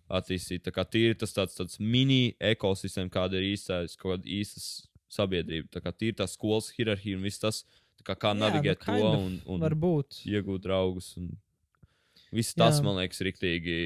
attīstīt. 0.08 0.64
Tā 0.64 0.72
kā 0.72 0.86
tīri 0.88 1.18
tas 1.18 1.36
tāds, 1.36 1.58
tāds 1.58 1.76
mini 1.78 2.32
ekosistēma, 2.40 3.12
kāda 3.12 3.36
ir 3.36 3.50
īstais, 3.52 3.98
kaut 4.00 4.16
kāda 4.16 4.32
īstas 4.38 4.88
sabiedrība. 5.12 5.68
Tā 5.74 5.82
kā 5.84 5.92
tīri 5.94 6.16
tā 6.18 6.26
skolas 6.30 6.70
hierarhija 6.76 7.18
un 7.18 7.24
viss 7.26 7.42
tas, 7.42 7.62
kā, 8.02 8.14
kā 8.14 8.32
Jā, 8.34 8.38
navigēt 8.40 8.84
nu, 8.86 8.98
to 8.98 9.12
un, 9.18 9.38
un 9.54 9.64
varbūt. 9.64 10.20
iegūt 10.28 10.64
draugus. 10.66 11.14
Un 11.20 11.32
viss 12.34 12.56
tas, 12.58 12.80
Jā. 12.80 12.86
man 12.86 13.00
liekas, 13.00 13.22
riktīgi 13.24 13.78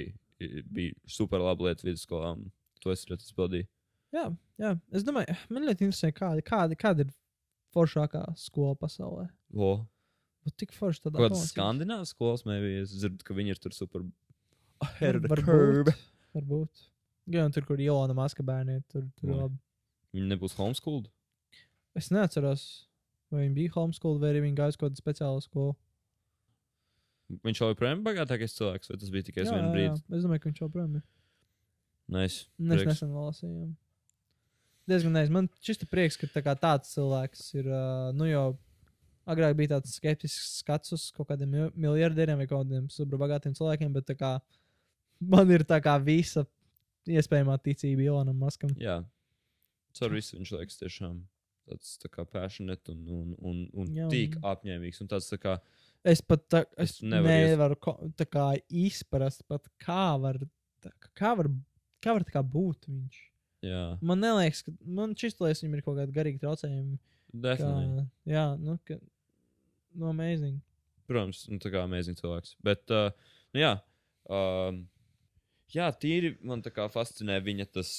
bija 0.73 0.97
super 1.07 1.43
laba 1.45 1.69
lieta 1.69 1.87
vidusskolā. 1.87 2.35
To 2.83 2.91
es 2.95 3.07
ļoti 3.07 3.29
izpildīju. 3.29 3.69
Jā, 4.13 4.27
jā. 4.61 4.75
Es 4.93 5.07
domāju, 5.07 5.37
man 5.49 5.69
ļoti 5.69 5.87
interesē, 5.87 6.11
kāda, 6.17 6.43
kāda, 6.45 6.77
kāda 6.77 7.07
ir 7.07 7.13
foršākā 7.73 8.27
skola 8.37 8.75
pasaulē. 8.77 9.29
O, 9.55 9.77
Bet 10.43 10.57
tik 10.59 10.73
forši 10.75 11.05
tādā 11.05 11.21
Kaut 11.21 11.31
kādas 11.31 11.51
skandināvas 11.53 12.11
skolas, 12.17 12.43
maybe, 12.49 12.81
es 12.83 12.91
dzirdu, 12.97 13.23
ka 13.27 13.35
viņi 13.37 13.55
ir 13.55 13.61
tur 13.63 13.75
super 13.77 14.03
the 14.03 15.29
Varbūt. 15.31 15.93
Varbūt. 16.35 16.87
Jā, 17.31 17.45
un 17.47 17.55
tur, 17.55 17.67
kur 17.69 17.79
Ilona 17.79 18.17
Maska 18.17 18.43
bērni 18.43 18.81
tur, 18.91 19.05
tur 19.21 19.35
labi. 19.37 19.61
Viņi 20.13 20.29
nebūs 20.29 20.57
homeschooled. 20.59 21.09
Es 21.99 22.11
neatceros, 22.13 22.65
vai 23.33 23.47
viņi 23.47 23.57
bija 23.57 23.75
homeschool 23.77 24.19
vai 24.21 24.33
arī 24.33 24.45
viņi 24.47 24.59
gāja 24.59 24.75
uz 24.75 24.79
kaut 24.81 24.91
kādu 24.91 25.03
speciālu 25.03 25.45
skolu. 25.45 25.77
Viņš 27.43 27.63
joprojām 27.63 28.01
ir 28.01 28.05
bagātākais 28.05 28.57
cilvēks, 28.59 28.91
vai 28.93 28.99
tas 29.01 29.13
bija 29.13 29.29
tikai 29.29 29.47
uz 29.47 29.53
vienu 29.53 29.63
jā, 29.63 29.69
jā. 29.69 29.73
brīdi? 29.77 30.03
Es 30.19 30.27
domāju, 30.27 30.43
ka 30.43 30.51
viņš 30.51 30.61
joprojām 30.65 30.99
ir. 30.99 31.07
Nice. 32.13 32.45
Mēs 32.61 32.83
prieks. 32.83 32.91
nesen 32.91 33.15
lasījām. 33.17 33.71
Diezgan 34.91 35.15
neiz. 35.17 35.31
Man 35.33 35.49
šis 35.65 35.81
prieks, 35.89 36.19
ka 36.21 36.29
tā 36.43 36.55
tāds 36.59 36.93
cilvēks 36.93 37.47
ir, 37.61 37.71
nu 38.19 38.29
jau 38.29 38.47
agrāk 39.31 39.55
bija 39.57 39.77
tāds 39.77 39.95
skeptisks 39.97 40.59
skats 40.61 40.93
uz 40.97 41.07
kaut 41.15 41.31
kādiem 41.31 41.53
mil- 41.55 41.73
miljardieriem 41.79 42.41
vai 42.43 42.49
kaut 42.51 42.67
kādiem 42.67 42.89
superbagātiem 42.91 43.55
cilvēkiem, 43.57 43.93
bet 43.95 44.13
kā 44.19 44.35
man 45.23 45.51
ir 45.55 45.65
tā 45.65 45.79
kā 45.81 45.95
visa 46.03 46.45
iespējamā 47.07 47.57
ticība 47.63 48.09
Ilonam 48.09 48.43
Maskam. 48.43 48.75
Jā. 48.81 49.01
Caur 49.99 50.15
visu 50.17 50.39
viņš 50.39 50.53
liekas 50.57 50.81
tiešām 50.81 51.21
tāds 51.69 51.93
tā 52.03 52.09
kā 52.11 52.25
passionate 52.27 52.91
un, 52.93 53.03
un, 53.07 53.35
un, 53.39 53.59
un 53.79 53.91
Jā, 53.95 54.09
tik 54.11 54.35
apņēmīgs. 54.43 55.03
Un 55.05 55.11
tāds 55.13 55.29
tā 55.31 55.39
kā, 55.43 55.59
Es 56.03 56.19
pat 56.27 56.43
tā, 56.51 56.65
es 56.83 56.97
Es 56.97 57.03
nevaru 57.07 57.31
nevaru 57.47 57.77
ko, 57.79 57.93
tā 58.19 58.27
kā 58.27 58.49
izprast, 58.67 59.45
pat 59.47 59.69
kā 59.79 60.17
var, 60.19 60.41
tā, 60.83 60.91
kā 61.15 61.31
var, 61.39 61.47
kā 62.03 62.17
var 62.17 62.25
tā 62.27 62.35
kā 62.35 62.43
būt 62.43 62.89
viņš. 62.91 63.21
jā, 63.69 63.83
Man 64.03 64.19
neliekas, 64.25 64.65
ka 64.67 64.75
man 64.83 65.15
šis 65.15 65.39
liekas, 65.39 65.63
viņam 65.63 65.77
ir 65.79 65.85
kaut 65.87 66.01
kādi 66.01 66.17
garīgi 66.17 66.43
traucējumi. 66.43 66.99
definitely. 67.33 68.03
Kā, 68.03 68.33
jā, 68.35 68.47
nu, 68.59 68.75
ka, 68.89 68.99
nu, 69.95 70.09
amazing. 70.11 70.59
Protams, 71.07 71.45
nu, 71.53 71.61
tā 71.63 71.71
kā 71.71 71.85
amazing 71.87 72.19
cilvēks. 72.19 72.57
Bet, 72.67 72.83
uh, 72.91 73.15
nu, 73.55 73.63
jā, 73.63 73.73
um, 74.27 74.83
jā, 75.75 75.89
tīri 76.03 76.35
man 76.47 76.63
tā 76.65 76.73
kā 76.75 76.87
fascinē 76.93 77.39
viņa 77.45 77.69
tas, 77.73 77.91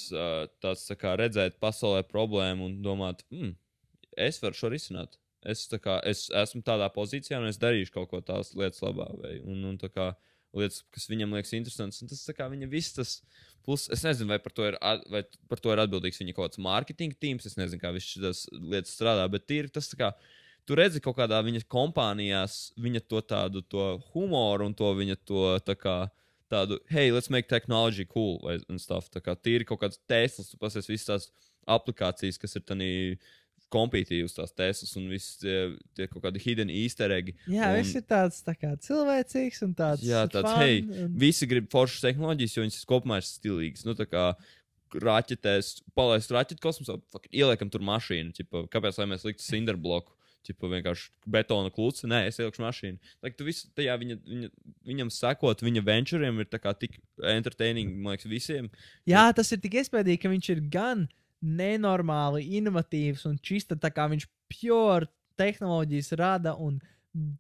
tā 0.62 0.98
kā 1.00 1.16
redzēt 1.20 1.60
pasaulē 1.64 2.04
problēmu 2.10 2.70
un 2.70 2.80
domāt, 2.86 3.26
hmm, 3.34 3.56
es 4.18 4.42
varu 4.44 4.58
šo 4.58 4.72
risināt. 4.74 5.20
Es, 5.44 5.66
kā, 5.68 5.98
es 6.08 6.30
esmu 6.32 6.62
tādā 6.64 6.88
pozīcijā, 6.94 7.42
un 7.42 7.50
es 7.50 7.60
darīšu 7.60 7.92
kaut 7.98 8.08
ko 8.14 8.22
tās 8.24 8.54
lietas 8.56 8.80
labā. 8.84 9.10
Vai, 9.20 9.34
un, 9.44 9.60
un 9.74 9.80
tā 9.80 9.90
kā 9.92 10.14
lietas, 10.56 10.84
kas 10.94 11.10
viņam 11.12 11.36
liekas 11.36 11.52
interesantas, 11.58 12.00
un 12.04 12.12
tas 12.12 12.24
kā 12.38 12.48
viņa 12.52 12.70
viss 12.72 12.96
tas. 12.96 13.18
Plus, 13.64 13.86
es 13.96 14.02
nezinu, 14.04 14.28
vai 14.32 14.40
par 14.44 14.52
to 14.56 14.66
ir, 14.68 14.78
vai 15.12 15.22
par 15.52 15.60
to 15.64 15.72
ir 15.72 15.80
atbildīgs 15.84 16.20
viņa 16.20 16.34
kaut 16.36 16.50
kāds 16.50 16.64
mārketinga 16.64 17.16
tīms. 17.20 17.48
Es 17.48 17.60
nezinu, 17.60 17.80
kā 17.80 17.94
viņš 17.96 18.08
šīs 18.14 18.42
lietas 18.60 18.96
strādā, 18.96 19.28
bet 19.32 19.48
tīri 19.48 19.72
tas 19.72 19.88
kā 20.00 20.12
tu 20.68 20.76
redzi 20.80 21.00
kaut 21.04 21.16
kādā 21.20 21.40
viņa 21.44 21.64
kompānijās, 21.72 22.74
viņa 22.80 23.04
to 23.08 23.22
tādu 23.28 23.64
to 23.68 23.88
humoru 24.12 24.68
un 24.70 24.76
to 24.76 24.92
viņa 25.00 25.20
to 25.28 25.48
tā 25.68 25.78
kā. 25.80 25.98
Tādu, 26.54 26.78
hey, 26.94 27.10
let's 27.14 27.32
make 27.34 27.50
technology 27.50 28.06
cool, 28.06 28.38
vai 28.44 28.60
un 28.70 28.82
stuff. 28.82 29.10
Tā 29.14 29.24
kā 29.24 29.34
tīri 29.34 29.66
kaut 29.66 29.82
kāds 29.82 30.02
tēsls, 30.10 30.52
tu 30.52 30.60
pasies 30.62 30.90
visas 30.90 31.10
tās 31.10 31.30
aplikācijas, 31.74 32.38
kas 32.42 32.60
ir 32.60 32.66
tādā 32.68 32.92
kompitīvas, 33.74 34.36
tās 34.38 34.54
tēsls 34.54 34.92
un 35.00 35.08
visas 35.10 35.40
tie, 35.42 35.58
tie 35.98 36.08
kaut 36.12 36.24
kādi 36.28 36.42
hidden 36.44 36.70
easter 36.70 37.14
eggi. 37.16 37.36
Jā, 37.50 37.72
Un- 37.72 37.80
viss 37.80 37.98
ir 37.98 38.04
tāds 38.06 38.44
tā 38.46 38.56
kā 38.58 38.74
cilvēcīgs 38.86 39.64
un 39.66 39.74
tāds. 39.78 40.06
Jā, 40.06 40.26
tāds, 40.30 40.52
fun, 40.52 40.62
hei, 40.62 40.84
un... 40.84 41.16
Visi 41.24 41.50
grib 41.50 41.72
foršas 41.74 42.06
tehnoloģijas, 42.06 42.58
jo 42.58 42.66
viņas 42.68 42.90
kopumā 42.90 43.22
ir 43.22 43.28
stilīgas. 43.28 43.86
Nu, 43.88 43.98
tā 43.98 44.06
kā 44.10 44.28
raķetēs, 44.94 45.80
palaist 45.98 46.34
raķetu 46.34 46.62
kosmosā, 46.62 47.00
ieliekam 47.32 47.72
tur 47.74 47.82
mašīnu. 47.86 48.36
Ķipa, 48.38 48.68
kāpēc 48.74 49.00
lai 49.02 49.10
mēs 49.16 49.26
liktu 49.26 49.46
cinderbloku? 49.48 50.14
Ķipa, 50.44 50.68
vienkārši 50.74 51.10
betona 51.32 51.72
klūci. 51.72 52.08
Nē, 52.12 52.26
es 52.28 52.40
ielikšu 52.42 52.64
mašīnu. 52.66 52.98
Tā, 53.24 53.32
tu 53.38 53.46
visu, 53.48 53.70
tajā 53.78 53.94
viņa, 54.02 54.18
viņa, 54.28 54.50
viņam 54.90 55.12
sekot, 55.16 55.64
viņa 55.64 55.84
venturiem 55.88 56.42
ir 56.44 56.50
tik 56.52 56.98
entertaining, 57.24 57.94
man 58.04 58.18
liekas, 58.18 58.28
visiem. 58.28 58.68
Jā, 59.08 59.30
tas 59.36 59.52
ir 59.56 59.62
tik 59.64 59.80
iespaidīgi, 59.80 60.20
ka 60.26 60.32
viņš 60.34 60.50
ir 60.56 60.64
gan 60.74 61.06
nenormāli 61.44 62.44
inovatīvs 62.60 63.26
un 63.30 63.38
čista 63.44 63.76
tā 63.80 63.92
kā 63.94 64.08
viņš 64.12 64.28
pure 64.52 65.08
tehnoloģijas 65.40 66.12
rada 66.20 66.54
un 66.60 66.82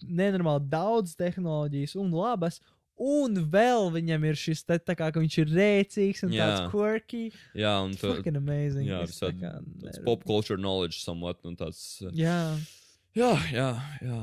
nenormāli 0.03 0.67
daudz 0.71 1.15
tehnoloģijas 1.19 1.95
un 1.99 2.11
labas. 2.15 2.59
Un 3.03 3.39
vēl 3.49 3.87
viņam 3.95 4.25
ir 4.29 4.37
šis 4.37 4.61
te 4.69 4.75
tā 4.77 4.93
kā, 4.95 5.07
ka 5.11 5.19
viņš 5.19 5.37
ir 5.41 5.49
rēcīgs 5.57 6.19
un 6.27 6.35
Jā. 6.35 6.45
tāds 6.45 6.67
quirky. 6.69 7.23
Jā, 7.57 7.71
un 7.81 7.95
tā, 7.97 8.11
Fucking 8.19 8.37
amazing. 8.37 8.85
jā, 8.85 8.99
visādi 9.09 9.41
kā 9.41 9.49
tāds 9.57 9.97
nevaru- 9.97 10.05
pop 10.05 10.23
culture 10.29 10.59
knowledge 10.61 10.99
somewhat. 11.01 11.39
Un 11.43 11.57
tāds, 11.57 11.81
uh, 12.05 12.11
Jā, 13.17 13.31
jā, 13.53 13.67
jā, 14.01 14.19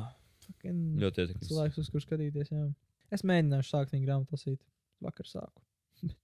fucking 0.46 1.00
ļoti 1.00 1.24
ietekmīgs. 1.24 1.50
cilvēks, 1.50 1.78
uz 1.82 1.90
kurš 1.92 2.06
skatīties. 2.08 2.50
Jā. 2.50 2.64
Es 3.14 3.22
mēģināšu 3.26 3.70
sākt 3.70 3.94
viņa 3.94 4.06
grāmatu 4.06 4.34
lasīt. 4.34 4.60
Vakar 5.00 5.28
sāku. 5.30 5.62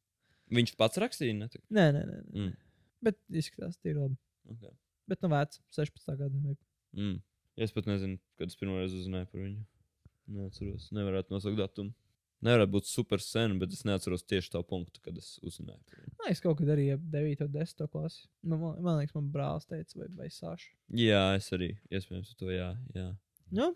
Viņš 0.56 0.74
pats 0.78 1.01
rakstīja, 1.01 1.36
ne? 1.38 1.48
Nē, 1.48 1.86
nē, 1.94 2.02
nē. 2.02 2.16
nē. 2.18 2.34
Mm. 2.34 2.51
Bet 3.06 3.20
izskatās, 3.30 3.78
tīri 3.80 4.01
labi. 4.01 4.18
Okay. 4.52 4.74
Bet 5.10 5.22
nu 5.22 5.30
vērts, 5.32 5.62
16 5.74 6.18
gadu. 6.20 6.56
Mm. 6.97 7.20
Es 7.56 7.72
pat 7.72 7.88
nezinu, 7.88 8.18
kad 8.36 8.51
es 8.51 8.59
pirmo 8.59 8.76
reizi 8.80 8.98
uzzināju 8.98 9.30
par 9.30 9.43
viņu. 9.44 9.62
Neatceros. 10.36 10.90
Nevarētu 10.97 11.32
nosaukt 11.32 11.59
datumu. 11.60 11.94
Nevarētu 12.47 12.73
būt 12.77 12.86
super 12.86 13.23
sen, 13.23 13.56
bet 13.59 13.73
es 13.74 13.82
neatceros 13.89 14.23
tieši 14.28 14.52
tā 14.55 14.60
punktu, 14.66 15.01
kad 15.02 15.16
es 15.18 15.32
uzzināju. 15.43 15.81
Nē, 16.20 16.31
es 16.31 16.43
kaut 16.44 16.60
kad 16.60 16.70
arī 16.77 16.93
ap 16.94 17.02
9, 17.10 17.48
10 17.51 17.89
klasi. 17.90 18.27
Man, 18.47 18.60
man, 18.60 18.77
man 18.85 19.01
liekas, 19.01 19.16
man 19.16 19.31
brālis 19.35 19.66
teica, 19.66 19.98
vai, 19.98 20.06
vai 20.20 20.28
Sāša. 20.31 20.68
Jā, 21.01 21.23
es 21.39 21.48
arī. 21.56 21.73
Iespējams, 21.90 22.36
to 22.39 22.52
jā. 22.55 22.68
jā. 22.94 23.09
Nu, 23.56 23.73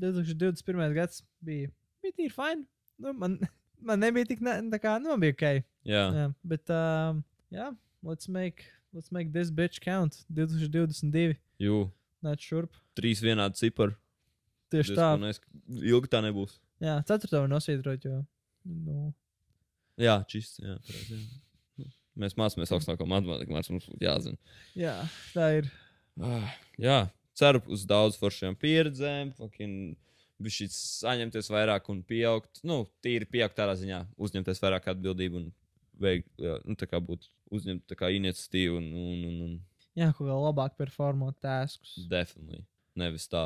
2021. 0.00 0.86
gads 0.96 1.20
bija, 1.44 1.72
bija 2.04 2.16
tīri 2.16 2.32
fini. 2.32 2.64
Nu, 3.04 3.12
man, 3.20 3.36
man 3.90 4.00
nebija 4.00 4.30
tik, 4.32 4.40
ne, 4.46 4.56
tā 4.72 4.80
kā, 4.80 4.96
nu, 5.02 5.12
man 5.12 5.26
bija 5.26 5.36
ok. 5.36 5.46
jā. 5.90 6.06
Jā, 6.20 6.28
bet, 6.54 6.72
um, 6.72 7.20
jā, 7.52 7.68
let's 8.06 8.30
make, 8.32 8.70
let's 8.96 9.12
make 9.12 9.36
this 9.36 9.52
bitch 9.52 9.82
count. 9.84 10.22
2022. 10.32 11.36
Jū, 11.60 11.84
Nāc 12.24 12.40
šurp. 12.40 12.72
trīs 12.96 13.20
vienādi 13.20 13.60
cipari. 13.60 13.98
Tieši 14.72 14.96
tā. 14.96 15.12
Diezgan 15.12 15.28
Nes... 15.28 15.40
Ilgi 15.92 16.10
tā 16.10 16.24
nebūs. 16.24 16.56
Jā, 16.84 16.98
ceturto 17.08 17.40
var 17.44 17.50
nosvītrot, 17.52 18.04
jo. 18.08 18.20
Nu, 18.68 19.08
Jā, 20.00 20.18
čist. 20.28 20.58
Jā, 20.62 20.74
pareizi, 20.84 21.18
jā. 21.80 21.88
Mēs 22.18 22.34
mācāmies 22.38 22.72
augstāko 22.74 23.06
matemātiku, 23.10 23.54
mācāmies, 23.54 23.70
mums 23.76 23.90
būtu 23.92 24.04
jāzina. 24.06 24.38
jā, 24.78 24.94
tā 25.34 25.48
ir. 25.60 25.68
Ah, 26.22 26.48
jā, 26.78 26.98
ceru 27.38 27.62
uz 27.74 27.84
daudz 27.90 28.18
foršām 28.20 28.56
pieredzēm. 28.60 29.34
fucking 29.38 29.96
Viņš 30.44 30.56
saņemties 30.74 31.46
vairāk 31.54 31.86
un 31.92 32.00
pieaugt. 32.02 32.58
Nu, 32.66 32.80
tīri 33.06 33.24
pieaugt 33.30 33.54
tādā 33.54 33.76
ziņā, 33.78 34.00
uzņemties 34.18 34.58
vairāk 34.64 34.88
atbildību 34.90 35.38
un 35.38 35.44
veikt, 36.02 36.26
nu, 36.66 36.74
tā 36.74 36.88
kā 36.90 36.98
būt 36.98 37.28
uzņemt 37.54 37.84
tā 37.86 37.94
kā 38.00 38.10
iniciatīvu 38.10 38.80
un, 38.80 38.88
un, 38.98 39.20
un, 39.30 39.36
un 39.46 39.54
Jā, 39.94 40.08
kaut 40.10 40.26
kā 40.26 40.34
labāk 40.34 40.74
performot 40.76 41.38
tēskus. 41.38 41.94
definitely. 42.10 42.64
Nevis 42.94 43.26
tā. 43.26 43.44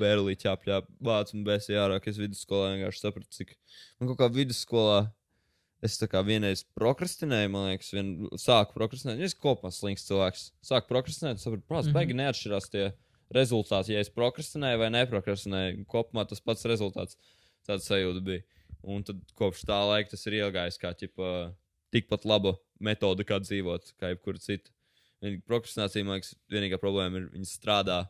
Bērlī 0.00 0.32
ķāpļā 0.40 0.78
vācu 1.04 1.34
un 1.36 1.44
bēsī 1.44 1.76
ārā, 1.76 1.98
ka 2.00 2.08
es 2.10 2.16
vidusskolā 2.20 2.70
vienkārši 2.74 3.02
sapratu, 3.02 3.28
cik 3.36 3.52
man 4.00 4.08
kaut 4.08 4.18
kā 4.22 4.28
vidusskolā. 4.32 5.10
Es 5.84 5.94
tā 6.00 6.08
kā 6.10 6.24
vienreiz 6.26 6.64
prokrastinēju, 6.74 7.50
man 7.54 7.68
liekas, 7.68 7.92
vien, 7.94 8.08
sāku 8.40 8.74
prokrastinēt. 8.74 9.20
Es 9.22 9.36
kopumā 9.38 9.70
slinks 9.70 10.08
cilvēks. 10.08 10.48
Sāku 10.66 10.88
prokrastinēt, 10.90 11.38
sapratu, 11.38 11.62
protams, 11.68 11.86
mm 11.86 11.92
Mhm. 11.92 11.92
-hmm. 11.92 11.98
baigi 12.00 12.16
neatšķirās 12.18 12.70
tie 12.72 12.86
rezultāti, 13.30 13.92
ja 13.92 14.00
es 14.00 14.10
prokrastinēju 14.10 14.78
vai 14.78 14.88
neprokrastinēju. 14.90 15.84
Kopumā 15.86 16.26
tas 16.28 16.40
pats 16.40 16.64
rezultāts 16.64 17.16
tāds 17.68 17.86
sajūta 17.86 18.24
bija. 18.24 18.42
Un 18.82 19.04
tad 19.04 19.20
kopš 19.34 19.62
tā 19.68 19.78
laika 19.86 20.10
tas 20.10 20.26
ir 20.26 20.32
iegājis 20.32 20.78
kā 20.80 20.94
ķipa, 20.94 21.54
tikpat 21.92 22.24
laba 22.24 22.56
metode, 22.80 23.24
kā 23.24 23.38
dzīvot, 23.38 23.92
kā 24.00 24.08
jebkura 24.14 24.38
cita. 24.38 24.70
Prokrastinācija, 25.46 26.04
man 26.04 26.18
liekas, 26.18 26.34
vienīgā 26.50 26.78
problēma 26.78 27.18
ir, 27.18 27.28
viņa 27.34 27.44
strādā 27.50 28.08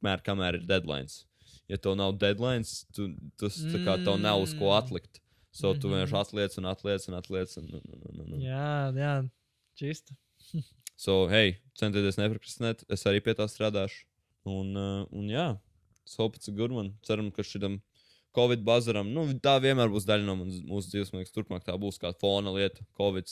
tikmēr, 0.00 0.22
kamēr 0.24 0.54
ir 0.60 0.66
deadlines. 0.66 1.24
Ja 1.68 1.76
tev 1.78 1.94
nav 1.96 2.16
deadlines, 2.18 2.86
tu, 2.94 3.12
tas 3.38 3.56
tā 3.62 3.78
kā 3.84 3.96
tev 4.04 4.18
nav 4.20 4.40
uz 4.42 4.52
ko 4.54 4.70
Mm. 4.72 4.82
atlikt. 4.82 5.20
So 5.52 5.74
tu 5.74 5.88
Mhm. 5.88 6.06
vienkārši 6.06 6.18
atliec 6.20 6.58
un 6.58 6.64
atliec 6.64 7.08
un 7.08 7.14
atliec. 7.14 7.56
Un, 7.58 7.64
un, 7.74 7.82
un, 7.92 8.20
un, 8.20 8.32
un. 8.34 8.40
jā, 8.40 8.92
jā. 8.94 9.30
čista. 9.76 10.14
So, 11.00 11.28
hei, 11.28 11.56
centieties 11.74 12.16
neprokrastinēt, 12.18 12.84
es 12.92 13.04
arī 13.08 13.22
pie 13.24 13.32
tā 13.32 13.46
strādāšu. 13.48 14.04
Un, 14.44 14.76
uh, 14.76 15.06
un 15.10 15.28
jā, 15.28 15.58
so 16.04 16.26
it's 16.28 16.46
a 16.48 16.52
good 16.52 16.70
one. 16.70 16.92
Ceram, 17.02 17.30
ka 17.32 17.40
šitam 17.42 17.80
Covid 18.36 18.60
bazaram, 18.62 19.08
nu, 19.08 19.24
tā 19.40 19.56
vienmēr 19.62 19.88
būs 19.88 20.04
daļa 20.04 20.26
no 20.26 20.36
mūsu 20.36 20.90
dzīves. 20.92 21.12
Man 21.12 21.22
liekas, 21.22 21.32
turpmāk 21.32 21.64
tā 21.64 21.72
būs 21.80 21.98
kā 21.98 22.12
fona 22.20 22.52
lieta, 22.52 22.84
Covid. 22.98 23.24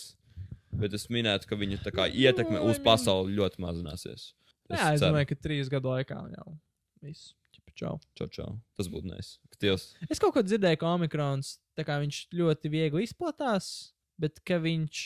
Bet 0.72 0.94
es 0.94 1.06
minētu, 1.08 1.46
ka 1.46 1.56
viņa 1.56 2.08
ietekme 2.14 2.58
uz 2.64 2.78
pasauli 2.78 3.36
ļoti 3.36 3.60
mazināsies. 3.60 4.32
Jā, 4.76 4.92
es 4.94 5.00
ceru. 5.00 5.12
domāju, 5.12 5.28
ka 5.30 5.38
trīs 5.46 5.70
gadu 5.72 5.88
laikā 5.94 6.18
jau 6.36 6.58
viss. 7.02 7.34
Čau. 7.78 7.94
Čau, 8.18 8.26
čau. 8.34 8.48
Tas 8.74 8.88
būtu 8.90 9.06
nais. 9.06 9.36
Dievs. 9.62 9.92
Es 10.10 10.18
kaut 10.18 10.32
ko 10.34 10.42
dzirdēju, 10.42 10.80
ka 10.80 10.88
omikrons 10.96 11.58
viņš 11.78 12.16
ļoti 12.34 12.70
viegli 12.72 13.04
izplatās, 13.06 13.92
bet 14.18 14.40
ka 14.42 14.58
viņš 14.58 15.02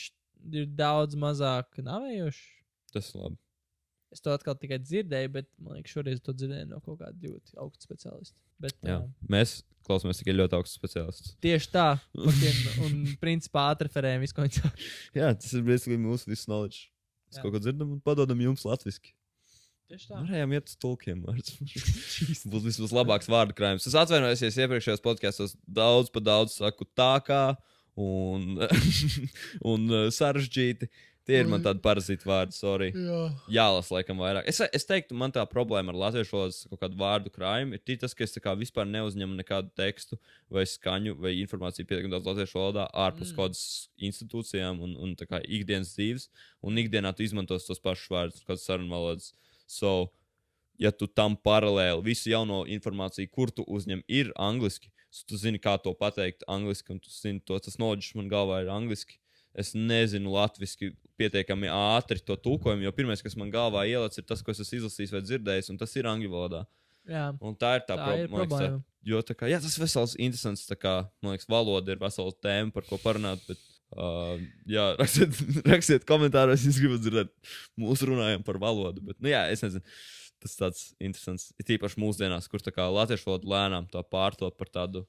ir 0.57 0.65
daudz 0.73 1.13
mazāk 1.21 1.77
navējošs. 1.85 2.39
Tas 2.95 3.11
ir 3.13 3.21
labi. 3.21 3.37
Es 4.13 4.21
to 4.21 4.33
atkal 4.33 4.57
tikai 4.57 4.79
dzirdēju, 4.81 5.29
bet 5.37 5.47
man 5.61 5.77
liekas, 5.77 5.93
šoreiz 5.93 6.19
to 6.25 6.33
dzirdēju 6.33 6.67
no 6.69 6.81
kaut 6.85 6.99
kāda 7.01 7.13
ļoti 7.29 7.55
augsta 7.61 7.85
speciālista. 7.87 8.35
Bet, 8.61 8.75
Jā. 8.81 8.99
jā. 8.99 9.29
Mēs 9.29 9.55
klausāmies 9.85 10.21
tikai 10.21 10.35
ļoti 10.37 10.57
augstu 10.57 10.77
speciālistu. 10.81 11.33
Tieši 11.45 11.71
tā. 11.73 11.87
fucking- 12.17 12.83
Un, 12.85 12.99
principā, 13.21 13.67
atreferējam 13.73 14.21
visu, 14.25 14.33
ko 14.37 14.45
viņi 14.45 14.61
saka. 14.61 14.89
Jā, 15.17 15.31
tas 15.37 15.53
ir 15.53 15.65
mūsu 16.01 16.29
visu 16.29 16.45
knowledge. 16.49 16.87
Mēs 17.29 17.37
Jā. 17.37 17.45
kaut 17.45 17.53
ko 17.57 17.61
dzirdam 17.65 17.93
un 17.97 18.01
padodam 18.05 18.41
jums 18.45 18.65
latviešu. 18.65 19.13
Tieši 19.91 20.09
tā. 20.09 20.19
Varējām 20.23 20.55
iet 20.55 20.71
uz 20.71 20.75
tulkiem. 20.79 21.23
Būs 21.27 22.65
vismaz 22.65 22.93
labāks 22.95 23.29
vārdu 23.31 23.55
krājums. 23.57 23.87
Es 23.89 23.97
atvainojos, 23.99 24.43
ja 24.43 24.51
es 24.51 24.59
iepriekšējos 24.63 25.03
podkāstos 25.03 25.57
daudz 25.67 26.11
pa 26.13 26.23
daudz 26.23 26.57
saku 26.59 26.87
tā 26.97 27.15
kā 27.25 27.43
un, 27.99 28.61
un 29.73 29.89
uh, 29.91 30.05
sarežģīti. 30.13 30.89
Tie 31.23 31.37
ir 31.39 31.47
man 31.47 31.61
tādi 31.63 31.79
parazīti 31.79 32.27
vārdi, 32.27 32.51
sorry. 32.57 32.89
Jā. 32.91 33.19
Jālasa, 33.55 33.93
laikam, 33.95 34.19
vairāk. 34.19 34.43
Es, 34.49 34.57
es 34.75 34.83
teiktu, 34.83 35.15
man 35.15 35.31
tā 35.31 35.45
problēma 35.47 35.93
ar 35.93 35.99
latviešu 36.01 36.35
valodas 36.35 36.57
kaut 36.67 36.81
kādu 36.81 36.99
vārdu 36.99 37.31
krājumu 37.31 37.77
ir 37.77 37.99
tas, 38.01 38.11
ka 38.17 38.25
es 38.25 38.35
vispār 38.59 38.89
neuzņemu 38.89 39.37
nekādu 39.37 39.71
tekstu 39.79 40.19
vai 40.51 40.65
skaņu 40.67 41.15
vai 41.23 41.37
informāciju 41.39 41.87
pietiekami 41.87 42.11
daudz 42.11 42.27
latviešu 42.27 42.59
valodā 42.59 42.89
ārpus 42.91 43.31
Mm. 43.31 43.37
kādas 43.39 43.63
institūcijām 44.03 44.83
un, 44.83 44.97
un 44.99 45.15
tā 45.15 45.29
kā 45.29 45.39
ikdienas 45.47 45.95
dzīves. 45.95 46.27
Un 46.61 46.75
ikdienā 46.83 47.15
tu 47.15 47.23
izmantos 47.23 47.69
tos 47.69 47.79
pašus 47.79 48.11
vārdus, 48.11 48.43
kādas 48.43 48.67
sarunu 48.67 48.91
valodas. 48.91 49.31
So, 49.73 49.93
ja 50.81 50.91
tu 50.91 51.07
tam 51.07 51.35
paralēli 51.37 52.03
visu 52.05 52.29
jauno 52.31 52.63
informāciju, 52.69 53.29
kur 53.33 53.51
tu 53.53 53.65
uzņem, 53.65 54.03
ir 54.07 54.31
angliski, 54.37 54.91
so 55.13 55.25
tu 55.29 55.37
zini, 55.37 55.59
kā 55.61 55.75
to 55.81 55.93
pateikt 55.97 56.45
angliski, 56.49 56.93
un 56.95 57.01
tu 57.01 57.11
zini, 57.13 57.41
to, 57.45 57.57
tas 57.61 57.77
nodeļš 57.81 58.13
man 58.19 58.29
galvā 58.31 58.63
ir 58.65 58.71
angliski. 58.73 59.19
Es 59.53 59.75
nezinu 59.77 60.31
latviešu 60.33 60.95
pietiekami 61.21 61.69
ātri 61.69 62.17
to 62.25 62.33
tulkojumu, 62.41 62.81
jo 62.87 62.91
pirmais, 62.97 63.21
kas 63.21 63.35
man 63.37 63.51
galvā 63.53 63.83
ielācis, 63.85 64.23
ir 64.23 64.25
tas, 64.25 64.41
ko 64.41 64.49
es 64.49 64.63
esmu 64.63 64.79
izlasījis 64.79 65.13
vai 65.13 65.21
dzirdējis, 65.21 65.69
un 65.69 65.77
tas 65.77 65.93
ir 65.99 66.09
angļu 66.09 66.31
valodā. 66.33 66.63
Jā. 67.05 67.27
Un 67.43 67.53
tā 67.59 67.75
ir 67.77 67.83
tā, 67.85 67.93
Tā 67.99 68.07
pro 68.07 68.15
ir 68.17 68.31
man 68.31 68.41
liekas, 68.41 68.53
tā- 68.55 68.71
problēma. 68.71 68.83
Jo 69.03 69.19
tā 69.21 69.35
kā, 69.35 69.49
jā, 69.51 69.59
tas 69.61 69.75
vesels, 69.77 70.15
interesants, 70.17 70.63
tā 70.65 70.77
kā, 70.79 70.93
man 71.21 71.35
liekas, 71.35 71.45
valoda 71.51 71.91
ir 71.93 71.99
vesela 72.01 72.31
tēma, 72.31 72.71
par 72.73 72.85
ko 72.87 72.97
parunāt. 73.03 73.43
Bet, 73.45 73.59
uh, 73.93 74.35
jā, 74.69 74.89
rakstiet, 75.01 75.39
rakstiet 75.69 76.07
komentāros, 76.09 76.65
ja 76.67 76.75
gribat 76.77 77.03
dzirdēt, 77.05 77.33
mūsu 77.79 78.11
runājam 78.11 78.45
par 78.45 78.59
valodu. 78.61 79.03
Bet, 79.05 79.19
nu, 79.23 79.31
jā, 79.31 79.45
es 79.53 79.63
nezinu, 79.65 79.83
tas 80.43 80.55
tāds 80.59 80.85
interesants. 80.99 81.51
Ir 81.59 81.69
tīpaši 81.71 82.01
mūsdienās, 82.03 82.49
kur 82.51 82.63
tā 82.63 82.73
kā 82.75 82.87
latviešu 82.91 83.29
valoda 83.29 83.51
lēnām 83.55 83.89
tā 83.91 84.03
pārtot 84.05 84.57
par 84.59 84.71
tādu 84.73 85.05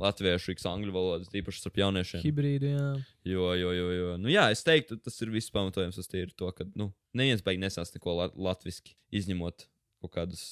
latviešu, 0.00 0.52
x 0.52 0.66
angļu 0.68 0.92
valodu, 0.92 1.28
tīpaši 1.32 1.62
starp 1.62 1.80
jauniešiem. 1.80 2.22
Hibrīdi, 2.24 2.72
jā. 2.74 2.88
Jo, 3.28 3.48
jo, 3.56 3.72
jo, 3.72 3.86
jo. 3.96 4.10
Nu, 4.20 4.30
jā, 4.32 4.48
es 4.52 4.62
teiktu, 4.66 4.98
tas 5.00 5.16
ir 5.24 5.32
viss 5.32 5.52
pamatojums 5.54 5.96
uz 6.00 6.10
tīri 6.12 6.36
to, 6.36 6.50
ka, 6.56 6.68
nu, 6.76 6.90
neviens 7.16 7.44
beig 7.44 7.60
nesās 7.62 7.94
neko 7.94 8.18
la 8.18 8.28
latviski, 8.48 8.96
izņemot 9.16 9.64
kaut 10.04 10.12
kādas 10.18 10.44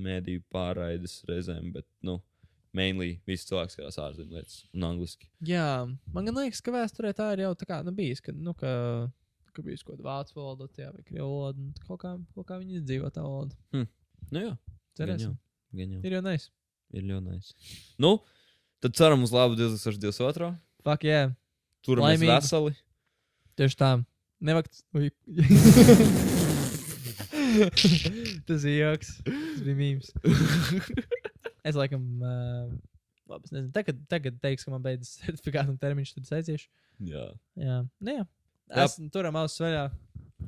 mēdīju 0.00 0.44
pārraides 0.52 1.20
reizēm, 1.28 1.72
bet, 1.74 1.88
nu, 2.06 2.18
mainly 2.76 3.14
visi 3.28 3.48
cilvēki 3.48 3.74
skatās 3.74 3.98
ārzemju 4.02 4.36
lietas 4.36 4.60
un 4.76 4.86
angliski. 4.90 5.30
Jā, 5.46 5.88
man 6.14 6.28
gan 6.28 6.38
liekas, 6.38 6.62
ka 6.64 6.74
vēsturē 6.74 7.12
tā 7.16 7.32
ir 7.34 7.44
jau 7.46 7.54
tā 7.58 7.66
kā 7.68 7.80
nu, 7.86 7.94
bijis, 7.96 8.22
ka, 8.24 8.34
nu, 8.36 8.54
ka, 8.58 8.70
ka 9.54 9.64
bijis 9.66 9.82
kaut 9.86 9.96
kāda 9.98 10.06
vācu 10.06 10.38
valoda, 10.38 10.68
jā, 10.78 10.90
vai 10.94 11.02
krievu 11.06 11.28
valoda, 11.28 11.58
un 11.64 11.72
kaut 11.88 12.00
kā, 12.04 12.14
kaut 12.36 12.46
kā 12.48 12.60
viņi 12.62 12.78
izdzīvo 12.82 13.10
tā 13.14 13.24
valoda. 13.26 13.54
Nu, 13.74 14.38
jā, 14.38 14.54
Cerēsim. 14.98 15.34
gan 15.76 15.96
jau. 15.96 16.02
Ir 16.06 16.12
jau 16.18 16.22
nice. 16.26 16.50
Ir 16.94 17.02
ļoti 17.06 17.26
nice. 17.30 17.54
Nu, 18.02 18.16
tad 18.82 18.96
ceram 18.98 19.22
uz 19.26 19.32
labu 19.34 19.58
2022. 19.58 20.54
Fuck, 20.84 21.06
jā. 21.06 21.10
Yeah. 21.10 21.36
Turamies 21.86 22.18
Laimīgu. 22.20 22.34
veseli. 22.34 22.72
Tieši 23.56 23.76
tā. 23.80 23.90
Nevakt. 24.40 24.74
Tas 28.46 28.64
ir 28.64 28.74
joks. 28.78 29.08
Tas 29.24 29.60
bija 29.64 29.76
mīmīms. 29.78 30.08
es 31.66 31.78
laikam. 31.78 32.04
Uh, 32.20 32.74
labi, 33.30 33.48
es 33.48 33.54
nezinu. 33.54 33.72
Tagad, 33.74 34.02
tagad 34.10 34.38
teiks, 34.42 34.66
ka 34.66 34.74
man 34.74 34.84
beidzas 34.84 35.16
certifikāta 35.22 35.76
termiņš, 35.80 36.14
tad 36.16 36.28
es 36.28 36.36
aiziešu. 36.40 36.70
Jā. 37.10 37.26
Jā, 37.58 37.80
nu, 38.00 38.16
jā. 38.20 38.28
Es 38.84 38.98
turam 39.14 39.38
ausis 39.40 39.62
vaļā. 39.64 39.88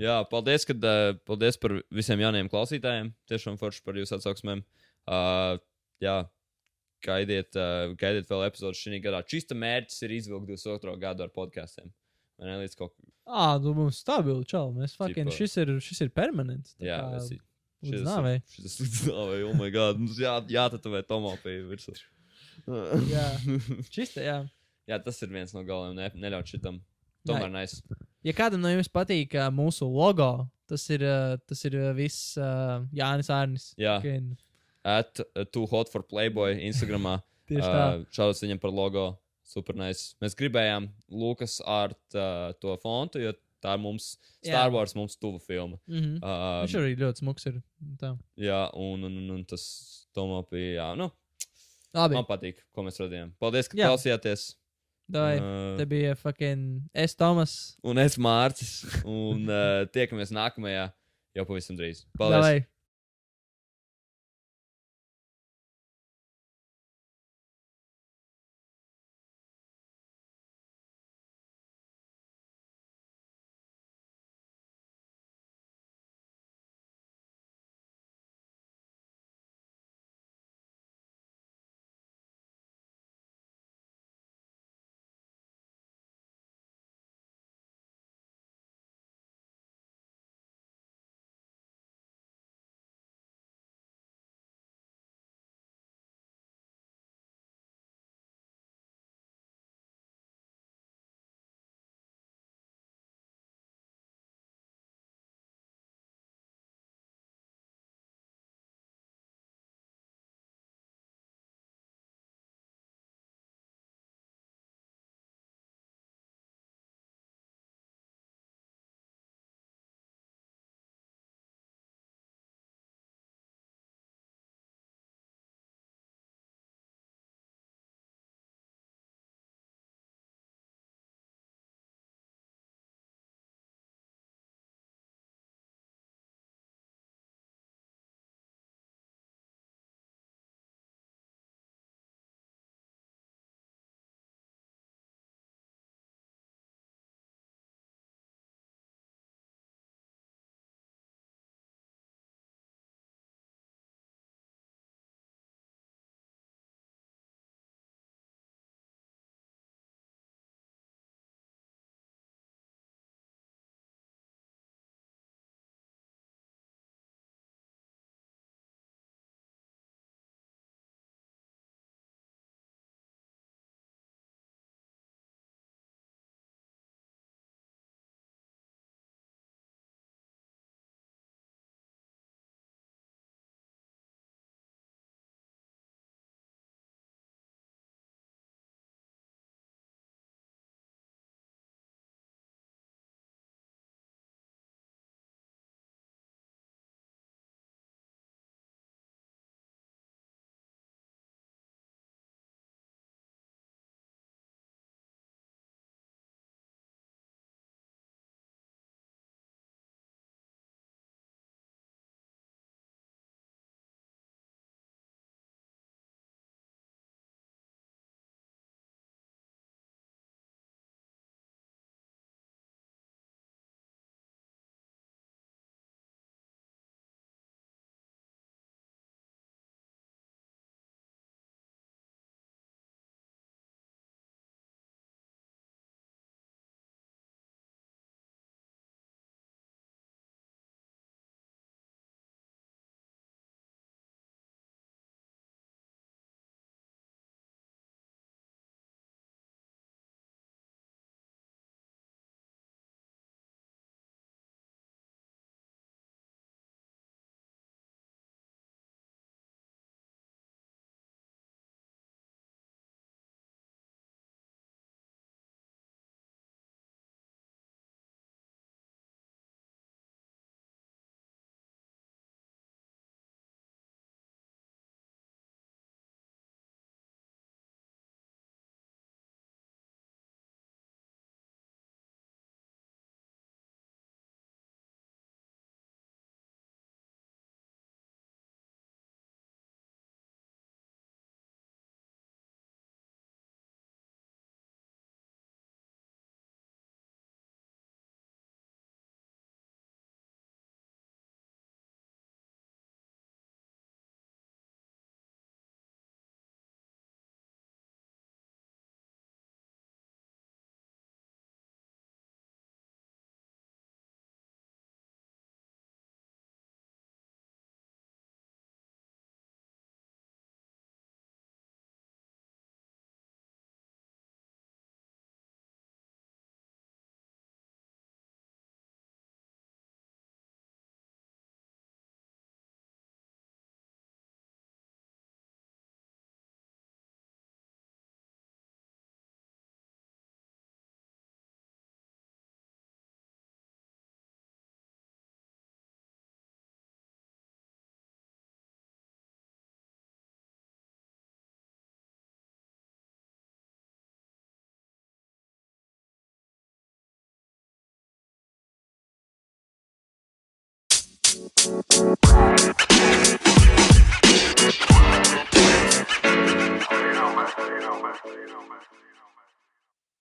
Jā, 0.01 0.21
paldies, 0.31 0.65
kad, 0.69 0.85
uh, 0.87 1.17
paldies 1.29 1.59
par 1.61 1.75
visiem 1.93 2.23
jaunajiem 2.23 2.49
klausītājiem. 2.53 3.11
Tiešām 3.29 3.59
forši 3.61 3.83
par 3.85 3.99
jūsu 3.99 4.17
atsauksmēm. 4.17 4.63
Uh, 5.11 5.57
jā, 6.03 6.17
gaidiet, 7.05 7.51
uh, 7.59 7.93
gaidiet 7.99 8.31
vēl 8.31 8.47
epizodus 8.47 8.81
šī 8.81 9.03
gadā. 9.05 9.21
Čista 9.29 9.59
mērķis 9.59 10.07
ir 10.07 10.17
izvilkt 10.21 10.49
22. 10.49 10.97
gadu 11.03 11.27
ar 11.27 11.35
podkāstiem. 11.35 11.91
Vai 12.41 12.49
ne 12.49 12.61
līdz 12.63 12.79
kaut 12.79 12.95
Ah, 13.27 13.59
nu 13.63 13.75
mums 13.77 14.01
stabili 14.03 14.47
čau. 14.49 14.73
Mēs 14.75 14.97
fucking, 14.99 15.31
šis 15.35 15.55
ir, 15.63 15.77
šis 15.85 16.07
ir 16.07 16.15
permanents. 16.15 16.75
Jā, 16.83 16.99
kā 16.99 17.21
es 17.21 17.29
līdz 17.83 18.07
nāvei. 18.07 18.39
Šis 18.55 18.79
ir 18.79 18.87
līdz 18.87 19.03
nāvei, 19.11 19.43
oh 19.49 19.59
my 19.59 19.69
god. 19.75 20.01
Mums 20.01 20.21
jā, 20.23 20.35
jātatavē 20.55 21.03
Tomā 21.09 21.35
pie 21.43 21.59
virsmas. 21.67 22.03
Jā. 23.11 23.27
Šis 23.95 24.15
te, 24.15 24.25
jā. 24.27 24.39
jā, 24.89 24.99
tas 25.03 25.19
ir 25.25 25.33
viens 25.35 25.55
no 25.57 25.65
galvenajiem. 25.67 26.17
Ne, 26.17 26.29
neļaut 26.29 26.55
šitam. 26.55 26.81
Tomēr 27.27 27.51
nais. 27.53 27.77
Ja 28.27 28.35
kādam 28.35 28.63
no 28.63 28.71
jums 28.71 28.91
patīk 28.91 29.35
uh, 29.39 29.49
mūsu 29.55 29.87
logo, 29.87 30.47
tas 30.71 30.85
ir, 30.95 31.05
uh, 31.07 31.37
tas 31.47 31.61
ir 31.69 31.77
viss 31.99 32.37
uh, 32.39 32.83
Jānis 32.95 33.31
Arnis. 33.35 33.69
Jā. 33.79 33.99
Fucking, 34.03 34.35
At 34.83 35.23
uh, 35.23 35.45
Too 35.55 35.67
Hot 35.71 35.91
for 35.93 36.03
Playboy 36.03 36.59
Instagramā. 36.67 37.21
Tieši 37.51 37.67
tā. 37.67 37.83
Uh, 37.83 38.07
Šāds 38.15 38.43
viņam 38.43 38.63
par 38.63 38.75
logo. 38.75 39.07
Super 39.47 39.77
nice. 39.77 40.15
Mēs 40.23 40.37
gribējām 40.39 40.87
Lukas 41.13 41.59
Art 41.69 42.17
uh, 42.17 42.55
to 42.63 42.75
fontu, 42.83 43.21
jo 43.21 43.35
tā 43.63 43.75
ir 43.77 43.83
mums 43.83 44.13
Star 44.43 44.69
Jā. 44.69 44.73
Wars, 44.75 44.95
mums 44.99 45.17
tuva 45.17 45.39
filma. 45.39 45.79
Mm 45.87 46.01
-hmm. 46.01 46.17
Uh, 46.23 46.63
Viņš 46.67 46.79
arī 46.81 46.97
ļoti 46.99 47.23
smuks 47.23 47.47
ir. 47.47 47.61
Tā. 48.01 48.17
jā, 48.37 48.71
un, 48.75 49.05
un, 49.05 49.19
un, 49.19 49.31
un 49.31 49.45
tas 49.45 50.07
tomā 50.17 50.43
bija, 50.51 50.95
nu, 50.97 51.11
Labi, 51.95 52.15
man 52.15 52.25
patīk, 52.25 52.59
ko 52.73 52.83
mēs 52.83 52.99
redzējām. 53.01 53.33
Paldies, 53.39 53.69
ka 53.69 53.77
Jā. 53.77 53.89
klausījāties. 53.89 54.57
Dai, 55.13 55.39
Uh, 55.39 55.77
te 55.77 55.85
bija 55.85 56.15
fucking 56.17 56.83
es, 56.95 57.15
Tomas. 57.15 57.77
un 57.85 57.99
es 57.99 58.17
Mārcis, 58.17 58.85
un 59.05 59.43
uh, 59.49 59.85
tiekamies 59.93 60.31
nākamajā 60.33 60.91
jau 61.35 61.45
pavisam 61.45 61.77
drīz. 61.77 62.05
Paldies! 62.19 62.39
Davai. 62.41 62.67